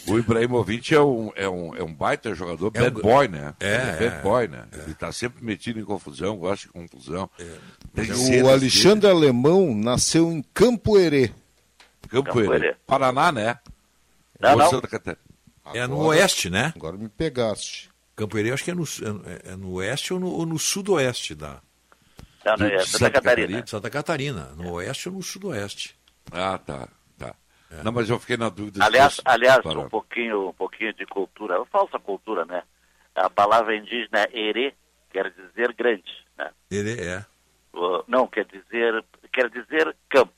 [0.07, 3.53] O Ibrahimovic é um, é um, é um baita jogador, É bad um- boy, né?
[3.59, 4.65] É, Ele é, bad boy, né?
[4.71, 7.29] Ele está sempre metido em confusão, gosta de confusão.
[7.93, 11.27] Tem O Alexandre Alemão nasceu em Campo Herê.
[11.27, 11.33] dele.
[12.09, 12.67] Campo Campo Herê.
[12.67, 12.75] Herê.
[12.87, 13.59] Paraná, né?
[14.39, 14.69] Não, não.
[14.69, 15.21] Santa Catarina.
[15.73, 16.73] É no Agora- oeste, né?
[16.75, 17.89] Agora me pegaste.
[18.15, 18.83] Campo Herê, acho que é no,
[19.45, 21.61] é, é no oeste ou no, ou no sudoeste da.
[22.43, 23.63] Não, não, é de Santa Catarina.
[23.67, 25.95] Santa Catarina, no oeste ou no sudoeste.
[26.31, 26.87] Ah, tá,
[27.77, 27.83] tá.
[27.83, 28.83] Não, mas eu fiquei na dúvida.
[28.83, 32.63] Aliás, se aliás um pouquinho, um pouquinho de cultura, falsa cultura, né?
[33.15, 34.73] A palavra indígena erê
[35.11, 36.03] quer dizer grande,
[36.37, 36.51] né?
[36.69, 37.25] Ele é
[37.73, 40.33] O- Não, quer dizer, quer dizer campo.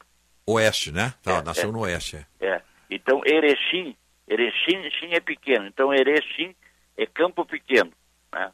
[0.45, 1.13] oeste, né?
[1.23, 1.71] Tá, É, nasceu é.
[1.71, 2.17] no oeste.
[2.39, 2.45] É.
[2.47, 2.61] É.
[2.89, 3.95] Então, Erechim,
[4.27, 5.65] Erechim, Chim é pequeno.
[5.67, 6.55] Então, Erechim
[6.97, 7.91] é campo pequeno,
[8.31, 8.51] né?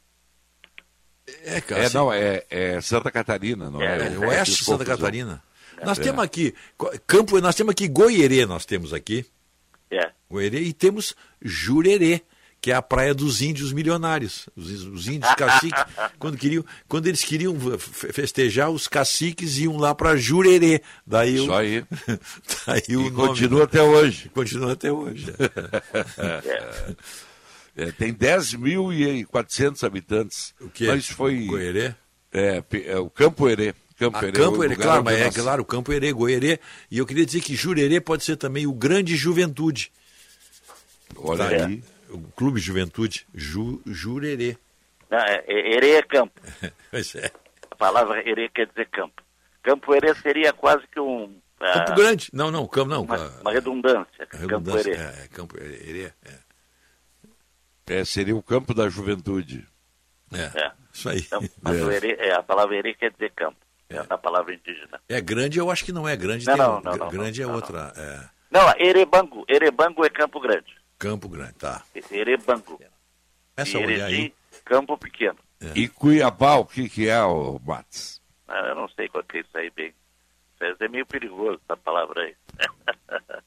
[1.44, 3.86] É, É, não, é, é Santa Catarina, não é?
[4.14, 4.96] É, oeste de Santa confusão.
[4.96, 5.42] Catarina.
[5.84, 6.02] Nós É.
[6.02, 6.54] temos aqui,
[7.06, 9.24] Campo, nós temos aqui Goierê, nós temos aqui.
[9.90, 10.10] É.
[10.30, 12.22] Goierê e temos Jurerê,
[12.60, 14.48] que é a praia dos índios milionários.
[14.54, 15.82] Os, os índios caciques,
[16.18, 20.82] quando, queriam, quando eles queriam fe- festejar, os caciques iam lá para Jurerê.
[21.06, 21.84] Daí o, Isso aí.
[22.66, 24.28] daí o E nome- continua até hoje.
[24.34, 25.26] Continua até hoje.
[27.76, 30.54] É, tem 10.400 habitantes.
[30.60, 30.86] O quê?
[30.88, 31.46] Mas foi.
[31.46, 31.94] Goierê?
[32.32, 33.74] É, é, o Campo Herê.
[34.00, 36.58] Campo A Herê, Campo Herê, claro, mas é claro, o Campo Herê, Goierê.
[36.90, 39.92] E eu queria dizer que Jurerê pode ser também o Grande Juventude.
[41.16, 41.66] Olha Tá?
[41.66, 41.84] aí.
[42.08, 44.56] O Clube Juventude, Ju, Jurerê.
[45.10, 46.32] Não, é, é- Erê é campo.
[46.90, 47.30] Pois é.
[47.70, 49.22] A palavra Erê quer dizer campo.
[49.62, 51.36] Campo Erê seria quase que um...
[51.60, 52.30] ah, Campo Grande.
[52.32, 53.02] Não, não, Campo não.
[53.02, 54.08] Uma, a- uma redundância.
[54.22, 54.98] a Campo redundância, Erê.
[54.98, 56.10] É, é Campo Herê.
[56.24, 57.94] É.
[58.00, 59.66] É, seria o campo da juventude.
[60.32, 60.72] É, É.
[60.92, 61.18] isso aí.
[61.26, 61.40] Então,
[62.18, 63.56] é, a palavra erê quer dizer campo.
[63.90, 64.06] É.
[64.08, 65.00] na palavra indígena.
[65.08, 66.46] É grande, eu acho que não é grande.
[66.46, 67.92] Não, tem não, um- não, não, grande não, é não, outra.
[67.96, 69.44] É, Não, Erebango.
[69.48, 70.74] Erebango é Campo Grande.
[70.98, 71.82] Campo Grande, tá.
[72.10, 72.80] Erebango.
[73.56, 74.32] Começa a olhar aí.
[74.64, 75.38] Campo Pequeno.
[75.74, 78.20] E Cuiabá, o que, que é, o Matos?
[78.48, 79.92] Ah, eu não sei qual que é isso aí bem.
[80.60, 82.34] É meio perigoso, essa palavra aí.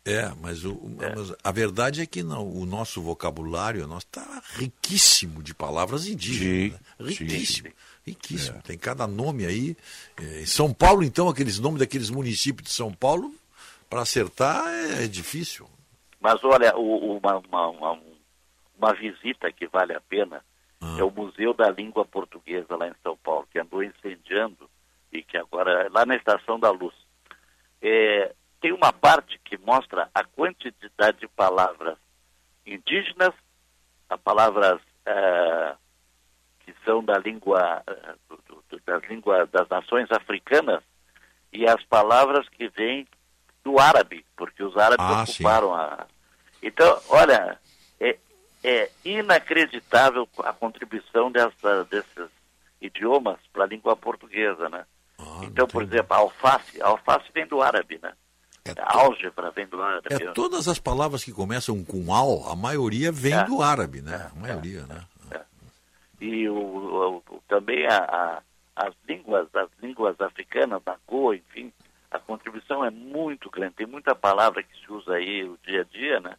[0.05, 5.53] É, mas, o, mas a verdade é que não, o nosso vocabulário está riquíssimo de
[5.53, 6.73] palavras indígenas.
[6.73, 6.79] né?
[6.99, 7.69] Riquíssimo.
[8.05, 8.61] Riquíssimo.
[8.63, 9.77] Tem cada nome aí.
[10.19, 13.33] É, em São Paulo, então, aqueles nomes daqueles municípios de São Paulo,
[13.89, 15.69] para acertar é, difícil.
[16.19, 17.99] Mas olha, o- uma, uma, uma,
[18.77, 20.43] uma visita que vale a pena
[20.81, 20.97] Ah.
[20.99, 24.69] é o Museu da Língua Portuguesa lá em São Paulo, que andou incendiando
[25.11, 26.93] e que agora, lá na Estação da Luz.
[27.81, 31.97] É, tem uma parte que mostra a quantidade de palavras
[32.65, 33.33] indígenas,
[34.09, 35.75] a palavras eh,
[36.65, 38.15] que são da língua, eh,
[38.85, 40.81] das línguas das nações africanas
[41.51, 43.07] e as palavras que vêm
[43.63, 45.33] do árabe, porque os árabes Ah, sim.
[45.43, 46.05] ocuparam a.
[46.61, 47.57] Então, olha,
[47.99, 48.17] é,
[48.63, 52.29] é inacreditável a contribuição dessa, desses
[52.81, 54.85] idiomas para a língua portuguesa, né?
[55.43, 58.13] então, por exemplo, a alface, a alface vem do árabe, né?
[58.77, 60.07] a álgebra vem do árabe.
[60.09, 63.43] É, todas as palavras que começam com al, a maioria vem É.
[63.45, 64.29] do árabe, né?
[64.35, 65.03] A maioria, né?
[66.23, 68.41] E o, o- o- também a, a-
[68.75, 71.71] as línguas, as línguas africanas, na cor, enfim,
[72.09, 73.75] a contribuição é muito grande.
[73.75, 76.35] Tem muita palavra que se usa aí o dia a dia, né?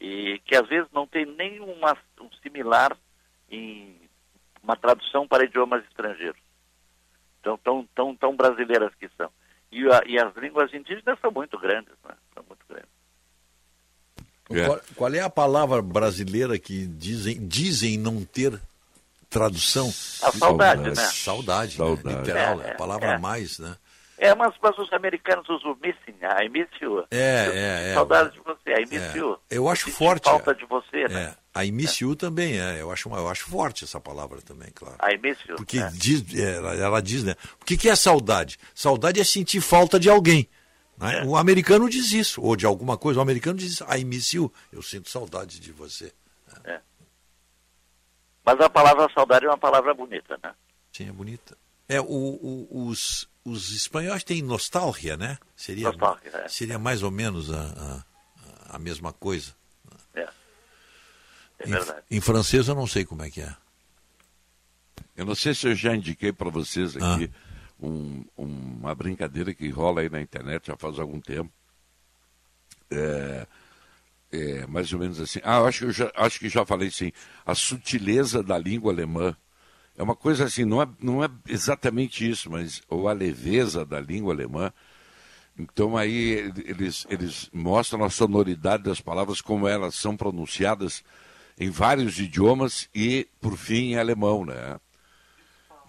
[0.00, 2.96] E que às vezes não tem nenhuma um similar
[3.50, 3.94] em
[4.62, 6.40] uma tradução para idiomas estrangeiros.
[7.40, 9.30] Então, tão, tão, tão brasileiras que são.
[9.72, 12.14] E, a- e as línguas indígenas são muito grandes, né?
[12.34, 12.88] São muito grandes.
[14.66, 18.60] Qual, qual é a palavra brasileira que dizem, dizem não ter
[19.30, 19.88] tradução?
[20.22, 20.94] A saudade, né?
[20.96, 21.86] Saudade, né?
[21.86, 22.16] Saudade.
[22.18, 23.14] literal, é, É, a palavra é.
[23.14, 23.76] a mais, né?
[24.18, 27.02] É, mas, mas os americanos usam missing, I miss you.
[27.10, 27.94] É, é, é.
[27.94, 29.16] Saudades de você, I miss É.
[29.16, 29.38] you.
[29.48, 30.24] Eu acho forte.
[30.24, 31.34] Falta de você, né?
[31.36, 31.40] É.
[31.52, 34.94] A IMICU também é, eu acho, uma- eu acho forte essa palavra também, claro.
[35.02, 35.56] I miss you.
[35.56, 35.90] Porque é.
[35.94, 37.34] diz, é, ela, ela diz, né?
[37.60, 38.56] O que, que é saudade?
[38.74, 40.48] Saudade é sentir falta de alguém.
[40.98, 41.24] né?
[41.26, 43.18] O americano diz isso, ou de alguma coisa.
[43.18, 44.52] O americano diz, I miss you.
[44.70, 46.12] Eu sinto saudade de você.
[48.44, 50.54] Mas a palavra saudade é uma palavra bonita, né?
[50.92, 51.56] Sim, é bonita.
[51.88, 55.38] É, o, o- os, os espanhóis têm nostalgia, né?
[55.56, 56.48] Seria, Nostalgia, é.
[56.48, 58.04] seria mais ou menos a,
[58.70, 59.52] a, a mesma coisa.
[60.14, 60.22] É.
[61.58, 62.02] É Em, verdade.
[62.10, 63.54] em francês eu não sei como é que é.
[65.16, 67.30] Eu não sei se eu já indiquei para vocês aqui
[67.82, 71.52] um- uma brincadeira que rola aí na internet já faz algum tempo.
[72.90, 73.46] É,
[74.32, 75.40] é, mais ou menos assim.
[75.42, 77.12] Ah, acho que, eu já, acho que já falei sim.
[77.44, 79.36] A sutileza da língua alemã.
[79.96, 84.00] É uma coisa assim, não é, não é exatamente isso, mas ou a leveza da
[84.00, 84.72] língua alemã.
[85.58, 91.04] Então aí eles, eles mostram a sonoridade das palavras, como elas são pronunciadas
[91.58, 94.80] em vários idiomas e, por fim, em alemão, né?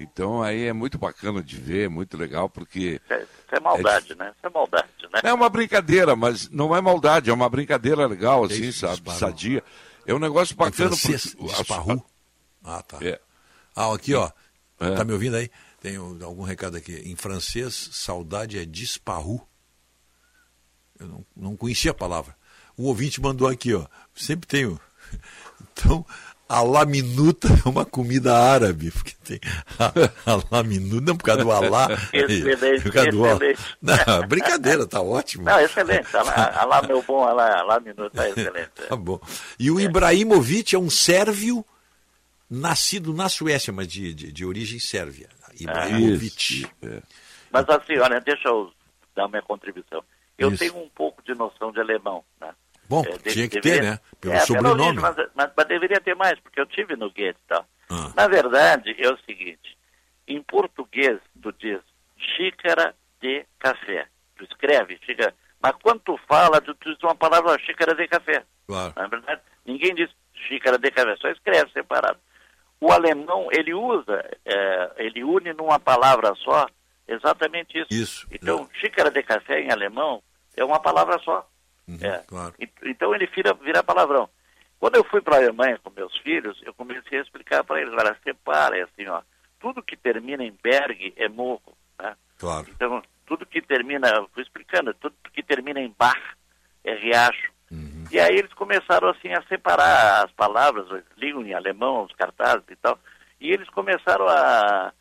[0.01, 4.15] Então aí é muito bacana de ver, muito legal, porque Isso é, isso é maldade,
[4.15, 4.31] né?
[4.37, 5.19] Isso é maldade, né?
[5.23, 8.95] é uma brincadeira, mas não é maldade, é uma brincadeira legal, assim, isso, sabe?
[8.95, 9.19] disparou.
[9.19, 9.63] Sadia.
[10.05, 10.89] É um negócio Em bacana.
[10.89, 12.03] francês, porque- disparu?
[12.63, 12.97] Ah, tá.
[13.01, 13.19] É.
[13.75, 14.31] Ah, aqui, ó.
[14.79, 14.95] É.
[14.95, 15.49] Tá me ouvindo aí?
[15.79, 16.93] Tem um- algum recado aqui.
[17.05, 19.41] Em francês, saudade é disparu.
[20.99, 22.35] Eu não, não conhecia a palavra.
[22.77, 23.85] Um ouvinte mandou aqui, ó.
[24.15, 24.79] Sempre tenho.
[25.73, 26.05] Então,
[26.51, 29.39] a laminuta é uma comida árabe, porque tem
[29.79, 31.87] a, a laminuta, não por causa do alá.
[32.11, 33.35] Excelente, por causa do alá.
[33.35, 33.77] excelente.
[33.81, 35.45] Não, brincadeira, tá ótimo.
[35.45, 36.13] Não, excelente.
[36.15, 38.69] Alá, alá meu bom, alá, alá minuto, tá excelente.
[38.89, 39.17] Tá bom.
[39.57, 41.65] E o Ibrahimovic é um sérvio
[42.49, 45.29] nascido na Suécia, mas de, de, de origem sérvia.
[45.57, 46.67] Ibrahimovic.
[47.49, 48.69] Mas assim, olha, deixa eu
[49.15, 50.03] dar minha contribuição.
[50.37, 50.59] Eu Isso.
[50.59, 52.49] tenho um pouco de noção de alemão, né?
[52.91, 53.99] Bom, É, tinha que deveria- ter, né?
[54.19, 54.81] Pelo é, sobrenome.
[54.81, 54.99] origem,
[55.33, 57.65] mas, mas- deveria ter mais, porque eu tive no Goethe e tal.
[57.89, 58.11] Ah.
[58.15, 59.77] Na verdade, é o seguinte,
[60.27, 61.79] em português tu diz
[62.35, 64.07] xícara de café.
[64.37, 68.43] Tu escreve xícara, mas quando tu fala, tu, tu diz uma palavra xícara de café.
[68.67, 68.93] Claro.
[68.95, 70.09] Na verdade, ninguém diz
[70.47, 72.19] xícara de café, só escreve separado.
[72.79, 76.67] O alemão, ele usa, é, ele une numa palavra só
[77.07, 77.87] exatamente isso.
[77.91, 78.27] Isso.
[78.31, 80.21] Então, xícara de café em alemão
[80.57, 81.47] é uma palavra só.
[82.01, 82.19] É.
[82.27, 82.53] claro.
[82.59, 84.29] E- Então ele vira, vira palavrão.
[84.79, 87.93] Quando eu fui para a Alemanha com meus filhos, eu comecei a explicar para eles,
[87.93, 89.21] olha, separa, é assim, ó,
[89.59, 92.15] tudo que termina em Berg é morro, né?
[92.39, 92.65] Claro.
[92.69, 96.19] Então, tudo que termina, fui explicando, tudo que termina em bar
[96.83, 97.51] é riacho.
[97.69, 98.05] Uhum.
[98.11, 102.75] E aí eles começaram assim a separar as palavras, liam em alemão, os cartazes e
[102.75, 102.97] tal,
[103.39, 104.91] e eles começaram a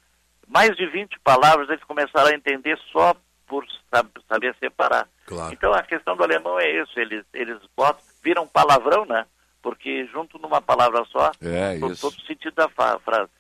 [0.47, 3.15] mais de 20 palavras eles começaram a entender só
[3.47, 5.09] por sab- saber separar.
[5.31, 5.55] Claro.
[5.55, 9.25] Então a questão do alemão é isso, eles eles botam, viram palavrão, né?
[9.63, 12.01] Porque junto numa palavra só, É to- isso.
[12.11, 13.31] todo o sentido da frase.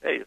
[0.00, 0.26] É isso.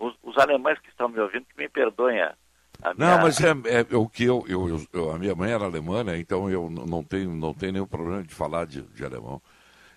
[0.00, 2.34] Os, os alemães que estão me ouvindo, que me perdoem a,
[2.82, 3.16] a minha...
[3.16, 3.50] Não, mas é,
[3.90, 6.18] é o que eu, eu, eu- A minha mãe era alemã, né?
[6.18, 9.40] Então eu não tenho, não tenho nenhum problema de falar de, de alemão.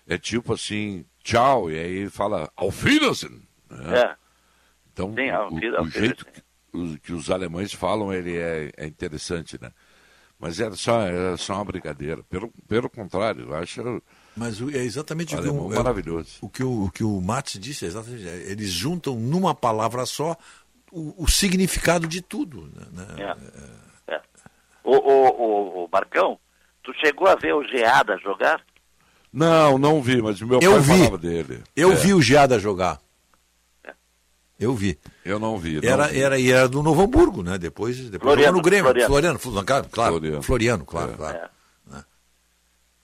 [0.06, 3.42] É tipo assim, tchau, e aí fala Auf Wiedersehen.
[3.68, 4.02] né?
[4.02, 4.16] É.
[4.92, 8.86] Então, Sim, Auf o, o jeito que os, que os alemães falam, ele é, é
[8.86, 9.72] interessante, né?
[10.38, 12.22] Mas era só, era só uma brincadeira.
[12.28, 14.02] Pelo, pelo contrário, eu acho
[14.36, 16.38] Mas é exatamente o que, o, é, maravilhoso.
[16.42, 18.28] o que o, o que o Matos disse, é exatamente.
[18.28, 20.36] é, Eles juntam numa palavra só
[20.92, 22.70] o, o significado de tudo.
[22.92, 23.06] Né?
[24.08, 24.12] É.
[24.14, 24.20] É.
[24.84, 25.28] O, o,
[25.80, 26.38] o, o Marcão,
[26.82, 28.60] tu chegou a ver o Geada jogar?
[29.32, 30.98] Não, não vi, mas o meu Eu pai vi.
[30.98, 31.62] falava dele.
[31.74, 33.00] Eu É, vi o Geada jogar.
[34.58, 34.98] Eu vi.
[35.24, 35.80] Eu não vi.
[35.80, 36.20] não Era, vi.
[36.20, 37.58] era, e era do Novo Hamburgo, né?
[37.58, 38.84] Depois, depois Floriano, no Grêmio.
[38.84, 39.08] Floriano.
[39.10, 40.12] Floriano, Floriano, claro.
[40.12, 40.42] Floriano.
[40.42, 41.16] Floriano, claro, É.
[41.16, 41.38] claro.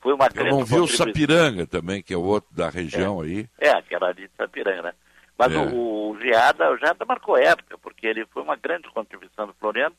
[0.00, 0.89] Foi uma Eu grande não vi o.
[0.89, 3.48] Sapiranga também, que é o outro da região aí.
[3.60, 4.92] É, aquela ali de Sapiranga, né?
[5.39, 5.58] Mas É.
[5.58, 9.94] o, o Geada, o Geada marcou época, porque ele foi uma grande contribuição do Floriano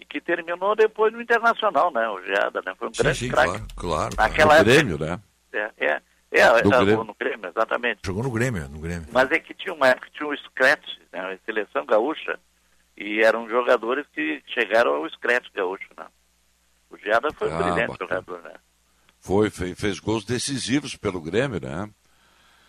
[0.00, 2.08] e que terminou depois no Internacional, né?
[2.08, 2.74] O Geada, né?
[2.76, 3.48] Foi um Sim, grande sim, craque.
[3.50, 4.14] claro, claro.
[4.18, 4.72] Naquela época.
[4.72, 5.20] Grêmio, né?
[5.52, 6.02] É, é,
[6.40, 7.04] é, Do é, Grêmio.
[7.04, 8.00] no Grêmio, exatamente.
[8.04, 9.06] Jogou no Grêmio, no Grêmio.
[9.12, 11.20] Mas é que tinha uma época que tinha o Scratch, né?
[11.20, 12.38] A seleção gaúcha,
[12.96, 16.06] e eram jogadores que chegaram ao Scratch gaúcho, né?
[16.90, 18.08] O Geada foi um Ah, brilhante bacana.
[18.22, 18.54] jogador, né?
[19.20, 21.88] Foi, fe- fez gols decisivos pelo Grêmio, né?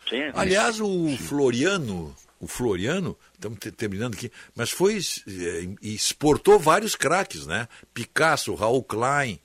[0.10, 0.32] Sim.
[0.36, 6.96] Aliás, o Floriano, o Floriano, estamos te- terminando aqui, mas foi eh, e exportou vários
[6.96, 7.68] craques, né?
[7.94, 9.40] Picasso, Raul Klein.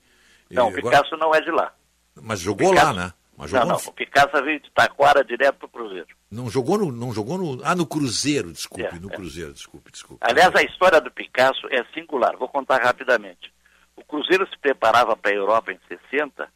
[0.49, 1.73] Não, agora- Picasso não é de lá.
[2.21, 3.13] mas jogou Picasso- lá, né?
[3.41, 6.07] Mas Não, não, no- o Picasso veio de Taquara direto pro Cruzeiro.
[6.29, 9.15] não jogou no, não jogou no, ah, no Cruzeiro, desculpe, É, no é.
[9.15, 10.23] Cruzeiro, desculpe, desculpe.
[10.25, 12.37] Aliás, a história do Picasso é singular.
[12.37, 13.51] Vou contar rapidamente.
[13.95, 16.47] O Cruzeiro se preparava para a Europa em 60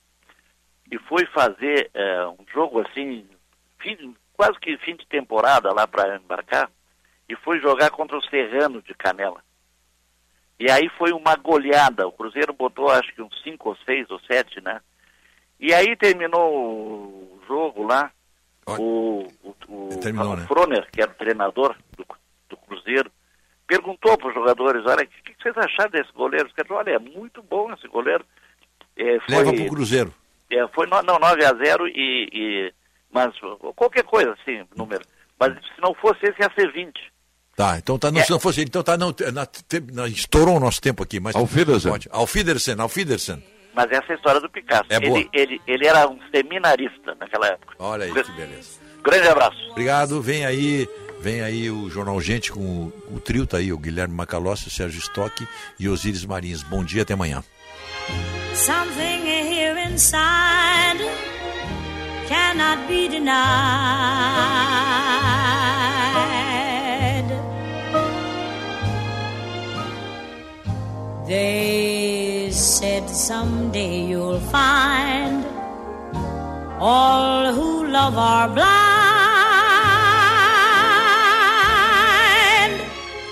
[0.91, 3.27] e foi fazer eh, um jogo assim,
[3.79, 6.69] fim- quase que fim de temporada lá para embarcar,
[7.27, 9.41] e foi jogar contra o Serrano de Canela.
[10.59, 12.07] E aí foi uma goleada.
[12.07, 14.79] O Cruzeiro botou acho que uns 5 ou 6 ou 7, né?
[15.59, 18.11] E aí terminou o jogo lá.
[18.67, 20.45] O, o, o, Terminou, o né?
[20.47, 22.05] Froner, que era o treinador do,
[22.49, 23.11] do Cruzeiro,
[23.67, 26.47] perguntou para os jogadores, olha, o que, que vocês acharam desse goleiro?
[26.47, 28.25] Os caras falaram, olha, é muito bom esse goleiro.
[28.97, 30.13] É, foi, Leva pro Cruzeiro.
[30.49, 32.73] é, foi no, não, 9 a 0 e, e-
[33.11, 33.33] mas
[33.75, 35.05] qualquer coisa assim, número.
[35.39, 36.99] Mas se não fosse esse ia ser 20.
[37.55, 40.59] Tá, então tá, não, se não fosse então tá, não, na, te- na- estourou o
[40.59, 41.35] nosso tempo aqui, mas...
[41.35, 41.91] Auf Wiedersehen.
[41.91, 42.09] Pode.
[43.75, 44.85] Mas essa é a história do Picasso.
[44.89, 47.75] É ele, ele, ele era um seminarista naquela época.
[47.77, 48.79] Olha aí que beleza.
[49.03, 49.57] Grande abraço.
[49.71, 50.87] Obrigado, vem aí,
[51.19, 54.71] vem aí o Jornal Gente com o, o trio, tá aí, o Guilherme Macalossi, o
[54.71, 55.45] Sérgio Stock
[55.79, 56.63] e Osíris Marins.
[56.63, 57.43] Bom dia, até amanhã.
[58.53, 61.03] Something here inside
[62.27, 63.35] cannot be denied.
[71.27, 72.04] They
[72.55, 75.45] said someday you'll find
[76.79, 78.94] all who love are blind.